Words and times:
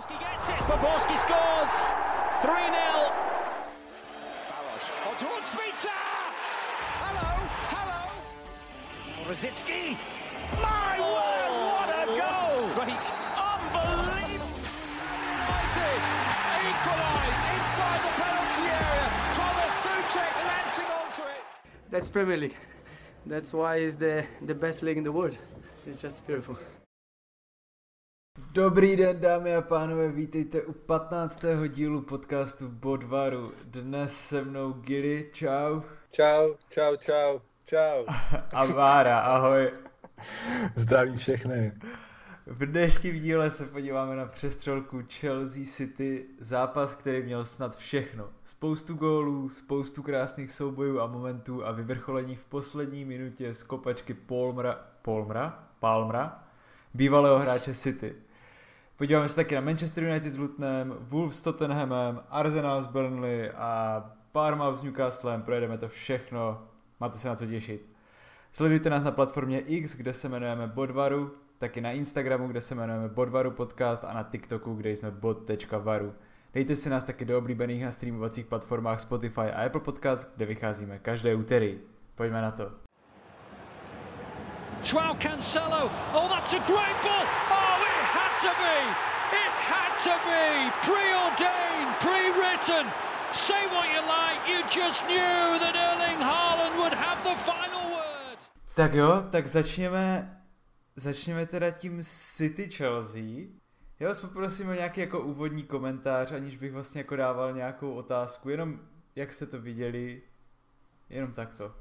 Poborski 0.00 0.18
gets 0.18 0.48
it. 0.48 0.54
Poborski 0.64 1.16
scores. 1.18 1.92
3 2.40 2.48
0. 2.48 3.12
Barros. 4.48 4.86
On 5.06 5.14
towards 5.20 5.46
Spitzer. 5.46 6.00
Hello. 7.04 7.28
Hello. 7.68 8.00
Rosicki. 9.28 9.98
My 10.56 10.96
word, 11.00 11.52
what 11.68 11.88
a 11.92 12.08
oh, 12.08 12.16
goal! 12.16 12.70
Strike. 12.70 13.04
Unbelievable. 13.50 14.56
United 15.36 16.00
equalise 16.70 17.42
inside 17.52 18.00
the 18.00 18.12
penalty 18.20 18.66
area. 18.72 19.06
Thomas 19.36 19.72
Suchek 19.84 20.34
lancing 20.48 20.90
onto 20.96 21.22
it. 21.28 21.42
That's 21.90 22.08
Premier 22.08 22.38
League. 22.38 22.56
That's 23.26 23.52
why 23.52 23.76
it's 23.76 23.96
the, 23.96 24.24
the 24.46 24.54
best 24.54 24.82
league 24.82 24.96
in 24.96 25.04
the 25.04 25.12
world. 25.12 25.36
It's 25.86 26.00
just 26.00 26.26
beautiful. 26.26 26.56
Dobrý 28.38 28.96
den, 28.96 29.20
dámy 29.20 29.56
a 29.56 29.60
pánové, 29.60 30.08
vítejte 30.08 30.62
u 30.62 30.72
15. 30.72 31.44
dílu 31.68 32.02
podcastu 32.02 32.68
Bodvaru. 32.68 33.52
Dnes 33.64 34.28
se 34.28 34.44
mnou 34.44 34.72
Gilly, 34.72 35.30
čau. 35.32 35.80
Čau, 36.10 36.54
čau, 36.68 36.96
čau, 36.96 37.40
čau. 37.64 38.04
A 38.54 38.64
Vára, 38.64 39.20
ahoj. 39.20 39.72
Zdravím 40.76 41.16
všechny. 41.16 41.72
V 42.46 42.66
dnešním 42.66 43.20
díle 43.20 43.50
se 43.50 43.66
podíváme 43.66 44.16
na 44.16 44.26
přestřelku 44.26 45.02
Chelsea 45.08 45.64
City, 45.66 46.26
zápas, 46.38 46.94
který 46.94 47.22
měl 47.22 47.44
snad 47.44 47.76
všechno. 47.76 48.28
Spoustu 48.44 48.94
gólů, 48.94 49.48
spoustu 49.48 50.02
krásných 50.02 50.50
soubojů 50.52 51.00
a 51.00 51.06
momentů 51.06 51.66
a 51.66 51.72
vyvrcholení 51.72 52.36
v 52.36 52.44
poslední 52.44 53.04
minutě 53.04 53.54
z 53.54 53.62
kopačky 53.62 54.14
Palmra, 54.14 54.80
Palmra, 55.02 55.68
Palmra, 55.80 56.49
bývalého 56.94 57.38
hráče 57.38 57.74
City. 57.74 58.14
Podíváme 58.96 59.28
se 59.28 59.36
taky 59.36 59.54
na 59.54 59.60
Manchester 59.60 60.04
United 60.04 60.32
s 60.32 60.38
Lutonem, 60.38 60.94
Wolves 61.00 61.38
s 61.38 61.42
Tottenhamem, 61.42 62.20
Arsenal 62.30 62.82
s 62.82 62.86
Burnley 62.86 63.50
a 63.56 64.04
Parma 64.32 64.74
s 64.74 64.82
Newcastlem, 64.82 65.42
projedeme 65.42 65.78
to 65.78 65.88
všechno, 65.88 66.68
máte 67.00 67.18
se 67.18 67.28
na 67.28 67.36
co 67.36 67.46
těšit. 67.46 67.86
Sledujte 68.52 68.90
nás 68.90 69.02
na 69.02 69.10
platformě 69.10 69.60
X, 69.60 69.96
kde 69.96 70.12
se 70.12 70.28
jmenujeme 70.28 70.66
Bodvaru, 70.66 71.34
taky 71.58 71.80
na 71.80 71.92
Instagramu, 71.92 72.48
kde 72.48 72.60
se 72.60 72.74
jmenujeme 72.74 73.08
Bodvaru 73.08 73.50
Podcast 73.50 74.04
a 74.04 74.12
na 74.12 74.22
TikToku, 74.22 74.74
kde 74.74 74.90
jsme 74.90 75.10
bod.varu. 75.10 76.14
Dejte 76.54 76.76
si 76.76 76.90
nás 76.90 77.04
taky 77.04 77.24
do 77.24 77.38
oblíbených 77.38 77.84
na 77.84 77.92
streamovacích 77.92 78.46
platformách 78.46 79.00
Spotify 79.00 79.40
a 79.40 79.66
Apple 79.66 79.80
Podcast, 79.80 80.36
kde 80.36 80.46
vycházíme 80.46 80.98
každé 80.98 81.34
úterý. 81.34 81.78
Pojďme 82.14 82.42
na 82.42 82.50
to. 82.50 82.89
Joao 84.84 85.14
Cancelo. 85.14 85.90
Oh, 86.12 86.28
that's 86.28 86.52
a 86.52 86.62
great 86.66 86.98
ball. 87.04 87.24
Oh, 87.50 87.76
it 87.92 88.04
had 88.16 88.32
to 88.46 88.52
be. 88.64 88.78
It 89.44 89.52
had 89.72 89.92
to 90.08 90.14
be. 90.30 90.70
Preordained, 90.88 91.92
pre-written. 92.04 92.84
Say 93.32 93.66
what 93.66 93.86
you 93.94 94.00
like. 94.00 94.40
You 94.50 94.62
just 94.70 95.04
knew 95.06 95.58
that 95.62 95.74
Erling 95.76 96.18
Haaland 96.18 96.76
would 96.78 96.92
have 96.92 97.18
the 97.22 97.36
final 97.44 97.90
word. 97.90 98.38
Tak 98.74 98.94
jo, 98.94 99.24
tak 99.30 99.48
začněme, 99.48 100.36
začněme 100.96 101.46
teda 101.46 101.70
tím 101.70 101.98
City 102.02 102.70
Chelsea. 102.70 103.46
Já 104.00 104.08
vás 104.08 104.20
poprosím 104.20 104.68
o 104.68 104.72
nějaký 104.72 105.00
jako 105.00 105.20
úvodní 105.20 105.62
komentář, 105.62 106.32
aniž 106.32 106.56
bych 106.56 106.72
vlastně 106.72 107.00
jako 107.00 107.16
dával 107.16 107.52
nějakou 107.52 107.92
otázku, 107.92 108.48
jenom 108.50 108.80
jak 109.16 109.32
jste 109.32 109.46
to 109.46 109.60
viděli, 109.60 110.22
jenom 111.10 111.32
takto. 111.32 111.74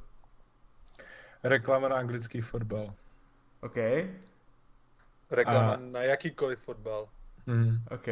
Reklama 1.43 1.87
na 1.89 1.95
anglický 1.95 2.41
fotbal. 2.41 2.93
OK, 3.61 3.75
Reklama 5.31 5.73
A- 5.73 5.77
na 5.79 5.99
jakýkoliv 6.01 6.59
fotbal. 6.59 7.09
Hmm. 7.47 7.77
OK. 7.91 8.07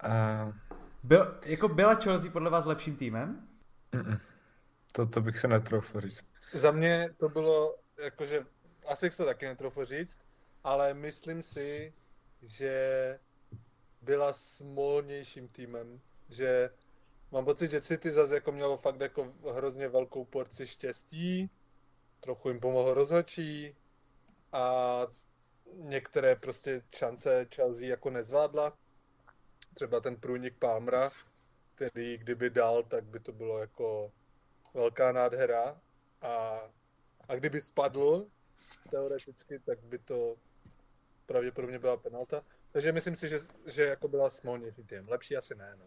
A, 0.00 0.52
Byl, 1.02 1.38
jako 1.44 1.68
byla 1.68 1.94
Chelsea 1.94 2.30
podle 2.30 2.50
vás 2.50 2.64
lepším 2.64 2.96
týmem? 2.96 3.48
mm, 3.92 4.16
to, 4.92 5.06
to 5.06 5.20
bych 5.20 5.38
se 5.38 5.48
netroufl 5.48 6.00
říct. 6.00 6.24
Za 6.52 6.70
mě 6.70 7.10
to 7.16 7.28
bylo, 7.28 7.76
jakože, 8.04 8.46
asi 8.88 9.10
to 9.10 9.24
taky 9.24 9.46
netroufl 9.46 9.84
říct, 9.84 10.18
ale 10.64 10.94
myslím 10.94 11.42
si, 11.42 11.92
že 12.42 13.18
byla 14.02 14.32
smolnějším 14.32 15.48
týmem, 15.48 16.00
že 16.28 16.70
mám 17.32 17.44
pocit, 17.44 17.70
že 17.70 17.80
City 17.80 18.12
zase 18.12 18.34
jako 18.34 18.52
mělo 18.52 18.76
fakt 18.76 19.00
jako 19.00 19.32
hrozně 19.54 19.88
velkou 19.88 20.24
porci 20.24 20.66
štěstí, 20.66 21.50
trochu 22.26 22.48
jim 22.48 22.60
pomohl 22.60 22.94
rozhodčí 22.94 23.76
a 24.52 24.98
některé 25.72 26.36
prostě 26.36 26.82
šance 26.94 27.46
Chelsea 27.54 27.88
jako 27.88 28.10
nezvládla. 28.10 28.72
Třeba 29.74 30.00
ten 30.00 30.16
průnik 30.16 30.58
Palmera, 30.58 31.10
který 31.74 32.18
kdyby 32.18 32.50
dal, 32.50 32.82
tak 32.82 33.04
by 33.04 33.20
to 33.20 33.32
bylo 33.32 33.58
jako 33.58 34.12
velká 34.74 35.12
nádhera 35.12 35.80
a, 36.22 36.60
a 37.28 37.34
kdyby 37.34 37.60
spadl 37.60 38.26
teoreticky, 38.90 39.58
tak 39.58 39.78
by 39.84 39.98
to 39.98 40.36
pravděpodobně 41.26 41.78
byla 41.78 41.96
penalta. 41.96 42.42
Takže 42.72 42.92
myslím 42.92 43.16
si, 43.16 43.28
že, 43.28 43.38
že 43.66 43.84
jako 43.86 44.08
byla 44.08 44.30
smolnější 44.30 44.84
tým. 44.84 45.08
Lepší 45.08 45.36
asi 45.36 45.54
ne, 45.54 45.76
no. 45.78 45.84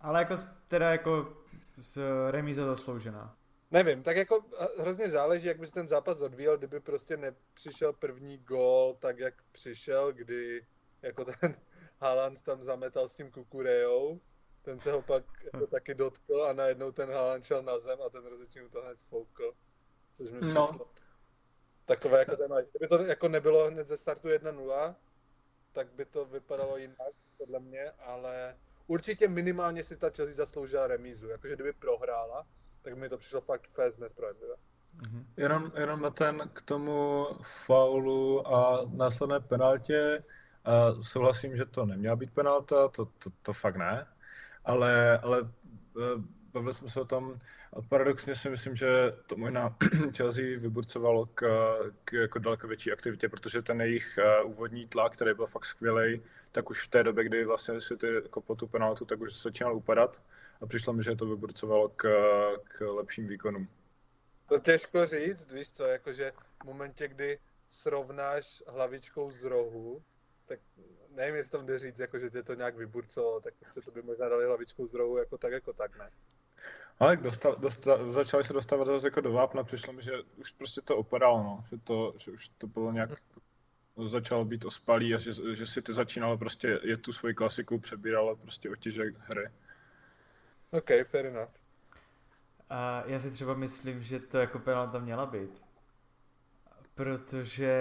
Ale 0.00 0.20
jako 0.20 0.34
teda 0.68 0.90
jako 0.90 1.36
z 1.76 1.98
remíza 2.30 2.64
zasloužená. 2.64 3.36
Nevím, 3.70 4.02
tak 4.02 4.16
jako 4.16 4.44
hrozně 4.78 5.08
záleží, 5.08 5.46
jak 5.48 5.58
by 5.58 5.66
se 5.66 5.72
ten 5.72 5.88
zápas 5.88 6.20
odvíjel, 6.20 6.58
kdyby 6.58 6.80
prostě 6.80 7.16
nepřišel 7.16 7.92
první 7.92 8.38
gól 8.38 8.96
tak, 9.00 9.18
jak 9.18 9.34
přišel, 9.52 10.12
kdy 10.12 10.66
jako 11.02 11.24
ten 11.24 11.56
Haaland 12.00 12.42
tam 12.42 12.62
zametal 12.62 13.08
s 13.08 13.14
tím 13.16 13.30
Kukurejou, 13.30 14.20
ten 14.62 14.80
se 14.80 14.92
ho 14.92 15.02
pak 15.02 15.24
jako 15.44 15.66
taky 15.66 15.94
dotkl 15.94 16.42
a 16.42 16.52
najednou 16.52 16.92
ten 16.92 17.10
Haaland 17.10 17.44
šel 17.44 17.62
na 17.62 17.78
zem 17.78 18.02
a 18.02 18.08
ten 18.08 18.24
mu 18.62 18.68
to 18.68 18.82
hned 18.82 18.98
foukl, 18.98 19.54
což 20.12 20.30
mi 20.30 20.40
No. 20.40 20.66
přišlo. 20.66 20.86
Takové 21.84 22.18
jako 22.18 22.36
zajímavé. 22.36 22.64
Kdyby 22.70 22.88
to 22.88 23.02
jako 23.02 23.28
nebylo 23.28 23.70
hned 23.70 23.88
ze 23.88 23.96
startu 23.96 24.28
1-0, 24.28 24.94
tak 25.72 25.92
by 25.92 26.04
to 26.04 26.24
vypadalo 26.24 26.76
jinak, 26.76 27.12
podle 27.38 27.60
mě, 27.60 27.90
ale 27.90 28.58
určitě 28.86 29.28
minimálně 29.28 29.84
si 29.84 29.96
ta 29.96 30.10
Chelsea 30.10 30.34
zasloužila 30.34 30.86
remízu. 30.86 31.28
Jakože 31.28 31.54
kdyby 31.54 31.72
prohrála, 31.72 32.46
tak 32.86 32.96
mi 32.96 33.08
to 33.08 33.18
přišlo 33.18 33.40
fakt 33.40 33.68
fest 33.68 33.98
nespravedlivé. 33.98 34.54
Jenom, 35.36 35.72
jenom 35.76 36.00
na 36.00 36.10
ten 36.10 36.50
k 36.52 36.62
tomu 36.62 37.26
faulu 37.42 38.48
a 38.54 38.80
následné 38.90 39.40
penaltě. 39.40 40.24
A 40.64 41.02
souhlasím, 41.02 41.56
že 41.56 41.64
to 41.64 41.86
neměla 41.86 42.16
být 42.16 42.34
penalta, 42.34 42.88
to, 42.88 43.04
to, 43.04 43.30
to 43.42 43.52
fakt 43.52 43.76
ne. 43.76 44.06
Ale, 44.64 45.18
ale 45.18 45.38
eh, 45.40 46.22
bavil 46.56 46.72
jsem 46.72 46.88
se 46.88 47.00
o 47.00 47.04
tom, 47.04 47.38
paradoxně 47.88 48.34
si 48.34 48.50
myslím, 48.50 48.76
že 48.76 48.88
to 49.26 49.36
možná 49.36 49.76
Chelsea 50.16 50.44
vyburcovalo 50.44 51.26
k, 51.26 51.42
k 52.04 52.12
jako 52.12 52.38
daleko 52.38 52.68
větší 52.68 52.92
aktivitě, 52.92 53.28
protože 53.28 53.62
ten 53.62 53.80
jejich 53.80 54.18
eh, 54.18 54.42
úvodní 54.42 54.86
tlak, 54.86 55.12
který 55.12 55.34
byl 55.34 55.46
fakt 55.46 55.64
skvělý, 55.64 56.22
tak 56.52 56.70
už 56.70 56.86
v 56.86 56.90
té 56.90 57.04
době, 57.04 57.24
kdy 57.24 57.44
vlastně 57.44 57.80
si 57.80 57.96
ty 57.96 58.14
jako 58.14 58.40
po 58.40 58.54
tu 58.54 58.66
penaltu, 58.66 59.04
tak 59.04 59.20
už 59.20 59.42
začínal 59.42 59.76
upadat 59.76 60.22
a 60.60 60.66
přišlo 60.66 60.92
mi, 60.92 61.02
že 61.02 61.16
to 61.16 61.26
vyburcovalo 61.26 61.88
k, 61.88 62.08
k 62.64 62.80
lepším 62.80 63.26
výkonům. 63.26 63.68
To 64.48 64.58
těžko 64.58 65.06
říct, 65.06 65.52
víš 65.52 65.70
co, 65.70 65.84
jakože 65.84 66.32
v 66.62 66.64
momentě, 66.64 67.08
kdy 67.08 67.38
srovnáš 67.68 68.62
hlavičkou 68.66 69.30
z 69.30 69.44
rohu, 69.44 70.02
tak 70.46 70.60
nevím, 71.10 71.36
jestli 71.36 71.50
tam 71.52 71.66
jde 71.66 71.78
říct, 71.78 71.98
jako, 71.98 72.18
že 72.18 72.30
tě 72.30 72.42
to 72.42 72.54
nějak 72.54 72.76
vyburcovalo, 72.76 73.40
tak 73.40 73.54
se 73.66 73.80
to 73.80 73.90
by 73.90 74.02
možná 74.02 74.28
dali 74.28 74.44
hlavičkou 74.44 74.86
z 74.86 74.94
rohu, 74.94 75.16
jako 75.16 75.38
tak, 75.38 75.52
jako 75.52 75.72
tak, 75.72 75.98
ne. 75.98 76.10
Ale 76.98 77.16
dostal, 77.16 77.56
dostal, 77.58 78.10
začali 78.10 78.44
se 78.44 78.52
dostávat 78.52 78.84
zase 78.84 79.06
jako 79.06 79.20
do 79.20 79.32
vápna, 79.32 79.64
přišlo 79.64 79.92
mi, 79.92 80.02
že 80.02 80.12
už 80.36 80.52
prostě 80.52 80.80
to 80.80 80.96
opadalo, 80.96 81.42
no. 81.42 81.64
že, 81.70 81.76
to, 81.78 82.14
že 82.16 82.30
už 82.30 82.48
to 82.48 82.66
bylo 82.66 82.92
nějak, 82.92 83.10
začalo 84.06 84.44
být 84.44 84.64
ospalý 84.64 85.14
a 85.14 85.18
že, 85.18 85.32
že 85.54 85.66
si 85.66 85.82
ty 85.82 85.92
začínalo 85.92 86.38
prostě 86.38 86.80
je 86.82 86.96
tu 86.96 87.12
svoji 87.12 87.34
klasiku, 87.34 87.78
přebíralo 87.78 88.36
prostě 88.36 88.70
otěžek 88.70 89.14
hry. 89.18 89.50
OK, 90.70 90.90
fair 91.04 91.26
enough. 91.26 91.50
A 92.70 93.02
já 93.06 93.18
si 93.18 93.30
třeba 93.30 93.54
myslím, 93.54 94.02
že 94.02 94.20
to 94.20 94.38
jako 94.38 94.58
penalta 94.58 94.98
měla 94.98 95.26
být. 95.26 95.62
Protože 96.94 97.72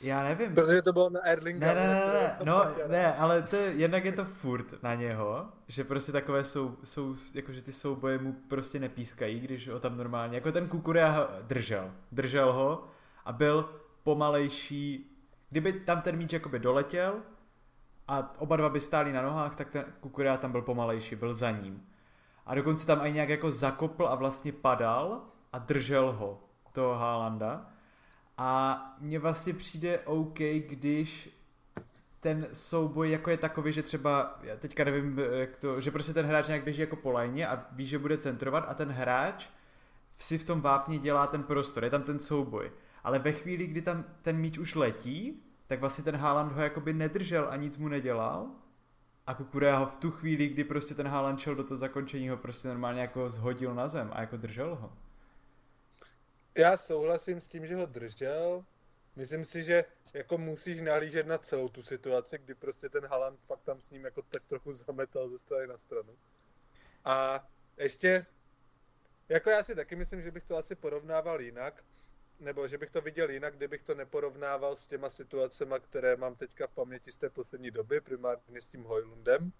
já 0.00 0.22
nevím. 0.22 0.54
Protože 0.54 0.82
to 0.82 0.92
bylo 0.92 1.10
na 1.10 1.20
Erlinga. 1.20 1.66
Ne, 1.66 1.74
ne, 1.74 1.86
ne, 1.86 2.12
ne, 2.12 2.38
no, 2.44 2.64
ne, 2.88 3.14
ale 3.14 3.42
to 3.42 3.56
je, 3.56 3.72
jednak 3.72 4.04
je 4.04 4.12
to 4.12 4.24
furt 4.24 4.82
na 4.82 4.94
něho, 4.94 5.46
že 5.68 5.84
prostě 5.84 6.12
takové 6.12 6.44
jsou, 6.44 6.76
jsou, 6.84 7.16
jakože 7.34 7.62
ty 7.62 7.72
souboje 7.72 8.18
mu 8.18 8.32
prostě 8.32 8.80
nepískají, 8.80 9.40
když 9.40 9.68
ho 9.68 9.80
tam 9.80 9.96
normálně, 9.96 10.34
jako 10.34 10.52
ten 10.52 10.68
Kukurea 10.68 11.28
držel, 11.42 11.90
držel 12.12 12.52
ho 12.52 12.84
a 13.24 13.32
byl 13.32 13.68
pomalejší, 14.02 15.16
kdyby 15.50 15.72
tam 15.72 16.02
ten 16.02 16.16
míč 16.16 16.32
jakoby 16.32 16.58
doletěl 16.58 17.14
a 18.08 18.34
oba 18.38 18.56
dva 18.56 18.68
by 18.68 18.80
stáli 18.80 19.12
na 19.12 19.22
nohách, 19.22 19.56
tak 19.56 19.70
ten 19.70 19.84
Kukurea 20.00 20.36
tam 20.36 20.52
byl 20.52 20.62
pomalejší, 20.62 21.16
byl 21.16 21.34
za 21.34 21.50
ním. 21.50 21.82
A 22.46 22.54
dokonce 22.54 22.86
tam 22.86 23.06
i 23.06 23.12
nějak 23.12 23.28
jako 23.28 23.50
zakopl 23.50 24.06
a 24.06 24.14
vlastně 24.14 24.52
padal 24.52 25.20
a 25.52 25.58
držel 25.58 26.12
ho, 26.12 26.40
toho 26.72 26.94
Haalanda. 26.94 27.66
A 28.40 28.80
mně 29.00 29.18
vlastně 29.18 29.54
přijde 29.54 29.98
OK, 29.98 30.38
když 30.38 31.30
ten 32.20 32.46
souboj 32.52 33.10
jako 33.10 33.30
je 33.30 33.36
takový, 33.36 33.72
že 33.72 33.82
třeba, 33.82 34.38
já 34.42 34.56
teďka 34.56 34.84
nevím, 34.84 35.18
jak 35.18 35.60
to, 35.60 35.80
že 35.80 35.90
prostě 35.90 36.12
ten 36.12 36.26
hráč 36.26 36.46
nějak 36.46 36.64
běží 36.64 36.80
jako 36.80 36.96
po 36.96 37.10
lajně 37.10 37.48
a 37.48 37.66
ví, 37.72 37.86
že 37.86 37.98
bude 37.98 38.18
centrovat 38.18 38.64
a 38.68 38.74
ten 38.74 38.88
hráč 38.88 39.46
si 40.18 40.38
v 40.38 40.44
tom 40.44 40.60
vápně 40.60 40.98
dělá 40.98 41.26
ten 41.26 41.42
prostor, 41.42 41.84
je 41.84 41.90
tam 41.90 42.02
ten 42.02 42.18
souboj. 42.18 42.70
Ale 43.04 43.18
ve 43.18 43.32
chvíli, 43.32 43.66
kdy 43.66 43.82
tam 43.82 44.04
ten 44.22 44.36
míč 44.36 44.58
už 44.58 44.74
letí, 44.74 45.42
tak 45.66 45.80
vlastně 45.80 46.04
ten 46.04 46.16
Haaland 46.16 46.52
ho 46.52 46.62
jakoby 46.62 46.92
nedržel 46.92 47.46
a 47.50 47.56
nic 47.56 47.76
mu 47.76 47.88
nedělal. 47.88 48.46
A 49.26 49.34
Kukurea 49.34 49.78
ho 49.78 49.86
v 49.86 49.96
tu 49.96 50.10
chvíli, 50.10 50.48
kdy 50.48 50.64
prostě 50.64 50.94
ten 50.94 51.08
Haaland 51.08 51.40
šel 51.40 51.54
do 51.54 51.64
toho 51.64 51.76
zakončení, 51.76 52.28
ho 52.28 52.36
prostě 52.36 52.68
normálně 52.68 53.00
jako 53.00 53.30
zhodil 53.30 53.74
na 53.74 53.88
zem 53.88 54.10
a 54.12 54.20
jako 54.20 54.36
držel 54.36 54.78
ho. 54.80 54.92
Já 56.58 56.76
souhlasím 56.76 57.40
s 57.40 57.48
tím, 57.48 57.66
že 57.66 57.76
ho 57.76 57.86
držel. 57.86 58.64
Myslím 59.16 59.44
si, 59.44 59.62
že 59.62 59.84
jako 60.14 60.38
musíš 60.38 60.80
nahlížet 60.80 61.26
na 61.26 61.38
celou 61.38 61.68
tu 61.68 61.82
situaci, 61.82 62.38
kdy 62.38 62.54
prostě 62.54 62.88
ten 62.88 63.06
Haaland 63.06 63.40
fakt 63.40 63.62
tam 63.62 63.80
s 63.80 63.90
ním 63.90 64.04
jako 64.04 64.22
tak 64.22 64.44
trochu 64.44 64.72
zametal 64.72 65.28
ze 65.28 65.38
strany 65.38 65.66
na 65.66 65.78
stranu. 65.78 66.16
A 67.04 67.48
ještě, 67.76 68.26
jako 69.28 69.50
já 69.50 69.62
si 69.62 69.74
taky 69.74 69.96
myslím, 69.96 70.22
že 70.22 70.30
bych 70.30 70.44
to 70.44 70.56
asi 70.56 70.74
porovnával 70.74 71.40
jinak, 71.40 71.84
nebo 72.40 72.68
že 72.68 72.78
bych 72.78 72.90
to 72.90 73.00
viděl 73.00 73.30
jinak, 73.30 73.56
kdybych 73.56 73.82
to 73.82 73.94
neporovnával 73.94 74.76
s 74.76 74.88
těma 74.88 75.10
situacemi, 75.10 75.74
které 75.80 76.16
mám 76.16 76.34
teďka 76.34 76.66
v 76.66 76.72
paměti 76.72 77.12
z 77.12 77.16
té 77.16 77.30
poslední 77.30 77.70
doby, 77.70 78.00
primárně 78.00 78.60
s 78.60 78.68
tím 78.68 78.84
Hojlundem. 78.84 79.52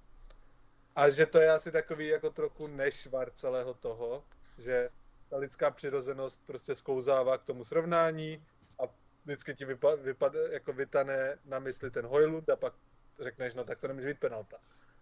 A 0.97 1.11
že 1.11 1.27
to 1.27 1.39
je 1.39 1.51
asi 1.51 1.73
takový 1.73 2.07
jako 2.07 2.31
trochu 2.31 2.67
nešvar 2.67 3.31
celého 3.31 3.75
toho, 3.75 4.25
že 4.59 4.91
ta 5.31 5.37
lidská 5.37 5.71
přirozenost 5.71 6.47
prostě 6.47 6.75
sklouzává 6.75 7.39
k 7.39 7.45
tomu 7.45 7.65
srovnání 7.65 8.47
a 8.79 8.83
vždycky 9.25 9.55
ti 9.55 9.65
vypa, 9.65 9.95
vypad, 9.95 10.33
jako 10.51 10.73
vytane 10.73 11.39
na 11.45 11.59
mysli 11.59 11.91
ten 11.91 12.07
Hojlund 12.07 12.49
a 12.49 12.57
pak 12.57 12.73
řekneš, 13.21 13.55
no 13.55 13.65
tak 13.65 13.81
to 13.81 13.89
nemůže 13.89 14.09
být 14.09 14.21
penalta. 14.21 14.57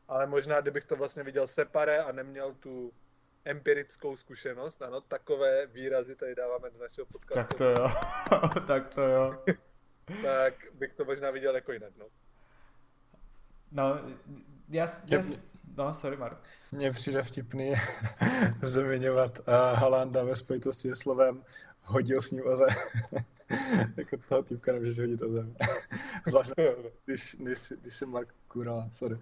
Ale 0.09 0.27
možná, 0.27 0.61
kdybych 0.61 0.85
to 0.85 0.97
vlastně 0.97 1.23
viděl 1.23 1.47
separé 1.47 1.99
a 1.99 2.13
neměl 2.13 2.55
tu 2.55 2.93
empirickou 3.45 4.17
zkušenost, 4.17 4.83
ano, 4.83 5.01
takové 5.01 5.67
výrazy 5.67 6.17
tady 6.17 6.35
dáváme 6.35 6.71
do 6.71 6.79
našeho 6.79 7.07
podcastu. 7.07 7.37
Tak 7.37 7.55
to 7.55 7.65
jo, 7.65 7.89
tak 8.67 8.95
to 8.95 9.03
jo. 9.03 9.45
tak 10.23 10.55
bych 10.75 10.95
to 10.95 11.05
možná 11.05 11.31
viděl 11.31 11.55
jako 11.55 11.73
jinak, 11.73 11.93
no. 11.97 12.07
No, 13.73 14.01
já, 14.69 14.87
já, 15.07 15.21
no, 15.77 15.95
sorry, 15.95 16.17
Mark. 16.17 16.39
Mně 16.73 16.91
přijde 16.91 17.23
vtipný 17.23 17.75
zmiňovat 18.63 19.39
uh, 19.39 19.55
Halanda 19.55 20.25
ve 20.25 20.37
spojitosti 20.37 20.91
s 20.91 20.99
slovem 20.99 21.43
hodil 21.83 22.21
s 22.21 22.31
ním 22.31 22.47
o 22.47 22.57
zem. 22.57 22.69
jako 23.97 24.17
toho 24.29 24.43
typka 24.43 24.73
nemůžeš 24.73 24.99
hodit 24.99 25.23
o 25.23 25.29
zem. 25.29 25.57
Zvlášť, 26.27 26.53
když, 27.05 27.37
když, 27.41 27.73
když 27.81 27.97
jsem 27.97 28.11
Mark 28.11 28.35
Kurala, 28.49 28.89
sorry. 28.93 29.19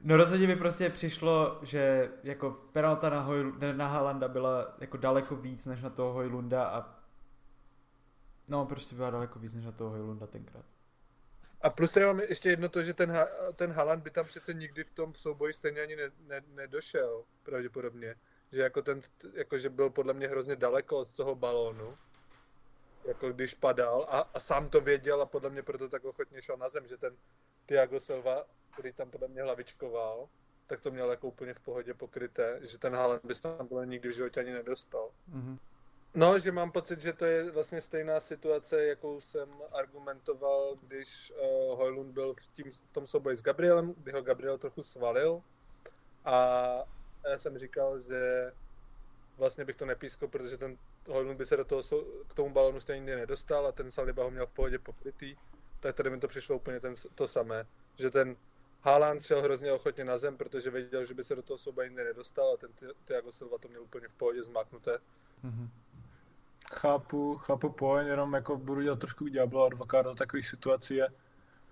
No 0.00 0.16
rozhodně 0.16 0.46
mi 0.46 0.56
prostě 0.56 0.90
přišlo, 0.90 1.58
že 1.62 2.10
jako 2.22 2.50
penalta 2.72 3.10
na, 3.10 3.20
Hojl, 3.20 3.52
na 3.72 3.88
Halanda 3.88 4.28
byla 4.28 4.74
jako 4.80 4.96
daleko 4.96 5.36
víc 5.36 5.66
než 5.66 5.82
na 5.82 5.90
toho 5.90 6.12
Hojlunda 6.12 6.64
a 6.64 6.98
no 8.48 8.66
prostě 8.66 8.96
byla 8.96 9.10
daleko 9.10 9.38
víc 9.38 9.54
než 9.54 9.64
na 9.64 9.72
toho 9.72 9.90
Hojlunda 9.90 10.26
tenkrát. 10.26 10.64
A 11.62 11.70
plus 11.70 11.92
tady 11.92 12.06
mám 12.06 12.20
ještě 12.20 12.50
jedno 12.50 12.68
to, 12.68 12.82
že 12.82 12.94
ten, 12.94 13.18
ten 13.54 13.72
Haaland 13.72 14.02
by 14.02 14.10
tam 14.10 14.26
přece 14.26 14.54
nikdy 14.54 14.84
v 14.84 14.90
tom 14.90 15.14
souboji 15.14 15.52
stejně 15.52 15.80
ani 15.80 15.96
ne, 15.96 16.10
ne, 16.20 16.42
nedošel, 16.46 17.24
pravděpodobně. 17.42 18.14
Že 18.52 18.62
jako 18.62 18.82
ten, 18.82 19.00
jako 19.34 19.58
že 19.58 19.70
byl 19.70 19.90
podle 19.90 20.14
mě 20.14 20.28
hrozně 20.28 20.56
daleko 20.56 20.98
od 20.98 21.08
toho 21.08 21.34
balónu, 21.34 21.98
jako 23.04 23.32
když 23.32 23.54
padal 23.54 24.06
a, 24.08 24.20
a 24.34 24.40
sám 24.40 24.68
to 24.68 24.80
věděl 24.80 25.22
a 25.22 25.26
podle 25.26 25.50
mě 25.50 25.62
proto 25.62 25.88
tak 25.88 26.04
ochotně 26.04 26.42
šel 26.42 26.56
na 26.56 26.68
zem, 26.68 26.86
že 26.86 26.96
ten 26.96 27.16
Thiago 27.66 28.00
Silva 28.00 28.46
který 28.72 28.92
tam 28.92 29.10
podle 29.10 29.28
mě 29.28 29.42
hlavičkoval, 29.42 30.28
tak 30.66 30.80
to 30.80 30.90
měl 30.90 31.10
jako 31.10 31.28
úplně 31.28 31.54
v 31.54 31.60
pohodě 31.60 31.94
pokryté, 31.94 32.60
že 32.62 32.78
ten 32.78 32.94
Haaland 32.94 33.24
by 33.24 33.34
tam 33.34 33.68
podle 33.68 33.86
nikdy 33.86 34.08
v 34.08 34.12
životě 34.12 34.40
ani 34.40 34.52
nedostal. 34.52 35.10
Mm-hmm. 35.32 35.58
No, 36.14 36.38
že 36.38 36.52
mám 36.52 36.72
pocit, 36.72 37.00
že 37.00 37.12
to 37.12 37.24
je 37.24 37.50
vlastně 37.50 37.80
stejná 37.80 38.20
situace, 38.20 38.84
jakou 38.84 39.20
jsem 39.20 39.50
argumentoval, 39.72 40.76
když 40.82 41.32
uh, 41.32 41.78
Hojlund 41.78 42.12
byl 42.12 42.34
v, 42.34 42.46
tím, 42.46 42.70
v 42.70 42.92
tom 42.92 43.06
souboji 43.06 43.36
s 43.36 43.42
Gabrielem, 43.42 43.94
kdy 43.96 44.12
ho 44.12 44.22
Gabriel 44.22 44.58
trochu 44.58 44.82
svalil 44.82 45.42
a 46.24 46.34
já 47.30 47.38
jsem 47.38 47.58
říkal, 47.58 48.00
že 48.00 48.52
vlastně 49.36 49.64
bych 49.64 49.76
to 49.76 49.86
nepískal, 49.86 50.28
protože 50.28 50.58
ten 50.58 50.78
Hojlund 51.08 51.38
by 51.38 51.46
se 51.46 51.56
do 51.56 51.64
toho, 51.64 51.82
k 52.28 52.34
tomu 52.34 52.50
balonu 52.54 52.80
stejně 52.80 53.16
nedostal 53.16 53.66
a 53.66 53.72
ten 53.72 53.90
Saliba 53.90 54.24
ho 54.24 54.30
měl 54.30 54.46
v 54.46 54.52
pohodě 54.52 54.78
pokrytý, 54.78 55.36
tak 55.80 55.96
tady 55.96 56.10
mi 56.10 56.20
to 56.20 56.28
přišlo 56.28 56.56
úplně 56.56 56.80
ten, 56.80 56.94
to 57.14 57.28
samé, 57.28 57.66
že 57.96 58.10
ten 58.10 58.36
Haaland 58.80 59.22
šel 59.22 59.42
hrozně 59.42 59.72
ochotně 59.72 60.04
na 60.04 60.18
zem, 60.18 60.36
protože 60.36 60.70
věděl, 60.70 61.04
že 61.04 61.14
by 61.14 61.24
se 61.24 61.36
do 61.36 61.42
toho 61.42 61.58
souba 61.58 61.84
jindy 61.84 62.04
nedostal 62.04 62.54
a 62.54 62.56
ten 62.56 62.70
Thiago 63.04 63.32
Silva 63.32 63.58
to 63.58 63.68
měl 63.68 63.82
úplně 63.82 64.08
v 64.08 64.14
pohodě 64.14 64.42
zmáknuté. 64.42 64.98
Mm-hmm. 65.44 65.68
Chápu, 66.74 67.38
chápu 67.38 67.68
point, 67.68 68.08
jenom 68.08 68.32
jako 68.32 68.56
budu 68.56 68.82
dělat 68.82 68.98
trošku 68.98 69.28
ďábla 69.28 69.66
advokát 69.66 70.02
do 70.02 70.14
takových 70.14 70.48
situací 70.48 70.94
je 70.94 71.08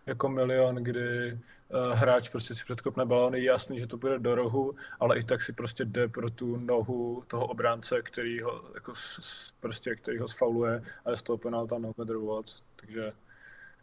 jako 0.06 0.28
milion, 0.28 0.74
kdy 0.74 1.32
uh, 1.32 1.92
hráč 1.92 2.28
prostě 2.28 2.54
si 2.54 2.64
předkopne 2.64 3.04
balón, 3.04 3.34
je 3.34 3.42
jasný, 3.44 3.78
že 3.78 3.86
to 3.86 3.96
bude 3.96 4.18
do 4.18 4.34
rohu, 4.34 4.74
ale 5.00 5.18
i 5.18 5.24
tak 5.24 5.42
si 5.42 5.52
prostě 5.52 5.84
jde 5.84 6.08
pro 6.08 6.30
tu 6.30 6.56
nohu 6.56 7.24
toho 7.26 7.46
obránce, 7.46 8.02
který 8.02 8.40
ho, 8.40 8.64
jako, 8.74 8.94
s, 8.94 9.52
prostě, 9.60 9.94
který 9.94 10.18
ho 10.18 10.28
sfauluje 10.28 10.82
a 11.04 11.10
je 11.10 11.16
z 11.16 11.22
toho 11.22 11.38
penalta 11.38 11.78
no 11.78 11.92
matter 11.96 12.16
what. 12.16 12.46
Takže 12.76 13.12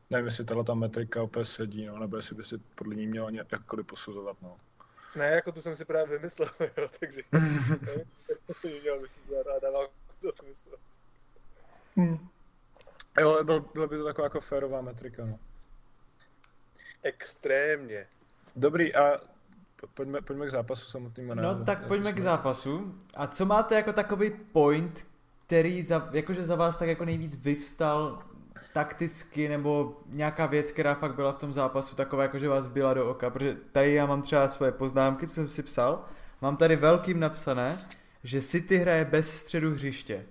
nevím, 0.09 0.25
jestli 0.25 0.45
tahle 0.45 0.63
ta 0.63 0.73
metrika 0.73 1.23
opět 1.23 1.45
sedí, 1.45 1.85
no, 1.85 1.99
nebo 1.99 2.15
jestli 2.15 2.35
by 2.35 2.43
si 2.43 2.57
podle 2.75 2.95
ní 2.95 3.07
měl 3.07 3.29
jakkoliv 3.51 3.85
posuzovat, 3.85 4.37
no. 4.41 4.57
Ne, 5.15 5.25
jako 5.25 5.51
tu 5.51 5.61
jsem 5.61 5.75
si 5.75 5.85
právě 5.85 6.17
vymyslel, 6.17 6.49
jo, 6.77 6.87
takže 6.99 7.21
to 8.61 8.99
by 9.01 9.07
si 9.07 9.21
dával 9.61 9.89
to 10.21 10.31
smysl. 10.31 10.69
Hmm. 11.97 12.27
Jo, 13.19 13.43
bylo, 13.43 13.59
bylo 13.73 13.87
by 13.87 13.97
to 13.97 14.03
taková 14.03 14.25
jako 14.25 14.39
férová 14.39 14.81
metrika, 14.81 15.25
no. 15.25 15.39
Extrémně. 17.03 18.07
Dobrý, 18.55 18.95
a 18.95 19.21
pojďme, 19.93 20.21
pojďme 20.21 20.47
k 20.47 20.51
zápasu 20.51 20.89
samotnému. 20.89 21.33
No 21.35 21.65
tak 21.65 21.87
pojďme 21.87 22.13
k 22.13 22.19
zápasu. 22.19 22.95
A 23.15 23.27
co 23.27 23.45
máte 23.45 23.75
jako 23.75 23.93
takový 23.93 24.31
point, 24.51 25.07
který 25.45 25.83
za, 25.83 26.09
jakože 26.11 26.45
za 26.45 26.55
vás 26.55 26.77
tak 26.77 26.89
jako 26.89 27.05
nejvíc 27.05 27.35
vyvstal 27.35 28.23
takticky 28.73 29.49
nebo 29.49 30.01
nějaká 30.05 30.45
věc, 30.45 30.71
která 30.71 30.95
fakt 30.95 31.15
byla 31.15 31.31
v 31.31 31.37
tom 31.37 31.53
zápasu 31.53 31.95
taková, 31.95 32.23
jako 32.23 32.39
že 32.39 32.49
vás 32.49 32.67
byla 32.67 32.93
do 32.93 33.09
oka, 33.09 33.29
protože 33.29 33.55
tady 33.71 33.93
já 33.93 34.05
mám 34.05 34.21
třeba 34.21 34.47
svoje 34.47 34.71
poznámky, 34.71 35.27
co 35.27 35.33
jsem 35.33 35.49
si 35.49 35.63
psal, 35.63 36.05
mám 36.41 36.57
tady 36.57 36.75
velkým 36.75 37.19
napsané, 37.19 37.79
že 38.23 38.41
City 38.41 38.77
hraje 38.77 39.05
bez 39.05 39.33
středu 39.39 39.71
hřiště. 39.71 40.25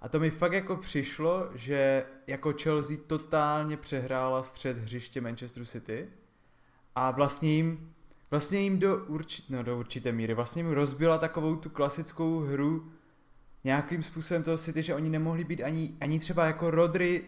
A 0.00 0.08
to 0.08 0.20
mi 0.20 0.30
fakt 0.30 0.52
jako 0.52 0.76
přišlo, 0.76 1.48
že 1.54 2.04
jako 2.26 2.52
Chelsea 2.62 2.96
totálně 3.06 3.76
přehrála 3.76 4.42
střed 4.42 4.78
hřiště 4.78 5.20
Manchester 5.20 5.64
City 5.64 6.08
a 6.94 7.10
vlastně 7.10 7.54
jim, 7.54 7.94
vlastně 8.30 8.60
jim 8.60 8.78
do, 8.78 9.04
určit, 9.04 9.50
no 9.50 9.62
do 9.62 9.78
určité 9.78 10.12
míry, 10.12 10.34
vlastně 10.34 10.62
jim 10.62 10.72
rozbila 10.72 11.18
takovou 11.18 11.56
tu 11.56 11.70
klasickou 11.70 12.40
hru 12.40 12.92
nějakým 13.64 14.02
způsobem 14.02 14.42
toho 14.42 14.58
City, 14.58 14.82
že 14.82 14.94
oni 14.94 15.10
nemohli 15.10 15.44
být 15.44 15.62
ani, 15.62 15.94
ani 16.00 16.18
třeba 16.18 16.46
jako 16.46 16.70
Rodry 16.70 17.24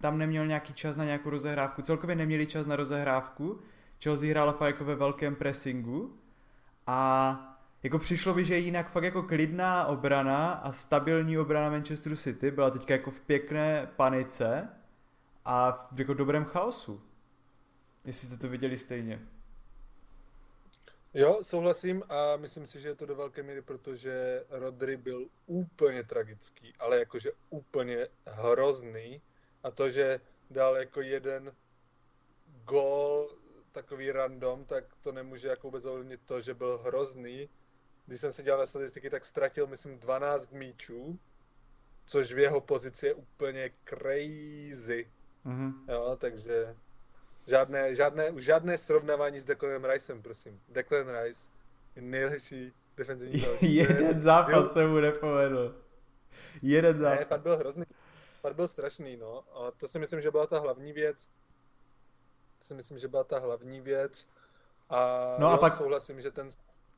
tam 0.00 0.18
neměl 0.18 0.46
nějaký 0.46 0.72
čas 0.72 0.96
na 0.96 1.04
nějakou 1.04 1.30
rozehrávku, 1.30 1.82
celkově 1.82 2.16
neměli 2.16 2.46
čas 2.46 2.66
na 2.66 2.76
rozehrávku, 2.76 3.60
Chelsea 4.02 4.30
hrála 4.30 4.52
fakt 4.52 4.66
jako 4.66 4.84
ve 4.84 4.94
velkém 4.94 5.34
pressingu 5.34 6.16
a 6.86 7.51
jako 7.82 7.98
přišlo 7.98 8.34
by, 8.34 8.44
že 8.44 8.58
jinak 8.58 8.90
fakt 8.90 9.04
jako 9.04 9.22
klidná 9.22 9.86
obrana 9.86 10.52
a 10.52 10.72
stabilní 10.72 11.38
obrana 11.38 11.70
Manchesteru 11.70 12.16
City 12.16 12.50
byla 12.50 12.70
teďka 12.70 12.94
jako 12.94 13.10
v 13.10 13.20
pěkné 13.20 13.90
panice 13.96 14.68
a 15.44 15.88
v 15.92 16.00
jako 16.00 16.14
dobrém 16.14 16.44
chaosu. 16.44 17.02
Jestli 18.04 18.28
jste 18.28 18.36
to 18.36 18.48
viděli 18.48 18.78
stejně. 18.78 19.28
Jo, 21.14 21.38
souhlasím 21.42 22.02
a 22.08 22.36
myslím 22.36 22.66
si, 22.66 22.80
že 22.80 22.88
je 22.88 22.94
to 22.94 23.06
do 23.06 23.14
velké 23.14 23.42
míry, 23.42 23.62
protože 23.62 24.44
Rodry 24.50 24.96
byl 24.96 25.26
úplně 25.46 26.02
tragický, 26.02 26.72
ale 26.78 26.98
jakože 26.98 27.32
úplně 27.50 28.06
hrozný 28.26 29.22
a 29.62 29.70
to, 29.70 29.90
že 29.90 30.20
dal 30.50 30.76
jako 30.76 31.00
jeden 31.00 31.52
gol 32.64 33.30
takový 33.72 34.12
random, 34.12 34.64
tak 34.64 34.84
to 35.00 35.12
nemůže 35.12 35.48
jako 35.48 35.66
vůbec 35.66 35.84
to, 36.24 36.40
že 36.40 36.54
byl 36.54 36.78
hrozný. 36.78 37.48
Když 38.12 38.20
jsem 38.20 38.32
si 38.32 38.42
dělal 38.42 38.60
na 38.60 38.66
statistiky, 38.66 39.10
tak 39.10 39.24
ztratil, 39.24 39.66
myslím, 39.66 39.98
12 39.98 40.52
míčů, 40.52 41.18
což 42.04 42.32
v 42.32 42.38
jeho 42.38 42.60
pozici 42.60 43.06
je 43.06 43.14
úplně 43.14 43.70
crazy. 43.88 45.10
Mm-hmm. 45.46 45.74
Jo, 45.88 46.16
takže 46.20 46.76
žádné, 47.46 47.94
žádné, 47.94 48.32
žádné 48.36 48.78
srovnávání 48.78 49.40
s 49.40 49.44
Declanem 49.44 49.84
Ricem, 49.84 50.22
prosím. 50.22 50.60
Declan 50.68 51.22
Rice 51.22 51.48
je 51.96 52.02
nejlepší 52.02 52.72
defenzivní 52.96 53.42
Jeden 53.74 54.20
zápas 54.20 54.72
se 54.72 54.86
mu 54.86 54.96
nepovedl. 55.00 55.82
Jeden 56.62 56.98
zápas. 56.98 57.18
Ne, 57.18 57.24
fakt 57.24 57.42
byl 57.42 57.56
hrozný. 57.56 57.84
Fakt 58.40 58.54
byl 58.54 58.68
strašný, 58.68 59.16
no. 59.16 59.44
A 59.56 59.70
to 59.70 59.88
si 59.88 59.98
myslím, 59.98 60.20
že 60.20 60.30
byla 60.30 60.46
ta 60.46 60.58
hlavní 60.58 60.92
věc. 60.92 61.30
si 62.60 62.74
myslím, 62.74 62.98
že 62.98 63.08
byla 63.08 63.24
ta 63.24 63.38
hlavní 63.38 63.80
věc. 63.80 64.28
A, 64.90 65.36
No 65.38 65.48
a 65.48 65.52
jo, 65.52 65.58
pak- 65.58 65.76
souhlasím, 65.76 66.20
že 66.20 66.30
ten 66.30 66.48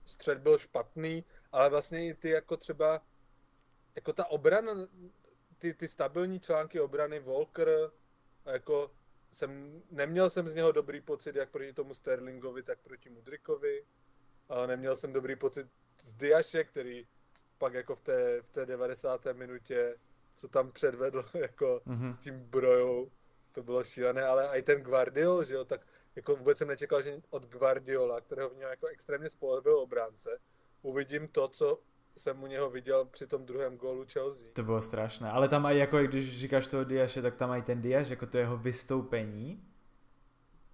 střed 0.04 0.38
byl 0.38 0.58
špatný, 0.58 1.24
ale 1.52 1.70
vlastně 1.70 2.06
i 2.06 2.14
ty 2.14 2.28
jako 2.30 2.56
třeba, 2.56 3.02
jako 3.96 4.12
ta 4.12 4.26
obrana, 4.26 4.72
ty, 5.58 5.74
ty 5.74 5.88
stabilní 5.88 6.40
články 6.40 6.80
obrany 6.80 7.20
Volker, 7.20 7.68
jako 8.46 8.90
jsem, 9.32 9.82
neměl 9.90 10.30
jsem 10.30 10.48
z 10.48 10.54
něho 10.54 10.72
dobrý 10.72 11.00
pocit, 11.00 11.36
jak 11.36 11.50
proti 11.50 11.72
tomu 11.72 11.94
Sterlingovi, 11.94 12.62
tak 12.62 12.78
proti 12.78 13.10
Mudrikovi. 13.10 13.84
A 14.48 14.66
neměl 14.66 14.96
jsem 14.96 15.12
dobrý 15.12 15.36
pocit 15.36 15.66
z 16.02 16.12
Diaše, 16.14 16.64
který 16.64 17.06
pak 17.58 17.74
jako 17.74 17.94
v 17.94 18.00
té, 18.00 18.42
v 18.42 18.50
té 18.50 18.66
90. 18.66 19.26
minutě, 19.32 19.96
co 20.34 20.48
tam 20.48 20.72
předvedl 20.72 21.24
jako 21.34 21.80
Mhm. 21.86 22.10
s 22.10 22.18
tím 22.18 22.40
brojou, 22.40 23.10
to 23.52 23.62
bylo 23.62 23.84
šílené, 23.84 24.24
ale 24.24 24.58
i 24.58 24.62
ten 24.62 24.82
Guardiol, 24.82 25.44
že 25.44 25.54
jo, 25.54 25.64
tak 25.64 25.86
jako 26.16 26.36
vůbec 26.36 26.58
jsem 26.58 26.68
nečekal, 26.68 27.02
že 27.02 27.22
od 27.30 27.46
Guardiola, 27.46 28.20
kterého 28.20 28.50
měl 28.50 28.70
jako 28.70 28.86
extrémně 28.86 29.28
spolehlivého 29.28 29.82
obránce, 29.82 30.38
uvidím 30.82 31.28
to, 31.28 31.48
co 31.48 31.80
jsem 32.16 32.42
u 32.42 32.46
něho 32.46 32.70
viděl 32.70 33.04
při 33.04 33.26
tom 33.26 33.46
druhém 33.46 33.76
gólu 33.76 34.04
Chelsea. 34.12 34.48
To 34.52 34.62
bylo 34.62 34.82
strašné. 34.82 35.30
Ale 35.30 35.48
tam 35.48 35.66
i 35.66 35.78
jako, 35.78 35.98
když 35.98 36.38
říkáš 36.38 36.66
toho 36.68 36.84
Diaše, 36.84 37.22
tak 37.22 37.36
tam 37.36 37.50
i 37.50 37.62
ten 37.62 37.82
Diaš, 37.82 38.08
jako 38.08 38.26
to 38.26 38.38
jeho 38.38 38.56
vystoupení, 38.56 39.68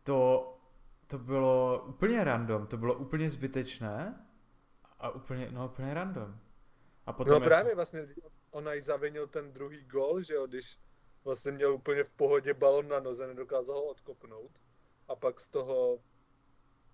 to, 0.02 0.46
to 1.06 1.18
bylo 1.18 1.84
úplně 1.88 2.24
random, 2.24 2.66
to 2.66 2.76
bylo 2.76 2.94
úplně 2.94 3.30
zbytečné 3.30 4.26
a 4.98 5.10
úplně, 5.10 5.48
no 5.50 5.66
úplně 5.66 5.94
random. 5.94 6.38
A 7.06 7.12
potom 7.12 7.30
No 7.30 7.36
jako- 7.36 7.44
právě 7.46 7.74
vlastně 7.74 8.08
on 8.50 8.68
i 8.68 8.82
zavinil 8.82 9.26
ten 9.26 9.52
druhý 9.52 9.84
gól, 9.84 10.20
že 10.22 10.34
jo, 10.34 10.46
když 10.46 10.78
vlastně 11.24 11.52
měl 11.52 11.74
úplně 11.74 12.04
v 12.04 12.10
pohodě 12.10 12.54
balon 12.54 12.88
na 12.88 13.00
noze, 13.00 13.26
nedokázal 13.26 13.76
ho 13.76 13.84
odkopnout 13.84 14.50
a 15.10 15.14
pak 15.16 15.40
z 15.40 15.48
toho 15.48 15.98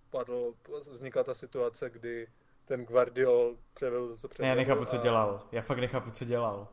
padl, 0.09 0.53
vznikla 0.91 1.23
ta 1.23 1.33
situace, 1.33 1.89
kdy 1.89 2.27
ten 2.65 2.85
Guardiol 2.85 3.57
převedl 3.73 4.07
zase 4.09 4.27
před 4.27 4.41
Ne, 4.43 4.49
já 4.49 4.55
nechápu, 4.55 4.79
nohu 4.79 4.91
co 4.91 4.99
a- 4.99 5.03
dělal. 5.03 5.47
Já 5.51 5.61
fakt 5.61 5.77
nechápu, 5.77 6.11
co 6.11 6.25
dělal. 6.25 6.67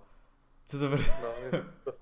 Co 0.66 0.78
to 0.78 0.88
bylo? 0.88 1.02
No, 1.22 1.28
je 1.44 1.50
to 1.84 1.94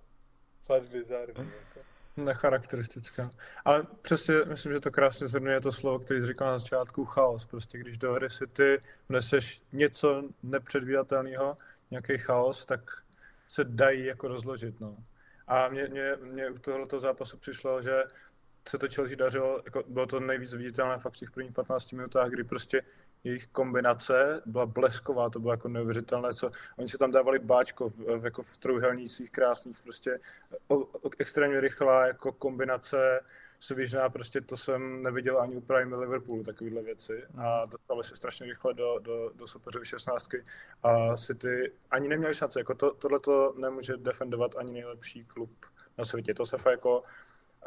fakt 0.63 0.83
bizarní. 0.83 1.35
Jako. 1.59 1.81
Necharakteristická. 2.17 3.31
Ale 3.65 3.87
přesně 4.03 4.35
myslím, 4.45 4.73
že 4.73 4.81
to 4.81 4.91
krásně 4.91 5.27
zhrnuje 5.29 5.61
to 5.61 5.73
slovo, 5.73 5.99
který 5.99 6.21
jsi 6.21 6.27
říkal 6.27 6.49
na 6.49 6.59
začátku, 6.59 7.05
chaos. 7.05 7.47
Prostě 7.47 7.79
když 7.79 7.99
do 7.99 8.13
hry 8.13 8.31
si 8.31 8.47
ty 8.47 8.81
vneseš 9.09 9.63
něco 9.73 10.23
nepředvídatelného, 10.43 11.57
nějaký 11.91 12.19
chaos, 12.19 12.67
tak 12.67 12.91
se 13.49 13.65
dají 13.65 14.05
jako 14.05 14.29
rozložit. 14.29 14.81
No. 14.81 14.97
A 15.47 15.69
mě, 15.69 15.87
mě, 15.89 16.17
mě 16.23 16.51
u 16.51 16.59
tohoto 16.59 17.01
zápasu 17.01 17.37
přišlo, 17.39 17.83
že 17.83 18.03
se 18.69 18.79
to 18.79 18.87
Chelsea 18.95 19.17
dařilo, 19.17 19.63
jako 19.65 19.85
bylo 19.89 20.07
to 20.07 20.21
nejvíc 20.21 20.55
viditelné 20.55 20.99
fakt 20.99 21.13
v 21.13 21.19
těch 21.19 21.31
prvních 21.31 21.53
15 21.53 21.93
minutách, 21.93 22.31
kdy 22.31 22.45
prostě 22.45 22.83
jejich 23.25 23.47
kombinace 23.47 24.43
byla 24.47 24.67
blesková, 24.67 25.31
to 25.31 25.41
bylo 25.41 25.53
jako 25.53 25.69
neuvěřitelné, 25.69 26.35
co 26.35 26.51
oni 26.79 26.89
si 26.89 26.99
tam 26.99 27.11
dávali 27.11 27.39
báčko 27.39 27.89
v, 27.89 27.97
v, 27.97 28.25
jako 28.25 28.43
v 28.43 28.57
trojhelnících 28.57 29.31
krásných, 29.31 29.79
prostě 29.83 30.21
o, 30.69 30.77
o, 30.77 31.11
extrémně 31.19 31.61
rychlá 31.61 32.07
jako 32.07 32.33
kombinace 32.33 33.21
svižná, 33.61 34.09
prostě 34.09 34.41
to 34.41 34.57
jsem 34.57 35.03
neviděl 35.03 35.41
ani 35.41 35.57
u 35.57 35.61
Prime 35.61 35.97
Liverpoolu, 35.97 36.43
takovéhle 36.43 36.83
věci. 36.83 37.25
A 37.39 37.65
dostali 37.65 38.05
se 38.05 38.17
strašně 38.17 38.47
rychle 38.47 38.75
do, 38.75 38.99
do, 38.99 39.31
do 39.35 39.47
soupeřovy 39.47 39.87
16 39.87 40.29
a 40.83 41.17
City 41.17 41.73
ani 41.91 42.09
neměli 42.09 42.35
šanci, 42.35 42.59
jako 42.59 42.75
to, 42.75 42.95
tohle 42.95 43.21
to 43.21 43.55
nemůže 43.57 43.97
defendovat 43.97 44.57
ani 44.57 44.73
nejlepší 44.73 45.25
klub 45.25 45.51
na 45.99 46.05
světě, 46.05 46.35
to 46.35 46.47
se 46.47 46.59
fakt 46.59 46.73
jako 46.73 47.03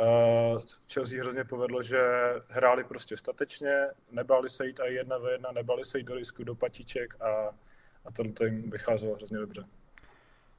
Uh, 0.02 0.62
Chelsea 0.94 1.22
hrozně 1.22 1.44
povedlo, 1.44 1.84
že 1.84 2.00
hráli 2.48 2.84
prostě 2.84 3.18
statečně, 3.18 3.88
nebáli 4.12 4.50
se 4.50 4.68
jít 4.68 4.80
a 4.80 4.86
jedna 4.86 5.18
ve 5.18 5.32
jedna, 5.32 5.52
nebáli 5.52 5.86
se 5.86 5.98
jít 5.98 6.04
do 6.04 6.16
risku, 6.16 6.44
do 6.44 6.56
patiček 6.56 7.22
a, 7.22 7.28
a 8.06 8.12
to 8.34 8.46
jim 8.46 8.70
vycházelo 8.70 9.16
hrozně 9.16 9.38
dobře. 9.38 9.66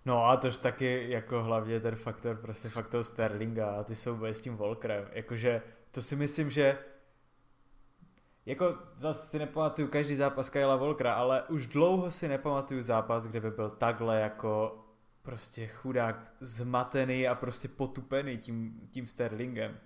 No 0.04 0.24
a 0.24 0.36
tož 0.36 0.58
taky 0.58 1.10
jako 1.10 1.42
hlavně 1.42 1.80
ten 1.80 1.96
faktor, 1.96 2.36
prostě 2.36 2.68
faktor 2.68 3.04
Sterlinga 3.04 3.70
a 3.70 3.84
ty 3.84 3.96
souboje 3.96 4.34
s 4.34 4.40
tím 4.40 4.56
Volkerem. 4.56 5.08
Jakože 5.12 5.62
to 5.90 6.02
si 6.02 6.16
myslím, 6.16 6.50
že 6.50 6.78
jako 8.46 8.78
zase 8.94 9.26
si 9.26 9.38
nepamatuju 9.38 9.88
každý 9.88 10.16
zápas 10.16 10.50
Kyla 10.50 10.76
Volkera, 10.76 11.14
ale 11.14 11.42
už 11.42 11.66
dlouho 11.66 12.10
si 12.10 12.28
nepamatuju 12.28 12.82
zápas, 12.82 13.26
kde 13.26 13.40
by 13.40 13.50
byl 13.50 13.70
takhle 13.70 14.20
jako 14.20 14.84
prostě 15.26 15.66
chudák 15.66 16.16
zmatený 16.40 17.28
a 17.28 17.34
prostě 17.34 17.68
potupený 17.68 18.38
tím, 18.38 18.88
tím 18.90 19.06
Sterlingem. 19.06 19.80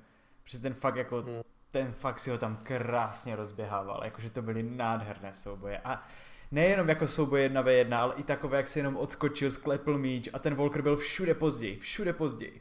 Protože 0.45 0.59
ten 0.59 0.75
fakt 0.75 0.97
jako, 0.97 1.23
Hmm. 1.23 1.43
ten 1.71 1.93
fakt 1.93 2.19
si 2.21 2.31
ho 2.31 2.39
tam 2.39 2.57
krásně 2.57 3.37
rozběhával, 3.37 4.01
jakože 4.05 4.31
to 4.31 4.43
byly 4.43 4.63
nádherné 4.63 5.35
souboje. 5.35 5.79
A 5.85 6.09
nejenom 6.51 6.89
jako 6.89 7.07
souboj 7.07 7.43
jedna 7.43 7.61
ve 7.63 7.73
jedna, 7.75 8.01
ale 8.03 8.15
i 8.15 8.23
takové, 8.23 8.57
jak 8.57 8.69
se 8.69 8.79
jenom 8.79 8.97
odskočil, 8.97 9.51
sklepl 9.51 9.99
míč 9.99 10.29
a 10.33 10.39
ten 10.39 10.55
Volker 10.55 10.83
byl 10.83 10.97
všude 10.97 11.35
později, 11.35 11.79
všude 11.79 12.13
později. 12.13 12.61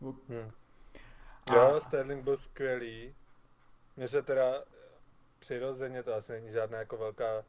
Hmm. 0.00 0.50
A- 1.50 1.54
Jo, 1.54 1.80
Sterling 1.80 2.24
byl 2.24 2.36
skvělý. 2.36 3.14
Mně 3.96 4.08
se 4.08 4.22
teda 4.22 4.44
přirozeně, 5.38 6.02
to 6.02 6.14
asi 6.14 6.32
není 6.32 6.52
žádná 6.52 6.78
jako 6.78 6.96
velká, 6.96 7.44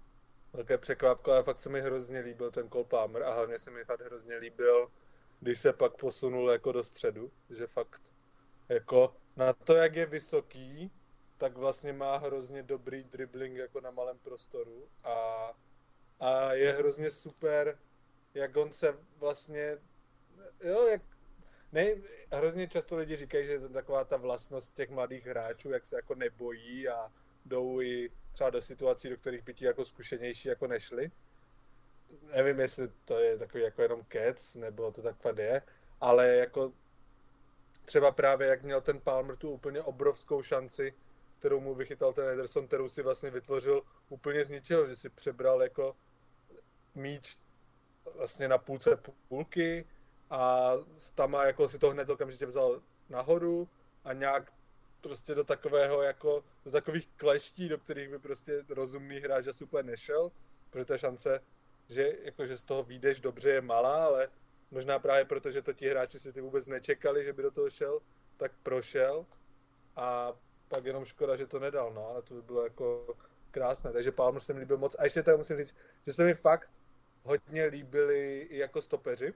velké 0.53 0.77
překvapko, 0.77 1.31
ale 1.31 1.43
fakt 1.43 1.61
se 1.61 1.69
mi 1.69 1.81
hrozně 1.81 2.19
líbil 2.19 2.51
ten 2.51 2.69
Cole 2.69 2.83
Palmer 2.83 3.23
a 3.23 3.33
hlavně 3.33 3.59
se 3.59 3.71
mi 3.71 3.83
fakt 3.83 4.01
hrozně 4.01 4.37
líbil, 4.37 4.91
když 5.39 5.59
se 5.59 5.73
pak 5.73 5.97
posunul 5.97 6.51
jako 6.51 6.71
do 6.71 6.83
středu, 6.83 7.31
že 7.49 7.67
fakt 7.67 8.13
jako 8.69 9.15
na 9.35 9.53
to, 9.53 9.75
jak 9.75 9.95
je 9.95 10.05
vysoký, 10.05 10.91
tak 11.37 11.57
vlastně 11.57 11.93
má 11.93 12.17
hrozně 12.17 12.63
dobrý 12.63 13.03
dribbling 13.03 13.57
jako 13.57 13.81
na 13.81 13.91
malém 13.91 14.19
prostoru 14.19 14.89
a, 15.03 15.47
a 16.19 16.53
je 16.53 16.71
hrozně 16.71 17.11
super, 17.11 17.79
jak 18.33 18.57
on 18.57 18.71
se 18.71 18.97
vlastně, 19.17 19.77
jo, 20.63 20.87
jak 20.87 21.01
ne, 21.71 21.95
hrozně 22.31 22.67
často 22.67 22.95
lidi 22.95 23.15
říkají, 23.15 23.45
že 23.45 23.51
je 23.51 23.59
to 23.59 23.69
taková 23.69 24.03
ta 24.03 24.17
vlastnost 24.17 24.73
těch 24.73 24.89
mladých 24.89 25.25
hráčů, 25.25 25.69
jak 25.69 25.85
se 25.85 25.95
jako 25.95 26.15
nebojí 26.15 26.89
a 26.89 27.11
jdou 27.45 27.81
i 27.81 28.11
třeba 28.31 28.49
do 28.49 28.61
situací, 28.61 29.09
do 29.09 29.17
kterých 29.17 29.43
by 29.43 29.53
ti 29.53 29.65
jako 29.65 29.85
zkušenější 29.85 30.47
jako 30.47 30.67
nešli. 30.67 31.11
Nevím, 32.35 32.59
jestli 32.59 32.87
to 33.05 33.19
je 33.19 33.37
takový 33.37 33.63
jako 33.63 33.81
jenom 33.81 34.03
kec, 34.03 34.55
nebo 34.55 34.91
to 34.91 35.01
tak 35.01 35.17
fakt 35.17 35.37
je, 35.37 35.61
ale 36.01 36.27
jako 36.27 36.73
třeba 37.85 38.11
právě 38.11 38.47
jak 38.47 38.63
měl 38.63 38.81
ten 38.81 38.99
Palmer 38.99 39.37
tu 39.37 39.51
úplně 39.51 39.81
obrovskou 39.81 40.43
šanci, 40.43 40.93
kterou 41.39 41.59
mu 41.59 41.75
vychytal 41.75 42.13
ten 42.13 42.27
Ederson, 42.27 42.67
kterou 42.67 42.89
si 42.89 43.01
vlastně 43.01 43.29
vytvořil 43.29 43.83
úplně 44.09 44.45
z 44.45 44.49
ničeho, 44.49 44.87
že 44.87 44.95
si 44.95 45.09
přebral 45.09 45.63
jako 45.63 45.95
míč 46.95 47.39
vlastně 48.15 48.47
na 48.47 48.57
půlce 48.57 48.97
půlky 49.27 49.87
a 50.29 50.71
Stama 50.87 51.45
jako 51.45 51.69
si 51.69 51.79
to 51.79 51.89
hned 51.89 52.09
okamžitě 52.09 52.45
vzal 52.45 52.81
nahoru 53.09 53.69
a 54.03 54.13
nějak 54.13 54.53
prostě 55.01 55.35
do 55.35 55.43
takového 55.43 56.01
jako, 56.01 56.43
do 56.65 56.71
takových 56.71 57.09
kleští, 57.17 57.69
do 57.69 57.77
kterých 57.77 58.09
by 58.09 58.19
prostě 58.19 58.65
rozumný 58.69 59.19
hráč 59.19 59.47
asi 59.47 59.63
úplně 59.63 59.83
nešel, 59.83 60.31
protože 60.69 60.85
ta 60.85 60.97
šance, 60.97 61.41
že 61.89 62.17
jakože 62.23 62.57
z 62.57 62.63
toho 62.63 62.83
výjdeš 62.83 63.19
dobře 63.19 63.49
je 63.49 63.61
malá, 63.61 64.05
ale 64.05 64.29
možná 64.71 64.99
právě 64.99 65.25
proto, 65.25 65.51
že 65.51 65.61
to 65.61 65.73
ti 65.73 65.89
hráči 65.89 66.19
si 66.19 66.33
ty 66.33 66.41
vůbec 66.41 66.65
nečekali, 66.65 67.23
že 67.23 67.33
by 67.33 67.43
do 67.43 67.51
toho 67.51 67.69
šel, 67.69 67.99
tak 68.37 68.51
prošel. 68.63 69.25
A 69.95 70.33
pak 70.67 70.85
jenom 70.85 71.05
škoda, 71.05 71.35
že 71.35 71.47
to 71.47 71.59
nedal, 71.59 71.93
no, 71.93 72.07
ale 72.07 72.21
to 72.21 72.33
by 72.33 72.41
bylo 72.41 72.63
jako 72.63 73.15
krásné, 73.51 73.93
takže 73.93 74.11
Palmer 74.11 74.41
se 74.41 74.53
mi 74.53 74.59
líbil 74.59 74.77
moc. 74.77 74.95
A 74.99 75.03
ještě 75.03 75.23
tady 75.23 75.37
musím 75.37 75.57
říct, 75.57 75.75
že 76.05 76.13
se 76.13 76.23
mi 76.23 76.33
fakt 76.33 76.71
hodně 77.23 77.65
líbili 77.65 78.39
i 78.39 78.57
jako 78.57 78.81
stopeři, 78.81 79.33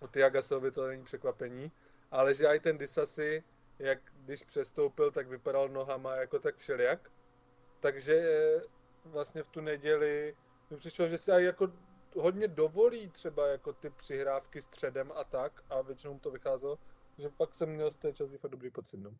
u 0.00 0.06
Tiagasovi 0.06 0.70
to 0.70 0.86
není 0.86 1.04
překvapení, 1.04 1.72
ale 2.10 2.34
že 2.34 2.46
i 2.46 2.60
ten 2.60 2.78
Disasi, 2.78 3.44
jak 3.78 3.98
když 4.24 4.42
přestoupil, 4.42 5.10
tak 5.10 5.28
vypadal 5.28 5.68
nohama 5.68 6.14
jako 6.14 6.38
tak 6.38 6.56
všelijak. 6.56 7.10
Takže 7.80 8.24
vlastně 9.04 9.42
v 9.42 9.48
tu 9.48 9.60
neděli 9.60 10.36
mi 10.70 10.76
přišlo, 10.76 11.08
že 11.08 11.18
si 11.18 11.32
aj 11.32 11.44
jako 11.44 11.72
hodně 12.16 12.48
dovolí 12.48 13.08
třeba 13.08 13.46
jako 13.46 13.72
ty 13.72 13.90
přihrávky 13.90 14.62
středem 14.62 15.12
a 15.14 15.24
tak 15.24 15.62
a 15.70 15.82
většinou 15.82 16.18
to 16.18 16.30
vycházelo, 16.30 16.78
že 17.18 17.28
pak 17.28 17.54
jsem 17.54 17.68
měl 17.68 17.90
z 17.90 17.96
té 17.96 18.12
Chelsea 18.12 18.38
fakt 18.38 18.50
dobrý 18.50 18.70
pocit. 18.70 18.96
No. 18.96 19.10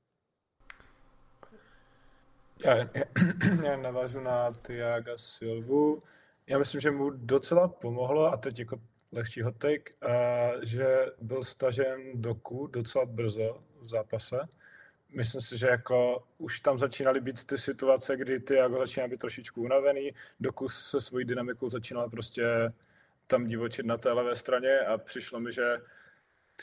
Já, 2.64 2.76
já, 2.76 3.04
já 3.64 3.76
navážu 3.76 4.20
na 4.20 4.52
Tiaga 4.52 5.16
Silvu. 5.16 6.02
Já 6.46 6.58
myslím, 6.58 6.80
že 6.80 6.90
mu 6.90 7.10
docela 7.10 7.68
pomohlo, 7.68 8.26
a 8.26 8.36
teď 8.36 8.58
jako 8.58 8.76
lehčí 9.16 9.42
hot 9.42 9.56
take, 9.58 9.92
a 10.02 10.50
že 10.62 11.06
byl 11.20 11.44
stažen 11.44 12.00
doku 12.14 12.66
docela 12.66 13.06
brzo 13.06 13.62
v 13.80 13.88
zápase. 13.88 14.36
Myslím 15.14 15.40
si, 15.40 15.58
že 15.58 15.66
jako 15.66 16.24
už 16.38 16.60
tam 16.60 16.78
začínaly 16.78 17.20
být 17.20 17.44
ty 17.44 17.58
situace, 17.58 18.16
kdy 18.16 18.40
Tiago 18.40 18.78
začíná 18.78 19.08
být 19.08 19.20
trošičku 19.20 19.62
unavený, 19.62 20.10
doku 20.40 20.68
se 20.68 21.00
svojí 21.00 21.24
dynamikou 21.24 21.70
začínal 21.70 22.10
prostě 22.10 22.72
tam 23.26 23.46
divočit 23.46 23.86
na 23.86 23.96
té 23.96 24.12
levé 24.12 24.36
straně 24.36 24.78
a 24.78 24.98
přišlo 24.98 25.40
mi, 25.40 25.52
že 25.52 25.76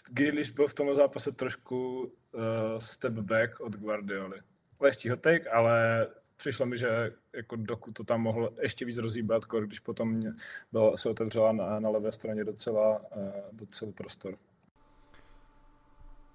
Grealish 0.10 0.52
byl 0.52 0.68
v 0.68 0.74
tom 0.74 0.96
zápase 0.96 1.32
trošku 1.32 2.02
uh, 2.02 2.42
step 2.78 3.14
back 3.14 3.60
od 3.60 3.76
Guardioli. 3.76 4.42
Lehčí 4.80 5.10
take, 5.22 5.50
ale 5.50 6.08
přišlo 6.44 6.66
mi, 6.66 6.78
že 6.78 7.14
jako 7.34 7.56
dokud 7.56 7.92
to 7.92 8.04
tam 8.04 8.22
mohl 8.22 8.54
ještě 8.62 8.86
víc 8.86 8.98
rozhýbat, 8.98 9.44
když 9.46 9.80
potom 9.80 10.10
mě 10.10 10.32
bylo, 10.72 10.98
se 10.98 11.10
otevřela 11.10 11.52
na, 11.52 11.80
na 11.80 11.90
levé 11.90 12.12
straně 12.12 12.44
docela, 12.44 13.00
uh, 13.16 13.32
docela 13.52 13.92
prostor. 13.92 14.38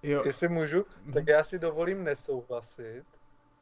Jo. 0.03 0.23
Jestli 0.27 0.49
můžu, 0.49 0.87
mhm. 1.03 1.13
tak 1.13 1.27
já 1.27 1.45
si 1.45 1.59
dovolím 1.59 2.05
nesouhlasit, 2.05 3.05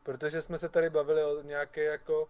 protože 0.02 0.42
jsme 0.42 0.58
se 0.58 0.68
tady 0.68 0.90
bavili 0.90 1.24
o 1.24 1.42
nějaké 1.42 1.84
jako 1.84 2.28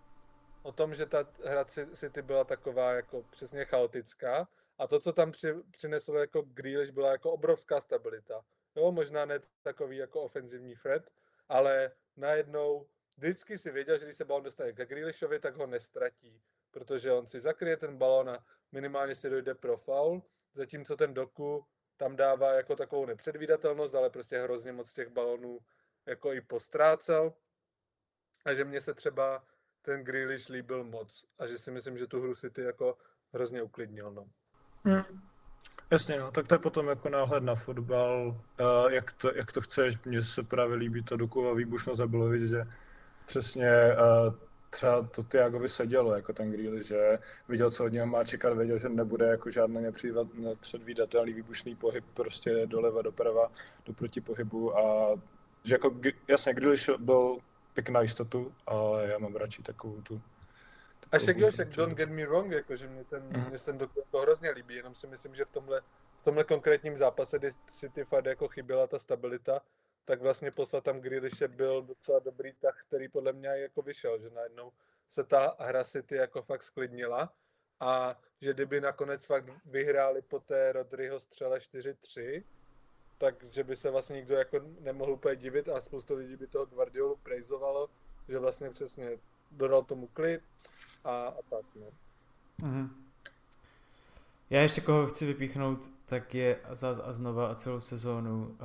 o 0.62 0.72
tom, 0.72 0.94
že 0.94 1.06
ta 1.06 1.28
hra 1.44 1.64
City 1.94 2.22
byla 2.22 2.44
taková 2.44 2.92
jako 2.92 3.24
přesně 3.30 3.64
chaotická 3.64 4.48
a 4.78 4.86
to, 4.86 5.00
co 5.00 5.12
tam 5.12 5.32
při, 5.32 5.54
přinesl 5.70 6.12
jako 6.12 6.42
Grealish, 6.42 6.90
byla 6.90 7.12
jako 7.12 7.32
obrovská 7.32 7.80
stabilita. 7.80 8.44
Jo, 8.76 8.92
možná 8.92 9.24
ne 9.24 9.40
takový 9.62 9.96
jako 9.96 10.20
ofenzivní 10.20 10.74
Fred, 10.74 11.10
ale 11.48 11.90
najednou 12.16 12.86
vždycky 13.16 13.58
si 13.58 13.70
věděl, 13.70 13.98
že 13.98 14.04
když 14.04 14.16
se 14.16 14.24
balon 14.24 14.42
dostane 14.42 14.72
ke 14.72 14.86
Grealishovi, 14.86 15.38
tak 15.38 15.56
ho 15.56 15.66
nestratí, 15.66 16.42
protože 16.70 17.12
on 17.12 17.26
si 17.26 17.40
zakryje 17.40 17.76
ten 17.76 17.98
balon 17.98 18.30
a 18.30 18.44
minimálně 18.72 19.14
si 19.14 19.30
dojde 19.30 19.54
pro 19.54 19.76
foul, 19.76 20.22
zatímco 20.54 20.96
ten 20.96 21.14
Doku 21.14 21.66
tam 21.96 22.16
dává 22.16 22.52
jako 22.52 22.76
takovou 22.76 23.06
nepředvídatelnost, 23.06 23.94
ale 23.94 24.10
prostě 24.10 24.38
hrozně 24.38 24.72
moc 24.72 24.92
těch 24.92 25.08
balonů 25.08 25.58
jako 26.06 26.32
i 26.32 26.40
postrácel. 26.40 27.32
A 28.44 28.54
že 28.54 28.64
mně 28.64 28.80
se 28.80 28.94
třeba 28.94 29.44
ten 29.82 30.04
Grealish 30.04 30.48
líbil 30.48 30.84
moc 30.84 31.24
a 31.38 31.46
že 31.46 31.58
si 31.58 31.70
myslím, 31.70 31.98
že 31.98 32.06
tu 32.06 32.20
hru 32.20 32.34
City 32.34 32.62
jako 32.62 32.98
hrozně 33.32 33.62
uklidnil. 33.62 34.10
No. 34.10 34.26
Hmm. 34.84 35.22
Jasně, 35.90 36.20
no, 36.20 36.30
tak 36.30 36.46
to 36.46 36.54
je 36.54 36.58
potom 36.58 36.88
jako 36.88 37.08
náhled 37.08 37.42
na 37.42 37.54
fotbal, 37.54 38.26
uh, 38.60 38.92
jak, 38.92 39.12
to, 39.12 39.34
jak 39.34 39.52
to 39.52 39.60
chceš, 39.60 40.02
mně 40.04 40.22
se 40.22 40.42
právě 40.42 40.76
líbí 40.76 41.02
to 41.02 41.16
Dukova 41.16 41.54
výbušnost 41.54 42.00
a 42.00 42.06
bylo 42.06 42.28
vidět, 42.28 42.46
že 42.46 42.64
přesně 43.26 43.70
uh, 43.92 44.34
třeba 44.70 45.02
to 45.02 45.22
Tiagovi 45.22 45.68
sedělo, 45.68 46.14
jako 46.14 46.32
ten 46.32 46.52
Greeley, 46.52 46.82
že 46.82 47.18
viděl, 47.48 47.70
co 47.70 47.84
od 47.84 47.92
něho 47.92 48.06
má 48.06 48.24
čekat, 48.24 48.56
věděl, 48.56 48.78
že 48.78 48.88
nebude 48.88 49.26
jako 49.26 49.50
žádný 49.50 49.86
nepředvídatelný 50.34 51.32
výbušný 51.32 51.76
pohyb 51.76 52.04
prostě 52.14 52.66
doleva, 52.66 53.02
doprava, 53.02 53.50
do 53.86 53.92
protipohybu 53.92 54.78
a 54.78 55.14
že 55.64 55.74
jako, 55.74 55.96
jasně, 56.28 56.54
Grealish 56.54 56.90
byl 56.98 57.38
pěkná 57.74 58.00
jistotu, 58.00 58.52
ale 58.66 59.08
já 59.08 59.18
mám 59.18 59.36
radši 59.36 59.62
takovou 59.62 60.02
tu 60.02 60.22
a 61.12 61.18
však 61.18 61.38
jo, 61.38 61.50
však 61.50 61.68
don't 61.68 61.94
get 61.94 62.10
me 62.10 62.26
wrong, 62.26 62.52
jako, 62.52 62.76
že 62.76 62.88
mě 62.88 63.04
ten, 63.04 63.22
mm. 63.22 63.48
mě 63.48 63.58
ten 63.58 63.78
doktor 63.78 64.04
to 64.10 64.18
hrozně 64.18 64.50
líbí, 64.50 64.74
jenom 64.74 64.94
si 64.94 65.06
myslím, 65.06 65.34
že 65.34 65.44
v 65.44 65.50
tomhle, 65.50 65.80
v 66.16 66.22
tomhle 66.22 66.44
konkrétním 66.44 66.96
zápase, 66.96 67.38
kdy 67.38 67.50
City 67.66 68.04
fakt 68.04 68.24
jako 68.24 68.48
chyběla 68.48 68.86
ta 68.86 68.98
stabilita, 68.98 69.60
tak 70.06 70.22
vlastně 70.22 70.50
poslat 70.50 70.84
tam 70.84 71.00
Grealishe 71.00 71.48
byl 71.48 71.82
docela 71.82 72.18
dobrý 72.18 72.52
tah, 72.52 72.84
který 72.86 73.08
podle 73.08 73.32
mě 73.32 73.48
jako 73.48 73.82
vyšel, 73.82 74.18
že 74.18 74.30
najednou 74.30 74.72
se 75.08 75.24
ta 75.24 75.56
hra 75.58 75.84
City 75.84 76.16
jako 76.16 76.42
fakt 76.42 76.62
sklidnila 76.62 77.32
a 77.80 78.20
že 78.40 78.54
kdyby 78.54 78.80
nakonec 78.80 79.26
fakt 79.26 79.44
vyhráli 79.64 80.22
po 80.22 80.40
té 80.40 80.72
Rodryho 80.72 81.20
střele 81.20 81.58
4-3, 81.58 82.44
takže 83.18 83.64
by 83.64 83.76
se 83.76 83.90
vlastně 83.90 84.16
nikdo 84.16 84.34
jako 84.34 84.60
nemohl 84.80 85.12
úplně 85.12 85.36
divit 85.36 85.68
a 85.68 85.80
spoustu 85.80 86.14
lidí 86.14 86.36
by 86.36 86.46
toho 86.46 86.66
Guardiolu 86.66 87.16
prejzovalo, 87.16 87.90
že 88.28 88.38
vlastně 88.38 88.70
přesně 88.70 89.18
dodal 89.50 89.82
tomu 89.82 90.06
klid 90.06 90.42
a, 91.04 91.26
a 91.26 91.42
tak, 91.50 91.64
no. 91.74 91.86
Mm-hmm. 92.62 92.88
Já 94.50 94.62
ještě 94.62 94.80
koho 94.80 95.06
chci 95.06 95.26
vypíchnout, 95.26 95.90
tak 96.04 96.34
je 96.34 96.60
zase 96.70 97.02
a 97.02 97.12
znova 97.12 97.48
a 97.48 97.54
celou 97.54 97.80
sezónu 97.80 98.46
uh, 98.46 98.56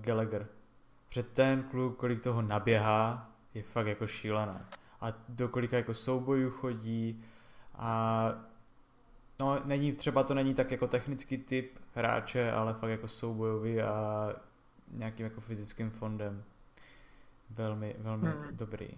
Gallagher. 0.00 0.55
Že 1.16 1.22
ten 1.22 1.62
kluk, 1.62 1.96
kolik 1.96 2.22
toho 2.22 2.42
naběhá, 2.42 3.30
je 3.54 3.62
fakt 3.62 3.86
jako 3.86 4.06
šílená. 4.06 4.68
A 5.00 5.12
do 5.28 5.48
kolika 5.48 5.76
jako 5.76 5.94
soubojů 5.94 6.50
chodí 6.50 7.24
a 7.74 8.32
no 9.40 9.60
není, 9.64 9.92
třeba 9.92 10.22
to 10.22 10.34
není 10.34 10.54
tak 10.54 10.70
jako 10.70 10.86
technický 10.86 11.38
typ 11.38 11.78
hráče, 11.94 12.52
ale 12.52 12.74
fakt 12.74 12.90
jako 12.90 13.08
soubojový 13.08 13.82
a 13.82 14.28
nějakým 14.90 15.24
jako 15.24 15.40
fyzickým 15.40 15.90
fondem. 15.90 16.44
Velmi, 17.50 17.96
velmi 17.98 18.28
hmm. 18.28 18.48
dobrý. 18.50 18.88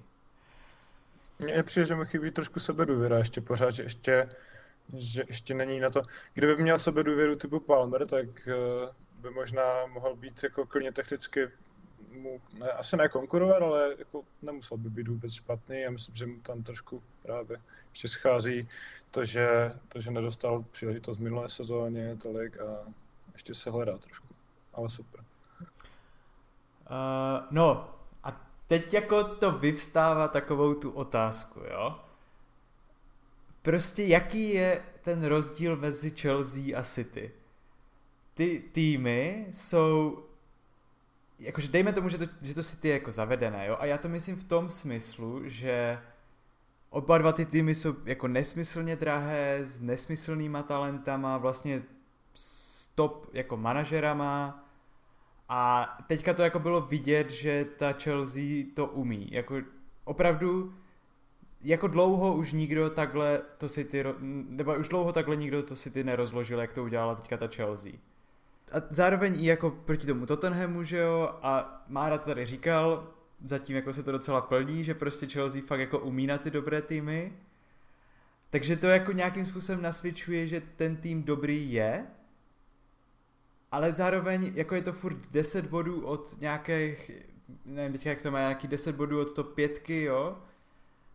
Mně 1.38 1.62
přijde, 1.62 1.86
že 1.86 1.94
mu 1.94 2.04
chybí 2.04 2.30
trošku 2.30 2.60
sebedůvěra 2.60 3.18
ještě 3.18 3.40
pořád, 3.40 3.70
že 3.70 3.82
ještě, 3.82 4.28
že 4.96 5.24
ještě 5.28 5.54
není 5.54 5.80
na 5.80 5.90
to. 5.90 6.02
Kdyby 6.34 6.62
měl 6.62 6.78
sebedůvěru 6.78 7.36
typu 7.36 7.60
Palmer, 7.60 8.06
tak 8.06 8.26
uh, 8.26 9.22
by 9.22 9.30
možná 9.30 9.86
mohl 9.86 10.16
být 10.16 10.42
jako 10.42 10.66
klidně 10.66 10.92
technicky 10.92 11.48
mu, 12.12 12.40
ne, 12.58 12.70
asi 12.70 12.96
ne 12.96 13.08
konkurovat, 13.08 13.62
ale 13.62 13.94
jako 13.98 14.22
nemusel 14.42 14.76
by 14.76 14.90
být 14.90 15.08
vůbec 15.08 15.32
špatný. 15.32 15.80
Já 15.80 15.90
myslím, 15.90 16.14
že 16.14 16.26
mu 16.26 16.40
tam 16.40 16.62
trošku 16.62 17.02
právě 17.22 17.60
ještě 17.90 18.08
schází 18.08 18.68
to, 19.10 19.24
že, 19.24 19.72
to, 19.88 20.00
že 20.00 20.10
nedostal 20.10 20.62
příležitost 20.70 21.18
v 21.18 21.22
minulé 21.22 21.48
sezóně 21.48 22.16
tolik 22.16 22.60
a 22.60 22.92
ještě 23.32 23.54
se 23.54 23.70
hledá 23.70 23.98
trošku. 23.98 24.26
Ale 24.72 24.90
super. 24.90 25.20
Uh, 26.90 27.46
no, 27.50 27.98
teď 28.68 28.94
jako 28.94 29.24
to 29.24 29.52
vyvstává 29.52 30.28
takovou 30.28 30.74
tu 30.74 30.90
otázku, 30.90 31.60
jo? 31.60 32.00
Prostě 33.62 34.04
jaký 34.04 34.50
je 34.54 34.82
ten 35.02 35.24
rozdíl 35.24 35.76
mezi 35.76 36.10
Chelsea 36.10 36.78
a 36.78 36.82
City? 36.82 37.32
Ty 38.34 38.64
týmy 38.72 39.46
jsou 39.52 40.22
jakože 41.38 41.68
dejme 41.68 41.92
tomu, 41.92 42.08
že 42.08 42.18
to, 42.18 42.24
že 42.40 42.54
to 42.54 42.62
City 42.62 42.88
je 42.88 42.94
jako 42.94 43.12
zavedené, 43.12 43.66
jo? 43.66 43.76
A 43.80 43.84
já 43.84 43.98
to 43.98 44.08
myslím 44.08 44.36
v 44.36 44.44
tom 44.44 44.70
smyslu, 44.70 45.48
že 45.48 45.98
oba 46.90 47.18
dva 47.18 47.32
ty 47.32 47.44
týmy 47.44 47.74
jsou 47.74 47.94
jako 48.04 48.28
nesmyslně 48.28 48.96
drahé, 48.96 49.58
s 49.62 49.80
nesmyslnýma 49.80 50.62
talentama, 50.62 51.38
vlastně 51.38 51.82
stop 52.34 53.30
jako 53.32 53.56
manažerama, 53.56 54.64
a 55.48 55.98
teďka 56.06 56.34
to 56.34 56.42
jako 56.42 56.58
bylo 56.58 56.80
vidět, 56.80 57.30
že 57.30 57.64
ta 57.64 57.92
Chelsea 57.92 58.64
to 58.74 58.86
umí. 58.86 59.28
Jako 59.30 59.56
opravdu 60.04 60.74
jako 61.60 61.88
dlouho 61.88 62.34
už 62.34 62.52
nikdo 62.52 62.90
takhle 62.90 63.42
to 63.58 63.68
City, 63.68 64.04
nebo 64.48 64.74
už 64.74 64.88
dlouho 64.88 65.12
takhle 65.12 65.36
nikdo 65.36 65.62
to 65.62 65.76
City 65.76 66.04
nerozložil, 66.04 66.60
jak 66.60 66.72
to 66.72 66.84
udělala 66.84 67.14
teďka 67.14 67.36
ta 67.36 67.46
Chelsea. 67.46 67.92
A 68.72 68.76
zároveň 68.90 69.44
i 69.44 69.46
jako 69.46 69.70
proti 69.70 70.06
tomu 70.06 70.26
Tottenhamu, 70.26 70.84
že 70.84 70.98
jo, 70.98 71.38
a 71.42 71.84
Mára 71.88 72.18
to 72.18 72.24
tady 72.24 72.46
říkal, 72.46 73.14
zatím 73.44 73.76
jako 73.76 73.92
se 73.92 74.02
to 74.02 74.12
docela 74.12 74.40
plní, 74.40 74.84
že 74.84 74.94
prostě 74.94 75.26
Chelsea 75.26 75.62
fakt 75.66 75.80
jako 75.80 75.98
umí 75.98 76.26
na 76.26 76.38
ty 76.38 76.50
dobré 76.50 76.82
týmy. 76.82 77.32
Takže 78.50 78.76
to 78.76 78.86
jako 78.86 79.12
nějakým 79.12 79.46
způsobem 79.46 79.82
nasvědčuje, 79.82 80.48
že 80.48 80.62
ten 80.76 80.96
tým 80.96 81.22
dobrý 81.22 81.72
je, 81.72 82.06
ale 83.72 83.92
zároveň 83.92 84.52
jako 84.54 84.74
je 84.74 84.82
to 84.82 84.92
furt 84.92 85.30
10 85.30 85.66
bodů 85.66 86.06
od 86.06 86.40
nějakých, 86.40 87.10
nevím 87.64 88.00
jak 88.04 88.22
to 88.22 88.30
má, 88.30 88.38
nějaký 88.38 88.68
10 88.68 88.96
bodů 88.96 89.20
od 89.20 89.34
to 89.34 89.44
pětky, 89.44 90.02
jo? 90.02 90.38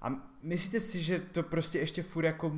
A 0.01 0.13
myslíte 0.41 0.79
si, 0.79 1.01
že 1.01 1.19
to 1.19 1.43
prostě 1.43 1.79
ještě 1.79 2.03
furt 2.03 2.25
jako 2.25 2.55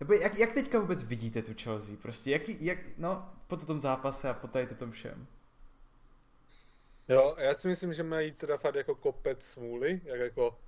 nebo 0.00 0.12
jak, 0.12 0.38
jak 0.38 0.52
teďka 0.52 0.78
vůbec 0.78 1.02
vidíte 1.02 1.42
tu 1.42 1.52
Chelsea? 1.62 1.96
Prostě 2.02 2.30
jaký, 2.30 2.64
jak, 2.64 2.78
no, 2.96 3.32
po 3.46 3.56
tom 3.56 3.80
zápase 3.80 4.28
a 4.28 4.34
po 4.34 4.48
tady 4.48 4.66
tom 4.66 4.90
všem. 4.90 5.26
Jo, 7.08 7.34
já 7.38 7.54
si 7.54 7.68
myslím, 7.68 7.92
že 7.92 8.02
mají 8.02 8.32
teda 8.32 8.56
fakt 8.56 8.74
jako 8.74 8.94
kopec 8.94 9.44
smůly, 9.44 10.00
jak 10.04 10.20
jako, 10.20 10.58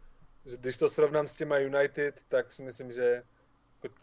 že 0.44 0.56
když 0.56 0.76
to 0.76 0.88
srovnám 0.88 1.28
s 1.28 1.34
těma 1.34 1.58
United, 1.58 2.24
tak 2.28 2.52
si 2.52 2.62
myslím, 2.62 2.92
že 2.92 3.22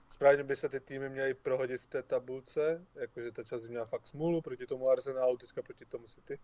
správně 0.09 0.43
by 0.43 0.55
se 0.55 0.69
ty 0.69 0.79
týmy 0.79 1.09
měly 1.09 1.33
prohodit 1.33 1.81
v 1.81 1.87
té 1.87 2.03
tabulce, 2.03 2.85
jakože 2.95 3.31
ta 3.31 3.43
část 3.43 3.67
měla 3.67 3.85
fakt 3.85 4.07
smůlu 4.07 4.41
proti 4.41 4.67
tomu 4.67 4.89
Arsenalu, 4.89 5.37
teďka 5.37 5.61
proti 5.61 5.85
tomu 5.85 6.07
City. 6.07 6.39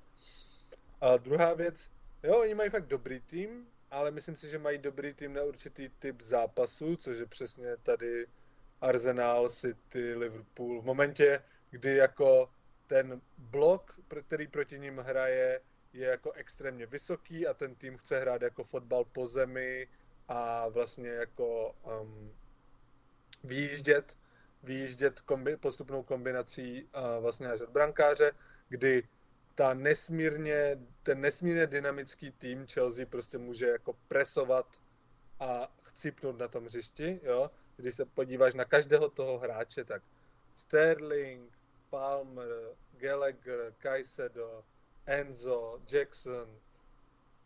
A 1.02 1.18
druhá 1.18 1.54
věc, 1.54 1.90
jo, 2.24 2.42
oni 2.42 2.54
mají 2.56 2.70
fakt 2.70 2.88
dobrý 2.88 3.20
tým, 3.20 3.68
ale 3.92 4.12
myslím 4.12 4.36
si, 4.36 4.50
že 4.50 4.60
mají 4.60 4.78
dobrý 4.78 5.14
tým 5.14 5.34
na 5.34 5.44
určitý 5.44 5.90
typ 6.00 6.22
zápasů, 6.22 6.96
což 6.96 7.18
je 7.18 7.26
přesně 7.26 7.78
tady 7.78 8.28
Arsenal, 8.86 9.50
City, 9.50 10.16
Liverpool. 10.16 10.82
V 10.82 10.86
momentě, 10.86 11.44
kdy 11.70 11.96
jako 11.96 12.50
ten 12.88 13.22
blok, 13.38 14.00
který 14.28 14.48
proti 14.48 14.80
ním 14.80 14.98
hraje, 14.98 15.62
je 15.94 16.08
jako 16.08 16.32
extrémně 16.32 16.86
vysoký 16.86 17.48
a 17.48 17.54
ten 17.54 17.76
tým 17.76 17.98
chce 17.98 18.20
hrát 18.20 18.42
jako 18.42 18.64
fotbal 18.64 19.06
po 19.06 19.28
zemi 19.28 19.88
a 20.28 20.68
vlastně 20.68 21.10
jako 21.10 21.76
um, 22.02 22.34
výjíždět, 23.44 24.18
výjíždět 24.64 25.22
kombi, 25.22 25.58
postupnou 25.58 26.04
kombinací 26.04 26.90
a 26.94 27.20
vlastně 27.20 27.48
až 27.48 27.62
od 27.62 27.70
brankáře, 27.70 28.32
kdy 28.70 29.04
ta 29.56 29.74
nesmírně, 29.74 30.80
ten 31.04 31.22
nesmírně 31.22 31.68
dynamický 31.68 32.32
tým 32.32 32.68
Chelsea 32.68 33.06
prostě 33.06 33.38
může 33.38 33.68
jako 33.68 33.94
presovat 34.08 34.82
a 35.40 35.76
chcípnout 35.82 36.40
na 36.40 36.48
tom 36.48 36.66
hřišti, 36.66 37.20
jo. 37.24 37.52
Když 37.78 37.96
se 37.96 38.06
podíváš 38.06 38.54
na 38.54 38.66
každého 38.66 39.10
toho 39.10 39.38
hráče, 39.38 39.84
tak 39.84 40.04
Sterling, 40.58 41.52
Palmer, 41.90 42.76
Gallagher, 42.98 43.74
Kajsedo, 43.78 44.64
Enzo, 45.06 45.82
Jackson, 45.92 46.50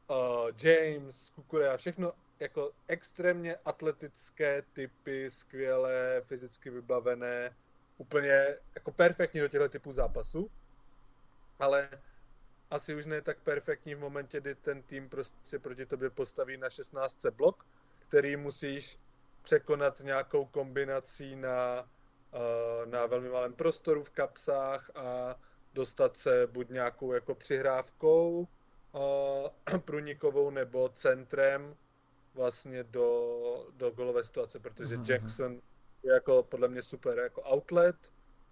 uh, 0.10 0.50
James, 0.64 1.30
Kukure 1.30 1.70
a 1.70 1.78
všechno 1.78 2.14
jako 2.40 2.72
extrémně 2.88 3.56
atletické 3.66 4.62
typy, 4.74 5.32
skvělé, 5.32 6.22
fyzicky 6.22 6.70
vybavené, 6.70 7.56
úplně 7.98 8.46
jako 8.76 8.92
perfektní 8.92 9.40
do 9.40 9.48
těchto 9.48 9.70
typů 9.70 9.94
zápasů, 9.94 10.52
ale 11.60 11.90
asi 12.72 12.96
už 12.96 13.06
ne 13.06 13.22
tak 13.22 13.38
perfektní 13.40 13.96
v 13.96 14.00
momentě, 14.00 14.42
kdy 14.42 14.56
ten 14.56 14.84
tým 14.84 15.10
prostě 15.10 15.60
proti 15.60 15.86
tobě 15.86 16.10
postaví 16.10 16.58
na 16.58 16.70
16 16.70 17.26
blok, 17.26 17.66
který 18.00 18.36
musíš 18.36 19.00
překonat 19.42 20.00
nějakou 20.00 20.46
kombinací 20.46 21.36
na, 21.36 21.90
eh, 22.34 22.86
na 22.86 23.06
velmi 23.06 23.30
malém 23.30 23.54
prostoru 23.54 24.04
v 24.04 24.10
kapsách 24.10 24.92
a 24.96 25.40
dostat 25.74 26.18
se 26.18 26.48
buď 26.48 26.70
nějakou 26.70 27.14
jako 27.14 27.36
přihrávkou 27.36 28.48
uh, 28.92 29.80
průnikovou 29.86 30.50
nebo 30.50 30.90
centrem 30.90 31.76
vlastně 32.34 32.84
do, 32.84 33.68
do 33.74 33.92
golové 33.92 34.24
situace, 34.24 34.60
protože 34.60 34.98
mm-hmm. 34.98 35.12
Jackson 35.12 35.62
je 36.04 36.14
jako 36.14 36.44
podle 36.44 36.68
mě 36.68 36.82
super 36.82 37.20
jako 37.20 37.42
outlet, 37.54 37.96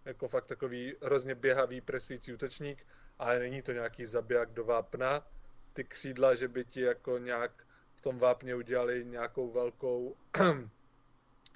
jako 0.06 0.28
fakt 0.28 0.46
takový 0.46 0.96
hrozně 1.02 1.36
běhavý 1.36 1.82
presující 1.82 2.34
útočník, 2.34 2.86
ale 3.20 3.40
není 3.40 3.62
to 3.62 3.72
nějaký 3.72 4.06
zabiják 4.06 4.52
do 4.54 4.66
vápna. 4.66 5.28
Ty 5.74 5.84
křídla, 5.84 6.34
že 6.34 6.48
by 6.48 6.66
ti 6.66 6.82
jako 6.82 7.18
nějak 7.18 7.68
v 7.96 8.02
tom 8.02 8.20
vápně 8.20 8.56
udělali 8.56 9.06
nějakou 9.06 9.52
velkou, 9.52 10.16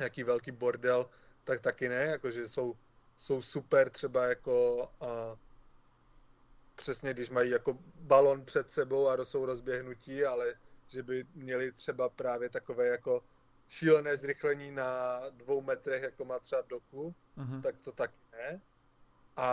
nějaký 0.01 0.23
velký 0.23 0.51
bordel, 0.51 1.09
tak 1.43 1.61
taky 1.61 1.89
ne, 1.89 1.95
jakože 1.95 2.47
jsou, 2.47 2.77
jsou 3.17 3.41
super 3.41 3.89
třeba 3.89 4.25
jako 4.25 4.83
a, 5.01 5.37
přesně 6.75 7.13
když 7.13 7.29
mají 7.29 7.49
jako 7.49 7.77
balon 7.95 8.45
před 8.45 8.71
sebou 8.71 9.09
a 9.09 9.25
jsou 9.25 9.45
rozběhnutí, 9.45 10.25
ale 10.25 10.53
že 10.87 11.03
by 11.03 11.25
měli 11.33 11.71
třeba 11.71 12.09
právě 12.09 12.49
takové 12.49 12.87
jako 12.87 13.23
šílené 13.69 14.17
zrychlení 14.17 14.71
na 14.71 15.19
dvou 15.29 15.61
metrech, 15.61 16.03
jako 16.03 16.25
má 16.25 16.39
třeba 16.39 16.61
Doku, 16.61 17.15
uh-huh. 17.37 17.61
tak 17.61 17.77
to 17.77 17.91
tak 17.91 18.11
ne. 18.31 18.61
A, 19.37 19.49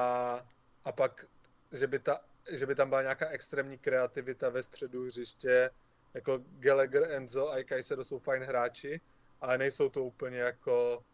a 0.84 0.92
pak, 0.92 1.24
že 1.72 1.86
by, 1.86 1.98
ta, 1.98 2.20
že 2.50 2.66
by 2.66 2.74
tam 2.74 2.88
byla 2.88 3.02
nějaká 3.02 3.28
extrémní 3.28 3.78
kreativita 3.78 4.48
ve 4.48 4.62
středu 4.62 5.06
hřiště, 5.06 5.70
jako 6.14 6.40
Gallagher, 6.58 7.04
Enzo 7.10 7.50
a 7.50 7.64
Kajsedo 7.64 8.04
jsou 8.04 8.18
fajn 8.18 8.42
hráči, 8.42 9.00
ale 9.40 9.58
nejsou 9.58 9.88
to 9.88 10.04
úplně 10.04 10.38
jako 10.38 11.04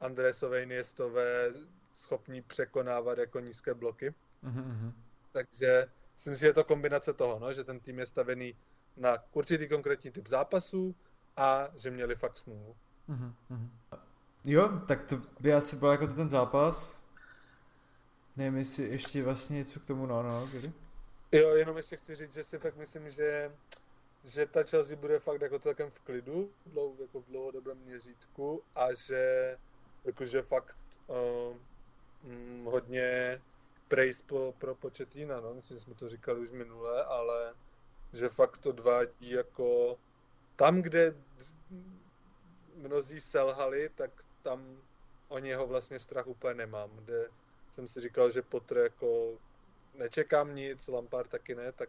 Andresové, 0.00 0.66
Niestové, 0.66 1.52
schopní 1.92 2.42
překonávat 2.42 3.18
jako 3.18 3.40
nízké 3.40 3.74
bloky. 3.74 4.14
Uh-huh. 4.44 4.92
Takže 5.32 5.86
myslím 6.14 6.34
si, 6.36 6.40
že 6.40 6.46
je 6.46 6.52
to 6.52 6.64
kombinace 6.64 7.12
toho, 7.12 7.38
no, 7.38 7.52
že 7.52 7.64
ten 7.64 7.80
tým 7.80 7.98
je 7.98 8.06
stavený 8.06 8.54
na 8.96 9.16
určitý 9.32 9.68
konkrétní 9.68 10.10
typ 10.10 10.28
zápasů 10.28 10.96
a 11.36 11.68
že 11.76 11.90
měli 11.90 12.14
fakt 12.16 12.36
smůlu. 12.36 12.76
Uh-huh. 13.08 13.68
Jo, 14.44 14.80
tak 14.88 15.04
to 15.04 15.22
by 15.40 15.54
asi 15.54 15.76
byl 15.76 15.88
jako 15.88 16.06
to 16.06 16.14
ten 16.14 16.28
zápas. 16.28 17.02
Nevím, 18.36 18.58
jestli 18.58 18.84
ještě 18.84 19.22
vlastně 19.22 19.56
něco 19.56 19.80
k 19.80 19.86
tomu, 19.86 20.06
no, 20.06 20.22
no, 20.22 20.46
kdy? 20.52 20.72
Jo, 21.32 21.48
jenom 21.48 21.76
ještě 21.76 21.96
chci 21.96 22.14
říct, 22.14 22.32
že 22.32 22.44
si 22.44 22.58
fakt 22.58 22.76
myslím, 22.76 23.10
že, 23.10 23.52
že 24.24 24.46
ta 24.46 24.62
Chelsea 24.62 24.96
bude 24.96 25.18
fakt 25.18 25.40
jako 25.40 25.58
celkem 25.58 25.90
v 25.90 26.00
klidu, 26.00 26.52
dlou, 26.66 26.96
jako 27.00 27.20
v 27.20 27.26
dlouhodobém 27.26 27.78
měřítku 27.78 28.62
a 28.74 28.92
že 28.92 29.56
jakože 30.04 30.42
fakt 30.42 30.76
hm, 32.24 32.64
hodně 32.64 33.40
praise 33.88 34.22
po, 34.26 34.54
pro 34.58 34.74
Početína, 34.74 35.40
no, 35.40 35.54
myslím, 35.54 35.76
že 35.76 35.84
jsme 35.84 35.94
to 35.94 36.08
říkali 36.08 36.40
už 36.40 36.50
minule, 36.50 37.04
ale 37.04 37.54
že 38.12 38.28
fakt 38.28 38.58
to 38.58 38.72
dvádí 38.72 39.30
jako 39.30 39.98
tam, 40.56 40.82
kde 40.82 41.14
mnozí 42.74 43.20
selhali, 43.20 43.90
tak 43.94 44.10
tam 44.42 44.76
o 45.28 45.38
něho 45.38 45.66
vlastně 45.66 45.98
strach 45.98 46.26
úplně 46.26 46.54
nemám, 46.54 46.90
kde 46.96 47.28
jsem 47.72 47.88
si 47.88 48.00
říkal, 48.00 48.30
že 48.30 48.42
Potr 48.42 48.76
jako 48.76 49.38
nečekám 49.94 50.54
nic, 50.54 50.88
Lampard 50.88 51.30
taky 51.30 51.54
ne, 51.54 51.72
tak 51.72 51.88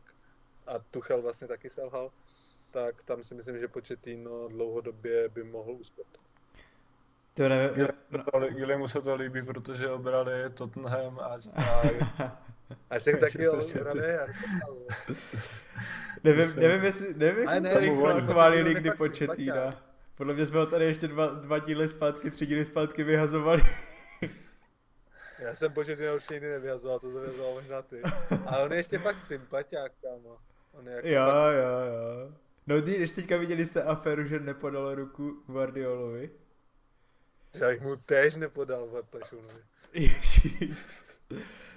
a 0.67 0.80
Tuchel 0.80 1.22
vlastně 1.22 1.48
taky 1.48 1.70
selhal, 1.70 2.12
tak 2.71 3.03
tam 3.03 3.23
si 3.23 3.36
myslím, 3.36 3.60
že 3.60 3.67
Početino 3.67 4.47
dlouhodobě 4.47 5.29
by 5.29 5.43
mohl 5.43 5.71
uspět. 5.71 6.07
To 7.34 7.49
nevím. 7.49 7.88
Gilliamu 8.49 8.88
se 8.88 9.01
to 9.01 9.15
líbí, 9.15 9.43
protože 9.43 9.89
obrali 9.89 10.49
Tottenham 10.49 11.19
a... 11.19 11.38
a 12.89 12.99
však 12.99 13.19
taky 13.19 13.49
obrali 13.49 14.01
Nevím, 16.23 16.55
nevím, 16.55 16.84
jestli, 16.84 17.13
nevím, 17.13 17.45
ne, 17.45 17.73
tady 17.73 17.95
chválili 18.25 18.73
kdy 18.73 18.91
Početína. 18.91 19.69
Podle 20.15 20.34
mě 20.34 20.45
jsme 20.45 20.60
ho 20.60 20.65
tady 20.65 20.86
ještě 20.86 21.07
dva, 21.07 21.27
dva 21.27 21.60
díly 21.60 21.88
zpátky, 21.88 22.31
tři 22.31 22.45
díly 22.45 22.65
zpátky 22.65 23.03
vyhazovali. 23.03 23.62
Já 25.39 25.55
jsem 25.55 25.73
Početina 25.73 26.13
už 26.13 26.29
nikdy 26.29 26.49
nevyhazoval, 26.49 26.99
to 26.99 27.12
jsem 27.12 27.43
možná 27.53 27.81
ty. 27.81 28.01
A 28.45 28.57
on 28.57 28.71
je 28.71 28.77
ještě 28.77 28.99
fakt 28.99 29.23
sympatiák, 29.23 29.91
kámo. 30.01 30.38
On 30.73 30.88
je 30.88 30.95
jako 30.95 31.07
jo, 31.07 31.25
fakt... 31.25 31.53
jo, 31.53 31.79
jo. 31.93 32.31
No 32.67 32.82
když 32.82 33.12
teďka 33.12 33.38
viděli 33.38 33.65
jste 33.65 33.84
aféru, 33.84 34.24
že 34.24 34.39
nepodal 34.39 34.95
ruku 34.95 35.43
Guardiolovi. 35.47 36.32
Že 37.58 37.80
mu 37.82 37.95
též 37.95 38.36
nepodal 38.36 39.04
Plešunovi. 39.10 39.63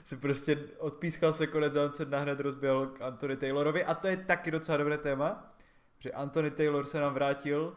si 0.05 0.17
prostě 0.17 0.59
odpískal 0.79 1.33
se 1.33 1.47
konec 1.47 1.77
a 1.77 1.85
on 1.85 1.93
se 1.93 2.05
nahned 2.05 2.41
rozběhl 2.41 2.87
k 2.87 3.03
Anthony 3.03 3.37
Taylorovi 3.37 3.85
a 3.85 3.95
to 3.95 4.07
je 4.07 4.17
taky 4.17 4.51
docela 4.51 4.79
dobré 4.79 4.99
téma, 4.99 5.57
že 5.99 6.13
Anthony 6.13 6.51
Taylor 6.51 6.87
se 6.87 7.01
nám 7.01 7.15
vrátil 7.15 7.77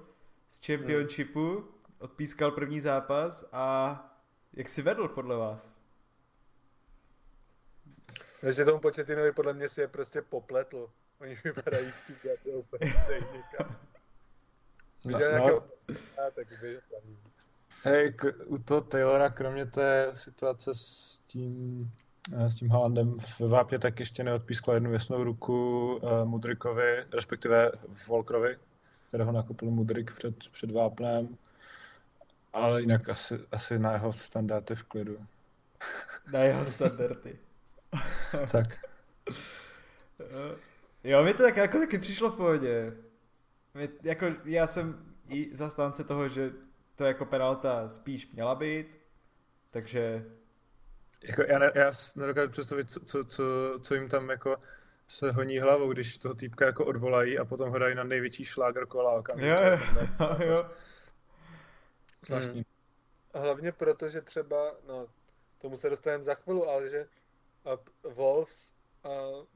z 0.50 0.66
championshipu, 0.66 1.68
odpískal 2.00 2.52
první 2.52 2.82
zápas 2.82 3.50
a 3.52 4.04
jak 4.54 4.70
si 4.70 4.82
vedl 4.82 5.08
podle 5.08 5.38
vás? 5.38 5.78
Takže 8.42 8.66
tomu 8.66 8.80
Početinovi 8.80 9.32
podle 9.32 9.54
mě 9.54 9.70
si 9.70 9.82
je 9.82 9.88
prostě 9.88 10.22
popletl. 10.22 10.90
Oni 11.22 11.38
vypadají 11.44 11.92
s 11.92 12.06
tím, 12.08 12.16
to 12.44 12.50
úplně 12.50 12.94
stejně. 13.04 13.44
No, 15.06 15.20
no. 15.48 15.64
tak 16.36 16.48
Hej, 17.84 18.14
k, 18.14 18.26
u 18.46 18.58
toho 18.58 18.82
Taylora, 18.82 19.30
kromě 19.30 19.66
té 19.66 20.12
situace 20.14 20.76
s 20.76 21.20
tím 21.28 21.92
s 22.48 22.56
tím 22.56 22.70
Haalandem 22.70 23.20
v 23.20 23.40
Vápě 23.40 23.80
tak 23.80 24.00
ještě 24.00 24.24
neodpískal 24.24 24.74
jednu 24.74 24.94
jasnou 24.94 25.24
ruku 25.24 25.96
uh, 25.96 26.26
Mudrikovi, 26.26 27.06
respektive 27.14 27.72
Volkrovi, 28.08 28.58
kterého 29.08 29.32
nakopil 29.32 29.72
Mudrik 29.72 30.14
před, 30.14 30.36
před 30.52 30.72
Vápnem, 30.72 31.38
ale 32.54 32.82
jinak 32.82 33.10
asi, 33.10 33.40
asi 33.52 33.80
na 33.80 33.94
jeho 33.94 34.14
standardy 34.14 34.76
v 34.76 34.84
klidu. 34.84 35.26
Na 36.32 36.40
jeho 36.40 36.66
standardy. 36.66 37.40
tak. 38.52 38.68
Jo, 41.08 41.24
mi 41.24 41.34
to 41.34 41.44
tak 41.44 41.58
jako 41.58 41.78
taky 41.78 41.98
přišlo 41.98 42.30
v 42.30 42.36
pohodě. 42.36 42.94
Mě, 43.74 43.90
jako, 44.04 44.26
já 44.46 44.68
jsem 44.68 45.16
i 45.30 45.56
zastánce 45.56 46.04
toho, 46.04 46.28
že 46.28 46.52
to 46.96 47.04
jako 47.04 47.26
penalta 47.26 47.90
spíš 47.90 48.32
měla 48.32 48.56
být, 48.56 49.00
takže 49.72 50.26
jako 51.24 51.42
já, 51.42 51.60
ne, 51.60 51.72
já 51.76 51.92
nedokážu 52.16 52.52
představit, 52.52 52.92
co, 52.92 53.00
co, 53.00 53.24
co, 53.24 53.44
co 53.82 53.96
jim 53.96 54.10
tam 54.10 54.30
jako 54.30 54.58
se 55.08 55.32
honí 55.32 55.60
hlavou, 55.60 55.94
když 55.94 56.18
toho 56.18 56.36
týpka 56.36 56.66
jako 56.66 56.86
odvolají 56.86 57.40
a 57.40 57.46
potom 57.46 57.70
ho 57.70 57.80
dají 57.80 57.96
na 57.96 58.04
největší 58.04 58.46
šláger 58.46 58.86
kola. 58.86 59.24
Jo, 59.36 59.56
jo, 59.62 60.38
jo. 60.40 60.64
Zvláštní. 62.26 62.66
Hmm. 63.34 63.44
Hlavně 63.44 63.72
proto, 63.72 64.10
že 64.10 64.22
třeba, 64.22 64.76
no, 64.88 65.08
tomu 65.62 65.78
se 65.78 65.90
dostaneme 65.90 66.24
za 66.24 66.36
chvíli, 66.36 66.62
ale 66.68 66.90
že 66.90 67.08
Wolves 68.04 68.72
a 68.72 68.77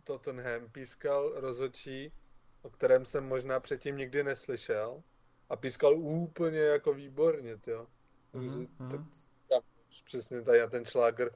Tottenham 0.03 0.69
pískal 0.69 1.31
rozhodčí, 1.35 2.13
o 2.61 2.69
kterém 2.69 3.05
jsem 3.05 3.27
možná 3.27 3.59
předtím 3.59 3.97
nikdy 3.97 4.23
neslyšel 4.23 5.03
a 5.49 5.55
pískal 5.55 5.93
úplně 5.93 6.59
jako 6.59 6.93
výborně, 6.93 7.57
jo. 7.67 7.87
Mm-hmm. 8.33 8.67
Tak, 8.91 9.01
tak, 9.49 9.63
přesně 10.03 10.41
tady 10.41 10.59
na 10.59 10.67
ten 10.67 10.85
šláger 10.85 11.31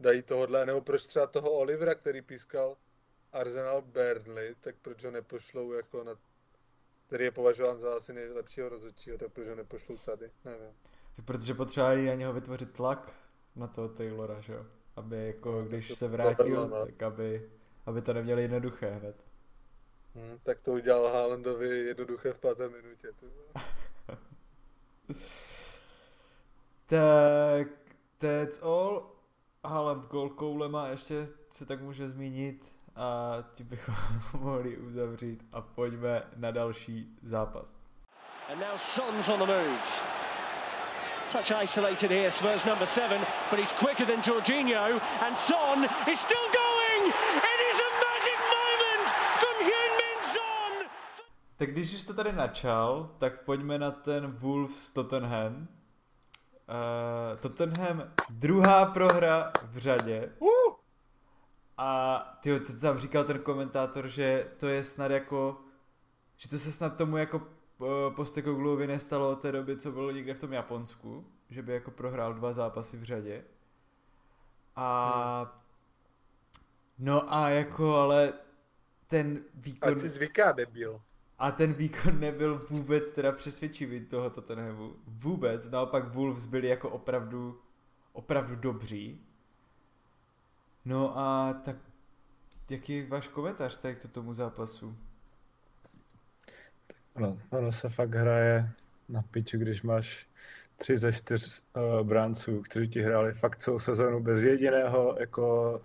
dají 0.00 0.22
tohohle, 0.22 0.66
nebo 0.66 0.80
proč 0.80 1.06
třeba 1.06 1.26
toho 1.26 1.50
Olivera, 1.50 1.94
který 1.94 2.22
pískal 2.22 2.76
Arsenal 3.32 3.82
Burnley, 3.82 4.54
tak 4.60 4.76
proč 4.82 5.04
ho 5.04 5.10
nepošlou 5.10 5.72
jako 5.72 6.04
na 6.04 6.14
který 7.06 7.24
je 7.24 7.30
považován 7.30 7.78
za 7.78 7.96
asi 7.96 8.12
nejlepšího 8.12 8.68
rozhodčího, 8.68 9.18
tak 9.18 9.32
proč 9.32 9.48
ho 9.48 9.54
nepošlou 9.54 9.96
tady, 9.96 10.30
nevím. 10.44 10.74
Protože 11.24 11.54
potřebovali 11.54 12.06
na 12.06 12.14
něho 12.14 12.32
vytvořit 12.32 12.72
tlak 12.72 13.12
na 13.56 13.66
toho 13.66 13.88
Taylora, 13.88 14.40
že 14.40 14.52
jo? 14.52 14.66
Aby 14.96 15.26
jako, 15.26 15.52
no, 15.52 15.64
když 15.64 15.94
se 15.94 16.08
vrátil, 16.08 16.68
no. 16.68 16.86
tak 16.86 17.02
aby, 17.02 17.50
aby 17.86 18.02
to 18.02 18.12
neměli 18.12 18.42
jednoduché 18.42 18.90
hned. 18.90 19.24
Hmm, 20.14 20.38
tak 20.42 20.60
to 20.60 20.72
udělal 20.72 21.12
Haalandovi 21.12 21.78
jednoduché 21.78 22.32
v 22.32 22.40
páté 22.40 22.68
minutě. 22.68 23.08
tak, 26.86 27.68
that's 28.18 28.62
all. 28.62 29.16
Haaland 29.64 30.06
gol 30.06 30.30
koulema 30.30 30.88
ještě 30.88 31.28
se 31.50 31.66
tak 31.66 31.80
může 31.80 32.08
zmínit 32.08 32.72
a 32.96 33.36
tím 33.54 33.66
bychom 33.66 33.94
mohli 34.40 34.76
uzavřít 34.76 35.44
a 35.52 35.60
pojďme 35.60 36.22
na 36.36 36.50
další 36.50 37.18
zápas. 37.22 37.76
And 38.48 38.60
now 38.60 38.76
Son's 38.76 39.28
on 39.28 39.38
the 39.38 39.46
move. 39.46 40.15
Touch 41.36 41.52
isolated 41.52 42.10
here, 42.10 42.30
Spurs 42.30 42.64
number 42.64 42.86
seven, 42.86 43.20
but 43.50 43.58
he's 43.58 43.72
quicker 43.72 44.06
than 44.06 44.22
Jorginho. 44.22 44.98
And 45.20 45.36
Son 45.36 45.84
is 46.08 46.18
still 46.18 46.46
going! 46.62 47.12
It 47.52 47.60
is 47.70 47.78
a 47.88 47.90
magic 48.06 48.40
moment 48.56 49.08
from 49.40 49.56
Hyun-Min 49.68 50.20
Son! 50.34 50.86
Tak 51.56 51.70
když 51.70 51.94
už 51.94 52.04
to 52.04 52.14
tady 52.14 52.32
načal, 52.32 53.10
tak 53.18 53.44
pojďme 53.44 53.78
na 53.78 53.90
ten 53.90 54.32
Wolves 54.32 54.92
Tottenham. 54.92 55.54
Uh, 55.56 57.38
Tottenham 57.40 58.02
druhá 58.30 58.86
prohra 58.86 59.52
v 59.62 59.78
řadě. 59.78 60.32
Uh! 60.38 60.74
A 61.78 62.18
ty 62.40 62.60
to 62.60 62.80
tam 62.80 62.98
říkal 62.98 63.24
ten 63.24 63.38
komentátor, 63.38 64.08
že 64.08 64.46
to 64.56 64.68
je 64.68 64.84
snad 64.84 65.10
jako, 65.10 65.60
že 66.36 66.48
to 66.48 66.58
se 66.58 66.72
snad 66.72 66.96
tomu 66.96 67.16
jako 67.16 67.55
Postekogluovi 68.16 68.86
nestalo 68.86 69.30
od 69.30 69.40
té 69.40 69.52
doby, 69.52 69.76
co 69.76 69.92
bylo 69.92 70.10
někde 70.10 70.34
v 70.34 70.40
tom 70.40 70.52
Japonsku, 70.52 71.26
že 71.50 71.62
by 71.62 71.72
jako 71.72 71.90
prohrál 71.90 72.34
dva 72.34 72.52
zápasy 72.52 72.96
v 72.96 73.02
řadě. 73.02 73.44
A 74.76 75.62
no 76.98 77.34
a 77.34 77.48
jako 77.48 77.94
ale 77.94 78.32
ten 79.06 79.40
výkon... 79.54 79.92
Ať 79.92 79.98
si 79.98 80.08
zvyká, 80.08 80.52
debil. 80.52 81.02
A 81.38 81.50
ten 81.50 81.72
výkon 81.72 82.20
nebyl 82.20 82.66
vůbec 82.70 83.10
teda 83.10 83.32
přesvědčivý 83.32 84.06
toho 84.06 84.30
Tottenhamu. 84.30 84.96
Vůbec. 85.06 85.70
Naopak 85.70 86.14
Wolves 86.14 86.44
byli 86.44 86.68
jako 86.68 86.90
opravdu, 86.90 87.60
opravdu 88.12 88.56
dobří. 88.56 89.20
No 90.84 91.18
a 91.18 91.52
tak 91.64 91.76
jaký 92.70 92.96
je 92.96 93.06
váš 93.06 93.28
komentář 93.28 93.78
tady 93.78 93.94
k 93.94 94.12
tomu 94.12 94.34
zápasu? 94.34 94.96
No, 97.18 97.38
ono 97.50 97.72
se 97.72 97.88
fakt 97.88 98.14
hraje 98.14 98.70
na 99.08 99.22
piču, 99.22 99.58
když 99.58 99.82
máš 99.82 100.26
tři 100.76 100.98
ze 100.98 101.12
čtyř 101.12 101.62
uh, 101.76 102.06
bránců, 102.06 102.62
kteří 102.62 102.88
ti 102.88 103.02
hráli 103.02 103.34
fakt 103.34 103.56
celou 103.56 103.78
sezónu 103.78 104.20
bez 104.20 104.38
jediného 104.38 105.16
jako 105.20 105.80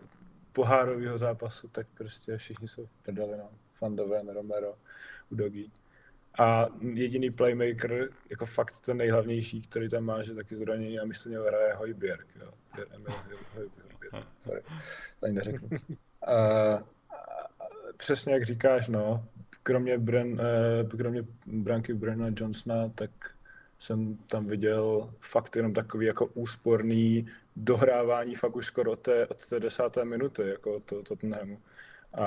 pohárového 0.51 1.17
zápasu, 1.17 1.67
tak 1.67 1.87
prostě 1.97 2.37
všichni 2.37 2.67
jsou 2.67 2.85
v 2.85 2.95
prdeli, 3.03 3.37
no. 3.37 3.49
Fandové, 3.73 4.21
Romero, 4.33 4.75
Udogi. 5.29 5.71
A 6.39 6.67
jediný 6.93 7.31
playmaker, 7.31 8.09
jako 8.29 8.45
fakt 8.45 8.79
ten 8.79 8.97
nejhlavnější, 8.97 9.61
který 9.61 9.89
tam 9.89 10.03
má, 10.03 10.21
že 10.21 10.35
taky 10.35 10.55
zranění 10.55 10.99
a 10.99 11.05
místo 11.05 11.29
něho 11.29 11.45
hraje 11.45 11.73
Hojbjerg, 11.73 12.27
jo. 12.35 12.53
Emil 12.95 13.13
Hojbjerg, 13.55 14.25
sorry, 14.43 14.61
ani 15.23 15.33
neřeknu. 15.33 15.69
A, 16.27 16.33
přesně 17.97 18.33
jak 18.33 18.45
říkáš, 18.45 18.87
no, 18.87 19.25
kromě, 19.63 19.97
Bren, 19.97 20.41
eh, 20.41 20.97
kromě 20.97 21.25
branky 21.45 21.93
Brena 21.93 22.27
Johnsona, 22.35 22.89
tak 22.89 23.11
jsem 23.79 24.17
tam 24.17 24.45
viděl 24.45 25.13
fakt 25.19 25.55
jenom 25.55 25.73
takový 25.73 26.05
jako 26.05 26.25
úsporný 26.25 27.27
dohrávání 27.55 28.35
fakt 28.35 28.55
už 28.55 28.65
skoro 28.65 28.91
od 28.91 28.99
té, 28.99 29.27
od 29.27 29.45
té 29.45 29.59
desáté 29.59 30.05
minuty, 30.05 30.47
jako 30.47 30.79
to 30.79 31.03
Tottenhamu. 31.03 31.59
A, 32.13 32.25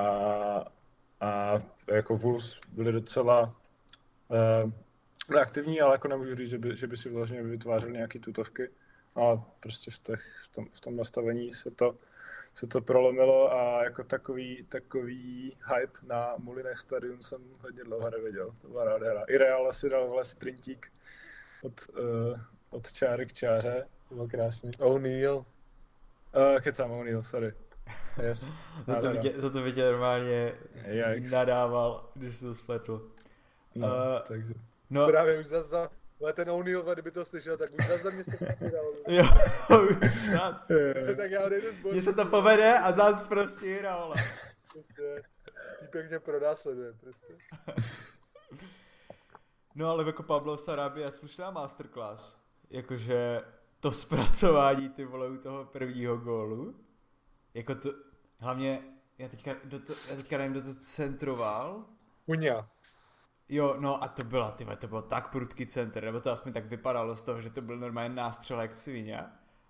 a 1.20 1.62
jako 1.86 2.16
Wolves 2.16 2.60
byli 2.72 2.92
docela 2.92 3.56
uh, 5.32 5.38
aktivní, 5.40 5.80
ale 5.80 5.94
jako 5.94 6.08
nemůžu 6.08 6.34
říct, 6.34 6.50
že 6.50 6.58
by, 6.58 6.76
že 6.76 6.86
by 6.86 6.96
si 6.96 7.08
vlastně 7.10 7.42
vytvářeli 7.42 7.92
nějaké 7.92 8.18
tutovky. 8.18 8.68
A 9.16 9.36
prostě 9.60 9.90
v, 9.90 9.98
těch, 9.98 10.22
v, 10.44 10.48
tom, 10.48 10.66
v 10.72 10.80
tom 10.80 10.96
nastavení 10.96 11.54
se 11.54 11.70
to, 11.70 11.94
se 12.54 12.66
to 12.66 12.80
prolomilo 12.80 13.52
a 13.52 13.84
jako 13.84 14.04
takový, 14.04 14.66
takový 14.68 15.56
hype 15.74 15.98
na 16.02 16.34
Muline 16.38 16.76
Stadium 16.76 17.22
jsem 17.22 17.42
hodně 17.60 17.84
dlouho 17.84 18.10
neviděl. 18.10 18.54
To 18.62 18.68
byla 18.68 18.84
ráda 18.84 19.10
hra. 19.10 19.22
I 19.28 19.36
Real 19.36 19.72
si 19.72 19.90
dal 19.90 20.08
vole 20.08 20.24
sprintík 20.24 20.92
od, 21.62 21.72
uh, 21.98 22.40
od 22.70 22.92
čáry 22.92 23.26
k 23.26 23.32
čáře. 23.32 23.86
To 24.08 24.14
bylo 24.14 24.28
krásný. 24.28 24.70
O'Neill. 24.78 25.36
Uh, 25.36 26.60
kecám 26.60 26.90
O'Neill, 26.90 27.22
sorry. 27.22 27.52
Yes. 28.22 28.46
za, 28.86 29.00
to 29.00 29.10
vidět, 29.10 29.36
za 29.36 29.50
to 29.50 29.62
vidět 29.62 29.90
normálně 29.90 30.54
nadával, 31.30 32.10
když 32.14 32.36
se 32.36 32.44
to 32.44 32.54
spletl. 32.54 33.10
No, 33.74 33.86
uh, 33.86 33.94
takže. 34.28 34.54
No. 34.90 35.06
Právě 35.06 35.40
už 35.40 35.46
zase 35.46 35.68
za, 35.68 35.90
ale 36.24 36.32
ten 36.32 36.50
O'Neill, 36.50 36.82
kdyby 36.92 37.10
to 37.10 37.24
slyšel, 37.24 37.56
tak 37.56 37.70
už 37.78 37.86
zase 37.86 38.10
mě 38.10 38.24
Jo, 39.16 39.24
už 40.02 40.20
zas. 40.30 40.70
tak 41.16 41.30
já 41.30 41.48
nejdu 41.48 41.72
zbojit. 41.72 41.92
Mně 41.92 42.02
se 42.02 42.12
to 42.12 42.24
povede 42.24 42.78
a 42.78 42.92
zase 42.92 43.26
prostě 43.26 43.74
hra, 43.74 43.94
ale. 43.94 44.16
Prostě, 44.72 45.22
týpek 45.80 46.08
mě 46.08 46.18
pronásleduje, 46.18 46.92
prostě. 46.92 47.34
No 49.76 49.88
ale 49.88 50.04
jako 50.06 50.22
Pablo 50.22 50.58
Sarabia 50.58 51.10
slušná 51.10 51.50
masterclass. 51.50 52.36
Jakože 52.70 53.40
to 53.80 53.92
zpracování 53.92 54.88
ty 54.88 55.04
vole 55.04 55.28
u 55.28 55.36
toho 55.36 55.64
prvního 55.64 56.16
gólu. 56.16 56.74
Jako 57.54 57.74
to, 57.74 57.90
hlavně 58.38 58.82
já 59.18 59.28
teďka, 59.28 59.56
do 59.64 59.80
to, 59.80 59.92
já 60.10 60.16
teďka 60.16 60.38
nevím, 60.38 60.52
kdo 60.52 60.62
to 60.62 60.80
centroval. 60.80 61.84
Unia. 62.26 62.68
Jo, 63.48 63.76
no 63.78 64.04
a 64.04 64.08
to 64.08 64.24
byla, 64.24 64.50
tyhle, 64.50 64.76
to 64.76 64.88
bylo 64.88 65.02
tak 65.02 65.30
prudký 65.30 65.66
center, 65.66 66.04
nebo 66.04 66.20
to 66.20 66.30
aspoň 66.30 66.52
tak 66.52 66.64
vypadalo 66.64 67.16
z 67.16 67.24
toho, 67.24 67.40
že 67.40 67.50
to 67.50 67.62
byl 67.62 67.76
normálně 67.76 68.14
nástřel 68.14 68.60
jak 68.60 68.74
svině. 68.74 69.24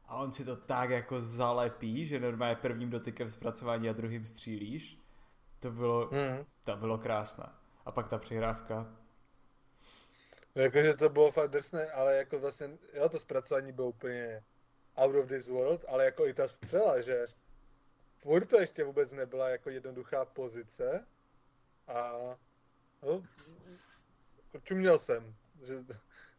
A 0.06 0.16
on 0.16 0.32
si 0.32 0.44
to 0.44 0.56
tak 0.56 0.90
jako 0.90 1.20
zalepí, 1.20 2.06
že 2.06 2.20
normálně 2.20 2.56
prvním 2.56 2.90
dotykem 2.90 3.28
zpracování 3.28 3.88
a 3.88 3.92
druhým 3.92 4.26
střílíš. 4.26 4.98
To 5.60 5.70
bylo, 5.70 6.10
mm. 6.12 6.44
to 6.64 6.76
bylo 6.76 6.98
krásné. 6.98 7.46
A 7.84 7.92
pak 7.92 8.08
ta 8.08 8.18
přihrávka. 8.18 8.96
Jakože 10.54 10.94
to 10.94 11.08
bylo 11.08 11.32
fakt 11.32 11.50
drsné, 11.50 11.90
ale 11.90 12.16
jako 12.16 12.38
vlastně, 12.38 12.70
jo, 12.94 13.08
to 13.08 13.18
zpracování 13.18 13.72
bylo 13.72 13.88
úplně 13.88 14.42
out 14.96 15.14
of 15.14 15.28
this 15.28 15.48
world, 15.48 15.84
ale 15.88 16.04
jako 16.04 16.26
i 16.26 16.34
ta 16.34 16.48
střela, 16.48 17.00
že 17.00 17.24
furt 18.18 18.44
to 18.44 18.60
ještě 18.60 18.84
vůbec 18.84 19.12
nebyla 19.12 19.48
jako 19.48 19.70
jednoduchá 19.70 20.24
pozice 20.24 21.06
a 21.88 22.12
no, 23.04 23.22
čuměl 24.62 24.98
jsem, 24.98 25.34
že 25.66 25.74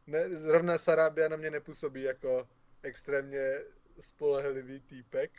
ne, 0.07 0.35
zrovna 0.35 0.77
Sarabia 0.77 1.29
na 1.29 1.35
mě 1.35 1.51
nepůsobí 1.51 2.01
jako 2.01 2.47
extrémně 2.81 3.61
spolehlivý 3.99 4.79
týpek. 4.79 5.31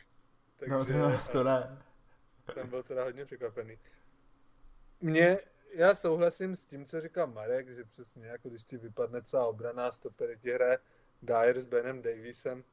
Takže, 0.57 0.73
no 0.73 0.85
to, 0.85 1.23
to 1.31 1.43
ne. 1.43 1.77
Ten 2.53 2.69
byl 2.69 2.83
teda 2.83 3.03
hodně 3.03 3.25
překvapený. 3.25 3.79
Mě, 5.01 5.39
já 5.73 5.95
souhlasím 5.95 6.55
s 6.55 6.65
tím, 6.65 6.85
co 6.85 7.01
říká 7.01 7.25
Marek, 7.25 7.69
že 7.69 7.83
přesně 7.83 8.27
jako 8.27 8.49
když 8.49 8.63
ti 8.63 8.77
vypadne 8.77 9.21
celá 9.21 9.47
obraná 9.47 9.91
stoper, 9.91 10.37
ti 10.37 10.51
hraje 10.51 10.79
Dyer 11.21 11.59
s 11.59 11.65
Benem 11.65 12.01
Davisem, 12.01 12.63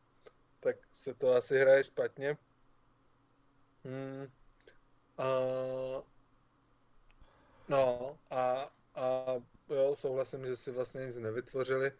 tak 0.60 0.76
se 0.92 1.14
to 1.14 1.32
asi 1.32 1.58
hraje 1.58 1.84
špatně. 1.84 2.36
Hmm. 3.84 4.28
A, 5.18 5.24
no 7.68 8.18
a, 8.30 8.70
a 8.94 9.24
jo, 9.68 9.96
souhlasím, 9.96 10.46
že 10.46 10.56
si 10.56 10.70
vlastně 10.70 11.06
nic 11.06 11.16
nevytvořili. 11.16 11.92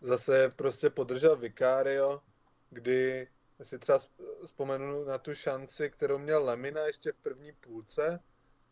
Zase 0.00 0.48
prostě 0.56 0.90
podržel 0.90 1.36
Vicario, 1.36 2.22
kdy 2.70 3.28
si 3.62 3.78
třeba 3.78 3.98
vzpomenu 4.44 5.04
na 5.04 5.18
tu 5.18 5.34
šanci, 5.34 5.90
kterou 5.90 6.18
měl 6.18 6.44
Lemina 6.44 6.80
ještě 6.80 7.12
v 7.12 7.16
první 7.16 7.52
půlce, 7.52 8.20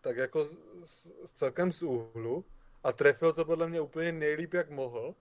tak 0.01 0.17
jako 0.17 0.45
z, 0.45 0.57
z, 0.85 1.33
celkem 1.33 1.73
z 1.73 1.83
úhlu 1.83 2.45
a 2.85 2.93
trefil 2.93 3.33
to 3.33 3.45
podle 3.45 3.69
mě 3.69 3.81
úplně 3.81 4.13
nejlíp, 4.13 4.55
jak 4.55 4.71
mohl. 4.71 5.15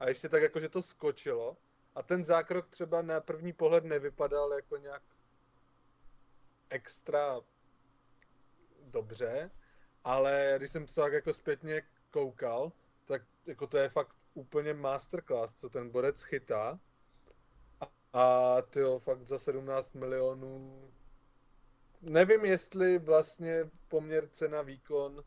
A 0.00 0.08
ještě 0.08 0.28
tak 0.28 0.42
jako, 0.42 0.60
že 0.60 0.68
to 0.68 0.82
skočilo. 0.82 1.56
A 1.94 2.02
ten 2.02 2.24
zákrok 2.24 2.68
třeba 2.68 3.02
na 3.02 3.20
první 3.20 3.52
pohled 3.52 3.84
nevypadal 3.84 4.52
jako 4.52 4.76
nějak 4.76 5.02
extra 6.70 7.40
dobře, 8.80 9.50
ale 10.08 10.54
když 10.56 10.70
jsem 10.70 10.86
to 10.86 11.00
tak 11.00 11.12
jako 11.12 11.32
zpětně 11.32 11.82
koukal, 12.10 12.72
tak 13.04 13.22
jako 13.46 13.66
to 13.66 13.76
je 13.76 13.88
fakt 13.88 14.16
úplně 14.34 14.74
masterclass, 14.74 15.54
co 15.54 15.70
ten 15.70 15.90
borec 15.90 16.22
chytá. 16.22 16.80
A, 18.12 18.56
tyjo, 18.70 18.98
fakt 18.98 19.26
za 19.26 19.38
17 19.38 19.94
milionů 19.94 20.82
nevím, 22.02 22.44
jestli 22.44 22.98
vlastně 22.98 23.70
poměr 23.88 24.28
cena 24.28 24.62
výkon 24.62 25.24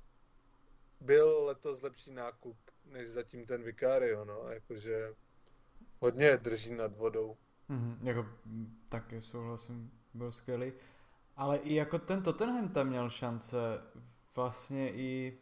byl 1.00 1.46
letos 1.46 1.82
lepší 1.82 2.12
nákup, 2.12 2.58
než 2.86 3.10
zatím 3.10 3.46
ten 3.46 3.63
Vicario, 3.63 4.26
no, 4.26 4.46
jakože 4.50 5.13
hodně 6.00 6.38
drží 6.38 6.76
nad 6.76 6.98
vodou. 6.98 7.38
Mm-hmm, 7.70 7.98
jako, 8.04 8.26
taky 8.89 9.22
souhlasím, 9.22 9.91
byl 10.13 10.32
skvělý. 10.32 10.74
Ale 11.36 11.58
i 11.58 11.76
jako 11.76 12.00
ten 12.00 12.24
Tottenham 12.24 12.70
tam 12.70 12.88
měl 12.88 13.10
šance, 13.10 13.58
vlastně 14.36 14.94
i 14.94 15.38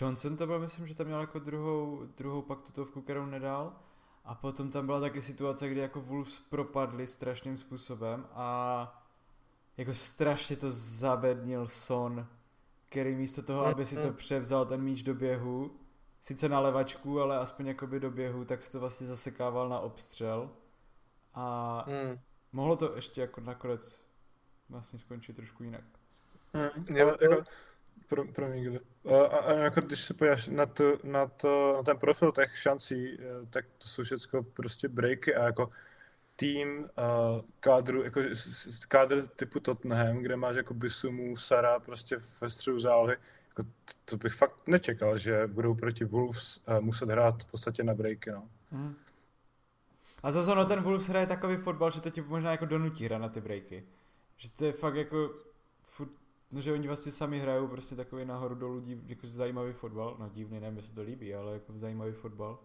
Johnson 0.00 0.36
to 0.36 0.46
byl, 0.46 0.58
myslím, 0.58 0.86
že 0.86 0.94
tam 0.94 1.06
měl 1.06 1.20
jako 1.20 1.38
druhou, 1.38 2.06
druhou 2.16 2.42
pak 2.42 2.60
tutovku, 2.62 3.02
kterou 3.02 3.26
nedal. 3.26 3.76
A 4.24 4.34
potom 4.34 4.70
tam 4.70 4.86
byla 4.86 5.00
taky 5.00 5.22
situace, 5.22 5.68
kdy 5.68 5.80
jako 5.80 6.00
Wolves 6.00 6.38
propadli 6.38 7.06
strašným 7.06 7.56
způsobem 7.56 8.26
a 8.32 9.04
jako 9.76 9.94
strašně 9.94 10.56
to 10.56 10.70
zabednil 10.70 11.68
Son, 11.68 12.26
který 12.88 13.14
místo 13.14 13.42
toho, 13.42 13.66
aby 13.66 13.86
si 13.86 13.96
to 13.96 14.12
převzal 14.12 14.66
ten 14.66 14.82
míč 14.82 15.02
do 15.02 15.14
běhu, 15.14 15.70
sice 16.22 16.48
na 16.48 16.60
levačku, 16.60 17.20
ale 17.20 17.38
aspoň 17.38 17.66
jakoby 17.66 18.00
do 18.00 18.10
běhu, 18.10 18.44
tak 18.44 18.62
se 18.62 18.72
to 18.72 18.80
vlastně 18.80 19.06
zasekával 19.06 19.68
na 19.68 19.80
obstřel. 19.80 20.50
A 21.34 21.84
Hmm. 21.88 22.18
mohlo 22.52 22.76
to 22.76 22.96
ještě 22.96 23.20
jako 23.20 23.40
nakonec 23.40 24.04
vlastně 24.68 24.98
skončit 24.98 25.36
trošku 25.36 25.62
jinak. 25.62 25.84
Hmm, 26.54 27.00
ale 27.02 27.16
jako, 27.20 27.44
pro, 28.08 28.24
pro 28.24 28.48
mě, 28.48 28.64
kdy. 28.64 28.80
A, 29.14 29.26
a, 29.26 29.38
a 29.38 29.52
jako 29.52 29.80
když 29.80 30.04
se 30.04 30.14
podíváš 30.14 30.48
na, 30.48 30.66
to, 30.66 30.98
na, 31.04 31.26
to, 31.26 31.72
na 31.76 31.82
ten 31.82 31.98
profil 31.98 32.32
těch 32.32 32.58
šancí, 32.58 33.18
eh, 33.20 33.46
tak 33.50 33.66
to 33.78 33.88
jsou 33.88 34.02
všechno 34.02 34.42
prostě 34.42 34.88
breaky 34.88 35.34
a 35.34 35.44
jako 35.44 35.70
tým 36.36 36.78
uh, 36.78 37.40
kádru, 37.60 38.02
jako 38.02 38.20
kádr 38.88 39.26
typu 39.26 39.60
Tottenham, 39.60 40.18
kde 40.18 40.36
máš 40.36 40.56
jako 40.56 40.74
Bisumu, 40.74 41.36
Sara 41.36 41.80
prostě 41.80 42.16
ve 42.40 42.50
středu 42.50 42.78
zálohy, 42.78 43.16
jako 43.48 43.62
to, 43.62 43.92
to 44.04 44.16
bych 44.16 44.34
fakt 44.34 44.66
nečekal, 44.66 45.18
že 45.18 45.46
budou 45.46 45.74
proti 45.74 46.04
Wolves 46.04 46.60
uh, 46.68 46.80
muset 46.80 47.08
hrát 47.08 47.42
v 47.42 47.50
podstatě 47.50 47.82
na 47.82 47.94
breaky, 47.94 48.30
no. 48.30 48.48
Mhm. 48.70 48.96
A 50.22 50.30
zase 50.30 50.52
ono 50.52 50.64
ten 50.64 50.82
Wolves 50.82 51.08
hraje 51.08 51.26
takový 51.26 51.56
fotbal, 51.56 51.90
že 51.90 52.00
to 52.00 52.10
ti 52.10 52.20
možná 52.20 52.50
jako 52.50 52.66
donutí 52.66 53.04
hrát 53.04 53.18
na 53.18 53.28
ty 53.28 53.40
breaky. 53.40 53.84
Že 54.36 54.50
to 54.50 54.64
je 54.64 54.72
fakt 54.72 54.94
jako 54.94 55.30
no, 56.50 56.60
že 56.60 56.72
oni 56.72 56.86
vlastně 56.86 57.12
sami 57.12 57.40
hrajou 57.40 57.68
prostě 57.68 57.96
takový 57.96 58.24
nahoru 58.24 58.54
dolů 58.54 58.80
div, 58.80 58.98
jako 59.06 59.26
zajímavý 59.26 59.72
fotbal, 59.72 60.16
no 60.18 60.28
divný, 60.28 60.60
nevím, 60.60 60.76
jestli 60.76 60.94
to 60.94 61.02
líbí, 61.02 61.34
ale 61.34 61.52
jako 61.52 61.78
zajímavý 61.78 62.12
fotbal. 62.12 62.58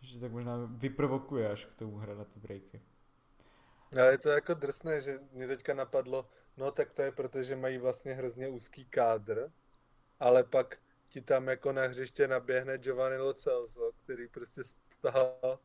Že 0.00 0.20
tak 0.20 0.32
možná 0.32 0.56
vyprovokuje 0.70 1.50
až 1.50 1.64
k 1.64 1.74
tomu 1.74 1.96
hrát 1.96 2.18
na 2.18 2.24
ty 2.24 2.40
breaky. 2.40 2.82
Ale 3.98 4.10
je 4.10 4.18
to 4.18 4.28
jako 4.28 4.54
drsné, 4.54 5.00
že 5.00 5.20
mě 5.32 5.46
teďka 5.46 5.74
napadlo, 5.74 6.28
no 6.56 6.70
tak 6.70 6.92
to 6.92 7.02
je 7.02 7.12
proto, 7.12 7.42
že 7.42 7.56
mají 7.56 7.78
vlastně 7.78 8.14
hrozně 8.14 8.48
úzký 8.48 8.84
kádr, 8.84 9.52
ale 10.20 10.44
pak 10.44 10.78
ti 11.08 11.20
tam 11.20 11.48
jako 11.48 11.72
na 11.72 11.82
hřiště 11.86 12.28
naběhne 12.28 12.78
Giovanni 12.78 13.18
Lo 13.18 13.34
Celso, 13.34 13.92
který 14.04 14.28
prostě 14.28 14.62
stál 14.64 15.58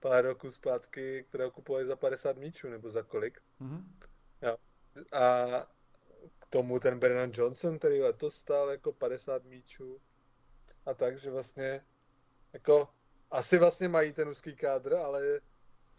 pár 0.00 0.24
roků 0.24 0.50
zpátky, 0.50 1.24
kterého 1.28 1.50
kupovali 1.50 1.86
za 1.86 1.96
50 1.96 2.36
míčů, 2.36 2.68
nebo 2.68 2.90
za 2.90 3.02
kolik. 3.02 3.40
Mhm. 3.60 3.98
A 5.12 5.46
k 5.60 5.73
tomu 6.54 6.80
ten 6.80 6.98
Brennan 6.98 7.30
Johnson, 7.34 7.78
který 7.78 8.00
letos 8.00 8.36
stál 8.36 8.70
jako 8.70 8.92
50 8.92 9.44
míčů. 9.44 10.00
A 10.86 10.94
tak, 10.94 11.18
že 11.18 11.30
vlastně 11.30 11.84
jako 12.52 12.88
asi 13.30 13.58
vlastně 13.58 13.88
mají 13.88 14.12
ten 14.12 14.28
úzký 14.28 14.56
kádr, 14.56 14.94
ale 14.94 15.40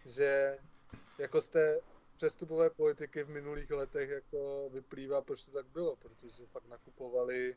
že 0.06 0.58
jako 1.18 1.42
z 1.42 1.50
té 1.50 1.80
přestupové 2.14 2.70
politiky 2.70 3.24
v 3.24 3.30
minulých 3.30 3.72
letech 3.72 4.10
jako 4.10 4.70
vyplývá, 4.74 5.22
proč 5.22 5.46
to 5.46 5.52
tak 5.52 5.66
bylo, 5.66 5.96
protože 5.96 6.46
fakt 6.46 6.68
nakupovali 6.68 7.56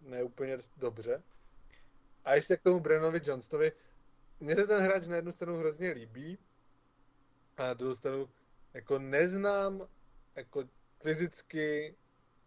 neúplně 0.00 0.58
dobře. 0.76 1.22
A 2.24 2.34
ještě 2.34 2.56
k 2.56 2.62
tomu 2.62 2.80
Brennovi 2.80 3.20
Johnstonovi, 3.24 3.72
mně 4.40 4.56
se 4.56 4.66
ten 4.66 4.80
hráč 4.80 5.06
na 5.06 5.16
jednu 5.16 5.32
stranu 5.32 5.58
hrozně 5.58 5.90
líbí, 5.90 6.38
a 7.56 7.62
na 7.62 7.74
druhou 7.74 7.94
stranu 7.94 8.28
jako 8.74 8.98
neznám 8.98 9.88
jako 10.36 10.64
fyzicky 11.02 11.96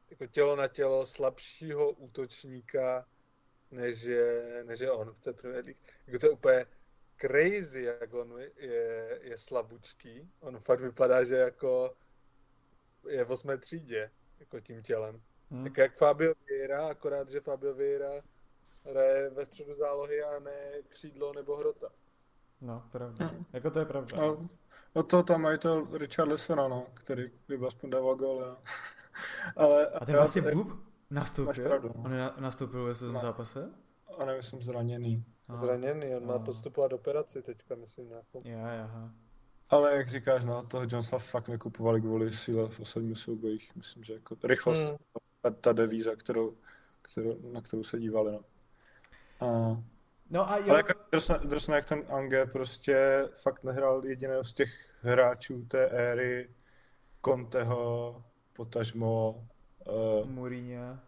jako 0.09 0.27
tělo 0.27 0.55
na 0.55 0.67
tělo 0.67 1.05
slabšího 1.05 1.91
útočníka, 1.91 3.05
než 3.71 4.03
je, 4.03 4.63
než 4.63 4.79
je 4.79 4.91
on 4.91 5.11
v 5.11 5.19
té 5.19 5.33
Premier 5.33 5.65
League. 5.65 5.79
Jako 6.07 6.19
to 6.19 6.25
je 6.25 6.31
úplně 6.31 6.65
crazy, 7.21 7.83
jak 7.83 8.13
on 8.13 8.39
je, 8.57 9.19
je 9.21 9.37
slabučký. 9.37 10.31
On 10.39 10.59
fakt 10.59 10.81
vypadá, 10.81 11.23
že 11.23 11.35
jako 11.35 11.95
je 13.09 13.23
v 13.23 13.31
osmé 13.31 13.57
třídě, 13.57 14.11
jako 14.39 14.59
tím 14.59 14.83
tělem. 14.83 15.21
Mhm. 15.49 15.63
Tak 15.63 15.77
jak 15.77 15.95
Fabio 15.95 16.33
Vieira, 16.47 16.87
akorát, 16.87 17.29
že 17.29 17.41
Fabio 17.41 17.73
Vieira 17.73 18.21
hraje 18.85 19.29
ve 19.29 19.45
středu 19.45 19.75
zálohy 19.75 20.23
a 20.23 20.39
ne 20.39 20.71
křídlo 20.87 21.33
nebo 21.33 21.55
hrota. 21.55 21.89
No, 22.61 22.89
pravda. 22.91 23.31
Jako 23.53 23.71
to 23.71 23.79
je 23.79 23.85
pravda. 23.85 24.17
A 24.17 24.49
od 24.93 25.09
toho 25.09 25.23
tam 25.23 25.41
mají 25.41 25.57
to 25.59 25.87
Richard 25.97 26.27
Lessona, 26.29 26.67
no, 26.67 26.85
který 26.93 27.31
by 27.47 27.59
aspoň 27.67 27.89
dával 27.89 28.15
góly. 28.15 28.45
no. 28.47 28.57
Ale, 29.55 29.87
A 29.87 30.05
ten 30.05 30.15
já- 30.15 30.21
vlastně 30.21 30.41
vůb 30.41 30.79
nastoupil? 31.09 31.63
Pravdu, 31.63 31.91
no. 31.95 32.03
On 32.05 32.11
na, 32.17 32.35
nastoupil 32.39 32.83
ve 32.85 32.95
tom 32.95 33.13
No. 33.13 33.19
zápase? 33.19 33.69
A 34.17 34.25
nevím, 34.25 34.43
jsem 34.43 34.61
zraněný. 34.61 35.23
Aha. 35.49 35.61
Zraněný, 35.65 36.15
on 36.15 36.25
má 36.25 36.39
podstupovat 36.39 36.93
operaci 36.93 37.41
teďka, 37.41 37.75
myslím, 37.75 38.09
nějakou. 38.09 38.41
Já, 38.43 38.83
aha. 38.83 39.11
Ale 39.69 39.95
jak 39.97 40.09
říkáš, 40.09 40.43
no, 40.43 40.63
toho 40.65 40.83
Johnsona 40.89 41.19
fakt 41.19 41.47
nekupovali 41.47 42.01
kvůli 42.01 42.31
síle 42.31 42.69
v 42.69 42.79
osobních 42.79 43.17
soubojích. 43.17 43.75
Myslím, 43.75 44.03
že 44.03 44.13
jako 44.13 44.35
rychlost, 44.43 44.79
Hmm. 44.79 44.97
ta, 45.41 45.49
ta 45.49 45.73
devíza, 45.73 46.15
kterou, 46.15 46.53
kterou, 47.01 47.37
na 47.51 47.61
kterou 47.61 47.83
se 47.83 47.99
dívali, 47.99 48.31
no. 48.31 48.39
A, 49.47 49.77
No 50.29 50.51
a 50.51 50.57
jo, 50.57 50.69
ale 50.69 50.79
jako 50.79 50.93
drsné, 51.11 51.39
drsné, 51.43 51.75
jak 51.75 51.85
ten 51.85 52.03
Ange 52.09 52.45
prostě 52.45 53.27
fakt 53.41 53.63
nehrál 53.63 54.05
jediného 54.05 54.43
z 54.43 54.53
těch 54.53 54.69
hráčů 55.01 55.65
té 55.65 55.87
éry 55.87 56.49
Conteho, 57.25 58.23
potažmo, 58.53 59.47
uh, 59.87 60.29
Mourinho. 60.29 60.99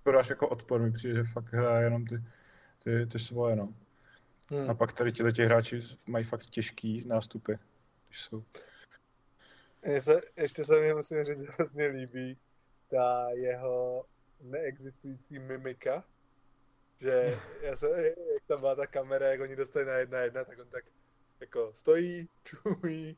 skoro 0.00 0.18
až 0.18 0.30
jako 0.30 0.48
odpor 0.48 0.80
mi 0.80 0.92
přijde, 0.92 1.14
že 1.14 1.24
fakt 1.32 1.52
hraje 1.52 1.84
jenom 1.84 2.06
ty, 2.06 2.22
ty, 2.84 3.06
ty 3.06 3.18
svoje, 3.18 3.56
no. 3.56 3.74
Hmm. 4.50 4.70
A 4.70 4.74
pak 4.74 4.92
tady 4.92 5.12
tyhle 5.12 5.32
ti 5.32 5.44
hráči 5.44 5.82
mají 6.06 6.24
fakt 6.24 6.46
těžký 6.46 7.04
nástupy, 7.06 7.52
když 8.08 8.20
jsou. 8.20 8.44
Mně 9.86 10.00
se, 10.00 10.20
ještě 10.36 10.64
se 10.64 10.80
mi 10.80 10.94
musím 10.94 11.24
říct, 11.24 11.42
hrozně 11.42 11.86
líbí 11.86 12.38
ta 12.90 13.30
jeho 13.30 14.04
neexistující 14.40 15.38
mimika, 15.38 16.04
že 16.96 17.40
já 17.60 17.76
se, 17.76 18.14
jak 18.34 18.44
tam 18.46 18.60
byla 18.60 18.74
ta 18.74 18.86
kamera, 18.86 19.26
jak 19.26 19.40
oni 19.40 19.56
dostali 19.56 19.84
na 19.84 19.92
jedna 19.92 20.18
jedna, 20.18 20.44
tak 20.44 20.58
on 20.58 20.68
tak 20.68 20.84
jako 21.40 21.72
stojí, 21.74 22.28
čumí, 22.44 23.16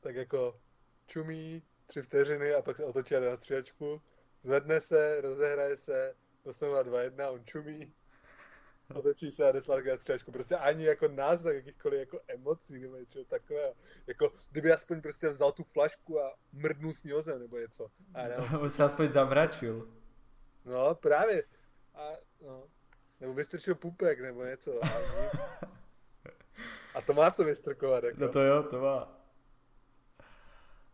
tak 0.00 0.14
jako 0.14 0.60
čumí 1.06 1.62
tři 1.86 2.02
vteřiny 2.02 2.54
a 2.54 2.62
pak 2.62 2.76
se 2.76 2.84
otočí 2.84 3.16
a 3.16 3.20
dá 3.20 3.36
střídačku, 3.36 4.02
zvedne 4.40 4.80
se, 4.80 5.20
rozehraje 5.20 5.76
se, 5.76 6.14
dostanou 6.44 6.74
na 6.74 6.82
2-1, 6.82 7.32
on 7.32 7.44
čumí, 7.44 7.92
otočí 8.94 9.32
se 9.32 9.48
a 9.48 9.52
jde 9.52 9.62
zpátky 9.62 9.88
na 9.88 9.96
střídačku. 9.96 10.32
Prostě 10.32 10.56
ani 10.56 10.84
jako 10.84 11.08
náznak 11.08 11.54
jakýchkoliv 11.54 12.00
jako 12.00 12.20
emocí 12.28 12.80
nebo 12.80 12.96
něčeho 12.96 13.24
takového. 13.24 13.74
Jako 14.06 14.32
kdyby 14.50 14.72
aspoň 14.72 15.00
prostě 15.00 15.28
vzal 15.28 15.52
tu 15.52 15.64
flašku 15.64 16.20
a 16.20 16.34
mrdnul 16.52 16.92
s 16.92 17.02
ní 17.02 17.12
o 17.12 17.22
zem 17.22 17.40
nebo 17.40 17.58
něco. 17.58 17.88
A 18.14 18.22
ne, 18.22 18.36
On 18.60 18.70
se 18.70 18.84
aspoň 18.84 19.08
zamračil. 19.08 19.88
no 20.64 20.94
právě. 20.94 21.44
A, 21.94 22.12
no. 22.46 22.64
Nebo 23.20 23.34
vystrčil 23.34 23.74
pupek 23.74 24.20
nebo 24.20 24.44
něco. 24.44 24.84
A, 24.84 24.88
a 26.94 27.00
to 27.00 27.12
má 27.12 27.30
co 27.30 27.44
vystrkovat. 27.44 28.04
Jako. 28.04 28.20
No 28.20 28.28
to 28.28 28.40
jo, 28.40 28.62
to 28.62 28.80
má. 28.80 29.22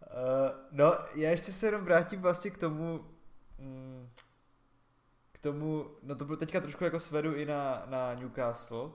Uh, 0.08 0.50
no, 0.70 0.94
já 1.14 1.30
ještě 1.30 1.52
se 1.52 1.66
jenom 1.66 1.84
vrátím 1.84 2.22
vlastně 2.22 2.50
k 2.50 2.58
tomu, 2.58 3.04
mm, 3.58 4.08
k 5.32 5.38
tomu, 5.38 5.90
no 6.02 6.14
to 6.14 6.24
bylo 6.24 6.36
teďka 6.36 6.60
trošku 6.60 6.84
jako 6.84 7.00
svedu 7.00 7.34
i 7.34 7.44
na, 7.44 7.82
na 7.86 8.14
Newcastle. 8.14 8.90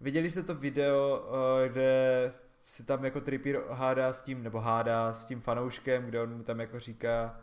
Viděli 0.00 0.30
jste 0.30 0.42
to 0.42 0.54
video, 0.54 1.26
uh, 1.28 1.72
kde 1.72 2.32
si 2.64 2.84
tam 2.84 3.04
jako 3.04 3.20
Trippier 3.20 3.62
hádá 3.70 4.12
s 4.12 4.20
tím, 4.20 4.42
nebo 4.42 4.60
hádá 4.60 5.12
s 5.12 5.24
tím 5.24 5.40
fanouškem, 5.40 6.06
kde 6.06 6.22
on 6.22 6.36
mu 6.36 6.42
tam 6.42 6.60
jako 6.60 6.78
říká, 6.78 7.40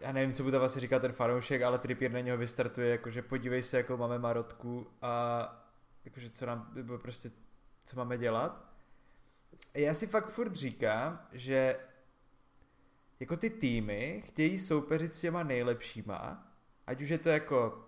já 0.00 0.12
nevím, 0.12 0.32
co 0.32 0.50
tam 0.50 0.60
vlastně 0.60 0.80
říká 0.80 0.98
ten 0.98 1.12
fanoušek, 1.12 1.62
ale 1.62 1.78
Trippier 1.78 2.12
na 2.12 2.20
něho 2.20 2.38
vystartuje, 2.38 2.90
jakože 2.90 3.22
podívej 3.22 3.62
se, 3.62 3.76
jakou 3.76 3.96
máme 3.96 4.18
marotku 4.18 4.86
a 5.02 5.68
jakože 6.04 6.30
co 6.30 6.46
nám, 6.46 6.70
nebo 6.74 6.98
prostě, 6.98 7.30
co 7.84 7.96
máme 7.96 8.18
dělat. 8.18 8.68
Já 9.74 9.94
si 9.94 10.06
fakt 10.06 10.28
furt 10.28 10.54
říkám, 10.54 11.26
že 11.32 11.76
jako 13.20 13.36
ty 13.36 13.50
týmy 13.50 14.22
chtějí 14.24 14.58
soupeřit 14.58 15.12
s 15.12 15.20
těma 15.20 15.42
nejlepšíma, 15.42 16.46
ať 16.86 17.02
už 17.02 17.08
je 17.08 17.18
to 17.18 17.28
jako 17.28 17.84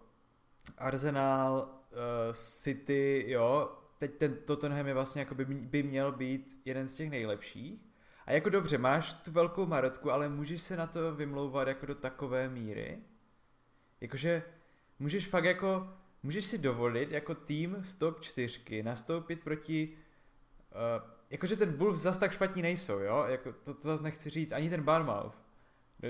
Arsenal, 0.79 1.69
uh, 1.91 2.33
City, 2.33 3.25
jo, 3.29 3.79
teď 3.99 4.15
ten 4.15 4.37
Tottenham 4.45 4.87
je 4.87 4.95
vlastně 4.95 5.21
jako 5.21 5.35
by, 5.35 5.45
by 5.45 5.83
měl 5.83 6.13
být 6.13 6.61
jeden 6.65 6.89
z 6.89 6.95
těch 6.95 7.11
nejlepších. 7.11 7.90
A 8.31 8.33
jako 8.33 8.51
dobře, 8.51 8.79
máš 8.79 9.15
tu 9.15 9.33
velkou 9.33 9.67
marotku, 9.67 10.13
ale 10.13 10.29
můžeš 10.29 10.63
se 10.63 10.77
na 10.77 10.87
to 10.87 11.15
vymlouvat 11.15 11.69
jako 11.69 11.87
do 11.87 11.95
takové 11.95 12.49
míry, 12.49 12.99
jakože 14.01 14.43
můžeš 14.99 15.27
fakt 15.27 15.45
jako, 15.45 15.89
můžeš 16.23 16.45
si 16.45 16.59
dovolit 16.59 17.11
jako 17.11 17.35
tým 17.35 17.77
z 17.83 17.95
top 17.95 18.21
4 18.21 18.83
nastoupit 18.83 19.41
proti 19.41 19.97
Uh, 20.71 21.11
jakože 21.31 21.57
ten 21.57 21.73
Wolves 21.73 22.01
zas 22.01 22.19
tak 22.19 22.33
špatní 22.33 22.63
nejsou, 22.63 22.99
jo? 22.99 23.25
Jako, 23.29 23.53
to, 23.53 23.75
to 23.75 23.89
zase 23.89 24.03
nechci 24.03 24.31
říct, 24.31 24.53
ani 24.53 24.71
ten 24.71 24.83
Barmouth. 24.83 25.35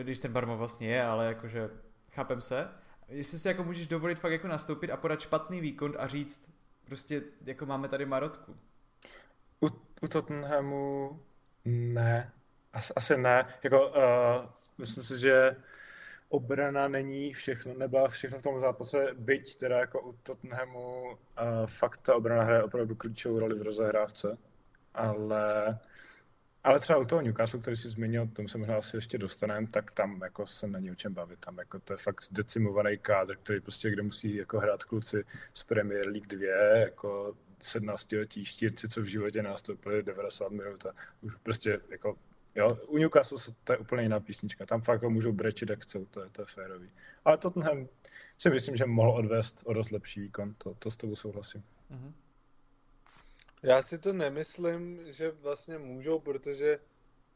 Když 0.03 0.18
ten 0.18 0.33
Barmouth 0.33 0.59
vlastně 0.59 0.89
je, 0.89 1.05
ale 1.05 1.27
jakože, 1.27 1.71
chápem 2.11 2.41
se. 2.41 2.68
Jestli 3.09 3.39
si 3.39 3.49
jako 3.49 3.64
můžeš 3.64 3.87
dovolit 3.87 4.18
fakt 4.18 4.33
jako 4.33 4.49
nastoupit 4.49 4.91
a 4.91 4.97
podat 4.97 5.21
špatný 5.21 5.61
výkon 5.61 5.95
a 5.99 6.07
říct, 6.07 6.51
Prostě 6.85 7.23
jako 7.45 7.66
máme 7.66 7.89
tady 7.89 8.07
Marotku. 8.07 8.57
U, 9.62 9.66
u 10.03 10.09
Tottenhamu 10.09 11.21
ne. 11.64 12.32
As, 12.72 12.92
asi 12.96 13.16
ne. 13.16 13.46
Jako, 13.62 13.88
uh, 13.88 14.50
myslím 14.78 15.04
si, 15.04 15.20
že 15.20 15.56
obrana 16.28 16.88
není 16.88 17.32
všechno, 17.32 17.74
nebyla 17.74 18.08
všechno 18.08 18.38
v 18.38 18.42
tom 18.42 18.61
zápase, 18.61 19.08
byť 19.14 19.56
teda 19.56 19.78
jako 19.78 20.02
u 20.02 20.12
Tottenhamu 20.12 21.02
uh, 21.02 21.16
fakt 21.66 22.00
ta 22.00 22.14
obrana 22.14 22.42
hraje 22.42 22.62
opravdu 22.62 22.94
klíčovou 22.94 23.38
roli 23.38 23.58
v 23.58 23.62
rozehrávce, 23.62 24.38
ale 24.94 25.78
ale 26.64 26.80
třeba 26.80 26.98
u 26.98 27.04
toho 27.04 27.22
Newcastle, 27.22 27.61
který 27.61 27.76
jsi 27.76 27.90
zmínil, 27.90 28.26
tomu 28.26 28.48
se 28.48 28.58
možná 28.58 28.76
asi 28.76 28.96
ještě 28.96 29.18
dostaneme, 29.18 29.66
tak 29.66 29.90
tam 29.90 30.20
jako 30.22 30.46
se 30.46 30.66
není 30.66 30.90
o 30.90 30.94
čem 30.94 31.14
bavit. 31.14 31.40
Tam 31.40 31.58
jako 31.58 31.78
to 31.78 31.92
je 31.92 31.96
fakt 31.96 32.24
decimovaný 32.30 32.98
kádr, 32.98 33.36
který 33.36 33.61
prostě, 33.61 33.90
kde 33.90 34.02
musí 34.02 34.36
jako 34.36 34.58
hrát 34.58 34.84
kluci 34.84 35.24
z 35.52 35.64
Premier 35.64 36.06
League 36.06 36.26
2, 36.26 36.52
jako 36.76 37.34
17 37.62 38.12
letí 38.12 38.44
štírci, 38.44 38.88
co 38.88 39.00
v 39.00 39.04
životě 39.04 39.42
nastoupili 39.42 40.02
90 40.02 40.48
minut 40.48 40.86
a 40.86 40.92
už 41.22 41.36
prostě 41.36 41.80
jako 41.88 42.16
Jo, 42.54 42.78
u 42.86 42.98
Newcastle 42.98 43.54
to 43.64 43.72
je 43.72 43.78
úplně 43.78 44.02
jiná 44.02 44.20
písnička. 44.20 44.66
Tam 44.66 44.80
fakt 44.80 45.02
můžou 45.02 45.32
brečit, 45.32 45.70
jak 45.70 45.82
chcou, 45.82 46.04
to 46.04 46.22
je, 46.22 46.30
to 46.30 46.42
je 46.42 46.46
férový. 46.46 46.92
Ale 47.24 47.38
Tottenham 47.38 47.88
si 48.38 48.50
myslím, 48.50 48.76
že 48.76 48.86
mohl 48.86 49.11
odvést 49.11 49.62
o 49.64 49.72
dost 49.72 49.90
lepší 49.90 50.20
výkon, 50.20 50.54
to, 50.58 50.74
to 50.74 50.90
s 50.90 50.96
tebou 50.96 51.16
souhlasím. 51.16 51.64
Mm-hmm. 51.90 52.12
Já 53.62 53.82
si 53.82 53.98
to 53.98 54.12
nemyslím, 54.12 55.12
že 55.12 55.30
vlastně 55.30 55.78
můžou, 55.78 56.18
protože, 56.18 56.78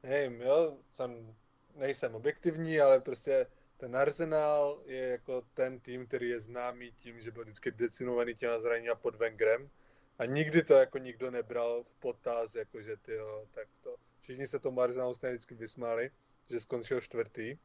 nevím, 0.02 0.40
jo, 0.40 0.76
jsem, 0.90 1.34
nejsem 1.76 2.14
objektivní, 2.14 2.80
ale 2.80 3.00
prostě 3.00 3.46
ten 3.76 3.96
Arsenal 3.96 4.82
je 4.86 5.08
jako 5.08 5.42
ten 5.54 5.80
tým, 5.80 6.06
který 6.06 6.28
je 6.28 6.40
známý 6.40 6.92
tím, 6.92 7.20
že 7.20 7.30
byl 7.30 7.42
vždycky 7.42 7.70
decinovaný 7.70 8.34
těma 8.34 8.58
zranění 8.58 8.88
a 8.88 8.94
pod 8.94 9.14
Wengerem. 9.14 9.70
A 10.18 10.24
nikdy 10.24 10.62
to 10.62 10.74
jako 10.74 10.98
nikdo 10.98 11.30
nebral 11.30 11.82
v 11.82 11.94
potaz, 11.94 12.54
jakože 12.54 12.96
ty 12.96 13.14
jo, 13.14 13.46
tak 13.50 13.68
to. 13.80 13.96
Všichni 14.20 14.46
se 14.46 14.58
tomu 14.58 14.80
Arsenalu 14.80 15.14
stejně 15.14 15.32
vždycky 15.32 15.54
vysmáli, 15.54 16.10
že 16.50 16.60
skončil 16.60 17.00
čtvrtý. 17.00 17.56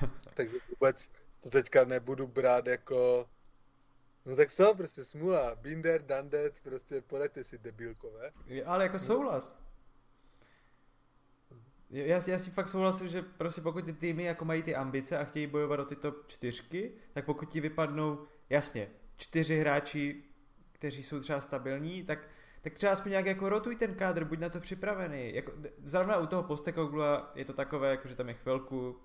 Takže 0.34 0.56
vůbec 0.70 1.10
to 1.40 1.50
teďka 1.50 1.84
nebudu 1.84 2.26
brát 2.26 2.66
jako 2.66 3.28
No 4.28 4.36
tak 4.36 4.52
co, 4.52 4.74
prostě 4.74 5.04
smula. 5.04 5.54
Binder, 5.54 6.02
Dandet, 6.06 6.60
prostě 6.62 7.00
poraďte 7.00 7.44
si 7.44 7.58
debilkové. 7.58 8.32
Ale 8.64 8.84
jako 8.84 8.98
souhlas. 8.98 9.58
Já, 11.90 12.20
já 12.26 12.38
si 12.38 12.50
fakt 12.50 12.68
souhlasím, 12.68 13.08
že 13.08 13.22
prostě 13.22 13.60
pokud 13.60 13.84
ty 13.84 13.92
týmy 13.92 14.24
jako 14.24 14.44
mají 14.44 14.62
ty 14.62 14.74
ambice 14.74 15.18
a 15.18 15.24
chtějí 15.24 15.46
bojovat 15.46 15.80
o 15.80 15.84
ty 15.84 15.96
top 15.96 16.28
čtyřky, 16.28 16.92
tak 17.12 17.24
pokud 17.24 17.52
ti 17.52 17.60
vypadnou, 17.60 18.26
jasně, 18.50 18.90
čtyři 19.16 19.58
hráči, 19.58 20.24
kteří 20.78 21.02
jsou 21.02 21.20
třeba 21.20 21.40
stabilní, 21.40 22.04
tak, 22.04 22.28
tak 22.60 22.74
třeba 22.74 22.92
aspoň 22.92 23.10
nějak 23.10 23.26
jako 23.26 23.48
rotuj 23.48 23.76
ten 23.76 23.94
kádr, 23.94 24.24
buď 24.24 24.38
na 24.38 24.48
to 24.48 24.60
připravený. 24.60 25.34
Jako, 25.34 25.52
zrovna 25.84 26.18
u 26.18 26.26
toho 26.26 26.42
Postekoglu 26.42 27.02
je 27.34 27.44
to 27.44 27.52
takové, 27.52 27.90
jako 27.90 28.08
že 28.08 28.16
tam 28.16 28.28
je 28.28 28.34
chvilku, 28.34 29.00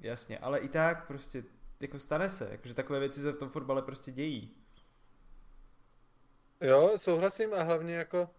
jasně, 0.00 0.38
ale 0.38 0.58
i 0.58 0.68
tak 0.68 1.06
prostě 1.06 1.44
jako 1.80 1.98
stane 1.98 2.28
se, 2.28 2.48
jakože 2.50 2.74
takové 2.74 3.00
věci 3.00 3.20
se 3.20 3.32
v 3.32 3.36
tom 3.36 3.50
fotbale 3.50 3.82
prostě 3.82 4.12
dějí. 4.12 4.56
Jo, 6.60 6.92
souhlasím 6.96 7.54
a 7.54 7.62
hlavně 7.62 7.94
jako, 7.94 8.30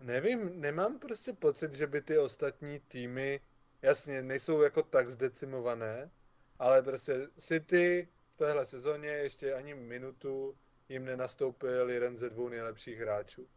nevím, 0.00 0.60
nemám 0.60 0.98
prostě 0.98 1.32
pocit, 1.32 1.72
že 1.72 1.86
by 1.86 2.00
ty 2.00 2.18
ostatní 2.18 2.80
týmy, 2.80 3.40
jasně, 3.82 4.22
nejsou 4.22 4.62
jako 4.62 4.82
tak 4.82 5.10
zdecimované, 5.10 6.10
ale 6.58 6.82
prostě 6.82 7.28
City 7.36 8.08
v 8.28 8.36
téhle 8.36 8.66
sezóně 8.66 9.08
ještě 9.08 9.54
ani 9.54 9.74
minutu 9.74 10.56
jim 10.88 11.04
nenastoupil 11.04 11.90
jeden 11.90 12.16
ze 12.16 12.30
dvou 12.30 12.48
nejlepších 12.48 12.98
hráčů. 12.98 13.48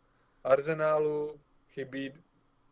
Arsenálu 0.43 1.41
chybí 1.69 2.13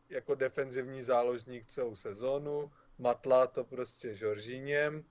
jako 0.10 0.36
defenzivní 0.36 1.04
záložník 1.04 1.68
celou 1.68 1.96
sezónu, 1.96 2.72
Matla 2.98 3.48
to 3.48 3.64
prostě 3.64 4.16
Žoržíněm, 4.16 5.06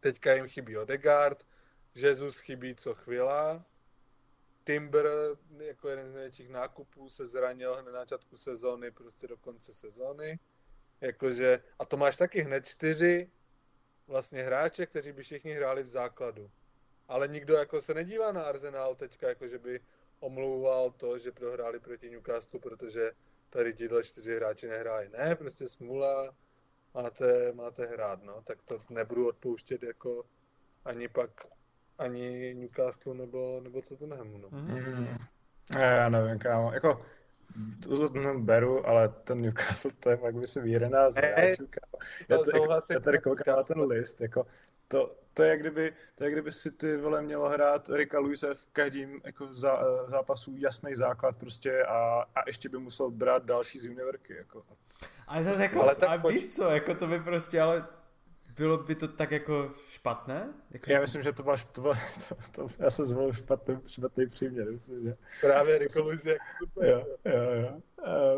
Teďka 0.00 0.34
jim 0.34 0.48
chybí 0.48 0.76
Odegaard, 0.76 1.46
Jesus 1.94 2.38
chybí 2.38 2.74
co 2.74 2.94
chvíla, 2.94 3.64
Timber 4.64 5.06
jako 5.58 5.88
jeden 5.88 6.10
z 6.10 6.14
největších 6.14 6.48
nákupů 6.48 7.08
se 7.08 7.26
zranil 7.26 7.74
hned 7.74 7.92
na 7.92 8.00
začátku 8.00 8.36
sezóny, 8.36 8.90
prostě 8.90 9.26
do 9.26 9.36
konce 9.36 9.74
sezóny. 9.74 10.38
Jakože, 11.00 11.62
a 11.78 11.84
to 11.84 11.96
máš 11.96 12.16
taky 12.16 12.40
hned 12.40 12.66
čtyři 12.66 13.30
vlastně 14.06 14.42
hráče, 14.42 14.86
kteří 14.86 15.12
by 15.12 15.22
všichni 15.22 15.52
hráli 15.52 15.82
v 15.82 15.88
základu. 15.88 16.50
Ale 17.10 17.28
nikdo 17.28 17.54
jako 17.54 17.80
se 17.80 17.94
nedívá 17.94 18.32
na 18.32 18.42
Arsenal 18.42 18.94
teďka, 18.94 19.28
jako 19.28 19.48
že 19.48 19.58
by 19.58 19.80
omlouval 20.20 20.90
to, 20.90 21.18
že 21.18 21.32
prohráli 21.32 21.80
proti 21.80 22.10
Newcastle, 22.10 22.60
protože 22.60 23.10
tady 23.50 23.72
tyhle 23.72 24.02
čtyři 24.02 24.36
hráči 24.36 24.66
nehráli. 24.66 25.08
Ne, 25.08 25.36
prostě 25.36 25.68
smula, 25.68 26.34
máte, 26.94 27.52
máte 27.52 27.86
hrát, 27.86 28.22
no, 28.22 28.42
tak 28.44 28.62
to 28.62 28.82
nebudu 28.90 29.28
odpouštět 29.28 29.82
jako 29.82 30.24
ani 30.84 31.08
pak 31.08 31.30
ani 31.98 32.54
Newcastle 32.54 33.14
nebo, 33.14 33.60
nebo 33.62 33.82
to 33.82 33.88
Tottenhamu, 33.88 34.38
no. 34.38 34.48
Mm. 34.50 35.18
Já 35.78 36.08
nevím, 36.08 36.38
kámo, 36.38 36.72
jako 36.72 37.06
to, 37.82 38.08
to 38.08 38.38
beru, 38.38 38.86
ale 38.86 39.08
ten 39.08 39.40
Newcastle 39.40 39.90
to 40.00 40.10
je 40.10 40.16
fakt 40.16 40.34
myslím 40.34 40.66
11 40.66 41.14
hráčů, 41.14 41.66
kámo. 41.70 42.04
Já, 42.28 42.38
to, 42.38 42.56
jako, 42.56 42.80
já 42.92 43.00
tady 43.00 43.18
koukám 43.18 43.56
na 43.56 43.62
ten 43.62 43.80
list, 43.80 44.20
jako 44.20 44.46
to, 44.90 45.16
to, 45.34 45.42
je, 45.42 45.50
jak 45.50 45.60
kdyby, 45.60 45.92
to 46.14 46.24
je, 46.24 46.26
jak 46.26 46.32
kdyby 46.32 46.52
si 46.52 46.70
ty 46.70 46.96
vole 46.96 47.22
mělo 47.22 47.48
hrát 47.48 47.90
Rika 47.92 48.18
Luise 48.18 48.54
v 48.54 48.66
každém 48.72 49.20
jako 49.24 49.54
zá, 49.54 49.82
zápasu 50.06 50.54
jasný 50.56 50.94
základ 50.94 51.36
prostě 51.36 51.84
a, 51.84 52.24
a 52.34 52.40
ještě 52.46 52.68
by 52.68 52.78
musel 52.78 53.10
brát 53.10 53.44
další 53.44 53.78
z 53.78 53.86
univerky. 53.86 54.36
Jako. 54.36 54.62
Ale 55.26 55.44
zase 55.44 55.62
jako, 55.62 55.82
ale 55.82 55.94
tak 55.94 56.08
a 56.08 56.28
víš 56.28 56.54
co, 56.54 56.70
jako 56.70 56.94
to 56.94 57.06
by 57.06 57.20
prostě, 57.20 57.60
ale 57.60 57.86
bylo 58.56 58.78
by 58.78 58.94
to 58.94 59.08
tak 59.08 59.30
jako 59.30 59.72
špatné? 59.90 60.48
Jako, 60.70 60.90
já 60.90 60.98
že... 60.98 61.00
myslím, 61.00 61.22
že 61.22 61.32
to 61.32 61.42
máš, 61.42 61.64
to, 61.64 61.82
to, 62.28 62.36
to, 62.52 62.66
já 62.78 62.90
jsem 62.90 63.04
zvolil 63.04 63.32
špatný, 63.32 63.78
špatný 63.86 64.26
příměr, 64.26 64.72
myslím, 64.72 65.02
že... 65.04 65.16
Právě 65.40 65.78
Rico 65.78 66.02
Luis 66.02 66.24
je 66.24 66.32
jako 66.32 66.44
super. 66.58 66.88
Jo, 66.88 67.06
jo, 67.24 67.42
jo. 67.42 67.80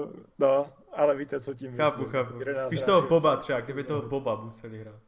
Uh, 0.02 0.12
no, 0.38 0.72
ale 0.92 1.16
víte, 1.16 1.40
co 1.40 1.54
tím 1.54 1.76
chápu, 1.76 2.02
myslím. 2.02 2.12
Chápu, 2.12 2.66
Spíš 2.66 2.82
toho 2.82 3.02
Boba 3.02 3.36
třeba, 3.36 3.60
kdyby 3.60 3.84
toho 3.84 4.02
Boba 4.02 4.40
museli 4.40 4.80
hrát. 4.80 5.00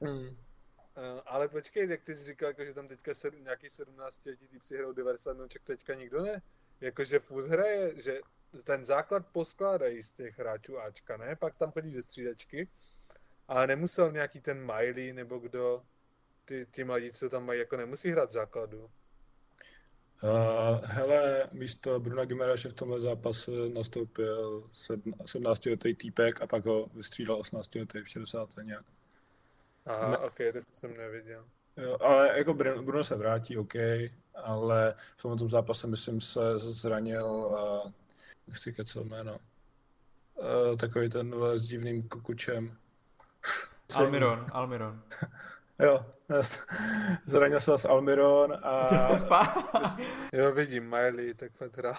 Mm. 0.00 0.43
Uh, 0.96 1.20
ale 1.26 1.48
počkej, 1.48 1.88
jak 1.88 2.02
ty 2.04 2.16
jsi 2.16 2.24
říkal, 2.24 2.48
jako, 2.48 2.64
že 2.64 2.74
tam 2.74 2.88
teďka 2.88 3.14
se, 3.14 3.30
nějaký 3.40 3.70
17 3.70 4.26
letí 4.26 4.48
týpci 4.48 4.76
hrajou 4.76 4.92
90 4.92 5.32
minut, 5.32 5.54
teďka 5.64 5.94
nikdo 5.94 6.22
ne? 6.22 6.42
Jakože 6.80 7.18
fůz 7.18 7.46
hraje, 7.46 8.02
že 8.02 8.20
ten 8.64 8.84
základ 8.84 9.26
poskládají 9.32 10.02
z 10.02 10.10
těch 10.12 10.38
hráčů 10.38 10.78
Ačka, 10.78 11.16
ne? 11.16 11.36
Pak 11.36 11.56
tam 11.56 11.72
chodí 11.72 11.90
ze 11.90 12.02
střídačky. 12.02 12.68
Ale 13.48 13.66
nemusel 13.66 14.12
nějaký 14.12 14.40
ten 14.40 14.66
Miley 14.66 15.12
nebo 15.12 15.38
kdo, 15.38 15.82
ty, 16.44 16.66
ty 16.66 16.84
mladí, 16.84 17.12
co 17.12 17.30
tam 17.30 17.46
mají, 17.46 17.58
jako 17.58 17.76
nemusí 17.76 18.10
hrát 18.10 18.32
základu. 18.32 18.90
Uh, 20.22 20.84
hele, 20.84 21.48
místo 21.52 22.00
Bruna 22.00 22.24
Gimereše 22.24 22.68
v 22.68 22.74
tomhle 22.74 23.00
zápase 23.00 23.50
nastoupil 23.74 24.70
17 25.26 25.66
letý 25.66 25.94
týpek 25.94 26.42
a 26.42 26.46
pak 26.46 26.64
ho 26.64 26.86
vystřídal 26.94 27.38
18 27.38 27.74
letý 27.74 28.00
v 28.00 28.08
60. 28.08 28.48
nějak. 28.62 28.84
Aha, 29.86 30.10
ne. 30.10 30.18
ok, 30.18 30.36
to 30.36 30.60
jsem 30.72 30.96
neviděl. 30.96 31.44
Jo, 31.76 31.98
ale 32.00 32.38
jako 32.38 32.54
Bruno 32.54 33.04
se 33.04 33.16
vrátí, 33.16 33.58
OK, 33.58 33.74
ale 34.34 34.94
v 35.16 35.22
tomhle 35.22 35.48
zápase, 35.48 35.86
myslím, 35.86 36.20
se 36.20 36.58
zranil 36.58 37.26
uh, 37.26 37.90
nechci 38.46 38.72
kecat 38.72 39.04
jméno. 39.04 39.38
Uh, 40.34 40.76
takový 40.76 41.08
ten 41.08 41.34
s 41.54 41.62
divným 41.62 42.08
kukučem. 42.08 42.76
Almiron, 43.94 44.46
Almiron. 44.52 45.02
jo, 45.78 46.06
zranil 47.26 47.60
se 47.60 47.78
s 47.78 47.84
Almiron 47.84 48.52
a... 48.62 48.88
jo, 50.32 50.52
vidím, 50.52 50.90
Miley, 50.90 51.34
tak 51.34 51.52
fakt 51.52 51.76
hrál. 51.76 51.98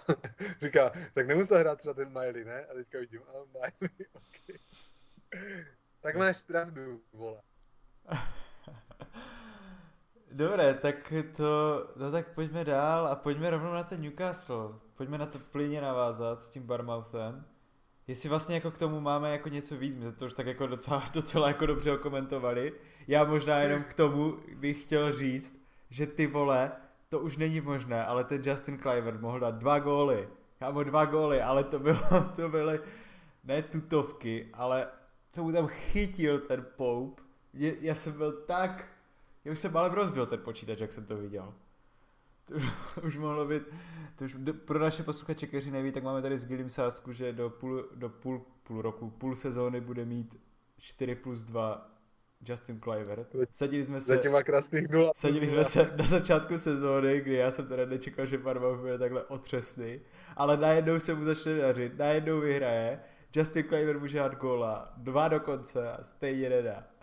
Říká, 0.62 0.92
tak 1.14 1.28
nemusel 1.28 1.60
hrát 1.60 1.80
třeba 1.80 1.94
ten 1.94 2.10
Miley, 2.10 2.46
ne? 2.46 2.66
A 2.66 2.74
teďka 2.74 3.00
vidím, 3.00 3.22
a 3.28 3.34
Miley, 3.54 4.08
ok. 4.14 4.60
tak 6.02 6.16
máš 6.16 6.42
pravdu, 6.42 7.02
vole. 7.14 7.42
Dobré, 10.32 10.74
tak 10.74 11.14
to, 11.38 11.84
no 11.95 12.12
tak 12.12 12.28
pojďme 12.28 12.66
dál 12.66 13.08
a 13.08 13.16
pojďme 13.16 13.49
rovnou 13.49 13.74
na 13.74 13.84
ten 13.84 14.01
Newcastle. 14.01 14.74
Pojďme 14.95 15.18
na 15.18 15.26
to 15.26 15.39
plyně 15.39 15.82
navázat 15.82 16.41
s 16.41 16.49
tím 16.49 16.64
Barmouthem. 16.64 17.45
Jestli 18.08 18.30
vlastně 18.30 18.56
jako 18.56 18.72
k 18.72 18.78
tomu 18.78 18.99
máme 18.99 19.32
jako 19.32 19.49
něco 19.49 19.78
víc, 19.78 19.95
my 19.95 20.01
jsme 20.01 20.12
to 20.12 20.26
už 20.26 20.34
tak 20.34 20.45
jako 20.45 20.68
docela, 20.68 21.03
docela 21.14 21.47
jako 21.47 21.66
dobře 21.66 21.91
okomentovali. 21.91 22.74
Já 23.08 23.24
možná 23.24 23.60
jenom 23.60 23.84
k 23.84 23.93
tomu 23.93 24.38
bych 24.56 24.82
chtěl 24.82 25.14
říct, 25.14 25.66
že 25.89 26.08
ty 26.08 26.28
vole, 26.28 26.72
to 27.10 27.20
už 27.20 27.38
není 27.38 27.62
možné, 27.62 28.06
ale 28.06 28.24
ten 28.24 28.41
Justin 28.45 28.80
Cliver 28.80 29.20
mohl 29.20 29.39
dát 29.39 29.56
dva 29.56 29.80
góly. 29.80 30.30
Já 30.62 30.72
mu 30.72 30.84
dva 30.84 31.06
góly, 31.06 31.41
ale 31.41 31.64
to 31.64 31.80
bylo, 31.80 31.99
to 32.36 32.49
byly 32.49 32.80
ne 33.43 33.62
tutovky, 33.62 34.49
ale 34.53 34.88
co 35.32 35.43
mu 35.43 35.51
tam 35.51 35.68
chytil 35.68 36.39
ten 36.39 36.66
Pope. 36.76 37.25
Já 37.56 37.95
jsem 37.95 38.14
byl 38.14 38.32
tak 38.32 38.95
já 39.45 39.51
už 39.51 39.60
jsem 39.60 39.78
ale 39.78 39.95
rozbil 39.95 40.26
ten 40.26 40.39
počítač, 40.39 40.80
jak 40.80 40.91
jsem 40.91 41.06
to 41.06 41.18
viděl. 41.18 41.53
To 42.45 42.53
už 43.01 43.18
mohlo 43.18 43.45
být, 43.45 43.64
to 44.16 44.26
už 44.26 44.36
pro 44.66 44.80
naše 44.80 45.03
posluchače, 45.03 45.47
kteří 45.47 45.72
neví, 45.72 45.91
tak 45.91 46.03
máme 46.03 46.22
tady 46.22 46.38
s 46.38 46.45
Gilim 46.45 46.70
sázku, 46.70 47.14
že 47.14 47.34
do 47.34 47.49
půl, 47.49 47.86
do 47.95 48.10
půl, 48.10 48.45
půl 48.64 48.82
roku, 48.82 49.10
půl 49.10 49.36
sezóny 49.36 49.82
bude 49.82 50.06
mít 50.06 50.36
4 50.78 51.16
plus 51.16 51.43
2 51.43 51.91
Justin 52.47 52.82
Clivert. 52.82 53.36
Sadili 53.51 53.86
jsme 53.86 54.01
se, 54.01 54.16
Zatím 54.16 54.32
má 54.32 54.43
krásných 54.43 54.89
0. 54.89 55.12
sadili 55.16 55.47
jsme 55.47 55.66
se 55.66 55.93
na 55.97 56.06
začátku 56.06 56.60
sezóny, 56.60 57.22
kdy 57.22 57.36
já 57.36 57.51
jsem 57.51 57.68
teda 57.68 57.86
nečekal, 57.86 58.26
že 58.26 58.38
Barba 58.38 58.78
bude 58.78 58.97
takhle 58.97 59.24
otřesný, 59.24 59.99
ale 60.36 60.58
najednou 60.58 60.99
se 60.99 61.14
mu 61.14 61.24
začne 61.24 61.58
dařit, 61.58 61.97
najednou 61.97 62.39
vyhraje, 62.39 62.99
Justin 63.36 63.64
Clivert 63.64 63.99
může 63.99 64.18
dát 64.18 64.36
góla, 64.36 64.93
dva 64.97 65.28
do 65.28 65.39
konce 65.39 65.91
a 65.91 66.03
stejně 66.03 66.49
nedá. 66.49 66.95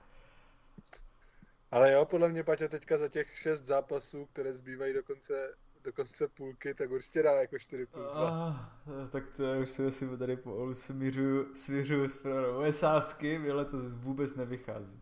Ale 1.72 1.92
jo, 1.92 2.04
podle 2.04 2.28
mě 2.28 2.44
Paťo 2.44 2.68
teďka 2.68 2.98
za 2.98 3.08
těch 3.08 3.38
šest 3.38 3.64
zápasů, 3.64 4.26
které 4.26 4.52
zbývají 4.52 4.94
do 4.94 5.02
konce, 5.02 5.54
do 5.84 5.92
konce 5.92 6.28
půlky, 6.28 6.74
tak 6.74 6.90
určitě 6.90 7.22
dá 7.22 7.32
jako 7.32 7.58
4 7.58 7.86
plus 7.86 8.06
2. 8.12 8.28
Ah, 8.28 9.08
tak 9.10 9.24
to 9.36 9.42
já 9.42 9.60
už 9.60 9.70
si 9.70 9.82
myslím, 9.82 10.18
tady 10.18 10.36
pomalu 10.36 10.74
směřuju, 10.74 11.54
směřuju 11.54 12.08
s 12.08 12.20
Moje 12.52 12.72
sázky 12.72 13.38
mi 13.38 13.52
letos 13.52 13.94
vůbec 13.94 14.34
nevychází. 14.36 15.00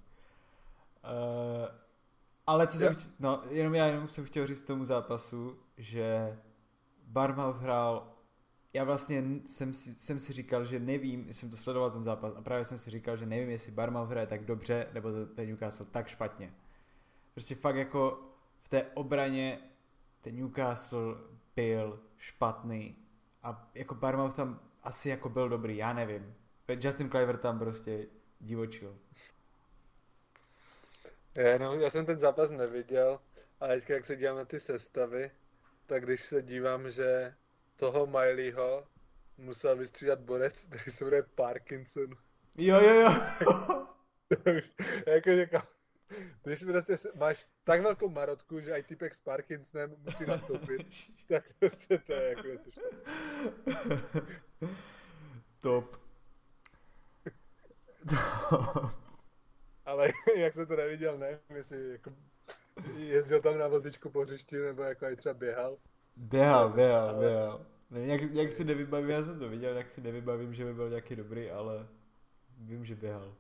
Uh, 1.04 1.68
ale 2.46 2.66
co 2.66 2.78
jsem, 2.78 2.94
ch- 2.94 3.10
no, 3.18 3.42
jenom 3.50 3.74
já 3.74 3.86
jenom 3.86 4.08
jsem 4.08 4.24
chtěl 4.24 4.46
říct 4.46 4.62
tomu 4.62 4.84
zápasu, 4.84 5.58
že 5.76 6.38
Barmouth 7.06 7.60
hrál, 7.60 8.16
já 8.72 8.84
vlastně 8.84 9.24
jsem 9.46 9.74
si, 9.74 9.94
jsem 9.94 10.20
si 10.20 10.32
říkal, 10.32 10.64
že 10.64 10.78
nevím, 10.78 11.32
jsem 11.32 11.50
to 11.50 11.56
sledoval 11.56 11.90
ten 11.90 12.04
zápas 12.04 12.34
a 12.36 12.42
právě 12.42 12.64
jsem 12.64 12.78
si 12.78 12.90
říkal, 12.90 13.16
že 13.16 13.26
nevím, 13.26 13.50
jestli 13.50 13.72
Barmouth 13.72 14.10
hraje 14.10 14.26
tak 14.26 14.44
dobře, 14.44 14.86
nebo 14.92 15.12
to- 15.12 15.26
ten 15.26 15.48
Newcastle 15.48 15.86
tak 15.90 16.08
špatně. 16.08 16.54
Prostě 17.40 17.54
fakt 17.54 17.76
jako 17.76 18.20
v 18.62 18.68
té 18.68 18.86
obraně 18.94 19.60
ten 20.20 20.36
Newcastle 20.36 21.14
byl 21.56 22.00
špatný 22.18 22.96
a 23.42 23.70
jako 23.74 23.94
Barmouth 23.94 24.34
tam 24.34 24.60
asi 24.82 25.08
jako 25.08 25.28
byl 25.28 25.48
dobrý, 25.48 25.76
já 25.76 25.92
nevím. 25.92 26.34
Justin 26.68 27.10
Clivert 27.10 27.40
tam 27.40 27.58
prostě 27.58 28.06
divočil. 28.40 28.98
Já, 31.34 31.58
no, 31.58 31.74
já 31.74 31.90
jsem 31.90 32.06
ten 32.06 32.18
zápas 32.20 32.50
neviděl, 32.50 33.20
ale 33.60 33.74
teďka 33.74 33.94
jak 33.94 34.06
se 34.06 34.16
dívám 34.16 34.36
na 34.36 34.44
ty 34.44 34.60
sestavy, 34.60 35.30
tak 35.86 36.04
když 36.04 36.22
se 36.22 36.42
dívám, 36.42 36.90
že 36.90 37.34
toho 37.76 38.06
Mileyho 38.06 38.86
musel 39.38 39.76
vystřídat 39.76 40.20
borec, 40.20 40.66
který 40.66 40.92
se 40.92 41.04
jmenuje 41.04 41.22
Parkinson. 41.22 42.10
Jo, 42.58 42.80
jo, 42.80 42.94
jo. 42.94 43.10
jako 45.06 45.36
říkám, 45.36 45.62
když 46.42 46.64
prostě 46.64 46.96
se- 46.96 47.12
máš 47.14 47.46
tak 47.64 47.82
velkou 47.82 48.08
marotku, 48.08 48.60
že 48.60 48.72
i 48.72 48.82
typek 48.82 49.14
s 49.14 49.20
Parkinsonem 49.20 49.96
musí 49.98 50.26
nastoupit, 50.26 50.86
tak 51.28 51.44
prostě 51.58 51.98
to 51.98 52.12
je 52.12 52.28
jako 52.28 52.46
něco 52.48 52.70
špatného. 52.70 54.02
Top. 55.60 55.96
Ale 59.84 60.08
jak 60.36 60.54
jsem 60.54 60.66
to 60.66 60.76
neviděl, 60.76 61.18
nevím, 61.18 61.38
jestli 61.54 61.90
jako 61.90 62.10
jezdil 62.96 63.40
tam 63.42 63.58
na 63.58 63.68
vozičku 63.68 64.10
po 64.10 64.20
hřišti, 64.20 64.56
nebo 64.58 64.82
jako 64.82 65.06
i 65.06 65.16
třeba 65.16 65.34
běhal. 65.34 65.78
Běhal, 66.16 66.68
běhal, 66.72 67.08
Ale- 67.08 67.18
běhal. 67.18 67.66
Ne, 67.90 68.00
jak, 68.06 68.20
jak 68.22 68.52
si 68.52 68.64
nevybavím, 68.64 69.10
já 69.10 69.22
jsem 69.22 69.38
to 69.38 69.48
viděl, 69.48 69.76
jak 69.76 69.90
si 69.90 70.00
nevybavím, 70.00 70.54
že 70.54 70.64
by 70.64 70.74
byl 70.74 70.88
nějaký 70.88 71.16
dobrý, 71.16 71.50
ale 71.50 71.88
vím, 72.58 72.84
že 72.86 72.94
běhal. 72.94 73.34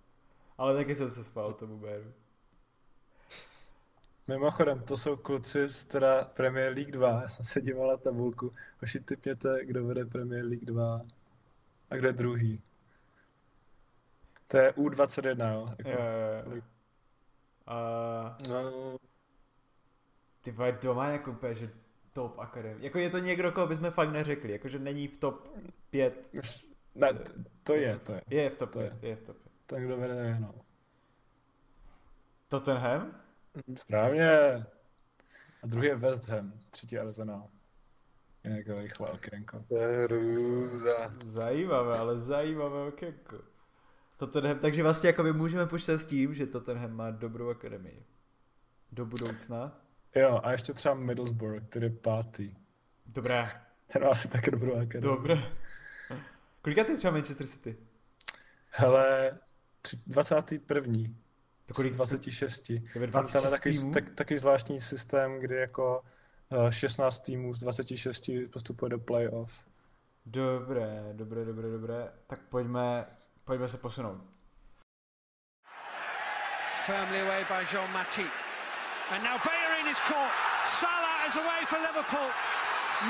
Ale 0.58 0.74
taky 0.76 0.94
jsem 0.94 1.10
se 1.10 1.24
spál 1.24 1.52
tomu 1.52 1.78
Béru. 1.78 2.12
Mimochodem, 4.30 4.80
to 4.82 4.96
jsou 4.96 5.16
kluci 5.16 5.68
z 5.68 5.84
teda 5.84 6.24
Premier 6.24 6.72
League 6.72 6.90
2. 6.90 7.20
Já 7.22 7.28
jsem 7.28 7.44
se 7.44 7.60
díval 7.60 7.88
na 7.88 7.96
tabulku. 7.96 8.52
Hoši, 8.80 9.00
typněte, 9.00 9.64
kdo 9.64 9.86
vede 9.86 10.04
Premier 10.04 10.44
League 10.44 10.64
2 10.64 11.02
a 11.90 11.96
kdo 11.96 12.08
je 12.08 12.12
druhý. 12.12 12.62
To 14.48 14.56
je 14.56 14.72
U21, 14.72 15.52
jo? 15.52 15.68
Jako, 15.78 15.90
jo. 16.54 16.62
A 17.66 18.36
No, 18.48 18.96
ty 20.40 20.50
vole, 20.50 20.78
doma 20.82 21.08
jako 21.08 21.30
úplně, 21.30 21.54
že 21.54 21.70
top 22.12 22.38
akademie. 22.38 22.84
Jako 22.84 22.98
je 22.98 23.10
to 23.10 23.18
někdo, 23.18 23.52
koho 23.52 23.66
bychom 23.66 23.90
fakt 23.90 24.10
neřekli, 24.10 24.52
jakože 24.52 24.78
není 24.78 25.08
v 25.08 25.18
top 25.18 25.48
5. 25.90 26.30
Ne, 26.94 27.12
to 27.62 27.74
je, 27.74 27.98
to 27.98 28.12
je. 28.12 28.22
Je 28.30 28.50
v 28.50 28.56
top 28.56 28.70
To 28.70 28.78
5, 28.78 29.02
je. 29.02 29.08
je 29.08 29.16
v 29.16 29.20
top 29.22 29.36
5. 29.36 29.52
Tak 29.66 29.82
kdo 29.84 29.96
vede, 29.96 30.36
no. 30.40 30.54
Tottenham? 32.48 33.20
Správně. 33.76 34.30
A 35.62 35.66
druhý 35.66 35.86
je 35.86 35.96
West 35.96 36.28
Ham, 36.28 36.52
třetí 36.70 36.98
Arsenal. 36.98 37.48
Nějaká 38.44 38.74
rychlá 38.80 39.10
okénko. 39.12 39.64
to 39.68 39.76
je 39.78 40.04
hrůza. 40.04 41.14
Zajímavé, 41.24 41.98
ale 41.98 42.18
zajímavé 42.18 42.88
okénko. 42.88 43.36
Tottenham, 44.16 44.58
takže 44.58 44.82
vlastně 44.82 45.06
jako 45.06 45.22
my 45.22 45.32
můžeme 45.32 45.66
počítat 45.66 45.98
s 45.98 46.06
tím, 46.06 46.34
že 46.34 46.46
Tottenham 46.46 46.92
má 46.92 47.10
dobrou 47.10 47.48
akademii. 47.50 48.06
Do 48.92 49.06
budoucna. 49.06 49.80
Jo, 50.14 50.40
a 50.42 50.52
ještě 50.52 50.72
třeba 50.72 50.94
Middlesbrough, 50.94 51.62
který 51.68 51.86
je 51.86 51.90
pátý. 51.90 52.56
Dobré, 53.06 53.48
Ten 53.92 54.02
má 54.02 54.08
asi 54.10 54.28
taky 54.28 54.50
dobrou 54.50 54.72
akademii. 54.74 55.00
dobré. 55.16 55.36
Kolika 56.62 56.84
ty 56.84 56.96
třeba 56.96 57.12
Manchester 57.12 57.46
City? 57.46 57.76
Hele, 58.70 59.38
tři- 59.82 60.02
21. 60.06 60.92
Kolik? 61.74 61.94
26. 61.94 62.60
To 62.60 62.72
je 62.72 62.80
Tam 62.92 63.02
je 63.02 63.06
26 63.06 63.50
takový, 63.50 63.78
týmů? 63.78 63.92
tak, 63.92 64.10
takový 64.10 64.38
zvláštní 64.38 64.80
systém, 64.80 65.40
kdy 65.40 65.56
jako 65.56 66.02
eh, 66.68 66.72
16 66.72 67.18
týmů 67.18 67.54
z 67.54 67.58
26 67.58 68.30
postupuje 68.52 68.88
do 68.90 68.98
playoff. 68.98 69.64
Dobré, 70.26 71.02
dobré, 71.12 71.44
dobré, 71.44 71.70
dobré. 71.70 72.12
Tak 72.26 72.40
pojďme, 72.48 73.06
pojďme 73.44 73.68
se 73.68 73.78
posunout. 73.78 74.20
Firmly 76.86 77.20
away 77.20 77.44
by 77.44 77.66
Jean 77.72 77.92
Matip. 77.92 78.32
And 79.10 79.22
now 79.24 79.38
Bellerin 79.44 79.86
is 79.90 79.98
caught. 80.08 80.32
Salah 80.80 81.26
is 81.28 81.36
away 81.36 81.60
for 81.66 81.78
Liverpool. 81.78 82.30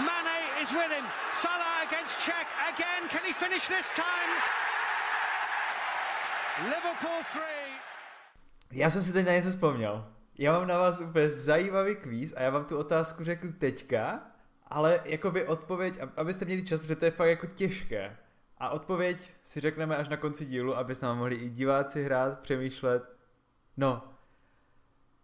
Mane 0.06 0.38
is 0.62 0.70
with 0.72 0.90
him. 0.90 1.04
Salah 1.32 1.82
against 1.86 2.18
Czech 2.24 2.46
again. 2.72 3.08
Can 3.10 3.22
he 3.26 3.32
finish 3.32 3.68
this 3.68 3.86
time? 3.96 4.30
Liverpool 6.64 7.20
3. 7.32 7.40
Já 8.72 8.90
jsem 8.90 9.02
si 9.02 9.12
teď 9.12 9.26
na 9.26 9.32
něco 9.32 9.50
vzpomněl. 9.50 10.06
Já 10.38 10.52
mám 10.52 10.68
na 10.68 10.78
vás 10.78 11.00
úplně 11.00 11.28
zajímavý 11.28 11.96
kvíz 11.96 12.34
a 12.36 12.42
já 12.42 12.50
vám 12.50 12.64
tu 12.64 12.78
otázku 12.78 13.24
řeknu 13.24 13.52
teďka, 13.52 14.22
ale 14.66 15.00
jakoby 15.04 15.46
odpověď, 15.46 16.00
ab- 16.00 16.12
abyste 16.16 16.44
měli 16.44 16.64
čas, 16.64 16.80
protože 16.80 16.96
to 16.96 17.04
je 17.04 17.10
fakt 17.10 17.28
jako 17.28 17.46
těžké. 17.46 18.16
A 18.58 18.70
odpověď 18.70 19.30
si 19.42 19.60
řekneme 19.60 19.96
až 19.96 20.08
na 20.08 20.16
konci 20.16 20.46
dílu, 20.46 20.76
aby 20.76 20.94
s 20.94 21.00
námi 21.00 21.18
mohli 21.18 21.36
i 21.36 21.50
diváci 21.50 22.04
hrát, 22.04 22.40
přemýšlet. 22.40 23.16
No, 23.76 24.04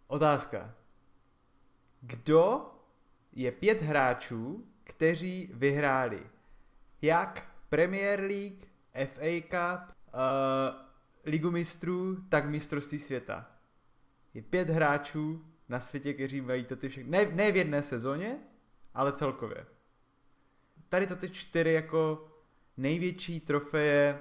otázka. 0.07 0.73
Kdo 2.01 2.71
je 3.31 3.51
pět 3.51 3.81
hráčů, 3.81 4.65
kteří 4.83 5.49
vyhráli 5.53 6.23
jak 7.01 7.47
Premier 7.69 8.19
League, 8.19 8.65
FA 9.05 9.41
Cup, 9.41 9.95
uh, 10.13 10.86
Ligu 11.27 11.51
mistrů, 11.51 12.17
tak 12.29 12.45
mistrovství 12.45 12.99
světa. 12.99 13.51
Je 14.33 14.41
pět 14.41 14.69
hráčů 14.69 15.45
na 15.69 15.79
světě, 15.79 16.13
kteří 16.13 16.41
mají 16.41 16.65
to 16.65 16.75
ty 16.75 16.89
všechny. 16.89 17.11
Ne, 17.11 17.25
ne 17.25 17.51
v 17.51 17.55
jedné 17.55 17.81
sezóně, 17.81 18.37
ale 18.93 19.11
celkově. 19.11 19.65
Tady 20.89 21.07
to 21.07 21.15
ty 21.15 21.29
čtyři 21.29 21.73
jako 21.73 22.27
největší 22.77 23.39
trofeje 23.39 24.19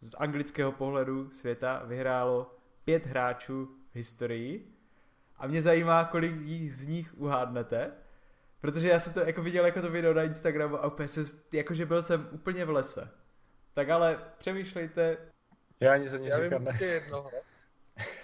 z 0.00 0.14
anglického 0.18 0.72
pohledu 0.72 1.30
světa 1.30 1.82
vyhrálo 1.86 2.58
pět 2.84 3.06
hráčů 3.06 3.76
v 3.92 3.96
historii. 3.96 4.76
A 5.36 5.46
mě 5.46 5.62
zajímá, 5.62 6.04
kolik 6.04 6.32
jich 6.40 6.74
z 6.74 6.86
nich 6.86 7.14
uhádnete. 7.18 7.92
Protože 8.60 8.88
já 8.88 9.00
jsem 9.00 9.12
to 9.12 9.20
jako 9.20 9.42
viděl 9.42 9.66
jako 9.66 9.82
to 9.82 9.90
video 9.90 10.14
na 10.14 10.22
Instagramu 10.22 10.76
a 10.76 10.86
úplně 10.86 11.08
jsem, 11.08 11.24
jakože 11.52 11.86
byl 11.86 12.02
jsem 12.02 12.28
úplně 12.30 12.64
v 12.64 12.70
lese. 12.70 13.10
Tak 13.74 13.88
ale 13.88 14.18
přemýšlejte, 14.38 15.18
Já 15.82 15.92
ani 15.92 16.08
za 16.08 16.16
ní 16.18 16.26
Já 16.26 16.36
říkat 16.36 16.56
vím 16.58 16.64
ne. 16.64 16.70
určitě 16.70 16.84
jednoho. 16.84 17.30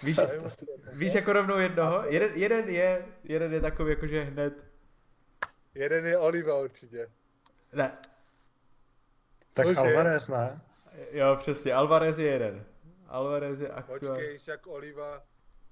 víš, 0.03 0.17
jednoho. 0.17 0.49
víš 0.93 1.13
jako 1.13 1.33
rovnou 1.33 1.57
jednoho? 1.57 2.03
Jeden, 2.05 2.31
jeden 2.33 2.69
je, 2.69 3.05
jeden 3.23 3.53
je 3.53 3.61
takový 3.61 3.89
jakože 3.91 4.23
hned, 4.23 4.53
Jeden 5.75 6.05
je 6.05 6.17
Oliva 6.17 6.55
určitě. 6.59 7.11
ne, 7.73 7.97
Tak 9.53 9.65
Cože? 9.65 9.79
Alvarez 9.79 10.27
ne? 10.27 10.61
jo 11.11 11.35
přesně, 11.39 11.73
Alvarez 11.73 12.17
je 12.17 12.27
jeden. 12.27 12.65
Alvarez 13.07 13.59
je 13.59 13.69
aktuálně, 13.69 14.07
Počkej, 14.09 14.37
však 14.37 14.67
Oliva 14.67 15.23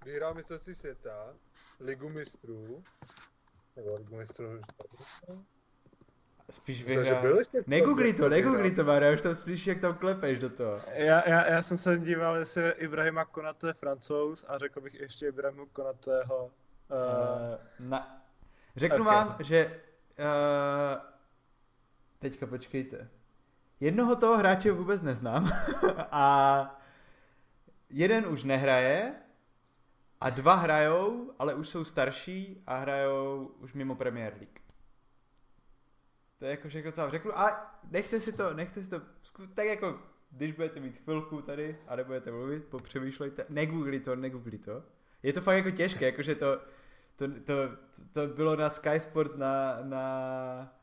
vyhrál 0.06 0.34
mistrovství 0.34 0.76
světa, 0.76 1.34
ligu 1.80 2.10
mistrů, 2.10 2.84
nebo 3.76 3.96
ligu 3.96 4.16
mistrů, 4.16 4.62
spíš 6.52 6.84
vyhrál. 6.84 7.22
byl 7.22 7.38
ještě 7.38 7.62
v 7.62 7.68
Negooglí 7.68 8.14
to, 8.14 8.30
negooglí 8.30 8.62
vyhrál. 8.62 8.76
to, 8.76 8.92
Mária, 8.92 9.14
už 9.14 9.22
tam 9.22 9.36
slyší, 9.36 9.70
jak 9.70 9.80
tam 9.80 9.96
klepeš 9.96 10.40
do 10.40 10.50
toho. 10.50 10.80
Já, 10.94 11.30
já, 11.30 11.52
já 11.52 11.62
jsem 11.62 11.78
se 11.78 11.98
díval, 11.98 12.36
jestli 12.36 12.64
je 12.64 12.72
Ibrahima 12.72 13.26
Konaté 13.26 13.74
francouz 13.74 14.46
a 14.48 14.58
řekl 14.58 14.82
bych 14.82 15.00
ještě 15.00 15.28
Ibrahimu 15.28 15.66
Konatého. 15.66 16.46
Uh, 16.46 16.52
Uh, 16.90 17.90
na... 17.90 18.24
Řeknu 18.76 19.00
ok. 19.00 19.06
vám, 19.06 19.36
že 19.40 19.82
Uh, 20.20 21.02
teďka 22.20 22.48
počkejte. 22.48 23.10
Jednoho 23.80 24.16
toho 24.16 24.38
hráče 24.38 24.72
vůbec 24.72 25.02
neznám 25.02 25.52
a 26.12 26.82
jeden 27.90 28.28
už 28.28 28.44
nehraje 28.44 29.16
a 30.22 30.30
dva 30.30 30.56
hrajou, 30.56 31.34
ale 31.40 31.56
už 31.56 31.70
jsou 31.70 31.84
starší 31.84 32.64
a 32.68 32.78
hrajou 32.78 33.52
už 33.60 33.74
mimo 33.74 33.96
Premier 33.96 34.34
League. 34.34 34.60
To 36.38 36.46
je 36.46 36.52
jako 36.52 36.70
všechno, 36.70 36.92
co 36.92 37.02
vám 37.02 37.12
řeknu. 37.12 37.40
A 37.40 37.76
nechte 37.92 38.22
si 38.22 38.32
to, 38.32 38.54
nechte 38.54 38.84
si 38.84 38.90
to, 38.90 39.02
tak 39.54 39.66
jako, 39.66 40.00
když 40.32 40.52
budete 40.52 40.80
mít 40.80 40.98
chvilku 40.98 41.42
tady 41.42 41.78
a 41.88 41.96
nebudete 41.96 42.32
mluvit, 42.32 42.66
popřemýšlejte, 42.66 43.46
negoogli 43.50 44.00
to, 44.00 44.16
negoogli 44.16 44.58
to. 44.58 44.84
Je 45.24 45.34
to 45.34 45.42
fakt 45.42 45.56
jako 45.56 45.72
těžké, 45.72 46.06
jakože 46.06 46.36
to, 46.36 46.62
to, 47.16 47.28
to, 47.28 47.54
to 48.12 48.28
bylo 48.28 48.56
na 48.56 48.70
Sky 48.70 49.00
Sports 49.00 49.36
na, 49.36 49.80
na 49.84 50.74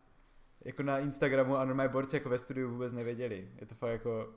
jako 0.64 0.82
na 0.82 0.98
Instagramu 0.98 1.56
a 1.56 1.64
normální 1.64 1.92
borci 1.92 2.16
jako 2.16 2.28
ve 2.28 2.38
studiu 2.38 2.70
vůbec 2.70 2.92
nevěděli. 2.92 3.50
Je 3.60 3.66
to 3.66 3.74
fakt 3.74 3.90
jako 3.90 4.34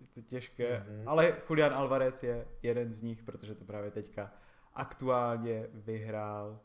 je 0.00 0.06
to 0.06 0.20
těžké, 0.20 0.84
mm-hmm. 0.88 1.02
ale 1.06 1.36
Julian 1.50 1.74
Alvarez 1.74 2.22
je 2.22 2.48
jeden 2.62 2.92
z 2.92 3.02
nich, 3.02 3.22
protože 3.22 3.54
to 3.54 3.64
právě 3.64 3.90
teďka 3.90 4.32
aktuálně 4.74 5.66
vyhrál. 5.72 6.60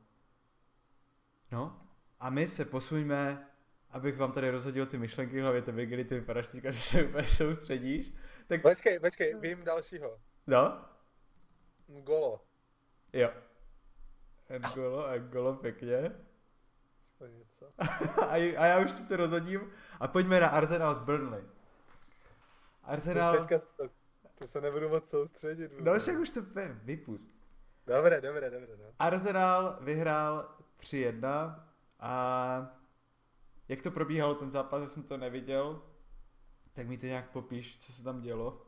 No 1.51 1.81
a 2.19 2.29
my 2.29 2.47
se 2.47 2.65
posuňme, 2.65 3.47
abych 3.91 4.17
vám 4.17 4.31
tady 4.31 4.51
rozhodil 4.51 4.85
ty 4.85 4.97
myšlenky 4.97 5.39
v 5.39 5.41
hlavě, 5.41 5.61
tebe, 5.61 5.85
kdy 5.85 6.05
ty 6.05 6.15
vypadáš 6.15 6.47
teďka, 6.47 6.71
že 6.71 6.81
se 6.81 7.03
úplně 7.03 7.27
soustředíš. 7.27 8.13
Tak... 8.47 8.61
Počkej, 8.61 8.99
počkej, 8.99 9.35
vím 9.39 9.63
dalšího. 9.63 10.19
No? 10.47 10.85
Golo. 11.87 12.45
Jo. 13.13 13.29
Ngolo, 14.59 15.07
Ngolo, 15.19 15.55
pěkně. 15.55 16.11
něco. 17.27 17.65
a, 18.21 18.33
a 18.33 18.65
já 18.65 18.79
už 18.79 18.91
se 18.91 19.17
rozhodím 19.17 19.71
a 19.99 20.07
pojďme 20.07 20.39
na 20.39 20.47
Arsenal 20.47 20.95
z 20.95 20.99
Burnley. 20.99 21.43
Arsenal... 22.83 23.37
Teďka, 23.37 23.59
to, 23.77 23.83
to 24.35 24.47
se 24.47 24.61
nebudu 24.61 24.89
moc 24.89 25.09
soustředit. 25.09 25.71
No 25.79 25.99
však 25.99 26.19
už 26.19 26.31
to 26.31 26.41
vypust. 26.83 27.31
Dobré, 27.87 28.21
dobré, 28.21 28.49
dobré. 28.49 28.77
No. 28.77 28.85
Arsenal 28.99 29.77
vyhrál 29.81 30.55
3-1 30.79 31.55
a 31.99 32.80
jak 33.67 33.81
to 33.81 33.91
probíhalo 33.91 34.35
ten 34.35 34.51
zápas, 34.51 34.81
já 34.81 34.87
jsem 34.87 35.03
to 35.03 35.17
neviděl, 35.17 35.81
tak 36.73 36.87
mi 36.87 36.97
to 36.97 37.05
nějak 37.05 37.31
popíš, 37.31 37.79
co 37.79 37.93
se 37.93 38.03
tam 38.03 38.21
dělo. 38.21 38.67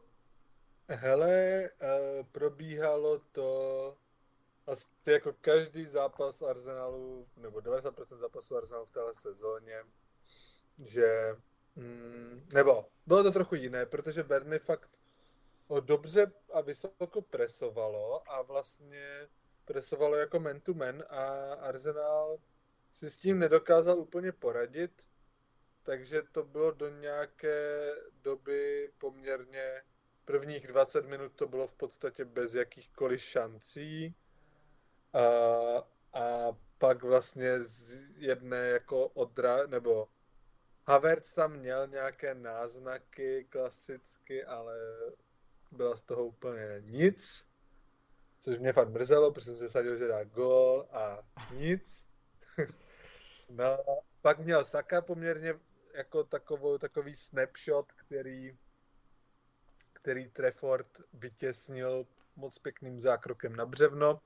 Hele, 0.87 1.69
uh, 1.81 2.25
probíhalo 2.31 3.19
to 3.19 3.97
asi 4.67 4.87
jako 5.07 5.33
každý 5.33 5.85
zápas 5.85 6.41
Arsenalu, 6.41 7.27
nebo 7.37 7.59
90% 7.59 8.17
zápasu 8.17 8.57
Arsenalu 8.57 8.85
v 8.85 8.91
téhle 8.91 9.15
sezóně, 9.15 9.83
že, 10.77 11.35
mm, 11.75 12.47
nebo 12.53 12.85
bylo 13.05 13.23
to 13.23 13.31
trochu 13.31 13.55
jiné, 13.55 13.85
protože 13.85 14.23
Berny 14.23 14.59
fakt 14.59 14.89
dobře 15.79 16.31
a 16.53 16.61
vysoko 16.61 17.21
presovalo 17.21 18.31
a 18.31 18.41
vlastně 18.41 19.27
presovalo 19.65 20.15
jako 20.15 20.39
man 20.39 20.59
to 20.59 20.73
man 20.73 21.03
a 21.09 21.53
Arsenal 21.53 22.37
si 22.93 23.09
s 23.09 23.15
tím 23.15 23.39
nedokázal 23.39 23.99
úplně 23.99 24.31
poradit, 24.31 24.91
takže 25.83 26.21
to 26.31 26.43
bylo 26.43 26.71
do 26.71 26.89
nějaké 26.89 27.91
doby 28.21 28.91
poměrně 28.97 29.81
prvních 30.25 30.67
20 30.67 31.05
minut 31.05 31.31
to 31.35 31.47
bylo 31.47 31.67
v 31.67 31.73
podstatě 31.73 32.25
bez 32.25 32.53
jakýchkoliv 32.53 33.21
šancí 33.21 34.15
a, 35.13 35.23
a 36.13 36.57
pak 36.77 37.03
vlastně 37.03 37.61
z 37.61 37.99
jedné 38.15 38.57
jako 38.57 39.07
odra, 39.07 39.67
nebo 39.67 40.07
Havertz 40.87 41.33
tam 41.33 41.53
měl 41.53 41.87
nějaké 41.87 42.33
náznaky 42.35 43.47
klasicky, 43.49 44.43
ale 44.43 44.77
byla 45.71 45.95
z 45.95 46.03
toho 46.03 46.25
úplně 46.25 46.81
nic, 46.81 47.47
což 48.39 48.57
mě 48.59 48.73
fakt 48.73 48.89
mrzelo, 48.89 49.31
protože 49.31 49.45
jsem 49.45 49.57
se 49.57 49.69
sadil, 49.69 49.97
že 49.97 50.07
dá 50.07 50.23
gol 50.23 50.87
a 50.91 51.19
nic. 51.53 52.05
no, 53.49 53.77
pak 54.21 54.39
měl 54.39 54.65
Saka 54.65 55.01
poměrně 55.01 55.59
jako 55.93 56.23
takovou, 56.23 56.77
takový 56.77 57.15
snapshot, 57.15 57.91
který, 57.91 58.57
který 59.93 60.27
Trefford 60.27 60.87
vytěsnil 61.13 62.07
moc 62.35 62.59
pěkným 62.59 62.99
zákrokem 62.99 63.55
na 63.55 63.65
břevno. 63.65 64.21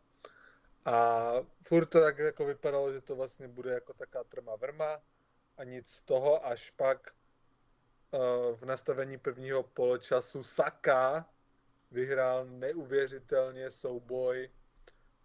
A 0.85 1.31
furt 1.61 1.85
to 1.85 2.01
tak 2.01 2.17
jako 2.17 2.45
vypadalo, 2.45 2.93
že 2.93 3.01
to 3.01 3.15
vlastně 3.15 3.47
bude 3.47 3.71
jako 3.71 3.93
taká 3.93 4.23
trma 4.23 4.55
vrma 4.55 5.01
a 5.57 5.63
nic 5.63 5.89
z 5.89 6.01
toho, 6.01 6.45
až 6.45 6.71
pak 6.71 7.11
uh, 8.11 8.57
v 8.57 8.65
nastavení 8.65 9.17
prvního 9.17 9.63
poločasu 9.63 10.43
Saka 10.43 11.29
vyhrál 11.91 12.45
neuvěřitelně 12.45 13.71
souboj 13.71 14.49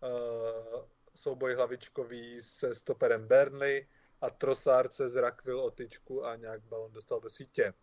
uh, 0.03 0.85
souboj 1.15 1.55
hlavičkový 1.55 2.43
se 2.43 2.75
stoperem 2.75 3.29
Burnley 3.29 3.89
a 4.21 4.31
Trossard 4.31 4.95
se 4.95 5.09
zrakvil 5.09 5.61
o 5.61 5.71
tyčku 5.71 6.25
a 6.25 6.37
nějak 6.37 6.63
balon 6.63 6.93
dostal 6.93 7.21
do 7.21 7.29
sítě. 7.29 7.75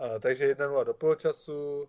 Uh, 0.00 0.18
takže 0.18 0.54
1-0 0.54 0.84
do 0.84 0.94
poločasu, 0.94 1.88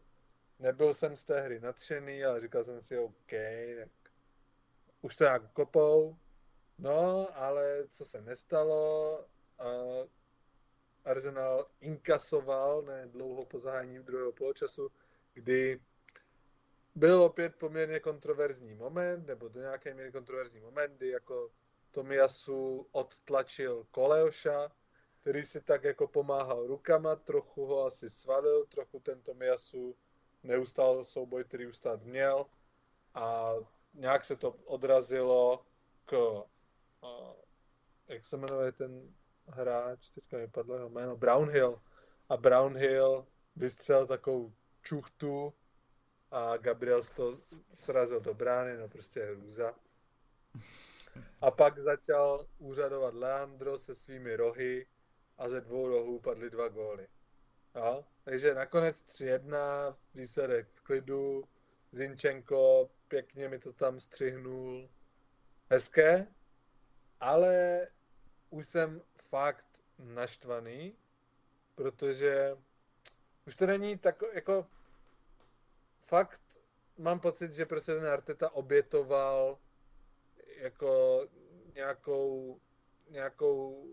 nebyl 0.59 0.93
jsem 0.93 1.17
z 1.17 1.23
té 1.23 1.41
hry 1.41 1.59
nadšený, 1.59 2.25
ale 2.25 2.41
říkal 2.41 2.63
jsem 2.63 2.81
si 2.81 2.97
OK, 2.97 3.31
tak 3.79 3.89
už 5.01 5.15
to 5.15 5.23
nějak 5.23 5.51
kopou, 5.51 6.17
no, 6.77 7.27
ale 7.33 7.87
co 7.89 8.05
se 8.05 8.21
nestalo, 8.21 9.25
Arsenal 11.05 11.67
inkasoval 11.81 12.81
ne 12.81 13.07
dlouho 13.07 13.45
po 13.45 13.59
zahájení 13.59 13.99
druhého 13.99 14.31
poločasu, 14.31 14.91
kdy 15.33 15.79
byl 16.97 17.23
opět 17.23 17.55
poměrně 17.55 17.99
kontroverzní 17.99 18.73
moment, 18.73 19.27
nebo 19.27 19.47
do 19.47 19.59
nějaké 19.59 19.93
míry 19.93 20.11
kontroverzní 20.11 20.61
moment, 20.61 20.97
kdy 20.97 21.09
jako 21.09 21.51
Tomiasu 21.91 22.87
odtlačil 22.91 23.87
Koleoša, 23.91 24.71
který 25.21 25.43
si 25.43 25.61
tak 25.61 25.83
jako 25.83 26.07
pomáhal 26.07 26.67
rukama, 26.67 27.15
trochu 27.15 27.65
ho 27.65 27.85
asi 27.85 28.09
svalil, 28.09 28.65
trochu 28.65 28.99
ten 28.99 29.21
Tomiasu 29.21 29.95
neustál 30.43 31.03
souboj, 31.03 31.43
který 31.43 31.67
ustát 31.67 32.03
měl 32.03 32.45
a 33.13 33.53
nějak 33.93 34.25
se 34.25 34.35
to 34.35 34.51
odrazilo 34.51 35.65
k, 36.05 36.13
uh, 36.13 37.33
jak 38.07 38.25
se 38.25 38.37
jmenuje 38.37 38.71
ten 38.71 39.13
hráč, 39.47 40.09
teďka 40.09 40.37
mi 40.37 40.47
padlo 40.47 40.75
jeho 40.75 40.89
jméno, 40.89 41.17
Brownhill. 41.17 41.81
A 42.29 42.37
Brownhill 42.37 43.27
vystřelil 43.55 44.07
takovou 44.07 44.53
čuchtu 44.81 45.53
a 46.31 46.57
Gabriel 46.57 47.03
to 47.15 47.39
srazil 47.73 48.19
do 48.19 48.33
brány, 48.33 48.77
no 48.77 48.89
prostě 48.89 49.25
hrůza. 49.25 49.75
A 51.41 51.51
pak 51.51 51.79
začal 51.79 52.47
úřadovat 52.57 53.13
Leandro 53.13 53.77
se 53.77 53.95
svými 53.95 54.35
rohy 54.35 54.87
a 55.37 55.49
ze 55.49 55.61
dvou 55.61 55.89
rohů 55.89 56.19
padly 56.19 56.49
dva 56.49 56.67
góly. 56.67 57.07
Jo? 57.75 58.05
Takže 58.23 58.53
nakonec 58.53 59.01
3-1, 59.01 59.95
výsledek 60.15 60.67
v 60.73 60.81
klidu, 60.81 61.43
Zinčenko 61.91 62.89
pěkně 63.07 63.49
mi 63.49 63.59
to 63.59 63.73
tam 63.73 63.99
střihnul. 63.99 64.89
Hezké, 65.69 66.27
ale 67.19 67.87
už 68.49 68.67
jsem 68.67 69.01
fakt 69.15 69.67
naštvaný, 69.99 70.97
protože 71.75 72.57
už 73.47 73.55
to 73.55 73.65
není 73.65 73.97
tak, 73.97 74.23
jako 74.33 74.67
fakt 76.07 76.41
mám 76.97 77.19
pocit, 77.19 77.53
že 77.53 77.65
prostě 77.65 77.95
ten 77.95 78.07
Arteta 78.07 78.53
obětoval 78.53 79.57
jako 80.57 81.25
nějakou, 81.73 82.59
nějakou 83.09 83.87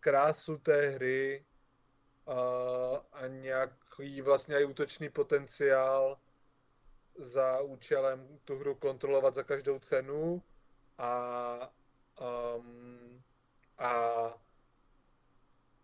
krásu 0.00 0.58
té 0.58 0.88
hry 0.88 1.44
a, 2.26 2.34
a 3.12 3.26
nějaký 3.26 4.20
vlastně 4.20 4.60
i 4.60 4.64
útočný 4.64 5.08
potenciál 5.08 6.18
za 7.18 7.60
účelem 7.60 8.38
tu 8.44 8.58
hru 8.58 8.74
kontrolovat 8.74 9.34
za 9.34 9.42
každou 9.42 9.78
cenu 9.78 10.42
a, 10.98 11.72
um, 12.56 13.22
a 13.78 14.12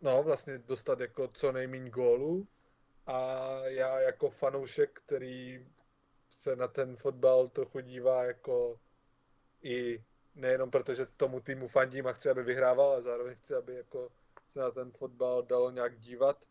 no, 0.00 0.22
vlastně 0.22 0.58
dostat 0.58 1.00
jako 1.00 1.28
co 1.28 1.52
nejméně 1.52 1.90
gólů. 1.90 2.48
A 3.06 3.50
já 3.64 4.00
jako 4.00 4.30
fanoušek, 4.30 5.00
který 5.04 5.66
se 6.30 6.56
na 6.56 6.68
ten 6.68 6.96
fotbal 6.96 7.48
trochu 7.48 7.80
dívá 7.80 8.24
jako 8.24 8.80
i 9.62 10.04
nejenom 10.34 10.70
protože 10.70 11.06
tomu 11.06 11.40
týmu 11.40 11.68
fandím 11.68 12.06
a 12.06 12.12
chci, 12.12 12.30
aby 12.30 12.42
vyhrával, 12.42 12.86
ale 12.86 13.02
zároveň 13.02 13.34
chci, 13.34 13.54
aby 13.54 13.74
jako 13.74 14.10
se 14.46 14.60
na 14.60 14.70
ten 14.70 14.90
fotbal 14.90 15.42
dalo 15.42 15.70
nějak 15.70 15.98
dívat, 15.98 16.44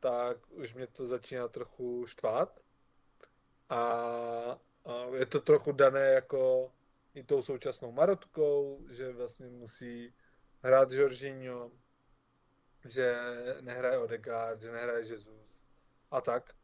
tak 0.00 0.50
už 0.50 0.74
mě 0.74 0.86
to 0.86 1.06
začíná 1.06 1.48
trochu 1.48 2.06
štvát. 2.06 2.60
A, 3.68 3.78
a 4.84 5.04
je 5.14 5.26
to 5.26 5.40
trochu 5.40 5.72
dané 5.72 6.08
jako 6.08 6.72
i 7.14 7.24
tou 7.24 7.42
současnou 7.42 7.92
Marotkou, 7.92 8.84
že 8.90 9.12
vlastně 9.12 9.46
musí 9.46 10.14
hrát 10.62 10.92
Jorginho, 10.92 11.72
že 12.84 13.16
nehraje 13.60 13.98
Odegaard, 13.98 14.60
že 14.60 14.72
nehraje 14.72 14.98
Jesus 14.98 15.37
a 16.10 16.20
tak. 16.20 16.54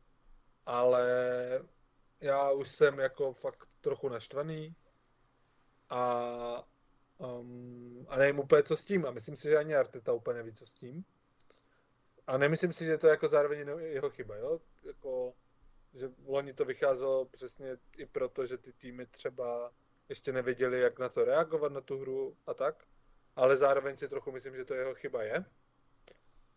Ale 0.67 1.05
já 2.21 2.51
už 2.51 2.69
jsem 2.69 2.99
jako 2.99 3.33
fakt 3.33 3.69
trochu 3.81 4.09
naštvaný 4.09 4.77
a, 5.91 6.69
um, 7.19 8.07
a 8.09 8.19
nevím 8.19 8.39
úplně 8.39 8.63
co 8.63 8.77
s 8.77 8.85
tím 8.85 9.07
a 9.07 9.11
myslím 9.11 9.37
si, 9.37 9.49
že 9.49 9.57
ani 9.57 9.75
Arteta 9.75 10.13
úplně 10.13 10.37
neví 10.37 10.53
co 10.53 10.67
s 10.67 10.73
tím. 10.73 11.05
A 12.27 12.39
nemyslím 12.39 12.73
si, 12.73 12.85
že 12.85 12.99
to 12.99 13.07
je 13.07 13.11
jako 13.11 13.29
zároveň 13.29 13.69
jeho 13.79 14.11
chyba, 14.11 14.37
jo? 14.37 14.61
Jako, 14.83 15.35
že 15.95 16.09
v 16.09 16.29
loni 16.29 16.55
to 16.55 16.65
vycházelo 16.65 17.25
přesně 17.25 17.77
i 17.97 18.07
proto, 18.07 18.47
že 18.47 18.59
ty 18.59 18.73
týmy 18.73 19.07
třeba 19.07 19.73
ještě 20.09 20.33
nevěděli, 20.33 20.81
jak 20.81 20.99
na 20.99 21.09
to 21.09 21.25
reagovat, 21.25 21.73
na 21.73 21.81
tu 21.81 21.99
hru 21.99 22.37
a 22.47 22.55
tak. 22.55 22.85
Ale 23.37 23.57
zároveň 23.57 23.97
si 23.97 24.09
trochu 24.09 24.33
myslím, 24.33 24.57
že 24.57 24.65
to 24.65 24.75
jeho 24.75 24.95
chyba 24.95 25.23
je. 25.23 25.45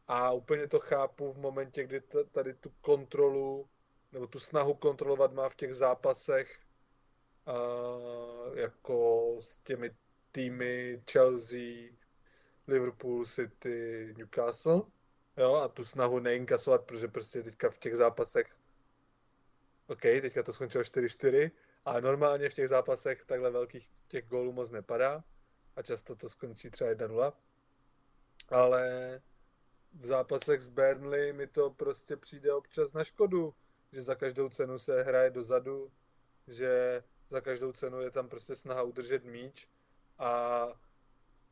A 0.07 0.31
úplně 0.31 0.67
to 0.67 0.79
chápu 0.79 1.33
v 1.33 1.37
momentě, 1.37 1.83
kdy 1.83 2.01
tady 2.31 2.53
tu 2.53 2.69
kontrolu, 2.81 3.69
nebo 4.11 4.27
tu 4.27 4.39
snahu 4.39 4.73
kontrolovat 4.73 5.33
má 5.33 5.49
v 5.49 5.55
těch 5.55 5.73
zápasech 5.75 6.59
uh, 7.47 8.57
jako 8.57 9.37
s 9.41 9.57
těmi 9.57 9.91
týmy 10.31 11.03
Chelsea, 11.11 11.91
Liverpool, 12.67 13.25
City, 13.25 14.13
Newcastle. 14.17 14.81
Jo, 15.37 15.55
a 15.55 15.67
tu 15.67 15.85
snahu 15.85 16.19
neinkasovat, 16.19 16.85
protože 16.85 17.07
prostě 17.07 17.43
teďka 17.43 17.69
v 17.69 17.77
těch 17.77 17.95
zápasech 17.95 18.57
OK, 19.87 20.01
teďka 20.01 20.43
to 20.43 20.53
skončilo 20.53 20.83
4-4, 20.83 21.51
a 21.85 21.99
normálně 21.99 22.49
v 22.49 22.53
těch 22.53 22.67
zápasech 22.69 23.25
takhle 23.25 23.51
velkých 23.51 23.89
těch 24.07 24.25
gólů 24.25 24.53
moc 24.53 24.71
nepadá 24.71 25.23
a 25.75 25.81
často 25.81 26.15
to 26.15 26.29
skončí 26.29 26.69
třeba 26.69 26.91
1-0. 26.91 27.33
Ale 28.49 29.21
v 29.93 30.05
zápasech 30.05 30.61
s 30.61 30.69
Burnley 30.69 31.33
mi 31.33 31.47
to 31.47 31.69
prostě 31.69 32.17
přijde 32.17 32.53
občas 32.53 32.93
na 32.93 33.03
škodu, 33.03 33.53
že 33.91 34.01
za 34.01 34.15
každou 34.15 34.49
cenu 34.49 34.79
se 34.79 35.03
hraje 35.03 35.29
dozadu, 35.29 35.91
že 36.47 37.03
za 37.29 37.41
každou 37.41 37.71
cenu 37.71 38.01
je 38.01 38.11
tam 38.11 38.29
prostě 38.29 38.55
snaha 38.55 38.83
udržet 38.83 39.23
míč 39.23 39.69
a 40.17 40.67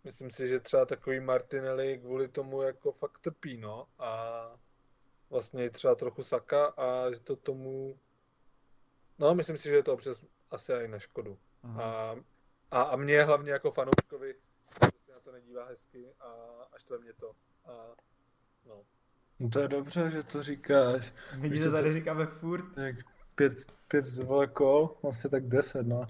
myslím 0.03 0.31
si, 0.31 0.49
že 0.49 0.59
třeba 0.59 0.85
takový 0.85 1.19
Martinelli 1.19 1.99
kvůli 1.99 2.27
tomu 2.27 2.61
jako 2.61 2.91
fakt 2.91 3.19
trpí, 3.19 3.57
no. 3.57 3.87
A 3.99 4.59
vlastně 5.29 5.69
třeba 5.69 5.95
trochu 5.95 6.23
Saka 6.23 6.65
a 6.65 7.11
že 7.11 7.19
to 7.19 7.35
tomu 7.35 7.99
No, 9.19 9.35
myslím 9.35 9.57
si, 9.57 9.69
že 9.69 9.75
je 9.75 9.83
to 9.83 9.93
občas 9.93 10.23
asi 10.51 10.73
i 10.73 10.87
na 10.87 10.99
škodu. 10.99 11.39
A, 11.81 12.15
a, 12.71 12.81
a 12.81 12.95
mě 12.95 13.23
hlavně 13.23 13.51
jako 13.51 13.71
fanouškovi 13.71 14.35
se 15.05 15.11
na 15.11 15.19
to 15.19 15.31
nedívá 15.31 15.65
hezky 15.65 16.13
a 16.19 16.27
až 16.71 16.83
to 16.83 16.99
mě 16.99 17.13
to. 17.13 17.31
A, 17.65 17.95
no. 18.65 18.81
no. 19.39 19.49
to 19.49 19.59
je 19.59 19.67
dobře, 19.67 20.11
že 20.11 20.23
to 20.23 20.43
říkáš. 20.43 21.13
My 21.37 21.59
to 21.59 21.71
tady 21.71 21.93
říkáme 21.93 22.25
furt. 22.25 22.65
Tak 22.75 22.95
pět, 23.35 23.53
pět 23.87 24.17
vole 24.17 24.47
kol, 24.47 24.97
vlastně 25.03 25.29
tak 25.29 25.47
deset, 25.47 25.87
no. 25.87 26.05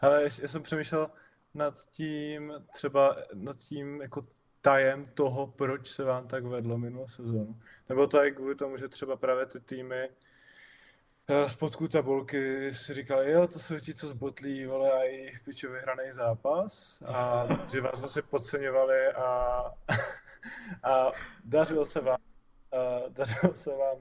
Ale 0.00 0.22
já 0.22 0.48
jsem 0.48 0.62
přemýšlel 0.62 1.10
nad 1.54 1.74
tím, 1.90 2.52
třeba 2.72 3.16
nad 3.34 3.56
tím 3.56 4.02
jako 4.02 4.22
tajem 4.60 5.04
toho, 5.14 5.46
proč 5.46 5.88
se 5.88 6.04
vám 6.04 6.28
tak 6.28 6.44
vedlo 6.44 6.78
minulou 6.78 7.08
sezónu. 7.08 7.60
Nebo 7.88 8.06
to 8.06 8.22
je 8.22 8.30
kvůli 8.30 8.54
tomu, 8.54 8.76
že 8.76 8.88
třeba 8.88 9.16
právě 9.16 9.46
ty 9.46 9.60
týmy 9.60 10.08
spodku 11.46 11.88
tabulky 11.88 12.74
si 12.74 12.94
říkali, 12.94 13.30
jo, 13.30 13.46
to 13.46 13.58
jsou 13.58 13.78
ti, 13.78 13.94
co 13.94 14.08
zbotlí, 14.08 14.66
vole, 14.66 14.92
a 14.92 15.02
jejich 15.02 15.40
piču 15.40 15.72
vyhraný 15.72 16.12
zápas 16.12 17.02
a 17.06 17.46
že 17.72 17.80
vás 17.80 18.00
vlastně 18.00 18.22
podceňovali 18.22 19.06
a, 19.06 19.24
a 20.82 21.12
dařilo 21.44 21.84
se 21.84 22.00
vám, 22.00 22.18
a 22.72 23.08
dařilo 23.08 23.54
se 23.54 23.70
vám 23.70 23.98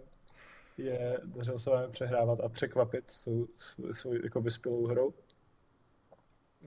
je, 0.78 1.20
dařilo 1.24 1.60
se 1.60 1.70
vám 1.70 1.92
přehrávat 1.92 2.40
a 2.40 2.50
překvapit 2.50 3.12
svou, 3.12 3.48
svou, 3.92 4.14
jako 4.14 4.42
vyspělou 4.42 4.86
hrou? 4.86 5.14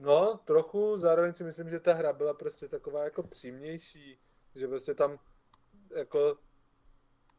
No, 0.01 0.39
trochu, 0.45 0.97
zároveň 0.97 1.33
si 1.33 1.43
myslím, 1.43 1.69
že 1.69 1.79
ta 1.79 1.93
hra 1.93 2.13
byla 2.13 2.33
prostě 2.33 2.67
taková 2.67 3.03
jako 3.03 3.23
přímější, 3.23 4.19
že 4.55 4.67
prostě 4.67 4.93
tam 4.93 5.19
jako 5.95 6.37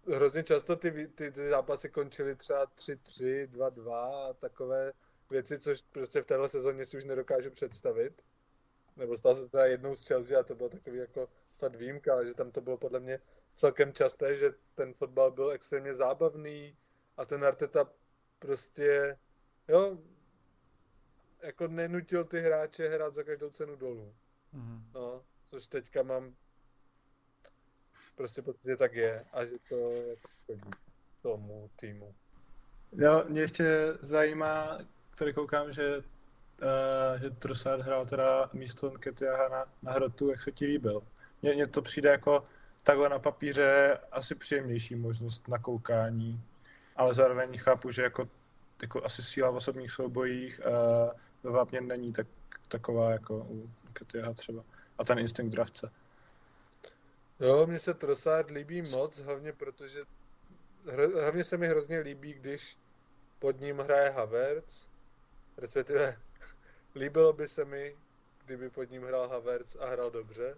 hrozně 0.06 0.42
často 0.42 0.76
ty, 0.76 1.08
ty, 1.08 1.32
ty 1.32 1.48
zápasy 1.48 1.88
končily 1.88 2.36
třeba 2.36 2.66
3-3, 2.66 3.48
2-2 3.48 3.92
a 3.92 4.32
takové 4.32 4.92
věci, 5.30 5.58
což 5.58 5.82
prostě 5.82 6.22
v 6.22 6.26
téhle 6.26 6.48
sezóně 6.48 6.86
si 6.86 6.96
už 6.96 7.04
nedokážu 7.04 7.50
představit. 7.50 8.22
Nebo 8.96 9.16
stalo 9.16 9.36
se 9.36 9.48
teda 9.48 9.66
jednou 9.66 9.94
z 9.94 10.06
Chelsea 10.06 10.40
a 10.40 10.42
to 10.42 10.54
bylo 10.54 10.68
takový 10.68 10.98
jako 10.98 11.28
snad 11.58 11.76
výjimka, 11.76 12.12
ale 12.12 12.26
že 12.26 12.34
tam 12.34 12.50
to 12.50 12.60
bylo 12.60 12.76
podle 12.76 13.00
mě 13.00 13.20
celkem 13.54 13.92
časté, 13.92 14.36
že 14.36 14.54
ten 14.74 14.94
fotbal 14.94 15.30
byl 15.30 15.50
extrémně 15.50 15.94
zábavný 15.94 16.76
a 17.16 17.24
ten 17.24 17.44
Arteta 17.44 17.90
prostě, 18.38 19.18
jo, 19.68 19.98
jako 21.42 21.68
nenutil 21.68 22.24
ty 22.24 22.40
hráče 22.40 22.88
hrát 22.88 23.14
za 23.14 23.22
každou 23.22 23.50
cenu 23.50 23.76
dolů. 23.76 24.14
Mm-hmm. 24.54 24.82
No, 24.94 25.24
což 25.44 25.66
teďka 25.66 26.02
mám 26.02 26.34
prostě 28.14 28.42
protože 28.42 28.76
tak 28.76 28.94
je 28.94 29.24
a 29.32 29.44
že 29.44 29.56
to 29.68 29.90
škodí 30.16 30.70
tomu 31.22 31.70
týmu. 31.76 32.14
Jo, 32.92 33.24
mě 33.28 33.40
ještě 33.40 33.94
zajímá, 34.00 34.78
tady 35.18 35.32
koukám, 35.32 35.72
že, 35.72 35.98
uh, 35.98 37.20
že 37.20 37.30
Trossard 37.30 37.82
hrál 37.82 38.06
teda 38.06 38.50
místo 38.52 38.90
Nketiaha 38.90 39.48
na, 39.48 39.72
na 39.82 39.92
hrotu, 39.92 40.30
jak 40.30 40.42
se 40.42 40.52
ti 40.52 40.66
líbil. 40.66 41.02
Mně, 41.52 41.66
to 41.66 41.82
přijde 41.82 42.10
jako 42.10 42.44
takhle 42.82 43.08
na 43.08 43.18
papíře 43.18 43.98
asi 44.12 44.34
příjemnější 44.34 44.94
možnost 44.94 45.48
na 45.48 45.58
koukání, 45.58 46.42
ale 46.96 47.14
zároveň 47.14 47.58
chápu, 47.58 47.90
že 47.90 48.02
jako, 48.02 48.28
jako 48.82 49.04
asi 49.04 49.22
síla 49.22 49.50
v 49.50 49.56
osobních 49.56 49.90
soubojích 49.90 50.60
uh, 50.66 51.10
ve 51.42 51.50
vápně 51.50 51.80
není 51.80 52.12
tak, 52.12 52.26
taková 52.68 53.10
jako 53.10 53.36
u 53.36 53.70
Nketiaha 53.90 54.32
třeba. 54.32 54.64
A 54.98 55.04
ten 55.04 55.18
instinkt 55.18 55.54
dravce. 55.54 55.92
Jo, 57.40 57.66
mně 57.66 57.78
se 57.78 57.94
Trossard 57.94 58.50
líbí 58.50 58.82
moc, 58.82 59.18
hlavně 59.18 59.52
protože 59.52 60.00
hlavně 61.20 61.44
se 61.44 61.56
mi 61.56 61.68
hrozně 61.68 61.98
líbí, 61.98 62.32
když 62.32 62.78
pod 63.38 63.60
ním 63.60 63.78
hraje 63.78 64.10
Havertz, 64.10 64.86
respektive 65.56 66.16
líbilo 66.94 67.32
by 67.32 67.48
se 67.48 67.64
mi, 67.64 67.96
kdyby 68.44 68.70
pod 68.70 68.90
ním 68.90 69.02
hrál 69.02 69.28
Havertz 69.28 69.76
a 69.76 69.86
hrál 69.86 70.10
dobře, 70.10 70.54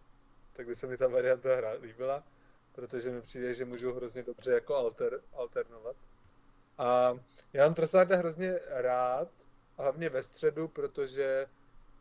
tak 0.56 0.66
by 0.66 0.74
se 0.74 0.86
mi 0.86 0.96
ta 0.96 1.08
varianta 1.08 1.56
hra 1.56 1.72
líbila, 1.72 2.24
protože 2.72 3.10
mi 3.10 3.22
přijde, 3.22 3.54
že 3.54 3.64
můžu 3.64 3.92
hrozně 3.92 4.22
dobře 4.22 4.52
jako 4.52 4.74
alter, 4.74 5.20
alternovat. 5.32 5.96
A 6.78 7.18
já 7.52 7.64
mám 7.64 7.74
Trossarda 7.74 8.16
hrozně 8.16 8.58
rád, 8.68 9.28
hlavně 9.76 10.08
ve 10.08 10.22
středu, 10.22 10.68
protože 10.68 11.46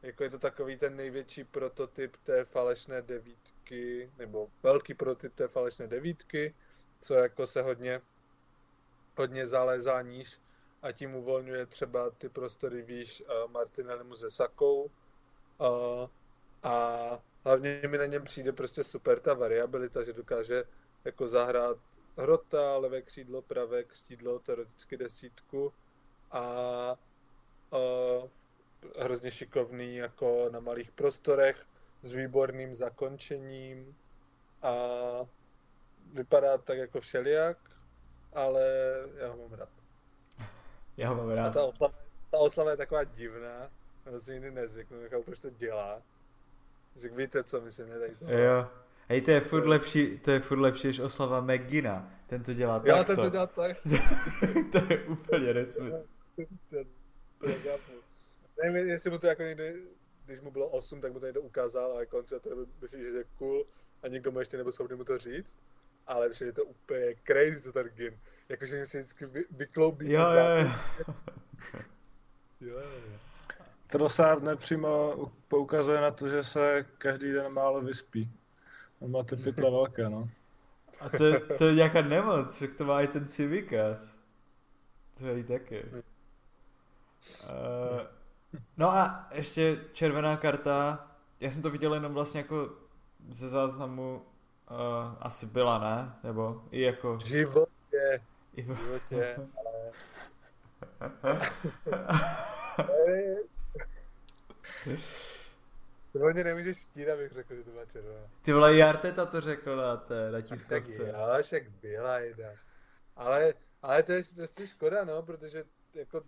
jako 0.02 0.24
je 0.24 0.30
to 0.30 0.40
takový 0.40 0.78
ten 0.78 0.96
největší 0.96 1.44
prototyp 1.44 2.18
té 2.24 2.46
falešné 2.46 3.02
devítky, 3.02 4.12
nebo 4.18 4.50
velký 4.64 4.94
prototyp 4.94 5.36
té 5.36 5.48
falešné 5.48 5.88
devítky, 5.88 6.56
co 7.02 7.14
jako 7.14 7.48
se 7.48 7.62
hodně, 7.62 8.02
hodně 9.18 9.48
zalézá 9.48 10.02
níž 10.02 10.40
a 10.82 10.92
tím 10.92 11.16
uvolňuje 11.16 11.66
třeba 11.66 12.10
ty 12.10 12.30
prostory 12.30 12.82
výš 12.82 13.24
Martinellimu 13.48 14.16
se 14.16 14.32
Sakou. 14.32 14.92
A, 16.66 17.20
hlavně 17.44 17.82
mi 17.88 17.98
na 17.98 18.06
něm 18.06 18.24
přijde 18.24 18.52
prostě 18.52 18.84
super 18.84 19.20
ta 19.20 19.34
variabilita, 19.34 20.04
že 20.04 20.14
dokáže 20.14 20.64
jako 21.06 21.28
zahrát 21.28 21.78
hrota, 22.18 22.78
levé 22.78 23.02
křídlo, 23.02 23.42
pravé 23.42 23.84
křídlo, 23.84 24.40
teoreticky 24.40 24.98
desítku 24.98 25.74
a, 26.32 26.42
a 26.42 26.98
hrozně 29.00 29.32
šikovný 29.32 29.96
jako 29.96 30.50
na 30.52 30.60
malých 30.60 30.92
prostorech 30.92 31.66
s 32.02 32.14
výborným 32.14 32.76
zakončením 32.76 33.96
a 34.62 34.74
vypadá 36.14 36.58
tak 36.58 36.78
jako 36.78 37.00
všelijak, 37.00 37.58
ale 38.34 38.64
já 39.18 39.28
ho 39.28 39.38
mám 39.38 39.54
rád. 39.54 39.70
Já 40.98 41.10
ho 41.10 41.16
mám 41.16 41.30
rád. 41.30 41.48
A 41.48 41.54
ta 41.54 41.64
oslava, 41.64 41.94
ta 42.32 42.38
oslava 42.38 42.72
je 42.72 42.78
taková 42.78 43.04
divná, 43.04 43.72
já 44.06 44.20
si 44.20 44.34
jiný 44.34 44.52
nezvyknu, 44.52 45.02
nechápu, 45.02 45.24
proč 45.24 45.40
to 45.40 45.50
dělá. 45.50 46.02
Že 46.96 47.10
víte, 47.10 47.44
co 47.44 47.62
myslím, 47.62 47.90
ne 47.90 48.00
tady 48.00 48.16
to. 48.16 48.26
Jo. 48.32 48.68
Hej, 49.08 49.22
to 49.22 49.32
je 49.32 49.42
furt 49.42 49.66
lepší, 49.66 50.20
to 50.20 50.32
je 50.32 50.40
furt 50.40 50.60
lepší 50.60 50.88
než 50.88 51.00
oslava 51.00 51.42
McGina. 51.42 52.12
Ten 52.28 52.44
to 52.44 52.54
dělá 52.54 52.80
takto. 52.80 52.90
Já 52.90 53.04
ten 53.04 53.16
to 53.16 53.30
dělá 53.30 53.46
tak. 53.46 53.78
to 54.72 54.94
je 54.94 55.04
úplně 55.04 55.54
nesmysl. 55.54 56.04
Nevím, 58.64 58.90
jestli 58.90 59.10
mu 59.10 59.18
to 59.18 59.28
jako 59.28 59.44
někdy, 59.44 59.76
když 60.26 60.42
mu 60.42 60.52
bylo 60.52 60.68
8, 60.68 61.02
tak 61.02 61.14
mu 61.14 61.20
to 61.20 61.26
někdo 61.26 61.42
ukázal 61.42 61.98
a 61.98 62.06
konce 62.06 62.40
to 62.40 62.50
myslí, 62.82 63.02
že 63.02 63.08
je 63.08 63.24
cool 63.38 63.66
a 64.04 64.08
někdo 64.08 64.32
mu 64.32 64.40
ještě 64.40 64.58
nebyl 64.58 64.72
schopný 64.72 64.98
mu 64.98 65.04
to 65.04 65.18
říct. 65.18 65.58
Ale 66.08 66.30
je 66.42 66.52
to 66.52 66.66
úplně 66.66 67.16
crazy, 67.28 67.62
co 67.62 67.72
ten 67.72 67.88
gin. 67.88 68.20
Jakože 68.50 68.80
mi 68.80 68.88
se 68.88 69.00
vždycky 69.00 69.26
vy, 69.26 69.46
vykloubí 69.52 70.12
jo, 70.12 70.22
jo, 70.22 70.68
jo. 70.68 71.16
jo, 72.60 72.80
jo. 72.80 73.20
Trossard 73.88 74.44
nepřímo 74.44 75.16
poukazuje 75.48 76.02
na 76.02 76.12
to, 76.12 76.30
že 76.30 76.44
se 76.44 76.86
každý 76.98 77.32
den 77.32 77.54
málo 77.54 77.82
vyspí. 77.82 78.32
On 79.00 79.12
má 79.12 79.24
ty 79.24 79.36
pytle 79.36 79.72
velké, 79.72 80.10
no. 80.10 80.30
A 81.00 81.10
to, 81.10 81.26
je- 81.26 81.40
to 81.40 81.68
je 81.68 81.76
nějaká 81.76 82.02
nemoc, 82.02 82.60
že 82.60 82.68
to 82.68 82.86
má 82.86 83.02
i 83.02 83.08
ten 83.08 83.28
Civikas. 83.28 84.16
To 85.18 85.28
je 85.28 85.40
i 85.40 85.44
taky. 85.44 85.86
Uh, 85.94 86.02
no 88.78 88.90
a 88.90 89.28
ještě 89.32 89.80
červená 89.94 90.38
karta. 90.38 91.08
Já 91.40 91.52
jsem 91.52 91.62
to 91.62 91.70
viděl 91.70 91.94
jenom 91.94 92.14
vlastně 92.14 92.40
jako 92.40 92.70
ze 93.32 93.50
záznamu 93.50 94.22
uh, 94.72 94.78
asi 95.20 95.46
byla, 95.46 95.80
ne? 95.80 96.16
Nebo 96.24 96.64
i 96.72 96.82
jako... 96.82 97.16
V 97.18 97.26
životě, 97.26 98.22
I, 98.54 98.62
v 98.62 98.78
životě, 98.78 99.38
ale... 99.58 99.92
To 106.14 106.20
hodně 106.20 106.44
nemůžeš 106.44 106.78
štít, 106.78 107.10
abych 107.10 107.32
řekl, 107.32 107.56
že 107.56 107.64
to 107.64 107.72
byla 107.72 107.86
červená. 107.86 108.30
ty 108.42 108.54
vole, 108.54 108.76
i 108.78 108.82
Arteta 108.82 109.26
to 109.26 109.42
řekl 109.42 109.76
na 109.76 109.98
té, 109.98 110.32
na 110.32 110.42
Tak 110.42 110.50
tiskovce. 110.50 111.08
jo, 111.08 111.44
však 111.44 111.70
byla 111.70 112.20
jedna. 112.20 112.50
Ale, 113.16 113.54
ale 113.82 114.04
to 114.04 114.12
je 114.12 114.22
prostě 114.36 114.68
škoda, 114.68 115.04
no, 115.06 115.24
protože 115.24 115.64
jako 115.94 116.24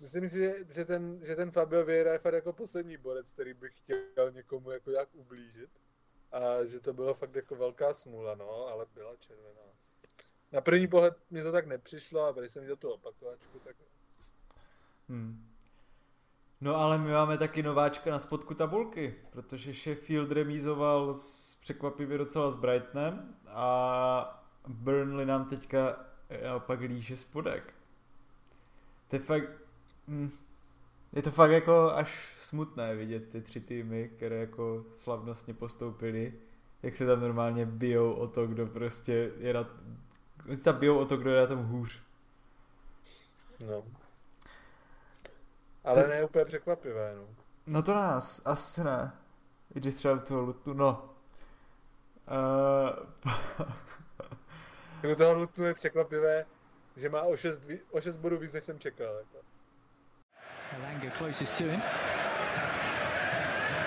myslím 0.00 0.30
si, 0.30 0.38
že, 0.38 0.54
že, 0.70 0.84
ten, 0.84 1.24
že 1.24 1.36
ten 1.36 1.50
Fabio 1.50 1.84
Vieira 1.84 2.12
je 2.12 2.18
fakt 2.18 2.34
jako 2.34 2.52
poslední 2.52 2.96
borec, 2.96 3.32
který 3.32 3.54
by 3.54 3.70
chtěl 3.70 4.30
někomu 4.32 4.70
jako 4.70 4.90
jak 4.90 5.08
ublížit. 5.14 5.70
A 6.32 6.64
že 6.64 6.80
to 6.80 6.92
bylo 6.92 7.14
fakt 7.14 7.34
jako 7.34 7.54
velká 7.56 7.94
smůla, 7.94 8.34
no, 8.34 8.66
ale 8.66 8.86
byla 8.94 9.16
červená. 9.16 9.62
Na 10.52 10.60
první 10.60 10.88
pohled 10.88 11.14
mi 11.30 11.42
to 11.42 11.52
tak 11.52 11.66
nepřišlo 11.66 12.24
a 12.24 12.32
když 12.32 12.52
jsem 12.52 12.62
viděl 12.62 12.76
tu 12.76 12.90
opakovačku, 12.90 13.58
tak 13.58 13.76
Hmm. 15.08 15.49
No 16.60 16.76
ale 16.76 16.98
my 16.98 17.12
máme 17.12 17.38
taky 17.38 17.62
nováčka 17.62 18.10
na 18.10 18.18
spodku 18.18 18.54
tabulky, 18.54 19.14
protože 19.30 19.74
Sheffield 19.74 20.32
remízoval 20.32 21.14
s, 21.14 21.54
překvapivě 21.60 22.18
docela 22.18 22.50
s 22.50 22.56
Brightonem 22.56 23.34
a 23.46 24.44
Burnley 24.68 25.26
nám 25.26 25.44
teďka 25.44 25.96
naopak 26.44 26.80
líže 26.80 27.16
spodek. 27.16 27.74
To 29.08 29.16
je 29.16 29.20
fakt... 29.20 29.50
Hm, 30.08 30.30
je 31.12 31.22
to 31.22 31.30
fakt 31.30 31.50
jako 31.50 31.92
až 31.92 32.34
smutné 32.40 32.96
vidět 32.96 33.28
ty 33.28 33.40
tři 33.40 33.60
týmy, 33.60 34.10
které 34.16 34.36
jako 34.36 34.84
slavnostně 34.92 35.54
postoupili, 35.54 36.34
jak 36.82 36.96
se 36.96 37.06
tam 37.06 37.20
normálně 37.20 37.66
bijou 37.66 38.12
o 38.12 38.26
to, 38.26 38.46
kdo 38.46 38.66
prostě 38.66 39.32
je 39.38 39.54
na... 39.54 39.66
Oni 40.48 40.56
se 40.56 40.64
tam 40.64 40.76
bijou 40.80 40.98
o 40.98 41.04
to, 41.04 41.16
kdo 41.16 41.30
je 41.30 41.40
na 41.40 41.46
tom 41.46 41.64
hůř. 41.64 42.00
no. 43.66 43.99
Ale 45.84 46.08
ne 46.08 46.24
úplně 46.24 46.44
překvapivé, 46.44 47.14
no. 47.16 47.22
No 47.66 47.82
to 47.82 47.94
nás, 47.94 48.42
asi 48.44 48.84
ne. 48.84 49.12
I 49.74 49.80
když 49.80 49.94
třeba 49.94 50.18
toho 50.18 50.40
lutu, 50.40 50.72
no. 50.72 51.04
Uh, 52.30 53.66
Jako 55.02 55.16
toho 55.16 55.34
Lutnu 55.34 55.64
je 55.64 55.74
překvapivé, 55.74 56.46
že 56.96 57.08
má 57.08 57.22
o 57.22 57.36
6, 57.36 57.60
o 57.90 58.00
6 58.00 58.16
bodů 58.16 58.38
víc, 58.38 58.52
než 58.52 58.64
jsem 58.64 58.78
čekal. 58.78 59.14
Jako. 59.14 59.38
Alanga 60.76 61.10
closest 61.18 61.58
to 61.58 61.64
him. 61.64 61.82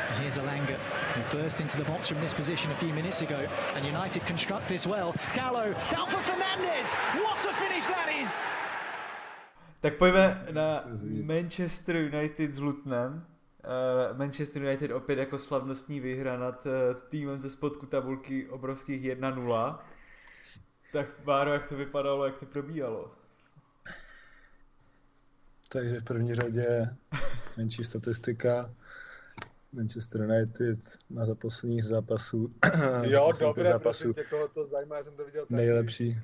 And 0.10 0.20
here's 0.20 0.38
Alanga, 0.38 0.78
who 1.16 1.38
burst 1.38 1.60
into 1.60 1.78
the 1.78 1.84
box 1.84 2.08
from 2.10 2.22
this 2.22 2.34
position 2.34 2.72
a 2.72 2.76
few 2.76 2.94
minutes 2.94 3.22
ago. 3.22 3.40
And 3.76 3.86
United 3.86 4.28
construct 4.28 4.68
this 4.68 4.86
well. 4.86 5.14
Gallo, 5.36 5.74
down 5.92 6.08
for 6.08 6.22
Fernandez. 6.24 6.96
What 7.16 7.46
a 7.46 7.54
finish 7.54 7.86
that 7.88 8.10
is! 8.22 8.46
Tak 9.84 9.98
pojďme 9.98 10.46
na 10.52 10.84
Manchester 11.24 11.96
United 11.96 12.54
s 12.54 12.60
Lutnem. 12.60 13.26
Uh, 14.12 14.18
Manchester 14.18 14.62
United 14.62 14.92
opět 14.92 15.18
jako 15.20 15.40
slavnostní 15.40 16.00
výhra 16.00 16.38
nad 16.38 16.66
uh, 16.66 16.72
týmem 17.10 17.38
ze 17.38 17.50
spodku 17.50 17.86
tabulky 17.86 18.50
obrovských 18.50 19.04
1-0. 19.04 19.80
Tak 20.94 21.08
Báro, 21.24 21.54
jak 21.54 21.68
to 21.68 21.76
vypadalo, 21.78 22.26
jak 22.26 22.38
to 22.38 22.46
probíhalo? 22.46 23.12
Takže 25.70 26.00
v 26.00 26.04
první 26.04 26.36
řadě 26.36 26.90
menší 27.58 27.84
statistika. 27.84 28.74
Manchester 29.72 30.22
United 30.22 30.80
má 31.10 31.26
za 31.26 31.36
posledních 31.36 31.84
zápasů, 31.84 32.54
Jo, 33.02 33.32
dobré, 33.40 33.72
zápasů 33.72 34.14
prosím 34.14 34.14
tě, 34.14 34.24
koho 34.30 34.48
to 34.48 34.66
zajímá, 34.66 34.98
já 34.98 35.04
jsem 35.04 35.16
to 35.16 35.26
viděl 35.26 35.42
taky. 35.46 35.54
nejlepší, 35.56 36.20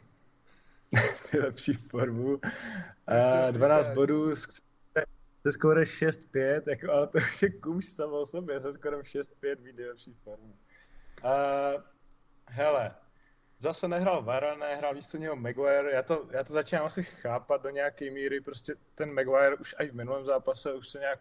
nejlepší 1.33 1.73
formu. 1.73 2.39
A 3.07 3.13
Ještě 3.13 3.57
12 3.57 3.83
říkáš. 3.83 3.95
bodů, 3.95 4.35
se 4.35 5.51
skoro 5.51 5.81
6-5, 5.81 6.61
jako, 6.67 6.91
ale 6.91 7.07
to 7.07 7.17
už 7.17 7.41
je 7.41 7.51
kůž 7.51 7.85
samo 7.85 8.21
o 8.21 8.25
sobě, 8.25 8.59
jsem 8.59 8.73
skoro 8.73 8.99
6-5 8.99 9.61
mít 9.61 9.75
nejlepší 9.75 10.13
formu. 10.13 10.55
A, 11.23 11.33
hele, 12.45 12.95
zase 13.59 13.87
nehrál 13.87 14.23
Varane, 14.23 14.75
hrál 14.75 14.93
místo 14.93 15.17
něho 15.17 15.35
Maguire, 15.35 15.91
já 15.91 16.03
to, 16.03 16.27
já 16.31 16.43
to 16.43 16.53
začínám 16.53 16.85
asi 16.85 17.03
chápat 17.03 17.63
do 17.63 17.69
nějaké 17.69 18.11
míry, 18.11 18.41
prostě 18.41 18.75
ten 18.95 19.13
Maguire 19.13 19.55
už 19.55 19.75
i 19.79 19.87
v 19.87 19.95
minulém 19.95 20.25
zápase 20.25 20.73
už 20.73 20.89
se 20.89 20.99
nějak 20.99 21.19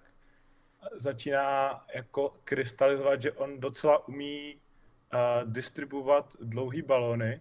začíná 0.97 1.85
jako 1.95 2.37
krystalizovat, 2.45 3.23
že 3.23 3.33
on 3.33 3.61
docela 3.61 4.09
umí 4.09 4.55
uh, 4.55 5.53
distribuovat 5.53 6.37
dlouhý 6.41 6.83
balony 6.83 7.41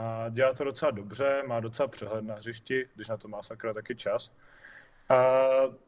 a 0.00 0.28
dělá 0.28 0.54
to 0.54 0.64
docela 0.64 0.90
dobře, 0.90 1.42
má 1.46 1.60
docela 1.60 1.88
přehled 1.88 2.24
na 2.24 2.34
hřišti, 2.34 2.88
když 2.94 3.08
na 3.08 3.16
to 3.16 3.28
má 3.28 3.42
sakra 3.42 3.74
taky 3.74 3.96
čas. 3.96 4.32
A 5.08 5.38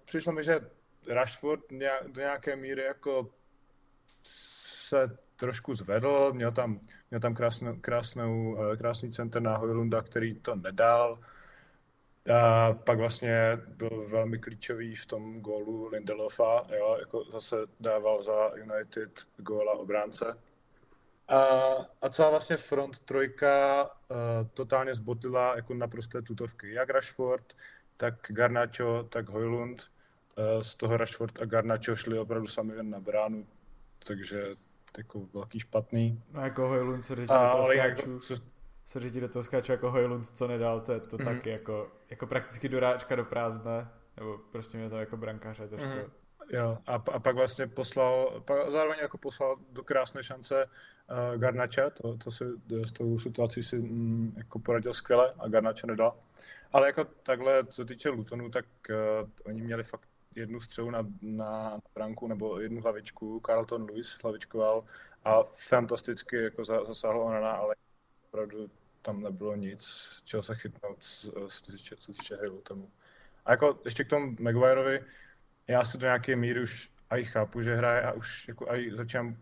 přišlo 0.05 0.33
mi, 0.33 0.45
že 0.45 0.61
Rashford 1.09 1.61
do 2.07 2.21
nějaké 2.21 2.57
míry 2.57 2.83
jako 2.83 3.31
se 4.23 5.19
trošku 5.37 5.75
zvedl, 5.75 6.33
měl 6.33 6.53
tam, 6.53 6.81
měl 7.11 7.21
tam 7.21 7.35
krásnou, 7.35 7.77
krásnou, 7.81 8.59
eh, 8.63 8.77
krásný 8.77 9.13
center 9.13 9.43
na 9.43 9.57
Hojlunda, 9.57 10.03
který 10.03 10.35
to 10.35 10.55
nedal. 10.55 11.19
A 12.35 12.73
pak 12.73 12.99
vlastně 12.99 13.59
byl 13.67 14.05
velmi 14.11 14.39
klíčový 14.39 14.95
v 14.95 15.07
tom 15.07 15.41
gólu 15.41 15.89
Lindelofa, 15.89 16.67
jo, 16.79 16.97
jako 17.01 17.25
zase 17.25 17.57
dával 17.81 18.23
za 18.23 18.51
United 18.55 19.27
góla 19.37 19.73
obránce. 19.73 20.39
A, 21.29 21.39
a 22.03 22.09
celá 22.09 22.31
vlastně 22.31 22.57
front 22.57 22.99
trojka 22.99 23.91
totálně 24.55 24.95
zbotila 24.95 25.57
jako 25.57 25.75
naprosté 25.75 26.23
tutovky. 26.23 26.73
Jak 26.73 26.91
Rashford, 26.91 27.53
tak 27.97 28.15
Garnacho, 28.29 29.03
tak 29.03 29.29
Hojlund. 29.29 29.91
Uh, 30.39 30.63
z 30.63 30.77
toho 30.77 30.97
Rashford 30.97 31.43
a 31.43 31.45
Garnacho 31.45 31.97
šli 31.97 32.19
opravdu 32.19 32.47
sami 32.47 32.75
jen 32.75 32.91
na 32.91 33.01
bránu, 33.01 33.47
takže 34.07 34.55
jako 34.99 35.27
velký 35.35 35.61
špatný. 35.61 36.23
No 36.33 36.41
jako 36.41 36.69
Hojlund, 36.69 37.05
co 37.05 37.15
do 37.15 37.23
A, 37.23 37.27
toho 37.27 37.65
ale 37.65 37.77
jak, 37.77 37.99
co, 38.85 39.01
ti 39.11 39.21
do 39.21 39.29
toho 39.29 39.43
skáču 39.43 39.73
jako 39.73 39.91
Hojlund, 39.91 40.27
co 40.27 40.49
nedal, 40.49 40.81
to 40.81 40.93
je 40.93 41.01
to 41.01 41.17
Mhm. 41.17 41.25
taky 41.27 41.51
jako, 41.51 41.93
jako 42.11 42.27
prakticky 42.27 42.69
doráčka 42.69 43.17
do 43.17 43.25
prázdne, 43.25 43.89
nebo 44.17 44.39
prostě 44.53 44.79
mě 44.79 44.91
to 44.91 44.97
jako 44.97 45.17
brankáře 45.17 45.69
trošku. 45.69 45.89
Mhm. 45.89 46.11
Jo, 46.51 46.78
a, 46.86 46.95
a 46.95 47.18
pak 47.18 47.36
vlastně 47.36 47.66
poslal, 47.66 48.40
pak 48.45 48.70
zároveň 48.70 48.99
jako 49.03 49.18
poslal 49.18 49.57
do 49.70 49.84
krásné 49.84 50.22
šance 50.22 50.64
uh, 50.64 51.40
Garnacha, 51.40 51.90
to, 51.90 52.16
to 52.16 52.30
si 52.30 52.45
s 52.84 52.93
tou 52.93 53.18
situací 53.18 53.62
si 53.62 53.78
mm, 53.78 54.34
jako 54.36 54.59
poradil 54.59 54.95
skvěle 54.95 55.34
a 55.38 55.49
Garnacha 55.49 55.86
nedal. 55.86 56.16
Ale 56.72 56.86
jako 56.86 57.05
takhle, 57.05 57.66
co 57.66 57.84
týče 57.84 58.09
Lutonu, 58.09 58.51
tak 58.51 58.64
uh, 58.90 59.28
oni 59.45 59.62
měli 59.62 59.82
fakt 59.82 60.09
jednu 60.34 60.61
střelu 60.61 60.90
na, 60.90 61.07
na 61.22 61.80
branku 61.95 62.28
nebo 62.28 62.61
jednu 62.61 62.80
hlavičku, 62.80 63.40
Carlton 63.47 63.86
Lewis 63.90 64.18
hlavičkoval 64.22 64.84
a 65.24 65.43
fantasticky 65.43 66.36
jako 66.36 66.64
za- 66.64 66.84
zasáhl 66.84 67.20
Onana, 67.20 67.51
ale 67.51 67.74
opravdu 68.28 68.70
tam 69.03 69.22
nebylo 69.22 69.57
nic, 69.57 70.09
čeho 70.24 70.43
se 70.43 70.55
chytnout, 70.55 70.99
co 71.03 71.49
se 71.49 72.12
týče 72.12 72.36
hry 72.36 72.49
Lutonu. 72.49 72.90
A 73.45 73.51
jako 73.51 73.78
ještě 73.84 74.05
k 74.05 74.09
tomu 74.09 74.36
Maguireovi, 74.40 75.01
já 75.73 75.85
se 75.85 75.99
do 75.99 76.07
nějaké 76.07 76.37
míry 76.37 76.62
už 76.62 76.91
aj 77.11 77.25
chápu, 77.25 77.62
že 77.62 77.77
hraje 77.77 78.03
a 78.03 78.12
už 78.12 78.49
jako 78.49 78.70
aj 78.70 78.91
začínám 78.97 79.37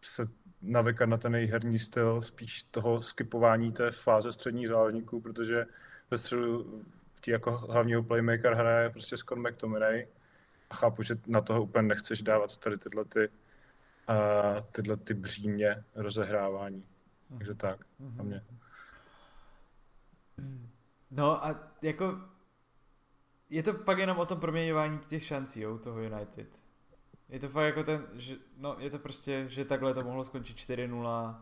se 0.00 0.28
navykat 0.62 1.08
na 1.08 1.16
ten 1.16 1.34
její 1.34 1.46
herní 1.46 1.78
styl, 1.78 2.22
spíš 2.22 2.62
toho 2.62 3.02
skipování 3.02 3.72
té 3.72 3.90
fáze 3.90 4.32
středních 4.32 4.68
záložníků, 4.68 5.20
protože 5.20 5.66
ve 6.10 6.18
středu 6.18 6.82
v 7.14 7.20
tí 7.20 7.30
jako 7.30 7.58
hlavního 7.58 8.02
playmaker 8.02 8.54
hraje 8.54 8.90
prostě 8.90 9.16
Scott 9.16 9.38
McTominay 9.38 10.06
a 10.70 10.74
chápu, 10.74 11.02
že 11.02 11.14
na 11.26 11.40
toho 11.40 11.62
úplně 11.62 11.88
nechceš 11.88 12.22
dávat 12.22 12.56
tady 12.56 12.78
tyhle 12.78 13.04
ty, 13.04 13.28
uh, 14.08 14.60
tyhle 14.72 14.96
ty 14.96 15.14
břímě 15.14 15.84
rozehrávání. 15.94 16.84
Takže 17.28 17.54
tak, 17.54 17.84
na 18.16 18.24
mě. 18.24 18.44
No 21.10 21.46
a 21.46 21.72
jako 21.82 22.33
je 23.54 23.62
to 23.62 23.72
fakt 23.72 23.98
jenom 23.98 24.18
o 24.18 24.26
tom 24.26 24.40
proměňování 24.40 24.98
těch 25.08 25.24
šancí, 25.24 25.60
jo, 25.60 25.74
u 25.74 25.78
toho 25.78 26.00
United. 26.00 26.48
Je 27.28 27.38
to 27.40 27.48
fakt 27.48 27.64
jako 27.64 27.82
ten, 27.84 28.06
že, 28.14 28.34
no 28.56 28.76
je 28.78 28.90
to 28.90 28.98
prostě, 28.98 29.44
že 29.48 29.64
takhle 29.64 29.94
to 29.94 30.02
mohlo 30.04 30.24
skončit 30.24 30.56
4-0 30.56 31.36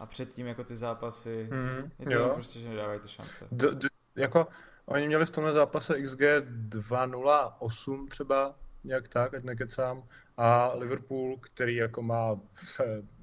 a 0.00 0.06
předtím 0.06 0.46
jako 0.46 0.64
ty 0.64 0.76
zápasy, 0.76 1.48
Mm, 1.52 1.90
je 1.98 2.06
to 2.06 2.12
jo. 2.12 2.30
prostě, 2.34 2.58
že 2.60 2.68
nedávají 2.68 3.00
ty 3.00 3.08
šance. 3.08 3.46
D- 3.52 3.74
d- 3.74 3.88
jako 4.16 4.46
oni 4.86 5.06
měli 5.06 5.26
v 5.26 5.30
tomhle 5.30 5.52
zápase 5.52 6.02
XG 6.02 6.20
2.08 6.68 8.08
třeba, 8.08 8.54
nějak 8.84 9.08
tak, 9.08 9.34
ať 9.34 9.42
nekecám. 9.44 10.02
A 10.36 10.72
Liverpool, 10.74 11.36
který 11.40 11.76
jako 11.76 12.02
má 12.02 12.38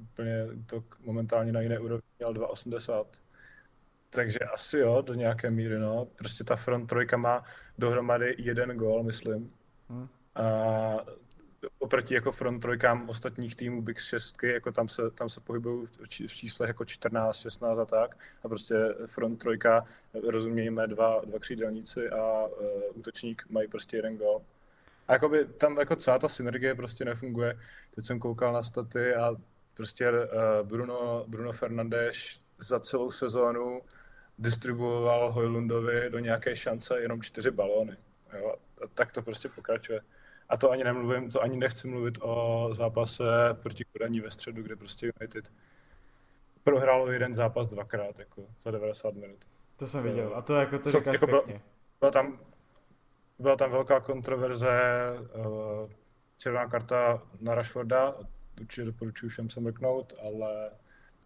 úplně 0.01 0.47
to 0.65 0.83
momentálně 0.99 1.51
na 1.51 1.61
jiné 1.61 1.79
úrovni, 1.79 2.01
měl 2.19 2.33
2,80. 2.33 3.05
Takže 4.13 4.39
asi 4.39 4.77
jo, 4.77 5.01
do 5.01 5.13
nějaké 5.13 5.51
míry, 5.51 5.79
no. 5.79 6.07
Prostě 6.15 6.43
ta 6.43 6.55
front 6.55 6.89
trojka 6.89 7.17
má 7.17 7.43
dohromady 7.77 8.35
jeden 8.37 8.77
gól, 8.77 9.03
myslím. 9.03 9.53
Hmm. 9.89 10.07
A 10.35 10.45
oproti 11.79 12.13
jako 12.13 12.31
front 12.31 12.61
trojkám 12.61 13.09
ostatních 13.09 13.55
týmů 13.55 13.81
Big 13.81 13.99
6, 13.99 14.43
jako 14.43 14.71
tam 14.71 14.87
se, 14.87 15.11
tam 15.11 15.29
se 15.29 15.39
pohybují 15.39 15.87
v 16.27 16.33
číslech 16.33 16.67
jako 16.67 16.85
14, 16.85 17.37
16 17.37 17.77
a 17.77 17.85
tak. 17.85 18.17
A 18.43 18.47
prostě 18.47 18.75
front 19.05 19.39
trojka, 19.39 19.85
rozumějme, 20.29 20.87
dva, 20.87 21.21
dva 21.25 21.39
křídelníci 21.39 22.09
a 22.09 22.45
uh, 22.45 22.67
útočník 22.93 23.45
mají 23.49 23.67
prostě 23.67 23.97
jeden 23.97 24.17
gol. 24.17 24.41
A 25.07 25.13
jakoby 25.13 25.45
tam 25.45 25.77
jako 25.77 25.95
celá 25.95 26.19
ta 26.19 26.27
synergie 26.27 26.75
prostě 26.75 27.05
nefunguje. 27.05 27.59
Teď 27.95 28.05
jsem 28.05 28.19
koukal 28.19 28.53
na 28.53 28.63
staty 28.63 29.15
a 29.15 29.35
prostě 29.73 30.09
uh, 30.09 30.17
Bruno, 30.63 31.25
Bruno 31.27 31.51
Fernandes 31.51 32.39
za 32.59 32.79
celou 32.79 33.11
sezónu 33.11 33.81
distribuoval 34.41 35.31
Hojlundovi 35.31 36.09
do 36.09 36.19
nějaké 36.19 36.55
šance 36.55 37.01
jenom 37.01 37.21
čtyři 37.21 37.51
balóny. 37.51 37.97
Jo? 38.39 38.55
A 38.83 38.87
tak 38.93 39.11
to 39.11 39.21
prostě 39.21 39.49
pokračuje. 39.49 40.01
A 40.49 40.57
to 40.57 40.71
ani 40.71 40.83
nemluvím, 40.83 41.29
to 41.29 41.41
ani 41.41 41.57
nechci 41.57 41.87
mluvit 41.87 42.17
o 42.21 42.69
zápase 42.73 43.23
proti 43.63 43.85
Kodaní 43.85 44.19
ve 44.19 44.31
středu, 44.31 44.63
kde 44.63 44.75
prostě 44.75 45.11
United 45.19 45.51
prohrálo 46.63 47.11
jeden 47.11 47.33
zápas 47.33 47.67
dvakrát, 47.67 48.19
jako 48.19 48.45
za 48.61 48.71
90 48.71 49.13
minut. 49.13 49.37
To 49.77 49.87
jsem 49.87 50.01
to, 50.01 50.07
viděl, 50.07 50.31
a 50.35 50.41
to 50.41 50.55
jako 50.55 50.79
to 50.79 50.91
říkáš 50.91 51.13
jako 51.13 51.27
byla, 51.27 51.43
byla, 51.99 52.11
tam, 52.11 52.39
byla 53.39 53.55
tam 53.55 53.71
velká 53.71 53.99
kontroverze, 53.99 54.69
uh, 55.35 55.89
červená 56.37 56.67
karta 56.67 57.21
na 57.39 57.55
Rashforda, 57.55 58.15
určitě 58.61 58.85
doporučuji 58.85 59.29
všem 59.29 59.49
se 59.49 59.59
mrknout, 59.59 60.13
ale, 60.23 60.71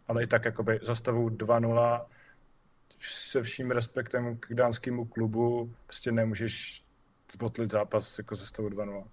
ale 0.07 0.24
i 0.24 0.28
tak 0.28 0.45
jakoby 0.45 0.80
zastavu 0.84 1.30
2-0 1.30 2.05
se 2.99 3.43
vším 3.43 3.71
respektem 3.71 4.37
k 4.37 4.53
dánskému 4.53 5.05
klubu 5.05 5.73
prostě 5.85 6.11
nemůžeš 6.11 6.83
zbotlit 7.31 7.71
zápas 7.71 8.17
jako 8.17 8.35
ze 8.35 8.45
stavu 8.45 8.69
2-0. 8.69 9.07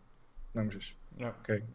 Nemůžeš. 0.54 0.96
Jo, 1.16 1.32
okay, 1.40 1.66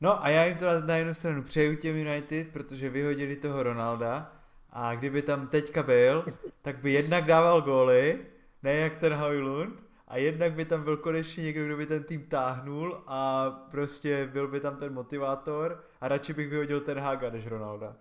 No 0.00 0.24
a 0.24 0.28
já 0.28 0.44
jim 0.44 0.56
to 0.56 0.80
na 0.80 0.96
jednu 0.96 1.14
stranu 1.14 1.42
přeju 1.42 1.76
těm 1.76 1.96
United, 1.96 2.48
protože 2.48 2.90
vyhodili 2.90 3.36
toho 3.36 3.62
Ronalda 3.62 4.32
a 4.70 4.94
kdyby 4.94 5.22
tam 5.22 5.48
teďka 5.48 5.82
byl, 5.82 6.24
tak 6.62 6.78
by 6.78 6.92
jednak 6.92 7.24
dával 7.24 7.62
góly, 7.62 8.26
ne 8.62 8.74
jak 8.74 8.98
ten 8.98 9.14
Hojlund, 9.14 9.80
a 10.08 10.16
jednak 10.16 10.52
by 10.52 10.64
tam 10.64 10.84
byl 10.84 10.96
konečně 10.96 11.44
někdo, 11.44 11.66
kdo 11.66 11.76
by 11.76 11.86
ten 11.86 12.04
tým 12.04 12.26
táhnul 12.26 13.02
a 13.06 13.50
prostě 13.70 14.26
byl 14.32 14.48
by 14.48 14.60
tam 14.60 14.76
ten 14.76 14.92
motivátor 14.92 15.84
a 16.00 16.08
radši 16.08 16.32
bych 16.32 16.48
vyhodil 16.48 16.80
ten 16.80 16.98
Haga 16.98 17.30
než 17.30 17.46
Ronalda. 17.46 17.96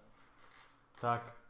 Tak. 1.01 1.40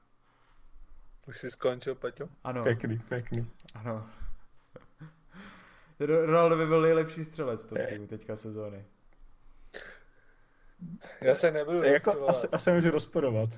Už 1.31 1.37
jsi 1.37 1.51
skončil, 1.51 1.95
Paťo? 1.95 2.29
Ano. 2.43 2.63
Pěkný, 2.63 2.99
pěkný. 3.09 3.47
Ano. 3.75 4.09
Ronaldo 5.99 6.57
by 6.57 6.65
byl 6.65 6.81
nejlepší 6.81 7.25
střelec 7.25 7.65
toho 7.65 7.81
týmu 7.89 8.07
teďka 8.07 8.35
sezóny. 8.35 8.85
Já 11.21 11.35
se 11.35 11.51
nebudu 11.51 11.83
jako, 11.83 12.29
asi, 12.29 12.47
asi 12.47 12.71
můžu 12.71 12.91
rozporovat. 12.91 13.49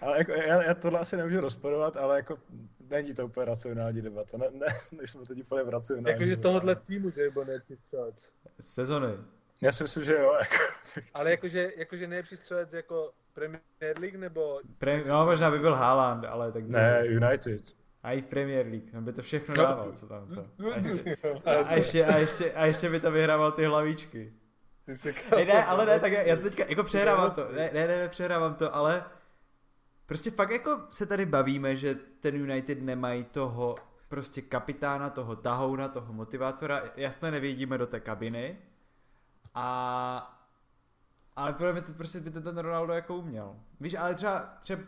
Ale 0.00 0.18
jako, 0.18 0.32
já, 0.32 0.62
já, 0.62 0.74
tohle 0.74 1.00
asi 1.00 1.16
nemůžu 1.16 1.40
rozporovat, 1.40 1.96
ale 1.96 2.16
jako 2.16 2.38
není 2.90 3.14
to 3.14 3.26
úplně 3.26 3.46
racionální 3.46 4.02
debata. 4.02 4.38
Ne, 4.38 4.46
ne, 4.50 4.66
nejsme 4.92 5.24
teď 5.28 5.40
úplně 5.40 5.62
v 5.62 5.68
racionální 5.68 6.10
Jakože 6.10 6.36
tohohle 6.36 6.76
týmu, 6.76 7.10
že 7.10 7.30
byl 7.30 7.44
nejlepší 7.44 7.76
střelec. 7.76 8.30
Sezony. 8.60 9.16
Já 9.60 9.72
si 9.72 9.84
myslím, 9.84 10.04
že 10.04 10.14
jo. 10.14 10.34
Jako. 10.40 11.06
Ale 11.14 11.30
jakože, 11.30 11.72
jakože 11.76 12.06
nejlepší 12.06 12.36
střelec 12.36 12.72
jako 12.72 13.12
Premier 13.32 13.98
League 14.00 14.16
nebo... 14.16 14.60
Pre, 14.78 15.04
no 15.04 15.26
možná 15.26 15.50
by 15.50 15.58
byl 15.58 15.74
Haaland, 15.74 16.24
ale 16.24 16.52
tak... 16.52 16.68
Ne, 16.68 17.02
United. 17.06 17.62
A 18.02 18.12
i 18.12 18.22
Premier 18.22 18.66
League, 18.66 18.94
on 18.98 19.04
by 19.04 19.12
to 19.12 19.22
všechno 19.22 19.54
no. 19.54 19.62
dával, 19.62 19.92
co 19.92 20.06
tam 20.06 20.26
to. 20.26 20.46
A 20.64 20.72
ještě, 20.74 21.16
a 21.64 21.74
ještě, 21.76 22.04
a 22.04 22.16
ještě, 22.16 22.52
a 22.52 22.66
ještě 22.66 22.90
by 22.90 23.00
tam 23.00 23.12
vyhrával 23.12 23.52
ty 23.52 23.64
hlavičky. 23.64 24.32
Ty 24.84 24.92
ne, 25.36 25.44
ne, 25.44 25.64
ale 25.64 25.86
ne, 25.86 26.00
tak 26.00 26.12
já, 26.12 26.22
já 26.22 26.36
teďka 26.36 26.64
jako 26.68 26.82
přehrávám 26.82 27.30
to, 27.30 27.52
ne, 27.52 27.70
ne, 27.72 27.86
ne, 27.86 28.08
přehrávám 28.08 28.54
to, 28.54 28.74
ale 28.74 29.04
prostě 30.06 30.30
fakt 30.30 30.50
jako 30.50 30.80
se 30.90 31.06
tady 31.06 31.26
bavíme, 31.26 31.76
že 31.76 31.94
ten 31.94 32.34
United 32.34 32.82
nemají 32.82 33.24
toho 33.24 33.74
prostě 34.08 34.42
kapitána, 34.42 35.10
toho 35.10 35.36
tahouna, 35.36 35.88
toho 35.88 36.12
motivátora, 36.12 36.82
jasně 36.96 37.30
nevidíme 37.30 37.78
do 37.78 37.86
té 37.86 38.00
kabiny 38.00 38.58
a 39.54 40.36
ale 41.36 41.52
podle 41.52 41.72
mě 41.72 41.82
to 41.82 41.92
prostě 41.92 42.20
by 42.20 42.30
to 42.30 42.40
ten 42.40 42.58
Ronaldo 42.58 42.92
jako 42.92 43.16
uměl. 43.16 43.56
Víš, 43.80 43.94
ale 43.94 44.14
třeba, 44.14 44.54
třeba 44.60 44.82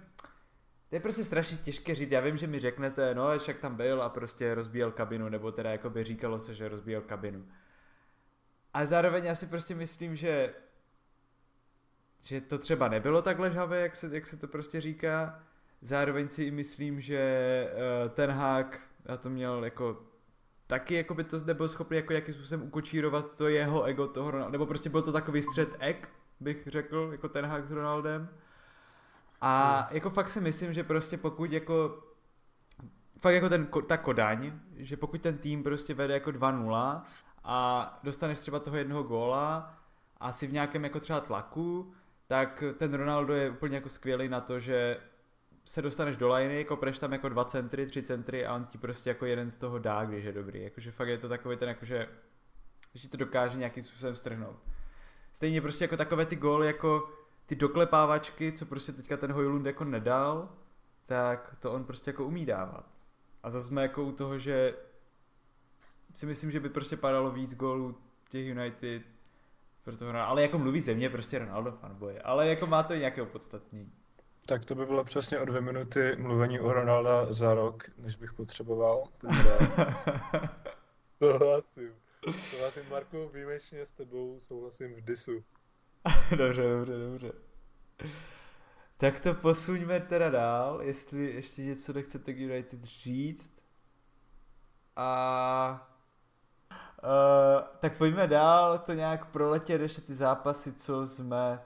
to 0.89 0.97
je 0.97 1.01
prostě 1.01 1.25
strašně 1.25 1.57
těžké 1.57 1.95
říct. 1.95 2.11
Já 2.11 2.21
vím, 2.21 2.37
že 2.37 2.47
mi 2.47 2.61
řeknete, 2.61 3.15
no, 3.15 3.39
však 3.39 3.59
tam 3.59 3.77
byl 3.77 4.03
a 4.03 4.09
prostě 4.09 4.55
rozbíjel 4.55 4.91
kabinu, 4.93 5.29
nebo 5.29 5.53
teda 5.53 5.71
jako 5.71 5.91
by 5.91 6.05
říkalo 6.05 6.39
se, 6.39 6.55
že 6.55 6.69
rozbíjel 6.69 7.01
kabinu. 7.01 7.47
A 8.75 8.85
zároveň 8.87 9.25
já 9.25 9.35
si 9.35 9.47
prostě 9.47 9.75
myslím, 9.75 10.17
že 10.17 10.55
že 12.21 12.41
to 12.41 12.59
třeba 12.59 12.89
nebylo 12.89 13.23
tak 13.23 13.39
ležavé, 13.39 13.81
jak 13.81 13.97
se, 13.97 14.09
jak 14.13 14.27
se 14.27 14.37
to 14.37 14.49
prostě 14.49 14.81
říká. 14.81 15.43
Zároveň 15.81 16.29
si 16.29 16.51
myslím, 16.51 17.01
že 17.01 17.69
uh, 17.73 18.11
ten 18.11 18.31
hák 18.31 18.81
na 19.09 19.17
to 19.17 19.31
měl 19.31 19.65
jako 19.65 20.12
taky 20.73 20.95
jako 20.95 21.15
by 21.15 21.25
to 21.25 21.41
nebyl 21.41 21.69
schopný 21.69 21.97
jako 21.97 22.13
jakým 22.13 22.35
způsobem 22.35 22.67
ukočírovat 22.67 23.37
to 23.37 23.49
jeho 23.49 23.85
ego 23.85 24.07
toho 24.07 24.51
nebo 24.51 24.67
prostě 24.67 24.91
byl 24.91 25.03
to 25.03 25.13
takový 25.13 25.43
střed 25.43 25.69
ek, 25.79 26.09
bych 26.41 26.67
řekl, 26.67 27.09
jako 27.13 27.29
ten 27.29 27.47
hák 27.47 27.67
s 27.67 27.71
Ronaldem. 27.71 28.29
A 29.41 29.81
hmm. 29.81 29.97
jako 29.97 30.11
fakt 30.11 30.31
si 30.31 30.41
myslím, 30.41 30.73
že 30.73 30.85
prostě 30.85 31.17
pokud 31.17 31.53
jako 31.53 32.03
fakt 33.19 33.35
jako 33.35 33.49
ten, 33.49 33.67
ta 33.87 33.97
Kodaň, 33.97 34.53
že 34.77 34.97
pokud 34.97 35.21
ten 35.21 35.39
tým 35.39 35.63
prostě 35.63 35.95
vede 35.95 36.15
jako 36.15 36.31
2-0 36.31 37.03
a 37.45 38.01
dostaneš 38.03 38.39
třeba 38.39 38.59
toho 38.59 38.77
jednoho 38.77 39.03
góla 39.03 39.75
a 40.21 40.33
si 40.33 40.47
v 40.47 40.53
nějakém 40.53 40.85
jako 40.85 41.01
třeba 41.01 41.21
tlaku, 41.21 41.93
tak 42.27 42.65
ten 42.79 42.95
Ronaldo 42.95 43.35
je 43.35 43.51
úplně 43.51 43.75
jako 43.75 43.89
skvělý 43.89 44.29
na 44.29 44.41
to, 44.41 44.61
že 44.61 44.97
se 45.65 45.83
dostaneš 45.83 46.17
do 46.17 46.35
liney, 46.35 46.65
kopneš 46.65 46.99
tam 46.99 47.13
jako 47.13 47.29
dva 47.29 47.45
centry, 47.45 47.87
tři 47.87 48.03
centry 48.03 48.47
a 48.47 48.55
on 48.55 48.65
ti 48.65 48.79
prostě 48.79 49.11
jako 49.11 49.27
jeden 49.27 49.51
z 49.51 49.59
toho 49.59 49.79
dá, 49.79 50.05
když 50.05 50.25
je 50.25 50.33
dobrý. 50.33 50.63
Jakože 50.63 50.93
fakt 50.93 51.09
je 51.09 51.19
to 51.19 51.29
takový 51.29 51.57
ten 51.57 51.69
jakože, 51.69 52.09
že 52.95 53.09
to 53.09 53.17
dokáže 53.17 53.59
nějakým 53.59 53.83
způsobem 53.83 54.17
strhnout. 54.17 54.57
Stejně 55.33 55.61
prostě 55.61 55.85
jako 55.85 55.97
takové 55.97 56.27
ty 56.27 56.37
góly 56.37 56.67
jako 56.67 57.11
ty 57.47 57.57
doklepávačky, 57.57 58.53
co 58.53 58.67
prostě 58.67 58.93
teďka 58.93 59.17
ten 59.17 59.33
Hojlund 59.33 59.67
jako 59.67 59.85
nedal, 59.85 60.49
tak 61.07 61.57
to 61.61 61.73
on 61.73 61.85
prostě 61.85 62.11
jako 62.11 62.25
umí 62.25 62.47
dávat. 62.47 62.87
A 63.43 63.51
zase 63.51 63.67
jsme 63.67 63.83
jako 63.83 64.05
u 64.05 64.13
toho, 64.13 64.39
že 64.39 64.75
si 66.15 66.27
myslím, 66.27 66.51
že 66.51 66.61
by 66.61 66.69
prostě 66.69 66.97
padalo 66.97 67.31
víc 67.31 67.55
gólů 67.55 67.99
těch 68.29 68.47
United 68.47 69.03
proto, 69.85 70.11
ale 70.17 70.43
jako 70.43 70.59
mluví 70.59 70.81
ze 70.81 70.95
mě 70.95 71.11
prostě 71.11 71.39
Ronaldo 71.39 71.73
fanboy, 71.73 72.21
ale 72.21 72.49
jako 72.49 72.67
má 72.67 72.83
to 72.83 72.95
nějaké 72.95 73.23
opodstatnění. 73.23 73.93
Tak 74.47 74.65
to 74.65 74.75
by 74.75 74.87
bylo 74.87 75.05
přesně 75.05 75.39
o 75.39 75.45
dvě 75.45 75.61
minuty 75.61 76.17
mluvení 76.19 76.61
o 76.61 76.73
Ronalda 76.73 77.33
za 77.33 77.55
rok, 77.55 77.85
než 77.99 78.17
bych 78.17 78.33
potřeboval. 78.33 79.05
Souhlasím. 81.23 81.95
Souhlasím, 82.31 82.83
Marku, 82.91 83.29
výjimečně 83.29 83.87
s 83.87 83.93
tebou 83.93 84.41
souhlasím 84.41 84.95
v 84.95 85.01
disu. 85.01 85.45
dobře, 86.37 86.63
dobře, 86.63 86.99
dobře. 86.99 87.33
Tak 88.97 89.21
to 89.21 89.35
posuňme 89.35 90.01
teda 90.01 90.31
dál, 90.31 90.83
jestli 90.83 91.35
ještě 91.35 91.63
něco 91.63 91.93
nechcete 91.93 92.33
k 92.33 92.39
United 92.39 92.85
říct. 92.85 93.59
A... 94.97 95.89
Uh, 97.05 97.63
tak 97.79 97.99
pojďme 97.99 98.27
dál, 98.27 98.79
to 98.79 98.93
nějak 98.93 99.31
proletět 99.31 99.81
ještě 99.81 100.01
ty 100.01 100.15
zápasy, 100.15 100.73
co 100.73 101.07
jsme 101.07 101.63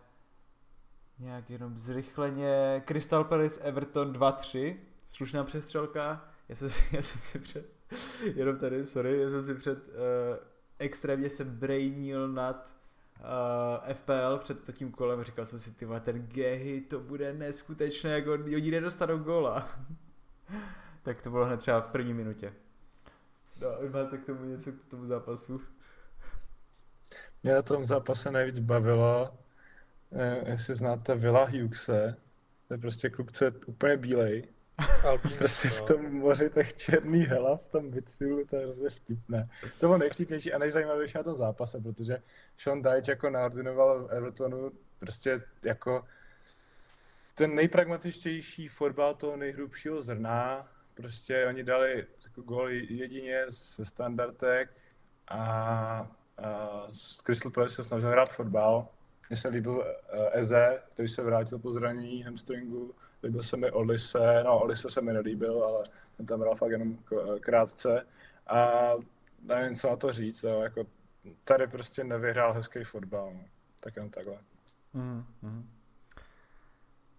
nějak 1.18 1.50
jenom 1.50 1.78
zrychleně. 1.78 2.82
Crystal 2.86 3.24
Palace 3.24 3.60
Everton 3.60 4.12
2-3, 4.12 4.76
slušná 5.06 5.44
přestřelka. 5.44 6.24
Já 6.48 6.56
jsem 6.56 6.70
si, 6.70 6.84
já 6.96 7.02
jsem 7.02 7.20
si 7.20 7.38
před, 7.38 7.66
jenom 8.34 8.58
tady, 8.58 8.84
sorry, 8.84 9.20
já 9.20 9.30
jsem 9.30 9.42
si 9.42 9.54
před 9.54 9.88
uh, 9.88 9.94
extrémně 10.78 11.30
se 11.30 11.44
brainil 11.44 12.28
nad 12.28 12.72
uh, 13.18 13.94
FPL 13.94 14.38
před 14.38 14.58
tím 14.72 14.92
kolem, 14.92 15.22
říkal 15.22 15.46
jsem 15.46 15.60
si, 15.60 15.74
ty 15.74 15.86
ten 16.00 16.26
Gehy, 16.26 16.80
to 16.80 17.00
bude 17.00 17.32
neskutečné, 17.32 18.10
jako 18.10 18.32
oni 18.32 18.70
nedostanou 18.70 19.18
góla. 19.18 19.68
tak 21.02 21.22
to 21.22 21.30
bylo 21.30 21.44
hned 21.44 21.60
třeba 21.60 21.80
v 21.80 21.86
první 21.86 22.14
minutě. 22.14 22.52
No, 23.60 23.68
máte 23.92 24.18
k 24.18 24.26
tomu 24.26 24.44
něco 24.44 24.72
k 24.72 24.84
tomu 24.90 25.06
zápasu? 25.06 25.60
Mě 27.42 27.54
na 27.54 27.62
tom 27.62 27.84
zápase 27.84 28.30
nejvíc 28.30 28.58
bavilo, 28.58 29.30
eh, 29.32 29.45
jestli 30.46 30.74
znáte 30.74 31.14
Villa 31.14 31.44
Hughese, 31.44 32.16
to 32.68 32.74
je 32.74 32.78
prostě 32.78 33.10
kluk, 33.10 33.32
co 33.32 33.44
je 33.44 33.52
úplně 33.66 33.96
bílej, 33.96 34.44
Albín, 35.04 35.32
Prostě 35.38 35.68
v 35.68 35.80
no. 35.80 35.86
tom 35.86 36.14
moři 36.14 36.50
těch 36.50 36.74
černý 36.74 37.20
hela 37.20 37.56
v 37.56 37.68
tom 37.68 37.90
midfieldu, 37.90 38.44
to 38.44 38.56
je 38.56 38.62
hrozně 38.62 38.90
vtipné. 38.90 39.48
To 39.80 39.86
bylo 39.86 39.98
nejvtipnější 39.98 40.52
a 40.52 40.58
nejzajímavější 40.58 41.18
na 41.18 41.24
tom 41.24 41.34
zápase, 41.34 41.80
protože 41.80 42.18
Sean 42.56 42.82
Dyche 42.82 43.12
jako 43.12 43.30
naordinoval 43.30 44.08
Evertonu 44.10 44.72
prostě 44.98 45.42
jako 45.62 46.04
ten 47.34 47.54
nejpragmatičtější 47.54 48.68
fotbal 48.68 49.14
toho 49.14 49.36
nejhrubšího 49.36 50.02
zrna. 50.02 50.68
Prostě 50.94 51.46
oni 51.46 51.62
dali 51.62 52.06
jako 52.24 52.42
gól 52.42 52.70
jedině 52.70 53.44
ze 53.48 53.84
standardek 53.84 54.70
a, 55.28 55.38
a 56.38 56.82
Crystal 57.24 57.52
Palace 57.52 57.74
se 57.74 57.84
snažil 57.84 58.10
hrát 58.10 58.32
fotbal. 58.32 58.88
Mně 59.28 59.36
se 59.36 59.48
líbil 59.48 59.72
uh, 59.72 59.84
Eze, 60.32 60.82
který 60.90 61.08
se 61.08 61.22
vrátil 61.22 61.58
po 61.58 61.70
zranění 61.70 62.22
hamstringu. 62.22 62.94
Líbil 63.22 63.42
se 63.42 63.56
mi 63.56 63.70
Olise, 63.70 64.42
no 64.44 64.60
Olise 64.60 64.90
se 64.90 65.00
mi 65.00 65.12
nelíbil, 65.12 65.64
ale 65.64 65.84
ten 66.16 66.26
tam 66.26 66.40
hrál 66.40 66.54
fakt 66.54 66.70
jenom 66.70 66.96
k- 66.96 67.38
krátce. 67.40 68.06
A 68.46 68.90
nevím, 69.42 69.76
co 69.76 69.88
na 69.88 69.96
to 69.96 70.12
říct, 70.12 70.42
jo. 70.42 70.60
Jako, 70.60 70.86
tady 71.44 71.66
prostě 71.66 72.04
nevyhrál 72.04 72.52
hezký 72.52 72.84
fotbal. 72.84 73.34
No. 73.34 73.44
Tak 73.80 73.96
jenom 73.96 74.10
takhle. 74.10 74.38
Mm, 74.92 75.24
mm. 75.42 75.70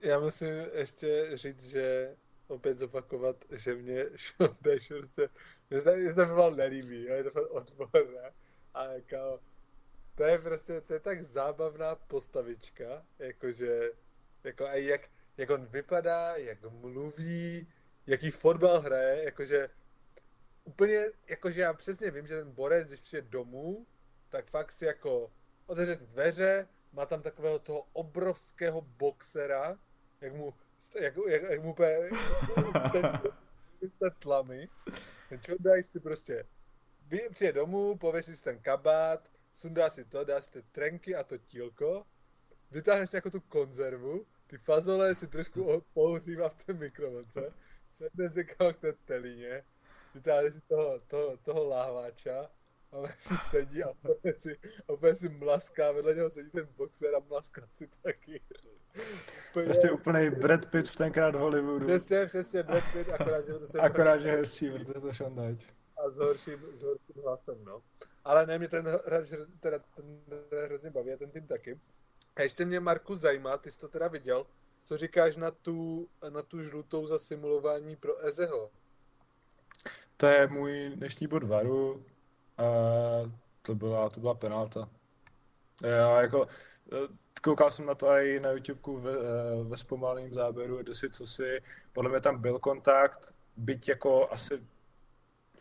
Já 0.02 0.20
musím 0.20 0.54
ještě 0.74 1.30
říct, 1.34 1.70
že 1.70 2.16
opět 2.48 2.78
zopakovat, 2.78 3.36
že 3.52 3.76
mě 3.76 4.06
Sean 4.16 4.56
Dyche 4.62 5.04
se, 5.04 5.30
mě 5.70 5.82
se, 5.82 5.96
mě 5.98 6.10
se 6.10 6.28
nelíbí, 6.56 7.06
jo, 7.06 7.14
je 7.16 7.24
to 7.24 7.32
fakt 7.32 7.52
odborné, 7.52 8.32
ale 8.74 8.94
jako, 8.96 9.40
to 10.18 10.24
je 10.24 10.40
prostě, 10.40 10.82
to 10.82 10.94
je 10.94 11.00
tak 11.00 11.22
zábavná 11.22 11.96
postavička, 11.96 13.06
jakože, 13.20 13.92
jako 14.44 14.66
a 14.66 14.74
jak, 14.74 15.10
jak 15.38 15.50
on 15.50 15.66
vypadá, 15.66 16.36
jak 16.36 16.72
mluví, 16.72 17.68
jaký 18.08 18.32
fotbal 18.32 18.82
hraje, 18.82 19.24
jakože 19.24 19.70
úplně, 20.64 21.06
jakože 21.28 21.62
já 21.62 21.74
přesně 21.74 22.12
vím, 22.12 22.28
že 22.28 22.40
ten 22.40 22.52
borec, 22.52 22.88
když 22.88 23.00
přijde 23.00 23.22
domů, 23.22 23.86
tak 24.30 24.48
fakt 24.48 24.72
si 24.72 24.86
jako 24.86 25.32
otevře 25.66 25.96
ty 25.96 26.06
dveře, 26.06 26.68
má 26.94 27.06
tam 27.06 27.22
takového 27.22 27.60
toho 27.60 27.88
obrovského 27.94 28.82
boxera, 28.82 29.80
jak 30.22 30.34
mu, 30.34 30.54
jak, 31.00 31.14
jak, 31.28 31.42
jak 31.42 31.64
mu 31.64 31.72
úplně 31.72 31.98
ten, 32.92 33.20
ten 34.00 34.12
tlamy. 34.20 34.70
Ten 35.30 35.40
člověk 35.40 35.86
si 35.86 36.00
prostě 36.00 36.46
přijde 37.32 37.54
domů, 37.54 37.98
pověsí 37.98 38.36
si 38.36 38.44
ten 38.44 38.60
kabát, 38.60 39.30
sundá 39.58 39.90
si 39.90 40.06
to, 40.06 40.24
dá 40.24 40.42
si 40.42 40.52
ty 40.52 40.62
trenky 40.72 41.16
a 41.16 41.24
to 41.24 41.38
tílko, 41.38 42.06
vytáhne 42.72 43.08
si 43.08 43.16
jako 43.16 43.30
tu 43.30 43.42
konzervu, 43.42 44.26
ty 44.48 44.58
fazole 44.58 45.16
si 45.16 45.28
trošku 45.28 45.84
pohřívá 45.94 46.50
v 46.50 46.64
té 46.64 46.74
mikrovlnce, 46.74 47.54
sedne 47.90 48.30
si 48.30 48.46
k 48.46 48.56
té 48.80 48.94
telíně, 48.94 49.64
vytáhne 50.16 50.52
si 50.52 50.62
toho, 50.62 51.00
toho, 51.08 51.38
toho 51.38 51.68
láhváča, 51.68 52.50
a 52.92 52.98
on 52.98 53.10
si 53.18 53.38
sedí 53.50 53.84
a 53.84 53.90
úplně 53.90 54.34
si, 54.34 54.58
úplně 54.94 55.16
si 55.16 55.30
mlaská, 55.30 55.92
vedle 55.92 56.16
něho 56.16 56.30
sedí 56.32 56.50
ten 56.50 56.68
boxer 56.78 57.16
a 57.16 57.20
mlaská 57.20 57.68
si 57.68 57.88
taky. 58.02 58.42
Úplně- 59.50 59.66
Prostě 59.66 59.92
úplný 59.92 60.30
Brad 60.30 60.66
Pitt 60.66 60.90
v 60.90 60.96
tenkrát 60.96 61.36
v 61.36 61.40
Hollywoodu. 61.40 61.88
Přesně, 61.88 62.26
přesně, 62.26 62.64
Brad 62.64 62.84
Pitt, 62.94 63.10
akorát, 63.10 63.46
že 63.46 63.54
to 63.54 63.68
se 63.68 63.80
Akorát, 63.80 64.18
že 64.18 64.32
hezčí, 64.32 64.70
protože 64.72 64.94
to 64.94 65.08
Dyche. 65.08 65.26
a 65.98 66.10
s 66.10 66.18
horším, 66.18 66.60
s 66.78 66.84
horším 66.84 67.22
hlasem, 67.24 67.64
no. 67.66 67.82
Ale 68.28 68.46
ne, 68.46 68.58
mě 68.58 68.68
ten 68.68 68.88
hráč 69.06 69.34
teda 69.60 69.80
ten 69.96 70.22
hrozně 70.66 70.90
baví 70.90 71.14
a 71.14 71.18
ten 71.18 71.32
tým 71.32 71.48
taky. 71.48 71.80
A 72.36 72.42
ještě 72.42 72.66
mě, 72.66 72.80
Marku, 72.80 73.16
zajímá, 73.16 73.58
ty 73.58 73.72
jsi 73.72 73.80
to 73.80 73.88
teda 73.88 74.08
viděl, 74.08 74.46
co 74.84 74.98
říkáš 74.98 75.36
na 75.36 75.52
tu, 75.52 76.10
na 76.30 76.42
tu 76.42 76.62
žlutou 76.62 77.08
za 77.08 77.20
simulování 77.20 77.96
pro 77.96 78.26
Ezeho? 78.26 78.72
To 80.18 80.26
je 80.26 80.48
můj 80.48 80.92
dnešní 80.96 81.28
bod 81.28 81.44
varu. 81.44 82.06
A 82.58 82.64
to 83.62 83.76
byla, 83.76 84.10
to 84.10 84.20
byla 84.20 84.34
penalta. 84.34 84.90
Já 85.84 86.22
jako, 86.22 86.48
eh, 86.92 87.08
koukal 87.42 87.72
jsem 87.72 87.86
na 87.86 87.96
to 87.96 88.08
i 88.08 88.40
na 88.40 88.52
YouTubeku 88.52 88.98
ve, 88.98 89.12
eh, 89.12 89.64
ve 89.64 89.78
zpomaleném 89.78 90.34
záběru, 90.34 90.78
kde 90.78 90.96
si 90.96 91.10
co 91.10 91.28
si, 91.28 91.62
podle 91.94 92.12
mě 92.12 92.22
tam 92.22 92.42
byl 92.42 92.60
kontakt, 92.60 93.34
byť 93.58 93.90
jako 93.90 94.32
asi 94.32 94.64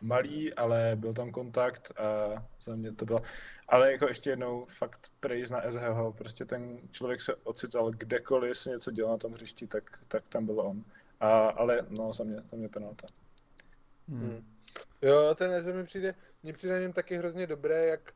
malý, 0.01 0.55
ale 0.55 0.92
byl 0.97 1.14
tam 1.14 1.30
kontakt 1.30 1.92
a 2.01 2.44
za 2.62 2.74
mě 2.74 2.92
to 2.92 3.05
bylo. 3.05 3.22
Ale 3.68 3.92
jako 3.92 4.09
ještě 4.09 4.30
jednou 4.30 4.66
fakt 4.68 5.12
praise 5.20 5.53
na 5.53 5.66
Ezeho, 5.66 6.12
prostě 6.12 6.44
ten 6.44 6.78
člověk 6.90 7.20
se 7.20 7.34
ocital 7.34 7.90
kdekoliv, 7.90 8.49
jestli 8.49 8.70
něco 8.70 8.90
dělal 8.90 9.12
na 9.12 9.18
tom 9.18 9.32
hřišti, 9.32 9.66
tak, 9.66 9.84
tak 10.09 10.24
tam 10.28 10.47
byl 10.47 10.61
on. 10.61 10.84
A, 11.20 11.49
ale 11.49 11.86
no, 11.88 12.12
za 12.12 12.24
mě, 12.24 12.36
za 12.51 12.57
mě 12.57 12.68
penalta. 12.68 13.07
Hmm. 14.09 14.44
Jo, 15.03 15.34
ten 15.34 15.51
Eze 15.51 15.72
mi 15.72 15.84
přijde, 15.84 16.14
mně 16.42 16.53
přijde 16.53 16.74
na 16.74 16.80
něm 16.80 16.92
taky 16.92 17.16
hrozně 17.16 17.47
dobré, 17.47 17.86
jak 17.86 18.12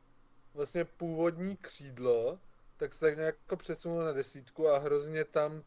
vlastně 0.53 0.85
původní 0.85 1.57
křídlo, 1.57 2.39
tak 2.77 2.93
se 2.93 2.99
tak 2.99 3.17
nějak 3.17 3.35
jako 3.35 3.57
přesunul 3.57 4.03
na 4.03 4.11
desítku 4.11 4.69
a 4.69 4.77
hrozně 4.77 5.25
tam 5.25 5.63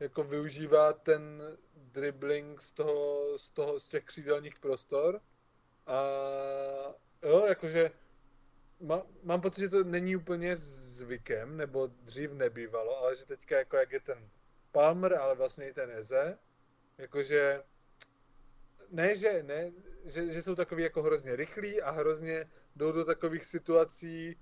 jako 0.00 0.24
využívá 0.24 0.92
ten 0.92 1.42
dribbling 1.76 2.60
z 2.60 2.72
toho, 2.72 3.24
z 3.38 3.50
toho, 3.50 3.80
z 3.80 3.88
těch 3.88 4.04
křídelních 4.04 4.58
prostor 4.58 5.20
a 5.86 5.98
jo, 7.22 7.46
jakože 7.46 7.90
má, 8.80 9.02
mám 9.22 9.40
pocit, 9.40 9.60
že 9.60 9.68
to 9.68 9.84
není 9.84 10.16
úplně 10.16 10.56
zvykem, 10.56 11.56
nebo 11.56 11.86
dřív 11.86 12.32
nebývalo, 12.32 12.98
ale 12.98 13.16
že 13.16 13.26
teďka 13.26 13.58
jako 13.58 13.76
jak 13.76 13.92
je 13.92 14.00
ten 14.00 14.28
Palmer, 14.72 15.14
ale 15.14 15.34
vlastně 15.34 15.68
i 15.68 15.72
ten 15.72 15.90
Eze, 15.90 16.38
jakože 16.98 17.62
ne, 18.90 19.16
že 19.16 19.42
ne, 19.42 19.72
že, 20.04 20.32
že 20.32 20.42
jsou 20.42 20.54
takový 20.54 20.82
jako 20.82 21.02
hrozně 21.02 21.36
rychlí 21.36 21.82
a 21.82 21.90
hrozně 21.90 22.50
jdou 22.76 22.92
do 22.92 23.04
takových 23.04 23.44
situací, 23.44 24.36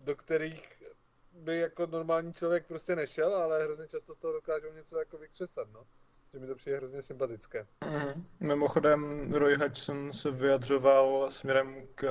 do 0.00 0.16
kterých 0.16 0.82
by 1.32 1.58
jako 1.58 1.86
normální 1.86 2.34
člověk 2.34 2.66
prostě 2.66 2.96
nešel, 2.96 3.34
ale 3.34 3.64
hrozně 3.64 3.88
často 3.88 4.14
z 4.14 4.18
toho 4.18 4.32
dokážou 4.32 4.72
něco 4.72 4.98
jako 4.98 5.18
vykřesat, 5.18 5.68
no. 5.72 5.86
Že 6.32 6.38
mi 6.38 6.46
to 6.46 6.54
přijde 6.54 6.76
hrozně 6.76 7.02
sympatické. 7.02 7.66
Mm. 7.84 8.26
Mimochodem 8.40 9.32
Roy 9.32 9.56
Hodgson 9.56 10.12
se 10.12 10.30
vyjadřoval 10.30 11.30
směrem 11.30 11.74
k, 11.94 12.04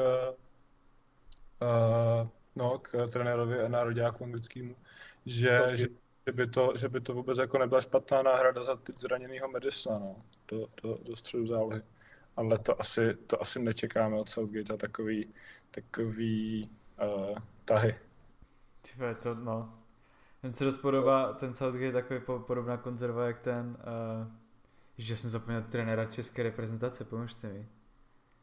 uh, 1.61 2.27
no, 2.55 2.79
k 2.79 3.07
trenérovi 3.11 3.59
a 3.59 3.67
nároďáku 3.67 4.23
anglickému, 4.23 4.75
že, 5.25 5.61
Ok. 5.61 5.69
že, 5.69 5.87
že, 6.25 6.31
by 6.31 6.47
to, 6.47 6.73
že 6.77 6.89
by 6.89 7.01
to 7.01 7.13
vůbec 7.13 7.37
jako 7.37 7.57
nebyla 7.57 7.81
špatná 7.81 8.21
náhrada 8.21 8.63
za 8.63 8.75
ty 8.75 8.93
zraněnýho 8.99 9.47
Madisona, 9.47 9.99
no, 9.99 10.15
do, 10.47 10.67
do, 10.83 10.97
do 11.03 11.15
středu 11.15 11.47
zálohy. 11.47 11.81
Ale 12.35 12.57
to 12.57 12.81
asi, 12.81 13.15
to 13.27 13.41
asi 13.41 13.59
nečekáme 13.59 14.15
od 14.19 14.29
Southgate 14.29 14.73
a 14.73 14.77
takový, 14.77 15.33
takový 15.71 16.69
uh, 17.03 17.37
tahy. 17.65 17.95
Tyve, 18.81 19.15
to 19.15 19.35
no. 19.35 19.86
Ten 20.41 20.53
se 20.53 20.65
dost 20.65 20.77
podobá, 20.77 21.33
ten 21.33 21.53
Southgate 21.53 21.85
je 21.85 21.91
takový 21.91 22.19
po- 22.19 22.39
podobná 22.39 22.77
konzerva, 22.77 23.27
jak 23.27 23.39
ten, 23.39 23.77
uh, 24.21 24.27
že 24.97 25.17
jsem 25.17 25.29
zapomněl 25.29 25.61
trenéra 25.61 26.05
české 26.05 26.43
reprezentace, 26.43 27.03
pomožte 27.05 27.47
mi. 27.47 27.67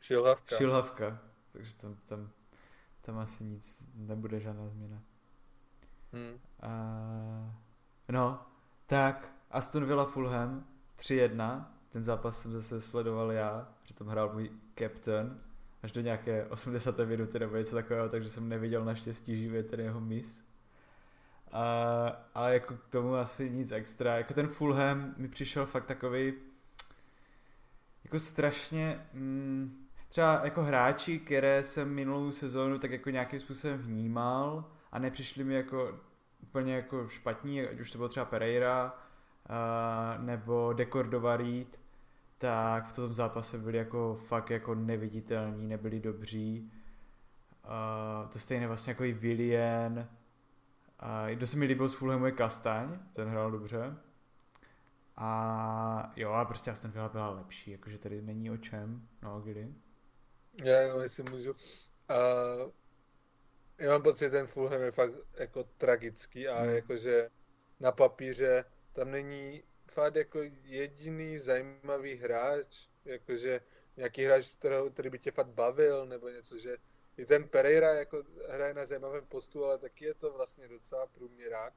Šilhavka. 0.01 0.57
Šilhavka, 0.57 1.19
takže 1.53 1.75
tam, 1.75 1.97
tam, 2.07 2.31
tam 3.01 3.19
asi 3.19 3.45
nic 3.45 3.89
nebude 3.95 4.41
žádná 4.41 4.69
změna. 4.69 5.03
Hmm. 6.13 6.33
Uh, 6.63 7.53
no, 8.09 8.47
tak 8.87 9.33
Aston 9.51 9.85
Villa 9.85 10.05
Fulham 10.05 10.67
3-1, 10.99 11.65
ten 11.89 12.05
zápas 12.05 12.43
jsem 12.43 12.53
zase 12.53 12.81
sledoval 12.81 13.33
já, 13.33 13.69
že 13.85 13.95
tam 13.95 14.07
hrál 14.07 14.33
můj 14.33 14.51
captain 14.79 15.37
až 15.83 15.93
do 15.93 16.01
nějaké 16.01 16.47
80. 16.47 16.99
minuty 16.99 17.39
nebo 17.39 17.57
něco 17.57 17.77
takového, 17.77 18.09
takže 18.09 18.31
jsem 18.31 18.49
neviděl 18.49 18.85
naštěstí 18.85 19.39
živě 19.39 19.63
ten 19.63 19.81
jeho 19.81 20.01
mis. 20.01 20.45
Uh, 21.53 21.61
ale 22.35 22.55
jako 22.55 22.75
k 22.75 22.87
tomu 22.87 23.15
asi 23.15 23.51
nic 23.51 23.73
extra. 23.73 24.17
Jako 24.17 24.35
ten 24.35 24.49
Fulham 24.49 25.15
mi 25.17 25.29
přišel 25.29 25.67
fakt 25.67 25.85
takový 25.85 26.33
jako 28.05 28.19
strašně 28.19 29.07
mm, 29.13 29.87
třeba 30.09 30.41
jako 30.45 30.63
hráči, 30.63 31.19
které 31.19 31.65
jsem 31.65 31.95
minulou 31.95 32.33
sezónu 32.33 32.79
tak 32.79 32.91
jako 32.91 33.11
nějakým 33.11 33.41
způsobem 33.41 33.79
vnímal 33.79 34.65
a 34.93 34.99
nepřišli 34.99 35.45
mi 35.45 35.55
jako 35.55 35.99
úplně 36.43 36.75
jako 36.75 37.09
špatní, 37.09 37.61
ať 37.61 37.81
už 37.81 37.91
to 37.91 37.99
byl 37.99 38.09
třeba 38.09 38.27
Pereira 38.27 38.93
uh, 38.95 40.25
nebo 40.25 40.73
Decordova 40.73 41.37
Reed, 41.37 41.81
tak 42.39 42.89
v 42.89 42.93
tom 42.93 43.15
zápase 43.15 43.59
byli 43.59 43.79
jako 43.79 44.21
fakt 44.27 44.51
jako 44.51 44.75
neviditelní, 44.75 45.67
nebyli 45.67 46.01
dobří. 46.01 46.73
Uh, 47.65 48.29
to 48.29 48.39
stejné 48.39 48.67
vlastně 48.67 48.91
jako 48.91 49.05
i 49.05 49.13
Willian. 49.13 50.09
A 51.05 51.29
kdo 51.31 51.47
se 51.47 51.57
mi 51.57 51.67
líbil 51.67 51.89
z 51.89 51.95
Fulhamu 51.95 52.27
je 52.27 52.33
Kastaň, 52.33 52.99
ten 53.13 53.29
hrál 53.29 53.51
dobře. 53.51 53.97
A 55.17 56.13
jo, 56.17 56.31
a 56.31 56.45
prostě 56.45 56.71
Aston 56.71 56.91
Villa 56.91 57.09
byla 57.09 57.31
lepší, 57.31 57.71
jakože 57.71 57.99
tady 57.99 58.23
není 58.23 58.51
o 58.51 58.57
čem, 58.57 59.09
no 59.23 59.41
kdy. 59.41 59.75
Já 60.65 60.81
jenom 60.81 61.03
jestli 61.03 61.23
můžu. 61.23 61.51
Uh, 61.53 62.71
já 63.79 63.91
mám 63.91 64.03
pocit, 64.03 64.25
že 64.25 64.31
ten 64.31 64.47
Fulham 64.47 64.81
je 64.81 64.91
fakt 64.91 65.13
jako 65.35 65.65
tragický 65.65 66.49
a 66.49 66.63
Hmm. 66.63 66.75
jakože 66.75 67.31
na 67.81 67.93
papíře 67.93 68.65
tam 68.93 69.11
není 69.11 69.63
fakt 69.91 70.17
jako 70.17 70.39
jediný 70.63 71.39
zajímavý 71.39 72.15
hráč, 72.15 72.89
jakože 73.05 73.61
nějaký 73.97 74.25
hráč, 74.25 74.55
kterého, 74.55 74.91
který 74.91 75.11
by 75.11 75.19
tě 75.19 75.31
fakt 75.31 75.49
bavil, 75.49 76.07
nebo 76.07 76.29
něco, 76.29 76.59
že 76.59 76.77
i 77.17 77.27
ten 77.27 77.49
Pereira 77.49 77.95
jako 77.95 78.23
hraje 78.51 78.75
na 78.75 78.87
zajímavém 78.87 79.27
postu, 79.27 79.65
ale 79.65 79.79
taky 79.79 80.05
je 80.05 80.15
to 80.15 80.33
vlastně 80.33 80.69
docela 80.69 81.07
průměrák. 81.07 81.75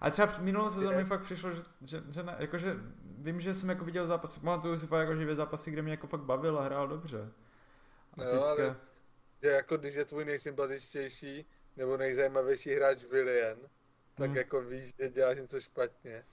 A 0.00 0.10
třeba 0.10 0.38
minulou 0.38 0.70
sezónu 0.70 0.96
mi 0.96 1.04
fakt 1.04 1.22
přišlo, 1.22 1.52
že, 1.52 1.62
že, 1.80 2.02
že 2.10 2.22
ne, 2.22 2.36
jakože, 2.38 2.74
vím, 3.04 3.40
že 3.40 3.54
jsem 3.54 3.68
jako 3.68 3.84
viděl 3.84 4.06
zápasy, 4.06 4.40
pamatuju 4.40 4.78
si 4.78 4.86
fakt 4.86 5.00
jako 5.00 5.16
živě 5.16 5.34
zápasy, 5.34 5.70
kde 5.70 5.82
mě 5.82 5.92
jako 5.92 6.06
fakt 6.06 6.20
bavil 6.20 6.58
a 6.58 6.62
hrál 6.62 6.88
dobře. 6.88 7.32
A 8.12 8.24
no, 8.24 8.30
teďka... 8.30 8.50
ale 8.50 8.76
že 9.42 9.48
jako 9.48 9.76
když 9.76 9.94
je 9.94 10.04
tvůj 10.04 10.24
nejsympatičtější 10.24 11.46
nebo 11.76 11.96
nejzajímavější 11.96 12.74
hráč 12.74 13.04
Willian, 13.04 13.58
tak 14.14 14.26
hmm. 14.28 14.36
jako 14.36 14.62
víš, 14.62 14.92
že 14.98 15.08
děláš 15.08 15.38
něco 15.38 15.60
špatně. 15.60 16.24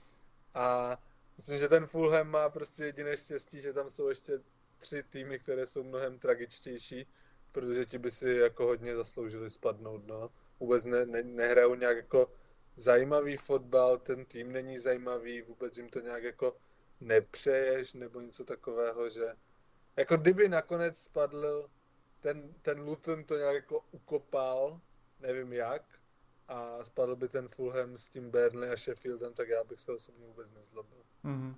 A 0.54 0.98
myslím, 1.38 1.60
že 1.60 1.68
ten 1.68 1.86
Fulham 1.86 2.28
má 2.28 2.50
prostě 2.50 2.86
jediné 2.86 3.18
štěstí, 3.18 3.62
že 3.62 3.74
tam 3.74 3.90
jsou 3.90 4.10
ještě 4.10 4.40
tři 4.78 5.04
týmy, 5.04 5.40
které 5.40 5.66
jsou 5.66 5.84
mnohem 5.84 6.20
tragičtější, 6.20 7.08
protože 7.52 7.86
ti 7.86 7.98
by 7.98 8.12
si 8.12 8.30
jako 8.30 8.66
hodně 8.66 8.96
zasloužili 8.96 9.50
spadnout, 9.50 10.08
no. 10.08 10.30
Vůbec 10.60 10.86
ne, 10.86 11.06
ne, 11.06 11.24
nehrajou 11.24 11.76
nějak 11.76 11.98
jako 11.98 12.32
zajímavý 12.76 13.38
fotbal, 13.38 13.98
ten 13.98 14.26
tým 14.26 14.52
není 14.52 14.78
zajímavý, 14.78 15.42
vůbec 15.42 15.78
jim 15.78 15.90
to 15.90 16.00
nějak 16.00 16.24
jako 16.24 16.58
nepřeješ 17.02 17.94
nebo 17.94 18.22
něco 18.22 18.44
takového, 18.44 19.10
že 19.10 19.34
jako 19.96 20.18
kdyby 20.18 20.50
nakonec 20.50 20.98
spadl 20.98 21.70
ten, 22.20 22.54
ten 22.62 22.80
Luton 22.80 23.24
to 23.24 23.38
nějak 23.38 23.56
jako 23.56 23.86
ukopal, 23.92 24.82
nevím 25.20 25.54
jak, 25.54 26.00
a 26.48 26.84
spadl 26.84 27.16
by 27.16 27.28
ten 27.28 27.48
Fulham 27.48 27.98
s 27.98 28.08
tím 28.08 28.32
Burnley 28.32 28.72
a 28.72 28.78
Sheffieldem, 28.78 29.34
tak 29.34 29.50
já 29.50 29.64
bych 29.64 29.80
se 29.80 29.92
osobně 29.92 30.26
vůbec 30.26 30.52
nezlobil. 30.52 31.04
Mm-hmm. 31.26 31.56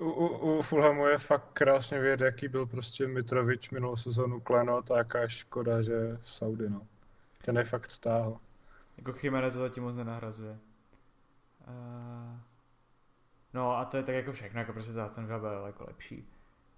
U, 0.00 0.10
u, 0.10 0.58
u 0.58 0.62
Fulhamu 0.62 1.06
je 1.06 1.18
fakt 1.18 1.48
krásně 1.52 2.00
vědět, 2.00 2.24
jaký 2.24 2.48
byl 2.48 2.66
prostě 2.66 3.06
Mitrovič 3.06 3.70
minulou 3.70 3.96
sezonu 3.96 4.40
Klenot 4.40 4.90
a 4.90 4.96
jaká 4.96 5.28
škoda, 5.28 5.82
že 5.82 6.18
v 6.22 6.30
Saudi, 6.30 6.70
no. 6.70 6.86
Ten 7.44 7.56
je 7.56 7.64
fakt 7.64 7.90
stáhl. 7.90 8.38
Jako 8.96 9.12
Chimenez 9.12 9.54
to 9.54 9.60
zatím 9.60 9.82
moc 9.82 9.96
nenahrazuje. 9.96 10.58
Uh, 11.68 12.38
no 13.54 13.76
a 13.76 13.84
to 13.84 13.96
je 13.96 14.02
tak 14.02 14.14
jako 14.14 14.32
všechno, 14.32 14.60
jako 14.60 14.72
prostě 14.72 15.00
Aston 15.00 15.26
Villa 15.26 15.38
byl 15.38 15.66
jako 15.66 15.84
lepší. 15.84 16.28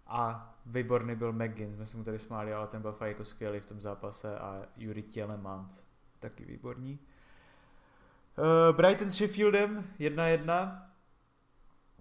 A 0.07 0.55
výborný 0.67 1.15
byl 1.15 1.33
McGinn, 1.33 1.75
jsme 1.75 1.87
se 1.87 1.97
mu 1.97 2.05
tady 2.05 2.19
smáli, 2.19 2.53
ale 2.53 2.67
ten 2.67 2.83
byl 2.83 2.93
fakt 2.93 3.09
jako 3.09 3.25
skvělý 3.25 3.61
v 3.61 3.67
tom 3.67 3.81
zápase 3.81 4.39
a 4.39 4.63
Juri 4.77 5.03
Tielemans, 5.03 5.85
taky 6.19 6.45
výborný. 6.45 6.99
Uh, 8.39 8.77
Brighton 8.77 9.11
s 9.11 9.15
Sheffieldem 9.15 9.85
1-1. 10.01 10.92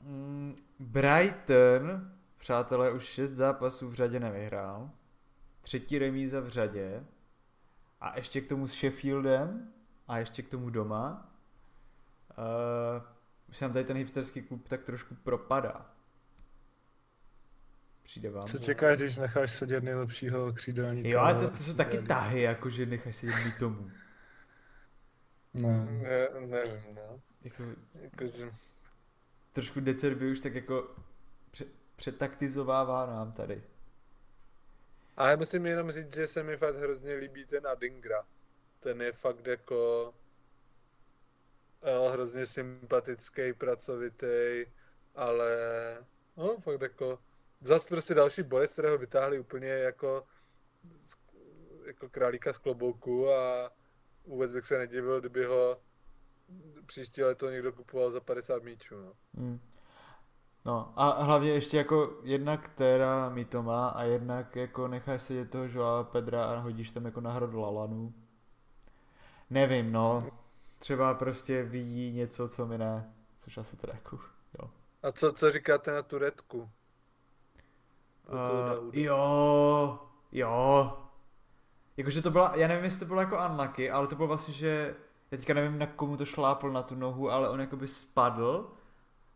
Mm, 0.03 0.55
Brighton, 0.79 2.11
přátelé, 2.37 2.91
už 2.91 3.03
6 3.03 3.31
zápasů 3.31 3.89
v 3.89 3.93
řadě 3.93 4.19
nevyhrál. 4.19 4.89
Třetí 5.61 5.99
remíza 5.99 6.39
v 6.39 6.47
řadě. 6.47 7.03
A 8.01 8.17
ještě 8.17 8.41
k 8.41 8.49
tomu 8.49 8.67
s 8.67 8.73
Sheffieldem 8.73 9.73
a 10.07 10.17
ještě 10.17 10.41
k 10.41 10.49
tomu 10.49 10.69
doma. 10.69 11.31
Uh, 12.37 13.03
už 13.49 13.57
se 13.57 13.65
nám 13.65 13.73
tady 13.73 13.85
ten 13.85 13.97
hipsterský 13.97 14.41
klub 14.41 14.67
tak 14.67 14.83
trošku 14.83 15.15
propadá. 15.15 15.91
Přijde 18.03 18.29
vám. 18.29 18.43
Co 18.43 18.59
čekáš, 18.59 18.97
když 18.97 19.17
necháš 19.17 19.51
sedět 19.51 19.83
nejlepšího 19.83 20.53
křídelníka? 20.53 21.09
Jo, 21.09 21.19
ale 21.19 21.35
to, 21.35 21.49
to 21.49 21.57
jsou 21.57 21.73
taky 21.73 21.97
tahy, 21.97 22.41
jakože 22.41 22.85
necháš 22.85 23.15
sedět 23.15 23.45
mít 23.45 23.57
tomu. 23.57 23.91
No. 25.53 25.85
Ne, 25.85 26.27
nevím, 26.39 26.95
no. 26.95 27.21
Jako, 27.41 27.63
jako 28.01 28.27
že... 28.27 28.51
Trošku 29.53 29.79
Decerby 29.79 30.31
už 30.31 30.39
tak 30.39 30.55
jako 30.55 30.95
pře- 31.51 31.65
přetaktizovává 31.95 33.05
nám 33.05 33.31
tady. 33.31 33.63
A 35.17 35.29
já 35.29 35.35
musím 35.35 35.65
jenom 35.65 35.91
říct, 35.91 36.15
že 36.15 36.27
se 36.27 36.43
mi 36.43 36.57
fakt 36.57 36.75
hrozně 36.75 37.13
líbí 37.13 37.45
ten 37.45 37.67
Adingra. 37.67 38.23
Ten 38.79 39.01
je 39.01 39.11
fakt 39.11 39.47
jako 39.47 40.13
jo, 41.93 42.09
hrozně 42.09 42.45
sympatický, 42.45 43.53
pracovitý, 43.53 44.65
ale 45.15 45.57
no, 46.37 46.57
fakt 46.59 46.81
jako 46.81 47.19
zase 47.61 47.87
prostě 47.87 48.13
další 48.13 48.43
borec, 48.43 48.71
kterého 48.71 48.97
vytáhli 48.97 49.39
úplně 49.39 49.67
jako, 49.67 50.23
jako 51.85 52.09
králíka 52.09 52.53
z 52.53 52.57
klobouku 52.57 53.31
a 53.31 53.71
vůbec 54.25 54.51
bych 54.51 54.65
se 54.65 54.77
nedivil, 54.77 55.19
kdyby 55.19 55.45
ho 55.45 55.81
příští 56.85 57.23
leto 57.23 57.49
někdo 57.49 57.73
kupoval 57.73 58.11
za 58.11 58.19
50 58.19 58.63
míčů. 58.63 59.01
No. 59.01 59.13
Hmm. 59.33 59.59
No 60.65 60.93
a 60.95 61.23
hlavně 61.23 61.51
ještě 61.51 61.77
jako 61.77 62.19
jednak 62.23 62.69
která 62.69 63.29
mi 63.29 63.45
to 63.45 63.63
má 63.63 63.89
a 63.89 64.03
jednak 64.03 64.55
jako 64.55 64.87
necháš 64.87 65.23
se 65.23 65.45
toho 65.45 65.63
Joao 65.63 66.03
Pedra 66.03 66.45
a 66.45 66.59
hodíš 66.59 66.91
tam 66.91 67.05
jako 67.05 67.21
nahrad 67.21 67.53
Lalanu. 67.53 68.13
Nevím, 69.49 69.91
no. 69.91 70.19
Třeba 70.79 71.13
prostě 71.13 71.63
vidí 71.63 72.11
něco, 72.11 72.49
co 72.49 72.65
mi 72.65 72.77
ne. 72.77 73.13
Což 73.37 73.57
asi 73.57 73.77
teda 73.77 73.93
jako, 73.93 74.19
jo. 74.59 74.69
A 75.03 75.11
co, 75.11 75.33
co 75.33 75.51
říkáte 75.51 75.91
na 75.91 76.01
Turetku? 76.01 76.59
Uh, 76.59 76.67
jo, 78.93 79.99
jo. 80.31 80.97
Jakože 81.97 82.21
to 82.21 82.31
byla, 82.31 82.53
já 82.55 82.67
nevím, 82.67 82.83
jestli 82.83 82.99
to 82.99 83.05
bylo 83.05 83.21
jako 83.21 83.37
unlucky, 83.49 83.91
ale 83.91 84.07
to 84.07 84.15
bylo 84.15 84.27
vlastně, 84.27 84.53
že 84.53 84.95
já 85.31 85.37
teďka 85.37 85.53
nevím, 85.53 85.79
na 85.79 85.87
komu 85.87 86.17
to 86.17 86.25
šlápl 86.25 86.71
na 86.71 86.83
tu 86.83 86.95
nohu, 86.95 87.31
ale 87.31 87.49
on 87.49 87.61
jakoby 87.61 87.87
spadl 87.87 88.71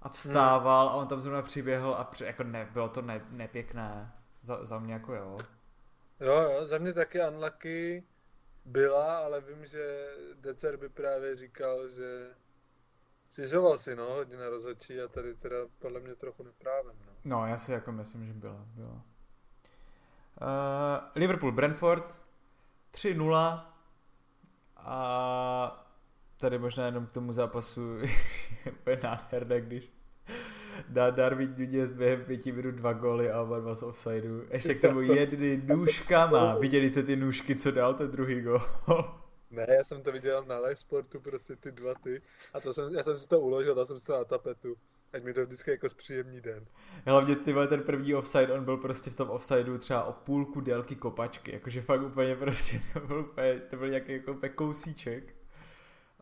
a 0.01 0.09
vstával 0.09 0.87
hmm. 0.87 0.97
a 0.97 1.01
on 1.01 1.07
tam 1.07 1.21
zrovna 1.21 1.41
přiběhl 1.41 1.95
a 1.95 2.03
při, 2.03 2.23
jako 2.25 2.43
ne, 2.43 2.69
bylo 2.73 2.89
to 2.89 3.01
ne, 3.01 3.25
nepěkné. 3.29 4.11
Za, 4.41 4.65
za 4.65 4.79
mě 4.79 4.93
jako 4.93 5.13
jo. 5.13 5.37
Jo, 6.19 6.33
jo, 6.33 6.65
za 6.65 6.77
mě 6.77 6.93
taky 6.93 7.19
unlucky 7.27 8.03
byla, 8.65 9.17
ale 9.17 9.41
vím, 9.41 9.65
že 9.65 10.07
Decer 10.35 10.77
by 10.77 10.89
právě 10.89 11.35
říkal, 11.35 11.87
že 11.87 12.29
stěžoval 13.25 13.77
si, 13.77 13.95
no, 13.95 14.05
hodně 14.05 14.37
na 14.37 14.49
rozhodčí 14.49 15.01
a 15.01 15.07
tady 15.07 15.35
teda 15.35 15.57
podle 15.79 15.99
mě 15.99 16.15
trochu 16.15 16.43
neprávem, 16.43 16.95
no. 17.05 17.11
No, 17.25 17.47
já 17.47 17.57
si 17.57 17.71
jako 17.71 17.91
myslím, 17.91 18.27
že 18.27 18.33
byla. 18.33 18.65
byla. 18.75 18.91
Uh, 18.91 19.01
Liverpool, 21.15 21.51
Brentford 21.51 22.15
3-0 22.93 23.65
a 24.75 25.84
tady 26.37 26.59
možná 26.59 26.85
jenom 26.85 27.05
k 27.05 27.11
tomu 27.11 27.33
zápasu 27.33 27.97
je 28.85 28.99
nádherné, 29.03 29.61
když 29.61 29.91
dá 30.89 31.09
Darwin 31.09 31.55
Nunez 31.57 31.91
během 31.91 32.23
pěti 32.23 32.51
minut 32.51 32.75
dva 32.75 32.93
góly 32.93 33.31
a 33.31 33.41
oba 33.41 33.59
dva 33.59 33.75
z 33.75 33.83
offsideu. 33.83 34.41
Ještě 34.51 34.75
k 34.75 34.81
tomu 34.81 35.01
jedny 35.13 35.61
nůžkama. 35.65 36.57
Viděli 36.57 36.89
jste 36.89 37.03
ty 37.03 37.15
nůžky, 37.15 37.55
co 37.55 37.71
dal 37.71 37.93
ten 37.93 38.11
druhý 38.11 38.41
gól? 38.41 38.61
Ne, 39.51 39.67
já 39.77 39.83
jsem 39.83 40.01
to 40.01 40.11
viděl 40.11 40.43
na 40.47 40.57
live 40.59 40.75
sportu, 40.75 41.19
prostě 41.19 41.55
ty 41.55 41.71
dva 41.71 41.93
ty. 41.93 42.21
A 42.53 42.59
to 42.59 42.73
jsem, 42.73 42.93
já 42.93 43.03
jsem 43.03 43.17
si 43.17 43.27
to 43.27 43.39
uložil, 43.39 43.75
dal 43.75 43.85
jsem 43.85 43.99
si 43.99 44.05
to 44.05 44.13
na 44.13 44.23
tapetu. 44.23 44.75
Ať 45.13 45.23
mi 45.23 45.33
to 45.33 45.41
vždycky 45.41 45.71
jako 45.71 45.89
zpříjemný 45.89 46.41
den. 46.41 46.65
Hlavně 47.05 47.35
ty 47.35 47.53
ten 47.69 47.83
první 47.83 48.15
offside, 48.15 48.53
on 48.53 48.65
byl 48.65 48.77
prostě 48.77 49.09
v 49.09 49.15
tom 49.15 49.29
offsideu 49.29 49.77
třeba 49.77 50.03
o 50.03 50.13
půlku 50.13 50.61
délky 50.61 50.95
kopačky, 50.95 51.53
jakože 51.53 51.81
fakt 51.81 52.01
úplně 52.01 52.35
prostě, 52.35 52.81
to 52.93 52.99
byl 52.99 53.19
úplně, 53.19 53.59
to 53.59 53.77
byl 53.77 53.89
nějaký 53.89 54.11
jako 54.11 54.39
kousíček. 54.55 55.33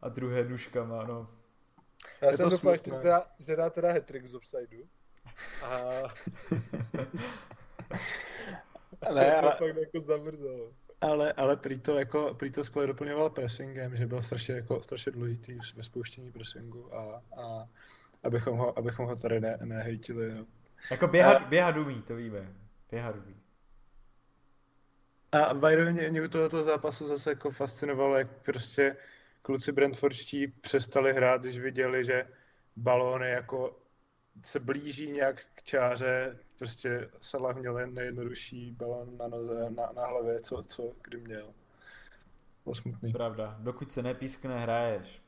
A 0.04 0.10
druhé 0.10 0.44
duškama, 0.44 1.04
no. 1.04 1.30
Já 2.22 2.32
je 2.32 2.38
jsem 2.38 2.50
doufal, 2.50 2.76
že, 2.76 2.82
teda, 2.82 3.26
že 3.40 3.56
dá 3.56 3.70
teda 3.70 3.94
hat 3.94 4.12
z 4.24 4.34
offsideu. 4.34 4.88
A... 5.66 5.80
ne, 9.14 9.36
ale... 9.38 9.56
fakt 9.56 9.76
jako 9.76 10.06
zamrzelo. 10.06 10.74
Ale, 11.02 11.34
ale 11.34 11.58
prý 11.58 11.80
to, 11.80 12.00
jako, 12.00 12.34
prý 12.34 12.52
to 12.52 12.64
skvěle 12.64 12.88
doplňoval 12.88 13.30
pressingem, 13.30 13.96
že 13.96 14.08
byl 14.08 14.24
strašně, 14.24 14.56
jako, 14.56 14.82
strašně 14.82 15.12
důležitý 15.12 15.58
ve 15.76 15.84
spouštění 15.84 16.32
pressingu 16.32 16.96
a, 16.96 17.22
a 17.42 17.70
abychom 18.24 18.58
ho, 18.58 18.80
abychom 18.80 19.06
ho 19.06 19.16
tady 19.16 19.40
ne, 19.40 19.58
nehejtili. 19.64 20.34
No. 20.34 20.46
Jako 20.92 21.08
běhat, 21.08 21.42
a, 21.42 21.46
běhat 21.46 21.78
umí, 21.78 22.02
to 22.02 22.16
víme. 22.16 22.54
Běhat 22.92 23.16
umí. 23.16 23.36
A 25.32 25.54
by 25.54 25.92
mě, 25.92 26.10
mě 26.10 26.22
u 26.22 26.28
tohoto 26.28 26.64
zápasu 26.64 27.08
zase 27.08 27.30
jako 27.30 27.52
fascinovalo, 27.52 28.18
jak 28.18 28.28
prostě 28.42 28.96
kluci 29.44 29.72
Brentfordští 29.72 30.48
přestali 30.48 31.14
hrát, 31.14 31.42
když 31.42 31.60
viděli, 31.60 32.06
že 32.06 32.28
balóny 32.76 33.30
jako 33.30 33.80
se 34.46 34.60
blíží 34.60 35.12
nějak 35.12 35.42
k 35.56 35.64
čáře, 35.64 36.40
prostě 36.58 37.10
Salah 37.22 37.56
měl 37.56 37.88
nejjednodušší 37.88 38.72
balón 38.72 39.18
na 39.18 39.28
noze, 39.28 39.70
na, 39.70 39.92
na 39.96 40.08
hlavě, 40.08 40.40
co, 40.40 40.64
co 40.64 40.94
kdy 41.04 41.18
měl. 41.18 41.54
Bylo 42.64 42.76
smutný. 42.76 43.12
Pravda, 43.12 43.58
dokud 43.60 43.92
se 43.92 44.04
nepískne, 44.04 44.60
hraješ. 44.60 45.24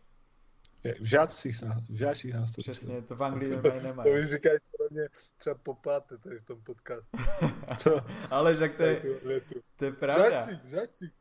V 1.00 1.06
žácích, 1.06 1.64
v 1.90 1.96
žácích 1.96 2.34
nás 2.34 2.52
to 2.52 2.62
Přesně, 2.62 3.02
to 3.02 3.16
v 3.16 3.24
Anglii 3.24 3.50
nemají. 3.50 3.84
nemají. 3.84 4.12
To 4.12 4.20
už 4.20 4.30
říkají 4.30 4.58
mě 4.92 5.08
třeba 5.38 5.56
popáte 5.56 6.18
tady 6.18 6.40
v 6.40 6.46
tom 6.46 6.62
podcastu. 6.62 7.18
Co? 7.78 8.02
ale 8.30 8.56
že 8.56 8.70
to 8.70 8.84
je, 8.84 9.02
to 9.76 9.86
je 9.86 9.92
pravda. 9.92 10.30
Žácích, 10.30 10.60
žácích. 10.66 11.12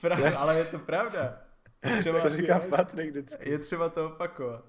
Pravda, 0.00 0.38
ale 0.38 0.58
je 0.58 0.64
to 0.64 0.78
pravda. 0.78 1.42
Třeba, 2.00 2.20
Co 2.20 2.28
říká 2.28 2.60
Patrik 2.60 3.10
vždycky. 3.10 3.50
Je 3.50 3.58
třeba 3.58 3.88
to 3.88 4.06
opakovat. 4.06 4.64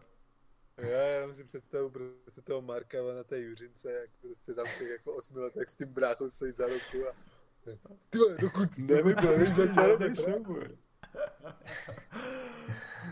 Já, 0.78 1.02
já 1.02 1.34
si 1.34 1.44
představu 1.44 1.90
prostě 1.90 2.42
toho 2.42 2.62
Marka 2.62 2.98
na 3.16 3.24
té 3.24 3.42
Juřince, 3.42 3.92
jak 3.92 4.10
prostě 4.22 4.54
tam 4.54 4.66
těch 4.80 4.90
jako 4.90 5.14
osmi 5.14 5.40
letech 5.40 5.70
s 5.70 5.76
tím 5.76 5.88
bráchou 5.88 6.30
stojí 6.30 6.52
za 6.52 6.66
ruku 6.66 7.08
a 7.10 7.14
ty 8.10 8.18
vole, 8.18 8.38
dokud 8.42 8.70
nevybudeš 8.78 9.50
začal, 9.50 9.98
tak 9.98 10.12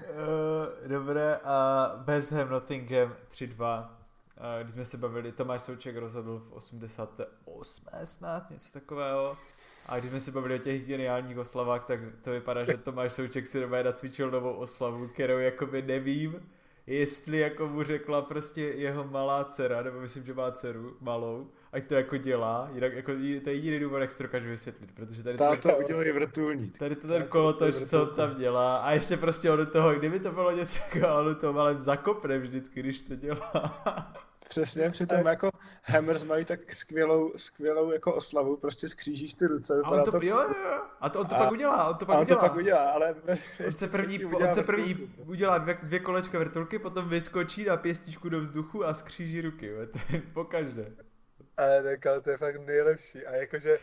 Uh, 0.03 0.87
dobré, 0.87 1.39
a 1.43 1.87
West 2.05 2.31
Ham 2.31 2.49
Nottingham 2.49 3.15
3-2. 3.29 3.89
Uh, 3.89 4.45
když 4.61 4.73
jsme 4.73 4.85
se 4.85 4.97
bavili, 4.97 5.31
Tomáš 5.31 5.61
Souček 5.61 5.95
rozhodl 5.95 6.39
v 6.39 6.53
88. 6.53 7.85
snad, 8.03 8.49
něco 8.49 8.71
takového. 8.71 9.37
A 9.85 9.99
když 9.99 10.11
jsme 10.11 10.19
se 10.19 10.31
bavili 10.31 10.55
o 10.55 10.57
těch 10.57 10.85
geniálních 10.85 11.37
oslavách, 11.37 11.85
tak 11.85 11.99
to 12.21 12.31
vypadá, 12.31 12.65
že 12.65 12.77
Tomáš 12.77 13.13
Souček 13.13 13.47
si 13.47 13.59
doma 13.59 13.83
nacvičil 13.83 14.31
novou 14.31 14.53
oslavu, 14.53 15.07
kterou 15.07 15.37
jakoby 15.37 15.81
nevím, 15.81 16.49
jestli 16.87 17.39
jako 17.39 17.67
mu 17.67 17.83
řekla 17.83 18.21
prostě 18.21 18.61
jeho 18.61 19.03
malá 19.03 19.43
dcera, 19.43 19.81
nebo 19.81 19.99
myslím, 19.99 20.23
že 20.23 20.33
má 20.33 20.51
dceru 20.51 20.97
malou, 21.01 21.47
ať 21.71 21.87
to 21.87 21.95
jako 21.95 22.17
dělá, 22.17 22.69
jinak 22.73 22.93
jako 22.93 23.11
to 23.11 23.49
je 23.49 23.55
jediný 23.55 23.79
důvod, 23.79 23.97
jak 23.97 24.11
si 24.11 24.17
to 24.17 24.23
dokážu 24.23 24.47
vysvětlit, 24.47 24.91
protože 24.95 25.23
tady 25.23 25.37
Táta 25.37 25.71
to, 25.71 25.77
udělej 25.77 26.11
vrtulník. 26.11 26.77
Tady 26.77 26.95
to 26.95 27.07
ten 27.07 27.27
kolotoč, 27.27 27.75
co 27.75 28.03
on 28.03 28.15
tam 28.15 28.35
dělá 28.35 28.77
a 28.77 28.91
ještě 28.91 29.17
prostě 29.17 29.51
od 29.51 29.71
toho, 29.71 29.93
kdyby 29.93 30.19
to 30.19 30.31
bylo 30.31 30.51
něco 30.51 30.79
jako 30.79 31.15
on 31.15 31.35
to 31.35 31.53
malem 31.53 31.79
zakopne 31.79 32.37
vždycky, 32.37 32.79
když 32.79 33.01
to 33.01 33.15
dělá. 33.15 33.83
Přesně, 34.47 34.89
přitom 34.89 35.25
jako 35.25 35.49
Hammers 35.83 36.23
mají 36.23 36.45
tak 36.45 36.73
skvělou, 36.73 37.33
skvělou 37.35 37.91
jako 37.91 38.15
oslavu, 38.15 38.57
prostě 38.57 38.89
skřížíš 38.89 39.33
ty 39.33 39.47
ruce. 39.47 39.73
A 39.83 39.89
on 39.89 40.03
to, 40.03 40.11
to, 40.11 40.17
jo, 40.21 40.37
jo, 40.37 40.81
a 40.99 41.09
to 41.09 41.19
on 41.19 41.27
to 41.27 41.35
a, 41.35 41.39
pak 41.39 41.51
udělá, 41.51 41.89
on 41.89 41.97
to 41.97 42.05
pak 42.05 42.15
on 42.15 42.21
udělá. 42.21 42.39
to 42.41 42.47
pak 42.47 42.55
udělá, 42.55 42.91
ale 42.91 43.15
on 43.65 43.71
se 43.71 43.87
první, 43.87 44.25
on 44.25 44.53
se 44.53 44.63
první 44.63 44.93
vrtulku. 44.93 45.31
udělá 45.31 45.57
dvě, 45.57 45.77
dvě 45.83 45.99
kolečka 45.99 46.39
vrtulky, 46.39 46.79
potom 46.79 47.09
vyskočí 47.09 47.65
na 47.65 47.77
pěstičku 47.77 48.29
do 48.29 48.39
vzduchu 48.39 48.85
a 48.85 48.93
skříží 48.93 49.41
ruky, 49.41 49.67
jo, 49.67 49.87
to 49.87 49.99
je 50.09 50.21
po 50.33 50.45
každé. 50.45 50.91
Ale 51.57 51.83
nekal, 51.83 52.21
to 52.21 52.29
je 52.29 52.37
fakt 52.37 52.65
nejlepší 52.65 53.25
a 53.25 53.35
jakože, 53.35 53.77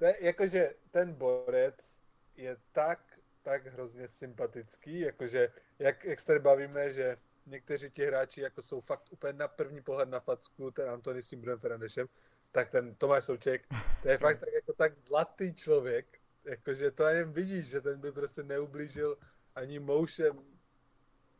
ne, 0.00 0.14
jakože 0.20 0.70
ten 0.90 1.12
borec 1.12 1.96
je 2.36 2.56
tak, 2.72 3.00
tak 3.42 3.66
hrozně 3.66 4.08
sympatický, 4.08 5.00
jakože, 5.00 5.48
jak, 5.78 6.04
jak 6.04 6.20
se 6.20 6.26
tady 6.26 6.38
bavíme, 6.38 6.90
že 6.90 7.16
někteří 7.46 7.90
ti 7.90 8.06
hráči 8.06 8.40
jako 8.40 8.62
jsou 8.62 8.80
fakt 8.80 9.12
úplně 9.12 9.32
na 9.32 9.48
první 9.48 9.82
pohled 9.82 10.08
na 10.08 10.20
facku, 10.20 10.70
ten 10.70 10.88
Antony 10.90 11.22
s 11.22 11.28
tím 11.28 11.40
Brunem 11.40 11.58
Fernandešem, 11.58 12.06
tak 12.52 12.70
ten 12.70 12.94
Tomáš 12.94 13.24
Souček, 13.24 13.66
to 14.02 14.08
je 14.08 14.18
fakt 14.18 14.40
tak, 14.40 14.52
jako 14.52 14.72
tak 14.72 14.98
zlatý 14.98 15.54
člověk, 15.54 16.18
jakože 16.44 16.90
to 16.90 17.04
jen 17.04 17.32
vidíš, 17.32 17.66
že 17.66 17.80
ten 17.80 18.00
by 18.00 18.12
prostě 18.12 18.42
neublížil 18.42 19.18
ani 19.54 19.78
moušem, 19.78 20.36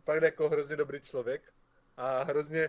fakt 0.05 0.23
jako 0.23 0.49
hrozně 0.49 0.77
dobrý 0.77 1.01
člověk 1.01 1.53
a 1.97 2.23
hrozně 2.23 2.69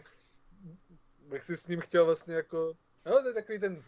bych 1.19 1.43
si 1.43 1.57
s 1.57 1.67
ním 1.67 1.81
chtěl 1.81 2.05
vlastně 2.05 2.35
jako, 2.35 2.77
no 3.05 3.21
to 3.21 3.27
je 3.27 3.33
takový 3.33 3.59
ten 3.59 3.83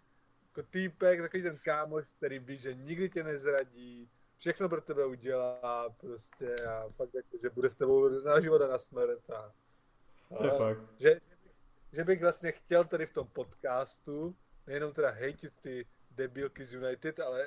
jako 0.50 0.64
týpek, 0.64 1.22
takový 1.22 1.44
ten 1.44 1.58
kámoš, 1.58 2.06
který 2.18 2.40
ví, 2.40 2.58
že 2.58 2.74
nikdy 2.74 3.10
tě 3.10 3.24
nezradí, 3.24 4.10
všechno 4.40 4.70
pro 4.70 4.82
tebe 4.82 5.06
udělá 5.06 5.90
prostě 5.90 6.56
a 6.56 6.90
fakt 6.90 7.14
jako, 7.14 7.38
že 7.42 7.50
bude 7.50 7.70
s 7.70 7.76
tebou 7.76 8.10
na 8.10 8.40
život 8.40 8.62
a 8.62 8.68
na 8.68 8.78
smrt 8.78 9.30
a, 9.30 9.54
a 10.40 10.44
je 10.44 10.52
fakt. 10.52 10.80
Že, 10.98 11.10
že, 11.10 11.36
bych, 11.44 11.52
že 11.94 12.04
bych 12.04 12.22
vlastně 12.22 12.52
chtěl 12.52 12.84
tady 12.84 13.06
v 13.06 13.14
tom 13.14 13.28
podcastu 13.28 14.36
nejenom 14.68 14.94
teda 14.94 15.10
hejtit 15.10 15.54
ty 15.62 15.86
debilky 16.12 16.66
z 16.66 16.74
United, 16.74 17.20
ale 17.20 17.46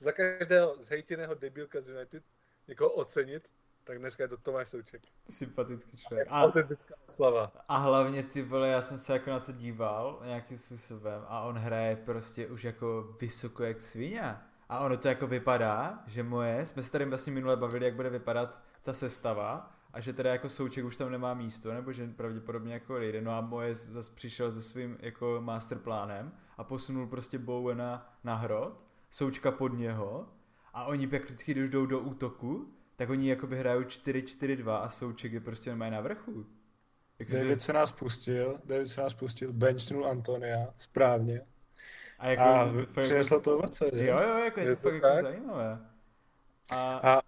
za 0.00 0.12
každého 0.12 0.76
zhejtěného 0.78 1.34
debilka 1.34 1.80
z 1.80 1.88
United 1.88 2.24
někoho 2.68 2.90
ocenit, 2.90 3.52
tak 3.84 3.98
dneska 3.98 4.24
je 4.24 4.28
to 4.28 4.36
Tomáš 4.36 4.68
Souček. 4.68 5.02
Sympatický 5.30 5.96
člověk. 5.96 6.28
A, 6.30 6.42
autentická 6.42 6.94
slava. 7.06 7.52
A 7.68 7.76
hlavně 7.76 8.22
ty 8.22 8.42
vole, 8.42 8.68
já 8.68 8.82
jsem 8.82 8.98
se 8.98 9.12
jako 9.12 9.30
na 9.30 9.40
to 9.40 9.52
díval 9.52 10.22
nějakým 10.24 10.58
způsobem 10.58 11.24
a 11.28 11.42
on 11.42 11.58
hraje 11.58 11.96
prostě 11.96 12.46
už 12.46 12.64
jako 12.64 13.16
vysoko 13.20 13.64
jak 13.64 13.80
svině. 13.80 14.36
A 14.68 14.80
ono 14.80 14.96
to 14.96 15.08
jako 15.08 15.26
vypadá, 15.26 16.02
že 16.06 16.22
moje, 16.22 16.64
jsme 16.64 16.82
se 16.82 16.92
tady 16.92 17.04
vlastně 17.04 17.32
minule 17.32 17.56
bavili, 17.56 17.84
jak 17.84 17.94
bude 17.94 18.10
vypadat 18.10 18.58
ta 18.82 18.92
sestava 18.92 19.72
a 19.92 20.00
že 20.00 20.12
teda 20.12 20.32
jako 20.32 20.48
Souček 20.48 20.84
už 20.84 20.96
tam 20.96 21.10
nemá 21.10 21.34
místo, 21.34 21.74
nebo 21.74 21.92
že 21.92 22.06
pravděpodobně 22.06 22.72
jako 22.72 22.98
jde. 22.98 23.20
No 23.20 23.32
a 23.32 23.40
moje 23.40 23.74
zase 23.74 24.14
přišel 24.14 24.52
se 24.52 24.62
svým 24.62 24.98
jako 25.00 25.38
masterplánem 25.40 26.32
a 26.56 26.64
posunul 26.64 27.06
prostě 27.06 27.38
Bowena 27.38 28.18
na 28.24 28.34
hrot, 28.34 28.84
Součka 29.10 29.50
pod 29.50 29.68
něho 29.68 30.28
a 30.74 30.84
oni 30.84 31.06
vždycky, 31.06 31.54
když 31.54 31.70
jdou 31.70 31.86
do 31.86 32.00
útoku, 32.00 32.74
tak 32.96 33.10
oni 33.10 33.28
jakoby 33.28 33.58
hrajou 33.58 33.82
4-4-2 33.82 34.82
a 34.82 34.90
Souček 34.90 35.32
je 35.32 35.40
prostě 35.40 35.70
normálně 35.70 35.94
na 35.94 36.00
vrchu. 36.00 36.46
David 37.32 37.62
se 37.62 37.72
nás 37.72 37.92
pustil, 37.92 38.58
David 38.64 38.88
se 38.88 39.00
nás 39.00 39.14
pustil, 39.14 39.52
benchnul 39.52 40.06
Antonia, 40.06 40.74
správně. 40.78 41.40
A, 42.18 42.26
jako, 42.26 42.42
a 42.42 42.72
přinesl 43.00 43.34
jako, 43.34 43.44
to 43.44 43.58
ovoce, 43.58 43.90
Jo, 43.92 44.20
jo, 44.20 44.38
jako 44.38 44.60
je, 44.60 44.66
je 44.66 44.76
to, 44.76 44.82
to 44.82 44.98
fakt 44.98 45.02
jako 45.02 45.22
zajímavé. 45.22 45.78
A, 46.70 46.96
a 46.96 47.20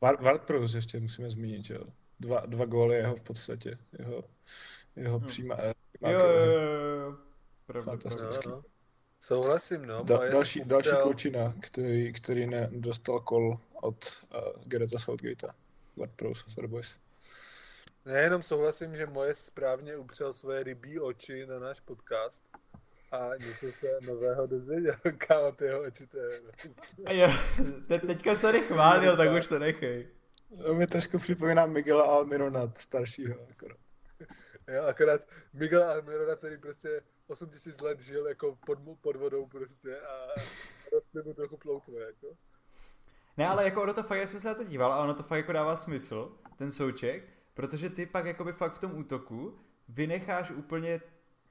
Ward 0.00 0.42
Prowse 0.42 0.78
ještě 0.78 1.00
musíme 1.00 1.30
zmínit, 1.30 1.70
jo. 1.70 1.84
Dva, 2.20 2.40
dva 2.46 2.64
góly 2.64 2.96
jeho 2.96 3.16
v 3.16 3.22
podstatě, 3.22 3.78
jeho, 3.98 4.24
jeho 4.96 5.18
hmm. 5.18 5.26
přímá, 5.26 5.56
přímá 5.92 6.10
jo, 6.10 6.20
jo, 6.20 6.44
jo, 6.44 6.60
jo. 6.60 7.16
Pravda, 7.66 7.92
Fantastický. 7.92 8.50
Souhlasím, 9.20 9.86
no. 9.86 10.04
Da, 10.04 10.30
další, 10.30 10.60
další 10.64 10.90
klučina, 11.02 11.54
který, 11.60 12.12
který 12.12 12.46
nedostal 12.46 13.20
kol 13.20 13.58
od 13.82 14.24
uh, 14.34 14.62
Gereta 14.64 14.98
Southgatea. 14.98 15.54
Ward 15.96 16.12
Prowse, 16.16 16.50
Sorry 16.50 16.68
Boys. 16.68 16.96
Nejenom 18.04 18.42
souhlasím, 18.42 18.96
že 18.96 19.06
moje 19.06 19.34
správně 19.34 19.96
upřel 19.96 20.32
svoje 20.32 20.62
rybí 20.62 21.00
oči 21.00 21.46
na 21.46 21.58
náš 21.58 21.80
podcast 21.80 22.42
a 23.14 23.36
něco 23.36 23.72
se 23.72 23.98
nového 24.06 24.46
dozvěděl, 24.46 24.94
kámo, 25.18 25.52
ty 25.52 25.64
jeho 25.64 25.82
oči, 25.82 26.06
to 26.06 26.18
je... 26.18 26.40
jo, 27.10 27.28
te, 27.88 27.98
teďka 27.98 28.34
se 28.34 28.40
tady 28.40 28.60
chválil, 28.60 29.16
tak 29.16 29.32
už 29.32 29.46
se 29.46 29.58
nechej. 29.58 30.08
To 30.62 30.74
mi 30.74 30.86
trošku 30.86 31.18
připomíná 31.18 31.66
Miguela 31.66 32.04
Almirona 32.04 32.72
staršího, 32.74 33.36
akorát. 33.50 33.78
Jo, 34.68 34.82
akorát 34.82 35.20
Miguel 35.52 35.90
Almirona, 35.90 36.36
který 36.36 36.58
prostě 36.58 37.02
8000 37.26 37.80
let 37.80 38.00
žil 38.00 38.26
jako 38.26 38.58
pod, 38.66 38.78
pod 39.00 39.16
vodou 39.16 39.46
prostě 39.46 40.00
a 40.00 40.26
rostly 40.92 41.22
mu 41.22 41.34
trochu 41.34 41.56
ploutve, 41.56 42.00
jako. 42.00 42.36
Ne, 43.36 43.48
ale 43.48 43.64
jako 43.64 43.82
ono 43.82 43.94
to 43.94 44.02
fakt, 44.02 44.18
já 44.18 44.26
jsem 44.26 44.40
se 44.40 44.48
na 44.48 44.54
to 44.54 44.64
díval 44.64 44.92
a 44.92 45.02
ono 45.02 45.14
to 45.14 45.22
fakt 45.22 45.38
jako 45.38 45.52
dává 45.52 45.76
smysl, 45.76 46.38
ten 46.58 46.70
souček, 46.70 47.24
protože 47.54 47.90
ty 47.90 48.06
pak 48.06 48.26
jakoby 48.26 48.52
fakt 48.52 48.74
v 48.74 48.78
tom 48.78 48.98
útoku 48.98 49.58
vynecháš 49.88 50.50
úplně 50.50 51.00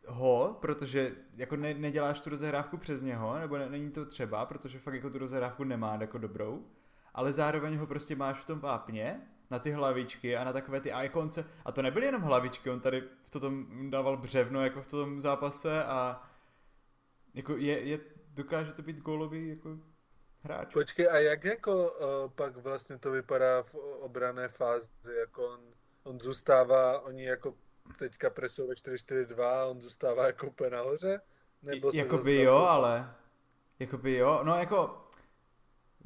ho, 0.08 0.58
protože 0.62 1.16
jako 1.36 1.56
ne, 1.56 1.74
neděláš 1.74 2.20
tu 2.20 2.30
rozehrávku 2.30 2.78
přes 2.78 3.02
něho, 3.02 3.40
nebo 3.40 3.58
ne, 3.58 3.70
není 3.70 3.92
to 3.92 4.06
třeba, 4.06 4.46
protože 4.46 4.80
fakt 4.80 4.94
jako 4.94 5.10
tu 5.10 5.18
rozehrávku 5.18 5.64
nemá 5.64 5.98
jako 6.02 6.18
dobrou, 6.18 6.66
ale 7.14 7.34
zároveň 7.34 7.78
ho 7.78 7.88
prostě 7.88 8.16
máš 8.16 8.40
v 8.40 8.46
tom 8.46 8.60
vápně, 8.60 9.22
na 9.50 9.60
ty 9.60 9.72
hlavičky 9.72 10.38
a 10.38 10.44
na 10.44 10.54
takové 10.54 10.82
ty 10.82 10.92
se, 11.30 11.46
a 11.66 11.72
to 11.72 11.82
nebyly 11.82 12.06
jenom 12.06 12.22
hlavičky, 12.22 12.70
on 12.70 12.80
tady 12.80 13.04
v 13.22 13.30
tom 13.30 13.66
dával 13.90 14.18
břevno 14.18 14.64
jako 14.64 14.82
v 14.82 14.88
tom 14.88 15.22
zápase 15.22 15.84
a 15.84 16.30
jako 17.34 17.58
je, 17.58 17.84
je 17.84 18.00
dokáže 18.34 18.74
to 18.74 18.82
být 18.82 19.00
gólový 19.00 19.50
jako 19.50 19.78
hráč. 20.42 20.74
Počkej, 20.74 21.10
a 21.10 21.18
jak 21.18 21.44
jako 21.44 21.92
uh, 21.92 22.32
pak 22.36 22.58
vlastně 22.58 22.98
to 22.98 23.12
vypadá 23.12 23.64
v 23.64 23.76
obrané 23.76 24.48
fázi, 24.48 24.90
jako 25.20 25.48
on, 25.48 25.60
on 26.04 26.20
zůstává, 26.20 27.00
oni 27.00 27.24
jako 27.24 27.56
teďka 27.98 28.30
presou 28.30 28.68
ve 28.68 28.74
4-4-2 28.74 29.72
on 29.72 29.82
zůstává 29.82 30.26
jako 30.26 30.48
úplně 30.48 30.70
nahoře? 30.70 31.22
Nebo 31.64 31.92
se 31.92 31.98
Jakoby 31.98 32.42
jo, 32.42 32.58
ale 32.58 33.14
Jakoby 33.80 34.16
jo, 34.16 34.40
no 34.44 34.56
jako 34.56 35.08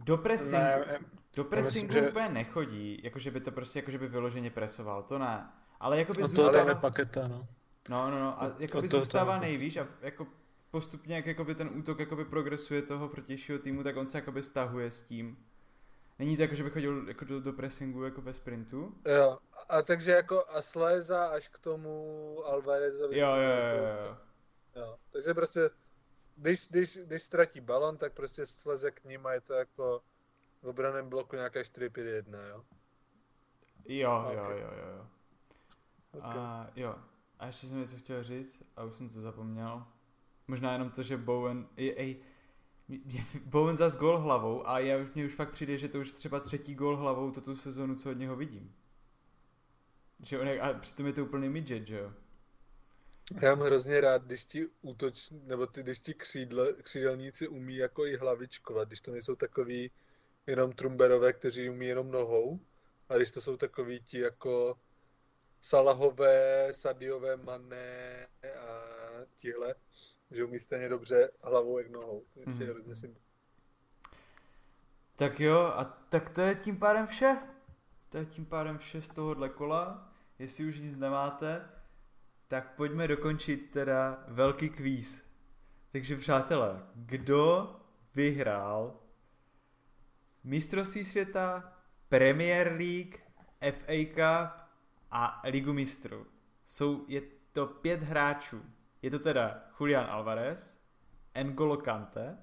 do 0.06 0.18
pressingu, 0.18 0.58
ne, 0.58 1.00
do 1.36 1.44
pressingu 1.44 1.94
myslím, 1.94 2.10
úplně 2.10 2.28
že... 2.28 2.34
nechodí, 2.34 3.00
jakože 3.04 3.32
by 3.32 3.40
to 3.42 3.52
prostě 3.52 3.80
jakože 3.80 3.98
by 3.98 4.08
vyloženě 4.08 4.52
presoval, 4.52 5.04
to 5.04 5.20
ne. 5.20 5.50
Ale 5.80 6.00
jakoby 6.00 6.22
no 6.22 6.28
zůstává... 6.28 6.64
to 6.64 6.70
je 6.70 6.76
paketa, 6.76 7.28
no. 7.28 7.48
No, 7.90 8.12
no, 8.12 8.20
no, 8.20 8.44
a 8.44 8.56
jakoby 8.60 8.90
to, 8.90 9.00
zůstává 9.00 9.36
to, 9.36 9.42
nejvíc 9.42 9.78
a 9.78 9.88
jako 10.02 10.28
postupně, 10.72 11.16
jak 11.16 11.26
jakoby 11.26 11.56
ten 11.56 11.70
útok 11.74 12.00
jakoby 12.00 12.26
progresuje 12.26 12.82
toho 12.82 13.10
protějšího 13.10 13.60
týmu, 13.60 13.84
tak 13.84 13.98
on 13.98 14.08
se 14.08 14.18
jakoby 14.18 14.44
stahuje 14.44 14.92
s 14.92 15.02
tím. 15.02 15.38
Není 16.20 16.36
to 16.36 16.42
jako, 16.42 16.56
že 16.56 16.64
by 16.64 16.70
chodil 16.70 17.08
jako 17.08 17.26
do, 17.26 17.42
do 17.42 17.54
pressingu 17.54 18.04
jako 18.04 18.22
ve 18.22 18.34
sprintu? 18.34 18.96
Jo, 19.06 19.38
a 19.70 19.82
takže 19.82 20.12
jako 20.12 20.44
a 20.50 20.62
sléza 20.62 21.28
až 21.28 21.48
k 21.48 21.60
tomu 21.60 22.40
Alvarezovi. 22.46 23.20
Jo, 23.20 23.28
jo, 23.28 23.36
jo, 23.36 23.96
jo. 24.06 24.18
jo. 24.76 24.98
Takže 25.12 25.34
prostě, 25.34 25.70
když, 26.36 26.68
když, 26.68 26.98
když 26.98 27.24
ztratí 27.24 27.62
balon, 27.62 27.98
tak 27.98 28.14
prostě 28.14 28.46
sleze 28.46 28.92
k 28.92 29.04
ním 29.04 29.26
a 29.26 29.34
je 29.34 29.42
to 29.42 29.54
jako 29.54 30.02
v 30.62 30.68
obraném 30.68 31.10
bloku 31.10 31.36
nějaké 31.36 31.62
4-5-1, 31.62 32.48
jo? 32.50 32.64
Jo, 33.86 34.24
okay. 34.24 34.36
jo, 34.36 34.44
jo, 34.44 34.58
jo, 34.58 34.94
jo. 34.98 35.08
Okay. 36.12 36.32
A 36.34 36.70
jo, 36.76 36.96
a 37.40 37.48
ještě 37.48 37.68
jsem 37.68 37.80
něco 37.80 37.98
chtěl 37.98 38.24
říct 38.24 38.64
a 38.76 38.84
už 38.84 38.96
jsem 38.96 39.10
to 39.10 39.22
zapomněl. 39.22 39.84
Možná 40.48 40.74
jenom 40.74 40.92
to, 40.92 41.04
že 41.04 41.18
Bowen, 41.18 41.68
ej, 41.78 41.96
ej 41.98 42.20
Bowen 43.46 43.78
zas 43.78 43.96
gol 43.96 44.18
hlavou 44.18 44.68
a 44.68 44.80
já 44.80 44.98
už, 44.98 45.08
mě 45.16 45.26
už 45.26 45.36
fakt 45.36 45.52
přijde, 45.52 45.78
že 45.78 45.88
to 45.88 46.00
už 46.00 46.12
třeba 46.12 46.40
třetí 46.40 46.76
gol 46.76 46.98
hlavou 46.98 47.32
to 47.32 47.42
tu 47.42 47.56
sezonu, 47.56 47.96
co 47.96 48.12
od 48.12 48.18
něho 48.18 48.36
vidím. 48.36 48.76
Že 50.24 50.40
on 50.40 50.48
a 50.62 50.74
přitom 50.74 51.06
je 51.06 51.14
to 51.14 51.24
úplný 51.24 51.50
midget, 51.50 51.88
že 51.88 51.98
jo? 51.98 52.14
Já 53.42 53.56
mám 53.56 53.66
hrozně 53.66 54.02
rád, 54.02 54.24
když 54.24 54.46
ti 54.46 54.68
útoč, 54.82 55.30
nebo 55.32 55.68
ty, 55.68 55.84
když 55.84 56.00
ti 56.00 56.14
křídle, 56.14 56.74
křídelníci 56.74 57.48
umí 57.48 57.76
jako 57.76 58.06
i 58.06 58.18
hlavičkovat, 58.18 58.88
když 58.88 59.02
to 59.02 59.12
nejsou 59.12 59.36
takový 59.36 59.92
jenom 60.48 60.72
trumberové, 60.72 61.34
kteří 61.34 61.70
umí 61.70 61.86
jenom 61.88 62.12
nohou, 62.12 62.60
a 63.10 63.18
když 63.18 63.32
to 63.32 63.42
jsou 63.42 63.58
takový 63.58 64.00
ti 64.00 64.20
jako 64.20 64.78
Salahové, 65.60 66.68
Sadiové, 66.72 67.38
Mané 67.38 68.28
a 68.60 68.82
tihle, 69.38 69.76
že 70.32 70.44
umí 70.44 70.60
stejně 70.60 70.90
dobře 70.90 71.32
hlavou 71.44 71.78
jak 71.78 71.90
nohou. 71.90 72.24
Hrozně 72.46 72.96
sympatické. 72.96 73.28
Tak 75.16 75.40
jo, 75.40 75.60
a 75.60 75.84
tak 75.84 76.30
to 76.30 76.42
je 76.42 76.56
tím 76.56 76.78
pádem 76.80 77.08
vše. 77.08 77.38
To 78.10 78.18
je 78.18 78.26
tím 78.26 78.46
pádem 78.46 78.78
vše 78.78 79.02
z 79.02 79.10
tohohle 79.10 79.50
kola. 79.50 80.14
Jestli 80.40 80.66
už 80.66 80.80
nic 80.80 80.98
nemáte, 80.98 81.70
tak 82.48 82.76
pojďme 82.76 83.08
dokončit 83.08 83.72
teda 83.72 84.24
velký 84.28 84.70
kvíz. 84.70 85.28
Takže 85.92 86.18
přátelé, 86.18 86.84
kdo 86.96 87.76
vyhrál 88.16 89.00
mistrovství 90.44 91.06
světa, 91.06 91.74
Premier 92.10 92.68
League, 92.68 93.16
FA 93.72 94.06
Cup 94.14 94.70
a 95.12 95.42
Ligu 95.46 95.74
mistrů? 95.74 96.28
Jsou, 96.66 97.06
je 97.08 97.22
to 97.52 97.68
pět 97.68 98.04
hráčů. 98.04 98.62
Je 99.02 99.12
to 99.12 99.20
teda 99.20 99.64
Julian 99.80 100.06
Alvarez, 100.10 100.80
N'Golo 101.44 101.78
Kante, 101.78 102.38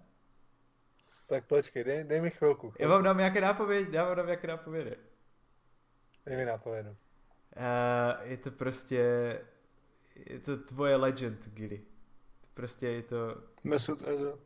Tak 1.27 1.47
počkej, 1.47 1.85
dej, 1.85 2.05
dej 2.05 2.21
mi 2.21 2.31
chvilku. 2.31 2.75
já 2.79 2.89
vám 2.89 3.03
dám 3.03 3.19
nějaké 3.19 3.41
nápovědy, 3.41 3.97
já 3.97 4.05
vám 4.05 4.17
dám 4.17 4.27
nějaké 4.27 4.47
nápovědy. 4.49 4.97
Dej 6.27 6.37
mi 6.37 6.45
nápovědu. 6.45 6.91
Uh, 6.91 6.97
je 8.31 8.37
to 8.37 8.51
prostě, 8.51 8.99
je 10.15 10.39
to 10.41 10.57
tvoje 10.57 10.97
legend, 10.97 11.49
Gilly. 11.49 11.85
Prostě 12.55 12.89
je 12.89 13.03
to 13.03 13.43
Mesut 13.65 14.03
Özil. 14.03 14.39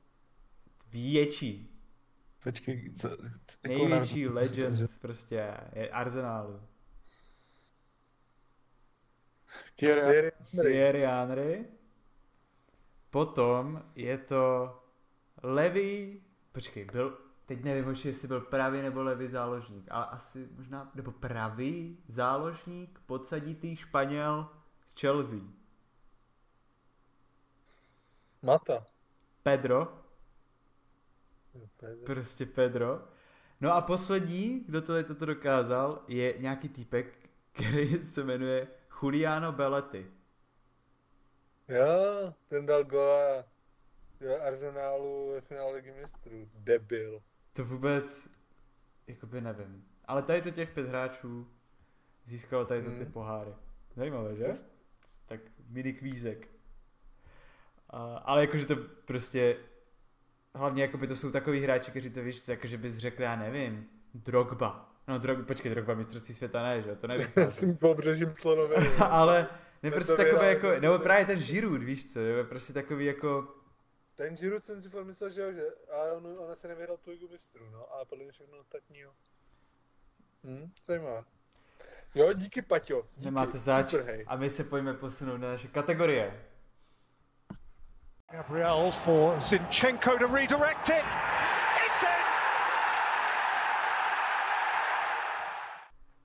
větší, 0.90 1.74
Počkej, 2.42 2.92
co, 2.94 3.08
největší 3.66 4.26
Özil? 4.28 4.34
legend 4.34 4.98
prostě 5.00 5.54
je 5.72 5.90
Arsenálu. 5.90 6.62
Thierry 9.74 10.00
Thierry 10.00 10.32
Henry. 10.54 10.72
Thierry 10.72 11.00
Henry. 11.00 11.66
Potom 13.10 13.82
je 13.94 14.18
to 14.18 14.74
levý, 15.42 16.22
počkej, 16.52 16.84
byl, 16.84 17.18
teď 17.46 17.64
nevím, 17.64 17.96
jestli 18.04 18.28
byl 18.28 18.40
pravý 18.40 18.82
nebo 18.82 19.02
levý 19.02 19.28
záložník, 19.28 19.86
ale 19.90 20.06
asi 20.06 20.48
možná, 20.56 20.90
nebo 20.94 21.12
pravý 21.12 21.98
záložník, 22.08 23.00
podsaditý 23.06 23.76
Španěl 23.76 24.48
z 24.86 25.00
Chelsea. 25.00 25.40
Mata. 28.42 28.84
Pedro, 29.42 29.98
Prostě 32.06 32.46
Pedro. 32.46 33.02
No 33.60 33.74
a 33.74 33.80
poslední, 33.80 34.64
kdo 34.66 34.82
to 34.82 34.96
je 34.96 35.04
toto 35.04 35.26
dokázal, 35.26 36.02
je 36.08 36.34
nějaký 36.38 36.68
týpek, 36.68 37.30
který 37.52 38.02
se 38.02 38.24
jmenuje 38.24 38.68
Juliano 39.02 39.52
Belletti. 39.52 40.10
Jo, 41.68 42.34
ten 42.48 42.66
dal 42.66 42.84
gola 42.84 43.44
jo, 44.20 44.38
Arsenálu 44.46 45.30
ve 45.32 45.40
finále 45.40 45.72
ligy 45.72 45.92
mistrů. 46.02 46.48
Debil. 46.54 47.22
To 47.52 47.64
vůbec, 47.64 48.28
jakoby 49.06 49.40
nevím. 49.40 49.84
Ale 50.04 50.22
tady 50.22 50.42
to 50.42 50.50
těch 50.50 50.70
pět 50.70 50.86
hráčů 50.88 51.48
získalo 52.24 52.64
tady 52.64 52.82
to 52.82 52.90
ty 52.90 52.96
Hmm. 52.96 53.12
poháry. 53.12 53.50
Zajímavé, 53.96 54.36
že? 54.36 54.52
Tak 55.26 55.40
mini 55.68 55.92
kvízek. 55.92 56.48
A, 57.90 58.16
ale 58.16 58.40
jakože 58.40 58.66
to 58.66 58.76
prostě, 59.04 59.56
hlavně 60.54 60.82
jakoby 60.82 61.06
to 61.06 61.16
jsou 61.16 61.30
takový 61.30 61.60
hráči, 61.60 61.90
kteří 61.90 62.10
to 62.10 62.22
víš, 62.22 62.48
jakože 62.48 62.78
bys 62.78 62.96
řekl, 62.96 63.22
já 63.22 63.36
nevím, 63.36 63.88
Drogba. 64.14 64.92
No 65.08 65.18
Drogba, 65.18 65.44
počkej, 65.44 65.70
Drogba 65.70 65.94
mistrovství 65.94 66.34
světa 66.34 66.62
ne, 66.62 66.82
že 66.82 66.88
jo, 66.90 66.96
to 66.96 67.06
nevím. 67.06 67.26
S 67.36 67.60
tím 67.60 67.76
pobřežím 67.76 68.34
slonoviny. 68.34 68.88
ale 69.10 69.48
ne 69.82 69.90
prostě 69.90 70.12
to 70.12 70.16
takové 70.16 70.48
jako, 70.48 70.80
nebo 70.80 70.98
právě 70.98 71.26
ten 71.26 71.38
Giroud, 71.38 71.82
víš 71.82 72.12
co, 72.12 72.20
jo, 72.20 72.44
prostě 72.44 72.72
takový 72.72 73.06
jako, 73.06 73.54
Ten 74.14 74.36
Giroud 74.36 74.64
jsem 74.64 74.82
si 74.82 74.88
fakt 74.88 75.04
myslel, 75.04 75.30
že 75.30 75.42
jo, 75.42 75.52
že 75.52 75.62
ale 75.92 76.12
on, 76.12 76.26
on 76.38 76.56
se 76.56 76.68
nevyhrál 76.68 76.96
tu 76.96 77.10
ligu 77.10 77.28
mistrů, 77.28 77.70
no, 77.70 77.92
ale 77.92 78.04
podle 78.04 78.24
mě 78.24 78.32
všechno 78.32 78.58
ostatní, 78.58 78.98
jo. 78.98 79.10
Hm, 80.44 80.72
zajímavé. 80.86 81.24
Jo, 82.14 82.32
díky 82.32 82.62
Paťo. 82.62 83.06
Díky, 83.16 83.24
nemáte 83.24 83.58
zač. 83.58 83.90
Super, 83.90 84.06
hej. 84.06 84.24
A 84.28 84.36
my 84.36 84.50
se 84.50 84.64
pojďme 84.64 84.94
posunout 84.94 85.36
na 85.36 85.48
naše 85.48 85.68
kategorie. 85.68 86.44
Gabriel 88.32 88.92
for 88.92 89.40
Zinchenko 89.40 90.18
to 90.18 90.26
redirect 90.26 90.88
it. 90.88 91.04
It's 91.86 92.02
in. 92.02 92.08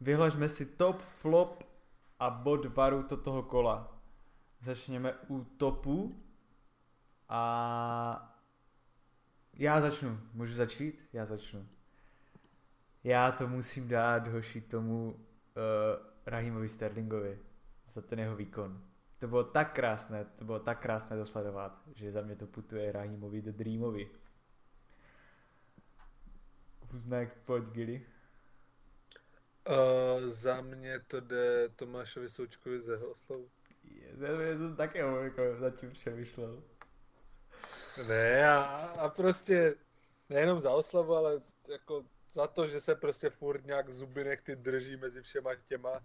Vyhlažme 0.02 0.50
si 0.50 0.66
top, 0.66 1.02
flop 1.02 1.64
a 2.24 2.30
bod 2.30 2.66
varu 2.66 3.04
to 3.04 3.18
toho 3.18 3.44
kola. 3.44 4.02
Začněme 4.60 5.14
u 5.28 5.44
topu 5.44 6.24
a 7.30 8.40
já 9.54 9.82
začnu. 9.82 10.20
Můžu 10.34 10.54
začít? 10.54 11.10
Já 11.14 11.26
začnu. 11.26 11.68
Já 13.04 13.32
to 13.32 13.48
musím 13.48 13.88
dát 13.88 14.28
hoši 14.28 14.62
tomu 14.62 15.14
uh, 15.14 15.22
Rahimovi 16.26 16.70
Sterlingovi 16.70 17.40
za 17.90 18.02
ten 18.02 18.20
jeho 18.20 18.36
výkon. 18.36 18.82
To 19.20 19.28
bylo 19.28 19.44
tak 19.44 19.74
krásné, 19.74 20.26
to 20.26 20.46
bylo 20.46 20.60
tak 20.60 20.82
krásné 20.82 21.18
to 21.18 21.26
sledovat, 21.26 21.84
že 21.96 22.12
za 22.12 22.22
mě 22.22 22.36
to 22.36 22.48
putuje 22.48 22.92
Rahimovi 22.92 23.42
the 23.42 23.52
Dreamovi. 23.52 24.12
Who's 26.90 27.06
next? 27.06 27.46
Pojď, 27.46 27.66
Gilly. 27.70 28.06
Uh, 29.70 30.30
za 30.30 30.62
mě 30.62 31.00
to 31.00 31.20
jde 31.20 31.70
Tomášovi 31.76 32.30
Součkovi 32.30 32.80
ze 32.80 32.94
jeho 32.94 33.08
oslavu. 33.08 33.50
Já 34.20 34.58
jsem 34.58 34.76
taky 34.76 34.98
jako 34.98 35.56
zatím 35.56 35.92
přemýšlel. 35.92 36.64
Ne, 38.08 38.50
a, 38.50 38.62
a 39.00 39.10
prostě 39.10 39.76
nejenom 40.30 40.62
za 40.62 40.72
oslavu, 40.72 41.16
ale 41.16 41.42
jako 41.70 42.04
za 42.34 42.48
to, 42.48 42.68
že 42.68 42.80
se 42.80 42.96
prostě 42.96 43.30
furt 43.30 43.66
nějak 43.66 43.90
zuby 43.90 44.24
nechty 44.24 44.56
drží 44.56 44.98
mezi 44.98 45.22
všema 45.22 45.56
těma 45.56 46.02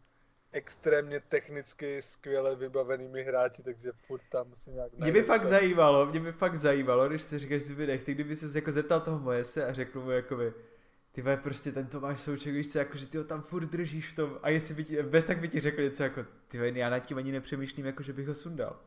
extrémně 0.52 1.20
technicky 1.20 2.02
skvěle 2.02 2.56
vybavenými 2.56 3.22
hráči, 3.22 3.62
takže 3.62 3.92
furt 4.06 4.22
tam 4.30 4.54
si 4.54 4.70
nějak 4.70 4.92
Mě 4.92 5.12
by 5.12 5.22
fakt 5.22 5.44
zajímalo, 5.44 6.06
mě 6.06 6.20
by 6.20 6.32
fakt 6.32 6.56
zajímalo, 6.56 7.08
když 7.08 7.22
si 7.22 7.38
říkáš 7.38 7.62
zuby 7.62 7.86
nechty, 7.86 8.14
kdyby 8.14 8.36
se 8.36 8.58
jako 8.58 8.72
zeptal 8.72 9.00
toho 9.00 9.18
Moese 9.18 9.66
a 9.66 9.72
řekl 9.72 10.00
mu 10.00 10.10
jakoby, 10.10 10.52
ty 11.18 11.22
vole, 11.22 11.36
prostě 11.36 11.72
ten 11.72 11.86
Tomáš 11.86 12.20
Souček, 12.20 12.54
víš 12.54 12.72
co, 12.72 12.78
jako, 12.78 12.96
že 12.96 13.06
ty 13.06 13.18
ho 13.18 13.24
tam 13.24 13.42
furt 13.42 13.66
držíš 13.66 14.12
v 14.12 14.16
tom, 14.16 14.38
a 14.42 14.48
jestli 14.48 14.74
by 14.74 14.84
ti, 14.84 15.02
bez 15.02 15.26
tak 15.26 15.38
by 15.38 15.48
ti 15.48 15.60
řekl 15.60 15.82
něco 15.82 16.02
jako, 16.02 16.24
ty 16.48 16.58
vole, 16.58 16.70
já 16.70 16.90
nad 16.90 16.98
tím 16.98 17.18
ani 17.18 17.32
nepřemýšlím, 17.32 17.86
jako, 17.86 18.02
že 18.02 18.12
bych 18.12 18.28
ho 18.28 18.34
sundal. 18.34 18.80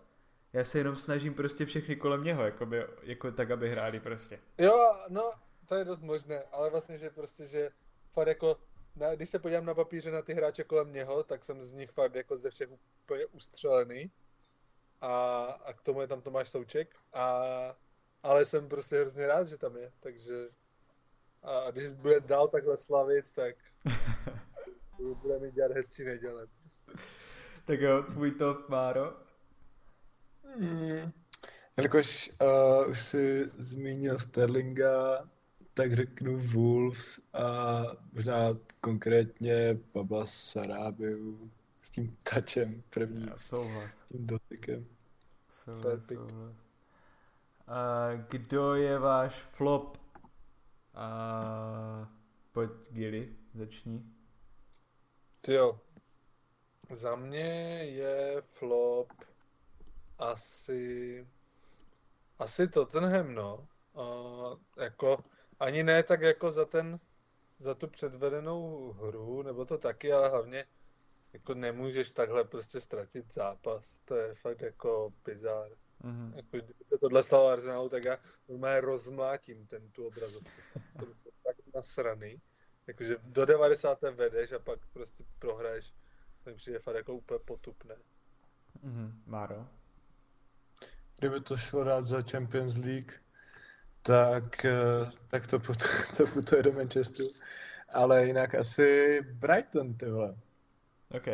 Já 0.54 0.66
se 0.66 0.78
jenom 0.78 0.96
snažím 0.96 1.34
prostě 1.34 1.66
všechny 1.66 1.96
kolem 1.96 2.24
něho, 2.24 2.44
jakoby, 2.44 2.84
jako 3.04 3.32
tak, 3.32 3.52
aby 3.52 3.70
hráli 3.70 4.00
prostě. 4.00 4.40
Jo, 4.58 4.96
no, 5.10 5.32
to 5.66 5.76
je 5.76 5.86
dost 5.86 6.02
možné, 6.02 6.44
ale 6.52 6.70
vlastně, 6.70 6.98
že 6.98 7.10
prostě, 7.10 7.46
že 7.46 7.70
fakt 8.14 8.28
jako, 8.28 8.58
na, 8.96 9.16
když 9.16 9.30
se 9.30 9.40
podívám 9.40 9.66
na 9.66 9.74
papíře 9.74 10.12
na 10.12 10.22
ty 10.22 10.34
hráče 10.34 10.64
kolem 10.64 10.94
něho, 10.94 11.24
tak 11.24 11.44
jsem 11.44 11.62
z 11.62 11.74
nich 11.74 11.92
fakt 11.92 12.16
jako 12.16 12.38
ze 12.38 12.50
všech 12.50 12.70
úplně 13.04 13.26
ustřelený. 13.26 14.12
A, 15.02 15.44
a 15.66 15.74
k 15.74 15.82
tomu 15.82 16.02
je 16.02 16.08
tam 16.08 16.22
Tomáš 16.22 16.50
Souček. 16.50 16.96
A, 17.14 17.44
ale 18.24 18.46
jsem 18.46 18.70
prostě 18.70 19.00
hrozně 19.00 19.28
rád, 19.28 19.48
že 19.48 19.58
tam 19.58 19.78
je, 19.78 19.92
takže 20.00 20.50
a 21.44 21.72
když 21.72 21.90
bude 21.90 22.20
dál 22.20 22.48
takhle 22.48 22.78
slavit, 22.78 23.32
tak 23.32 23.56
bude 25.22 25.40
mi 25.40 25.52
dělat 25.52 25.72
hezčí 25.72 26.04
neděle. 26.04 26.48
Tak 27.66 27.80
jo, 27.82 28.04
tvůj 28.04 28.32
top, 28.32 28.70
Máro. 28.70 29.14
Hmm. 30.58 31.12
Jelikož 31.78 32.32
uh, 32.42 32.90
už 32.90 33.02
si 33.02 33.52
zmínil 33.58 34.20
Sterlinga, 34.20 35.30
tak 35.74 35.94
řeknu 35.94 36.40
Wolves 36.40 37.20
a 37.34 37.82
možná 38.14 38.58
konkrétně 38.82 39.78
Pabla 39.92 40.26
Sarábiu 40.26 41.52
s 41.82 41.90
tím 41.90 42.18
tačem 42.24 42.84
první, 42.90 43.28
Já 43.28 43.38
souhlas. 43.38 43.92
s 43.92 44.06
tím 44.06 44.28
dotykem. 44.28 44.86
souhlas, 45.64 46.00
souhlas. 46.08 46.56
A 47.68 48.08
kdo 48.30 48.76
je 48.76 49.00
váš 49.00 49.34
flop? 49.36 50.01
A 50.94 52.12
pojď, 52.52 52.72
Gilly, 52.90 53.36
začni. 53.54 54.04
Ty 55.42 55.54
jo, 55.54 55.80
za 56.92 57.16
mě 57.16 57.84
je 57.84 58.42
flop 58.42 59.08
asi 60.18 61.28
asi 62.40 62.68
Tottenham, 62.68 63.34
no. 63.34 63.68
A 63.96 64.04
jako 64.82 65.24
ani 65.60 65.84
ne 65.84 66.04
tak 66.04 66.22
jako 66.22 66.52
za 66.52 66.66
ten 66.66 67.00
za 67.58 67.76
tu 67.76 67.88
předvedenou 67.88 68.92
hru, 68.92 69.42
nebo 69.42 69.66
to 69.66 69.78
taky, 69.78 70.14
ale 70.14 70.30
hlavně 70.30 70.66
jako 71.34 71.54
nemůžeš 71.54 72.12
takhle 72.12 72.44
prostě 72.44 72.82
ztratit 72.82 73.34
zápas. 73.34 74.00
To 74.06 74.16
je 74.16 74.36
fakt 74.36 74.62
jako 74.62 75.14
bizár. 75.26 75.72
Mhm. 76.04 76.34
Jako, 76.36 76.50
kdyby 76.52 76.74
se 76.88 76.98
tohle 76.98 77.24
stalo 77.24 77.48
Arsenalu, 77.48 77.90
tak 77.90 78.06
já 78.06 78.18
normálně 78.50 78.82
rozmlátím 78.82 79.68
ten 79.68 79.92
tu 79.92 80.08
obrazovku. 80.08 80.50
To 81.00 81.06
by 81.06 81.14
bylo 81.14 81.34
tak 81.44 81.56
nasraný. 81.76 82.42
Jakože 82.88 83.18
do 83.24 83.46
90. 83.46 84.02
vedeš 84.02 84.52
a 84.52 84.60
pak 84.60 84.80
prostě 84.94 85.24
prohraješ. 85.40 85.94
To 86.44 86.50
mi 86.50 86.56
přijde 86.56 86.80
fakt 86.80 86.96
jako 86.96 87.14
úplně 87.14 87.40
potupné. 87.40 87.96
Mhm. 88.82 89.22
Máro? 89.26 89.68
Kdyby 91.20 91.42
to 91.42 91.58
šlo 91.58 91.84
dát 91.84 92.08
za 92.08 92.22
Champions 92.22 92.78
League, 92.78 93.12
tak, 94.02 94.66
eh, 94.66 95.12
tak 95.28 95.48
to, 95.48 95.60
put, 95.60 95.78
to 96.18 96.28
putuje 96.28 96.64
do 96.64 96.72
Manchesteru. 96.72 97.30
Ale 97.90 98.26
jinak 98.26 98.56
asi 98.56 99.20
Brighton, 99.22 99.94
ty 99.94 100.06
vole. 100.06 100.36
OK. 101.10 101.28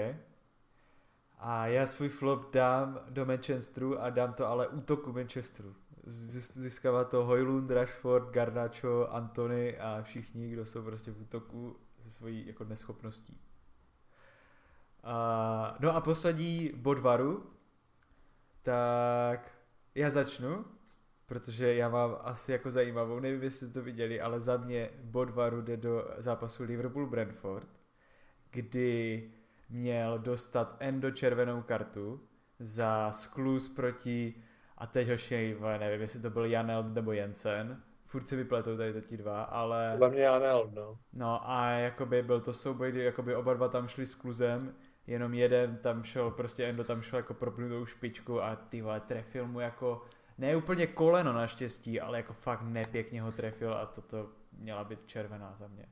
A 1.37 1.67
já 1.67 1.85
svůj 1.85 2.09
flop 2.09 2.53
dám 2.53 2.99
do 3.09 3.25
Manchesteru 3.25 4.01
a 4.01 4.09
dám 4.09 4.33
to 4.33 4.47
ale 4.47 4.67
útoku 4.67 5.13
Manchesteru. 5.13 5.75
Získává 6.05 7.03
to 7.03 7.25
Hojlund, 7.25 7.71
Rashford, 7.71 8.29
Garnacho, 8.31 9.07
Antony 9.11 9.77
a 9.77 10.01
všichni, 10.01 10.49
kdo 10.49 10.65
jsou 10.65 10.83
prostě 10.83 11.11
v 11.11 11.21
útoku 11.21 11.79
se 12.03 12.09
svojí 12.09 12.47
jako 12.47 12.63
neschopností. 12.63 13.41
A, 15.03 15.77
no 15.79 15.95
a 15.95 16.01
poslední 16.01 16.71
bod 16.75 16.99
varu, 16.99 17.49
tak 18.61 19.51
já 19.95 20.09
začnu, 20.09 20.65
protože 21.25 21.75
já 21.75 21.89
mám 21.89 22.17
asi 22.21 22.51
jako 22.51 22.71
zajímavou, 22.71 23.19
nevím, 23.19 23.43
jestli 23.43 23.67
jste 23.67 23.73
to 23.73 23.85
viděli, 23.85 24.21
ale 24.21 24.39
za 24.39 24.57
mě 24.57 24.89
bod 25.03 25.29
varu 25.29 25.61
jde 25.61 25.77
do 25.77 26.07
zápasu 26.17 26.63
Liverpool-Brentford, 26.63 27.67
kdy 28.51 29.31
měl 29.69 30.19
dostat 30.19 30.75
Endo 30.79 31.11
červenou 31.11 31.61
kartu 31.61 32.21
za 32.59 33.11
sklus 33.11 33.67
proti, 33.67 34.43
a 34.77 34.87
teď 34.87 35.09
hoši, 35.09 35.57
nevím, 35.79 36.01
jestli 36.01 36.19
to 36.19 36.29
byl 36.29 36.45
Janel 36.45 36.83
nebo 36.83 37.11
Jensen, 37.11 37.81
furt 38.05 38.27
si 38.27 38.35
vypletou 38.35 38.77
tady 38.77 38.93
to 38.93 39.01
ti 39.01 39.17
dva, 39.17 39.43
ale... 39.43 39.91
Podle 39.91 40.09
mě 40.09 40.21
Janel, 40.21 40.69
no. 40.73 40.99
No 41.13 41.49
a 41.49 41.69
jakoby 41.69 42.23
byl 42.23 42.41
to 42.41 42.53
souboj, 42.53 42.91
kdy 42.91 43.03
jakoby 43.03 43.35
oba 43.35 43.53
dva 43.53 43.67
tam 43.67 43.87
šli 43.87 44.05
s 44.05 44.15
kluzem, 44.15 44.75
jenom 45.07 45.33
jeden 45.33 45.77
tam 45.77 46.03
šel, 46.03 46.31
prostě 46.31 46.65
Endo 46.65 46.83
tam 46.83 47.01
šel 47.01 47.19
jako 47.19 47.33
propnutou 47.33 47.85
špičku 47.85 48.41
a 48.41 48.55
ty 48.55 48.81
vole 48.81 48.99
trefil 48.99 49.47
mu 49.47 49.59
jako, 49.59 50.05
ne 50.37 50.55
úplně 50.55 50.87
koleno 50.87 51.33
naštěstí, 51.33 52.01
ale 52.01 52.17
jako 52.17 52.33
fakt 52.33 52.61
nepěkně 52.61 53.21
ho 53.21 53.31
trefil 53.31 53.73
a 53.73 53.85
toto 53.85 54.29
měla 54.51 54.83
být 54.83 54.99
červená 55.05 55.55
za 55.55 55.67
mě. 55.67 55.85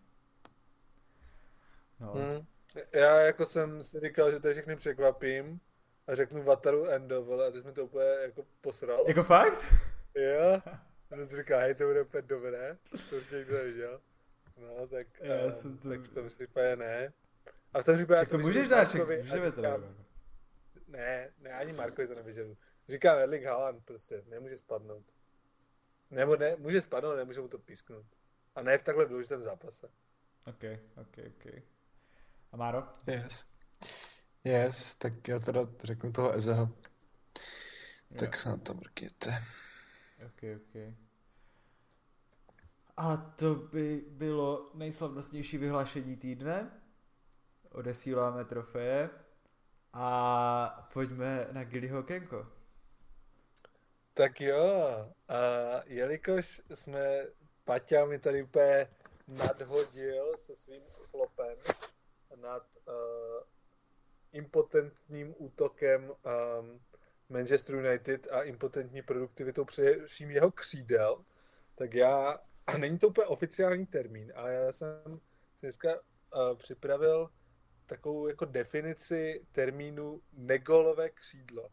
No. 1.99 2.13
Hmm. 2.13 2.45
Já 2.93 3.19
jako 3.21 3.45
jsem 3.45 3.83
si 3.83 3.99
říkal, 3.99 4.31
že 4.31 4.39
to 4.39 4.51
všechny 4.51 4.75
překvapím 4.75 5.59
a 6.07 6.15
řeknu 6.15 6.43
Vataru 6.43 6.87
Endo, 6.89 7.23
vole, 7.23 7.47
a 7.47 7.51
ty 7.51 7.61
jsi 7.61 7.67
mi 7.67 7.73
to 7.73 7.85
úplně 7.85 8.05
jako 8.05 8.45
posral. 8.61 9.03
Jako 9.07 9.23
fakt? 9.23 9.63
Jo. 10.15 10.61
A 11.11 11.15
jsem 11.15 11.27
si 11.27 11.35
říkal, 11.35 11.59
hej, 11.59 11.75
to 11.75 11.83
bude 11.83 12.01
úplně 12.01 12.21
dobré, 12.21 12.77
to 13.09 13.15
už 13.15 13.31
někdo 13.31 13.53
neviděl. 13.53 14.01
No, 14.61 14.87
tak, 14.87 15.07
Já 15.21 15.51
jsem 15.51 15.77
to- 15.77 15.89
tak 15.89 15.99
v 15.99 16.13
tom 16.13 16.27
případě 16.29 16.75
ne. 16.75 17.13
A 17.73 17.81
v 17.81 17.85
tom 17.85 17.95
případě 17.95 18.19
Tak 18.19 18.29
to 18.29 18.37
můžeš 18.37 18.67
dát, 18.67 18.77
Markovi 18.93 19.17
můžeme 19.23 19.51
to. 19.51 19.61
Ne, 20.87 21.31
ne, 21.39 21.51
ani 21.51 21.73
Markovi 21.73 22.07
to 22.07 22.15
nevyžadu. 22.15 22.57
Říkám 22.89 23.17
Erling 23.17 23.45
Haaland 23.45 23.85
prostě, 23.85 24.23
nemůže 24.27 24.57
spadnout. 24.57 25.05
Nebo 26.11 26.35
ne, 26.35 26.55
může 26.57 26.81
spadnout, 26.81 27.15
nemůže 27.15 27.41
mu 27.41 27.47
to 27.47 27.57
písknout. 27.59 28.05
A 28.55 28.61
ne 28.61 28.77
v 28.77 28.83
takhle 28.83 29.05
důležitém 29.05 29.43
zápase. 29.43 29.87
Ok, 30.47 30.63
ok, 30.97 31.17
ok. 31.27 31.53
A 32.55 32.57
Máro? 32.57 32.83
Yes. 33.07 33.45
Yes, 34.43 34.95
tak 34.95 35.27
já 35.27 35.39
teda 35.39 35.61
řeknu 35.83 36.11
toho 36.11 36.33
Ezeho. 36.33 36.69
Tak 38.19 38.33
Jo. 38.33 38.39
se 38.39 38.49
na 38.49 38.57
to 38.57 38.73
mrkněte. 38.73 39.43
Ok, 40.25 40.43
ok. 40.55 40.93
A 42.97 43.17
to 43.17 43.55
by 43.55 44.05
bylo 44.09 44.71
nejslavnostnější 44.73 45.57
vyhlášení 45.57 46.17
týdne. 46.17 46.81
Odesíláme 47.71 48.45
trofeje. 48.45 49.09
A 49.93 50.89
pojďme 50.93 51.47
na 51.51 51.63
Gillyho 51.63 52.03
Kenko. 52.03 52.47
Tak 54.13 54.41
jo, 54.41 54.65
a 55.27 55.35
jelikož 55.85 56.61
jsme 56.73 57.25
Paťa 57.63 58.05
mi 58.05 58.19
tady 58.19 58.43
úplně 58.43 58.87
nadhodil 59.27 60.37
se 60.37 60.55
svým 60.55 60.81
flopem 60.89 61.57
nad 62.35 62.67
uh, 62.87 62.93
impotentním 64.31 65.35
útokem 65.37 66.09
um, 66.09 66.81
Manchester 67.29 67.75
United 67.75 68.27
a 68.31 68.43
impotentní 68.43 69.01
produktivitou 69.01 69.65
především 69.65 70.31
jeho 70.31 70.51
křídel, 70.51 71.25
tak 71.75 71.93
já, 71.93 72.39
a 72.67 72.77
není 72.77 72.99
to 72.99 73.07
úplně 73.07 73.27
oficiální 73.27 73.85
termín, 73.85 74.33
ale 74.35 74.53
já 74.53 74.71
jsem 74.71 75.19
si 75.55 75.65
dneska 75.65 75.95
uh, 75.95 76.57
připravil 76.57 77.29
takovou 77.85 78.27
jako 78.27 78.45
definici 78.45 79.45
termínu 79.51 80.21
negolové 80.33 81.09
křídlo. 81.09 81.69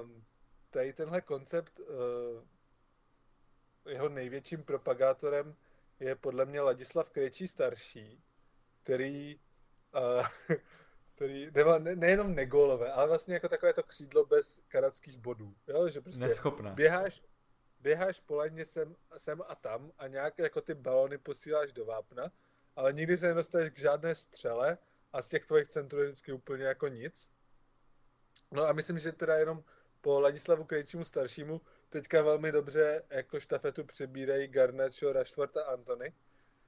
Um, 0.00 0.24
tady 0.70 0.92
tenhle 0.92 1.20
koncept, 1.20 1.80
uh, 1.80 1.86
jeho 3.88 4.08
největším 4.08 4.64
propagátorem 4.64 5.56
je 6.00 6.14
podle 6.14 6.44
mě 6.44 6.60
Ladislav 6.60 7.10
Krejčí 7.10 7.48
starší, 7.48 8.22
který, 8.82 9.40
uh, 9.94 10.26
který 11.14 11.50
nebo 11.54 11.78
ne, 11.78 11.96
nejenom 11.96 12.34
nególové, 12.34 12.92
ale 12.92 13.08
vlastně 13.08 13.34
jako 13.34 13.48
takové 13.48 13.72
to 13.72 13.82
křídlo 13.82 14.26
bez 14.26 14.60
kanadských 14.68 15.18
bodů. 15.18 15.54
Jo? 15.68 15.88
Že 15.88 16.00
prostě 16.00 16.20
Neschopné. 16.20 16.70
běháš, 16.70 17.22
běháš 17.80 18.20
po 18.20 18.34
lajně 18.34 18.64
sem, 18.64 18.96
sem 19.16 19.42
a 19.48 19.54
tam 19.54 19.92
a 19.98 20.06
nějak 20.06 20.38
jako 20.38 20.60
ty 20.60 20.74
balony 20.74 21.18
posíláš 21.18 21.72
do 21.72 21.84
vápna, 21.84 22.32
ale 22.76 22.92
nikdy 22.92 23.16
se 23.18 23.28
nedostaneš 23.28 23.70
k 23.70 23.78
žádné 23.78 24.14
střele 24.14 24.78
a 25.12 25.22
z 25.22 25.28
těch 25.28 25.44
tvojich 25.44 25.68
centrů 25.68 25.98
je 25.98 26.06
vždycky 26.06 26.32
úplně 26.32 26.64
jako 26.64 26.88
nic. 26.88 27.30
No 28.50 28.64
a 28.64 28.72
myslím, 28.72 28.98
že 28.98 29.12
teda 29.12 29.36
jenom 29.36 29.64
po 30.00 30.20
Ladislavu 30.20 30.64
Krejčímu 30.64 31.04
staršímu 31.04 31.60
teďka 31.88 32.22
velmi 32.22 32.52
dobře 32.52 33.02
jako 33.10 33.40
štafetu 33.40 33.84
přebírají 33.84 34.48
Garnacho, 34.48 35.12
Rashford 35.12 35.56
a 35.56 35.62
Antony, 35.62 36.12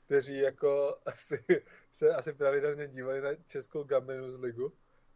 kteří 0.05 0.39
jako 0.39 0.97
asi, 1.07 1.45
se 1.91 2.15
asi 2.15 2.33
pravidelně 2.33 2.89
dívali 2.89 3.21
na 3.21 3.31
českou 3.47 3.85
Gambrinus 3.85 4.41
ligu. 4.41 4.73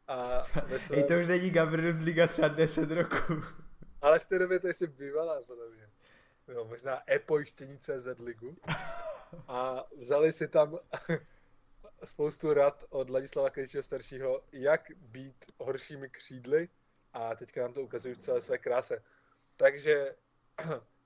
A 0.09 0.47
ve 0.67 0.79
svém, 0.79 0.99
Ej, 0.99 1.05
to 1.05 1.15
už 1.21 1.27
není 1.27 1.51
Gabriel's 1.51 2.01
Liga 2.01 2.27
třeba 2.27 2.49
10 2.49 2.91
roků. 2.91 3.43
ale 4.03 4.19
v 4.19 4.25
té 4.25 4.39
době 4.39 4.59
to 4.59 4.69
ještě 4.69 4.87
bývala, 4.87 5.43
podle 5.47 5.71
mě. 5.71 5.89
Jo, 6.49 6.65
možná 6.65 7.03
e-pojištění 7.11 7.79
CZ 7.79 8.07
ligu. 8.19 8.57
A 9.49 9.87
vzali 9.97 10.33
si 10.33 10.49
tam 10.49 10.79
spoustu 12.05 12.55
rad 12.55 12.85
od 12.89 13.11
Ladislava 13.11 13.51
Krejčího 13.51 13.83
staršího, 13.83 14.43
jak 14.53 14.91
být 14.97 15.45
horšími 15.59 16.11
křídly 16.11 16.69
a 17.13 17.35
teďka 17.35 17.63
nám 17.63 17.73
to 17.73 17.83
ukazují 17.83 18.15
v 18.15 18.19
celé 18.19 18.41
své 18.41 18.59
kráse. 18.59 19.03
Takže 19.57 20.15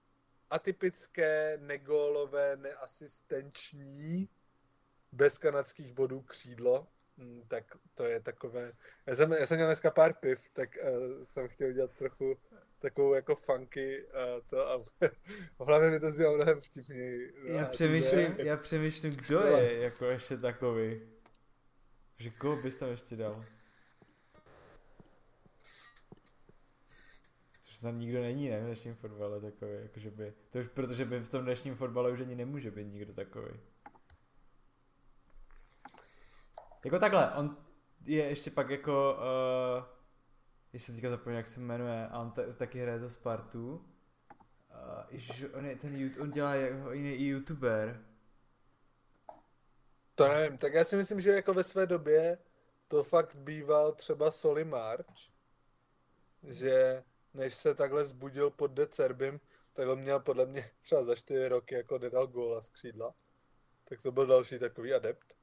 atypické, 0.52 1.58
nególové, 1.60 2.56
neasistenční, 2.56 4.28
bez 5.12 5.38
kanadských 5.38 5.92
bodů 5.92 6.20
křídlo, 6.20 6.86
mm, 7.16 7.42
tak 7.48 7.64
to 7.94 8.04
je 8.04 8.20
takové... 8.20 8.72
Já 9.06 9.16
jsem, 9.16 9.32
já 9.32 9.46
jsem 9.46 9.56
měl 9.56 9.68
dneska 9.68 9.90
pár 9.90 10.12
piv, 10.14 10.48
tak 10.52 10.68
uh, 10.82 11.24
jsem 11.24 11.48
chtěl 11.48 11.68
udělat 11.68 11.90
trochu 11.90 12.38
takovou 12.78 13.14
jako 13.14 13.34
funky 13.34 14.04
uh, 14.04 14.10
to 14.46 14.68
a 14.70 14.80
hlavně 15.64 15.90
mi 15.90 16.00
to 16.00 16.10
znělo 16.10 16.36
mnohem 16.36 16.60
vtipněji. 16.60 17.32
No, 17.48 17.54
Já 17.54 17.64
přemýšlím, 17.64 18.34
já 18.38 18.56
přemýšlím, 18.56 19.12
kdo 19.14 19.22
Skvělé. 19.22 19.62
je 19.62 19.82
jako 19.82 20.04
ještě 20.06 20.36
takový. 20.36 21.00
Že 22.18 22.30
koho 22.30 22.56
bys 22.56 22.78
tam 22.78 22.90
ještě 22.90 23.16
dal? 23.16 23.44
Snad 27.82 27.90
nikdo 27.90 28.20
není, 28.20 28.48
ne, 28.48 28.60
v 28.60 28.64
dnešním 28.64 28.94
fotbale 28.94 29.40
takový, 29.40 29.72
jakože 29.82 30.10
by, 30.10 30.34
to 30.50 30.58
už 30.58 30.68
protože 30.68 31.04
by 31.04 31.20
v 31.20 31.30
tom 31.30 31.42
dnešním 31.42 31.76
fotbale 31.76 32.10
už 32.10 32.20
ani 32.20 32.34
nemůže 32.34 32.70
být 32.70 32.84
nikdo 32.84 33.14
takový. 33.14 33.60
Jako 36.84 36.98
takhle, 36.98 37.34
on 37.34 37.56
je 38.04 38.24
ještě 38.24 38.50
pak 38.50 38.70
jako, 38.70 39.18
uh, 39.18 39.84
ještě 40.72 40.92
teďka 40.92 41.10
zapomněl, 41.10 41.36
jak 41.36 41.46
se 41.46 41.60
jmenuje, 41.60 42.08
a 42.08 42.20
on 42.20 42.30
ta, 42.30 42.42
taky 42.58 42.82
hraje 42.82 42.98
za 42.98 43.08
Spartu. 43.08 43.74
Uh, 43.74 43.84
ježiš, 45.10 45.44
on, 45.54 45.66
je 45.66 45.76
ten, 45.76 46.10
on 46.20 46.30
dělá 46.30 46.54
jako 46.54 46.92
jiný 46.92 47.26
youtuber. 47.26 48.04
To 50.14 50.28
nevím, 50.28 50.58
tak 50.58 50.74
já 50.74 50.84
si 50.84 50.96
myslím, 50.96 51.20
že 51.20 51.30
jako 51.30 51.54
ve 51.54 51.64
své 51.64 51.86
době 51.86 52.38
to 52.88 53.02
fakt 53.04 53.34
býval 53.34 53.92
třeba 53.92 54.30
Soli 54.30 54.64
March, 54.64 55.30
že 56.42 57.04
než 57.34 57.54
se 57.54 57.74
takhle 57.74 58.04
zbudil 58.04 58.50
pod 58.50 58.66
De 58.70 58.86
Cerbim, 58.86 59.40
tak 59.72 59.88
on 59.88 59.98
měl 60.00 60.20
podle 60.20 60.46
mě 60.46 60.70
třeba 60.80 61.04
za 61.04 61.14
čtyři 61.14 61.48
roky 61.48 61.74
jako 61.74 61.98
nedal 61.98 62.26
góla 62.26 62.62
z 62.62 62.68
křídla. 62.68 63.14
Tak 63.84 64.00
to 64.02 64.12
byl 64.12 64.26
další 64.26 64.58
takový 64.58 64.94
adept. 64.94 65.34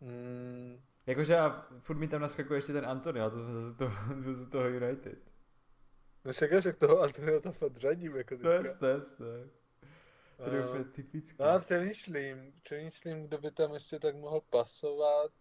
Mm, 0.00 0.80
Jakože 1.06 1.38
a 1.38 1.66
furt 1.78 1.96
mi 1.96 2.08
tam 2.08 2.20
naskakuje 2.20 2.58
ještě 2.58 2.72
ten 2.72 2.86
Antony, 2.86 3.20
ale 3.20 3.30
to 3.30 3.36
jsme 3.44 3.52
zase 3.52 3.76
toho, 3.76 3.96
zase 4.20 4.50
toho 4.50 4.68
United. 4.68 5.18
No 6.24 6.32
však, 6.32 6.62
že 6.62 6.72
toho 6.72 7.00
Antonio 7.00 7.40
tam 7.40 7.52
fakt 7.52 7.76
řadím, 7.76 8.16
jako 8.16 8.36
To 8.38 8.50
je 8.50 8.58
teďka. 8.62 8.78
to 8.78 8.86
je 8.86 9.00
to 9.00 9.24
je. 9.24 9.48
To 10.36 10.50
je 10.54 10.62
A- 10.64 10.68
úplně 10.68 10.84
typický. 10.84 11.36
No 11.40 11.46
a 11.46 11.58
přemýšlím, 11.58 12.52
přemýšlím, 12.62 13.26
kdo 13.26 13.38
by 13.38 13.50
tam 13.50 13.74
ještě 13.74 13.98
tak 13.98 14.16
mohl 14.16 14.40
pasovat. 14.50 15.32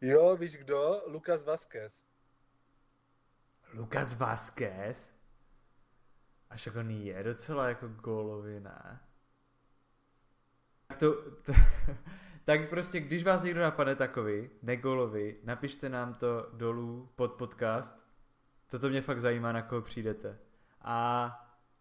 Jo, 0.00 0.36
víš 0.36 0.56
kdo? 0.56 1.02
Lukas 1.06 1.44
Vázquez. 1.44 2.06
Lukas 3.74 4.14
Vázquez? 4.14 5.12
Až 6.50 6.66
jako 6.66 6.80
on 6.80 6.90
je 6.90 7.22
docela 7.22 7.68
jako 7.68 7.88
gólový, 7.88 8.60
ne? 8.60 9.00
Tak 10.86 10.98
to, 10.98 11.30
to, 11.30 11.52
tak 12.44 12.68
prostě, 12.68 13.00
když 13.00 13.24
vás 13.24 13.42
někdo 13.42 13.60
napadne 13.60 13.94
takový, 13.94 14.50
nególový, 14.62 15.36
napište 15.44 15.88
nám 15.88 16.14
to 16.14 16.50
dolů 16.52 17.12
pod 17.16 17.32
podcast. 17.32 18.08
Toto 18.70 18.88
mě 18.88 19.02
fakt 19.02 19.20
zajímá, 19.20 19.52
na 19.52 19.62
koho 19.62 19.82
přijdete. 19.82 20.38
A 20.82 21.30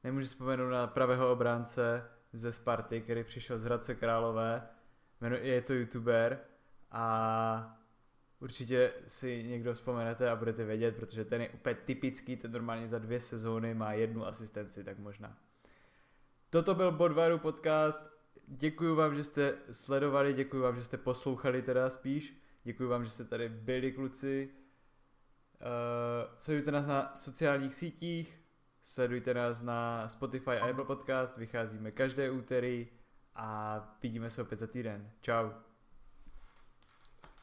nemůžu 0.04 0.26
vzpomenout 0.26 0.70
na 0.70 0.88
pravého 0.88 1.32
obránce 1.32 2.10
ze 2.34 2.52
Sparty, 2.52 3.02
který 3.02 3.24
přišel 3.24 3.60
z 3.60 3.64
Hradce 3.64 3.96
Králové. 3.96 4.70
Je 5.42 5.62
to 5.62 5.74
youtuber 5.74 6.40
a 6.92 7.77
určitě 8.40 8.94
si 9.08 9.44
někdo 9.44 9.74
vzpomenete 9.74 10.30
a 10.30 10.36
budete 10.36 10.66
vědět, 10.66 10.96
protože 10.96 11.26
ten 11.26 11.42
je 11.42 11.50
úplně 11.50 11.76
typický, 11.76 12.38
ten 12.38 12.52
normálně 12.52 12.88
za 12.88 13.00
dvě 13.00 13.20
sezóny 13.20 13.74
má 13.74 13.94
jednu 13.94 14.26
asistenci, 14.26 14.84
tak 14.84 15.00
možná. 15.00 15.38
Toto 16.50 16.76
byl 16.76 16.92
Bodvaru 16.92 17.40
podcast. 17.40 18.18
Děkuji 18.48 18.96
vám, 18.96 19.16
že 19.16 19.24
jste 19.24 19.58
sledovali, 19.72 20.34
děkuji 20.34 20.62
vám, 20.62 20.76
že 20.76 20.84
jste 20.84 20.98
poslouchali 20.98 21.62
teda 21.62 21.90
spíš. 21.90 22.42
Děkuji 22.64 22.88
vám, 22.88 23.06
že 23.06 23.12
jste 23.12 23.26
tady 23.26 23.50
byli 23.50 23.92
kluci. 23.92 24.50
Uh, 25.62 26.38
sledujte 26.38 26.72
nás 26.72 26.86
na 26.88 27.16
sociálních 27.16 27.76
sítích, 27.76 28.42
sledujte 28.84 29.34
nás 29.34 29.62
na 29.62 30.10
Spotify 30.10 30.52
a 30.52 30.70
Apple 30.70 30.86
Podcast, 30.86 31.38
vycházíme 31.38 31.92
každé 31.92 32.32
úterý 32.32 32.88
a 33.36 33.80
vidíme 34.02 34.30
se 34.30 34.42
opět 34.42 34.60
za 34.60 34.68
týden. 34.68 35.12
Čau. 35.22 35.50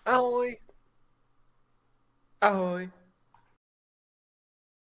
Ahoj! 0.05 0.74
Ahoj. 2.41 2.91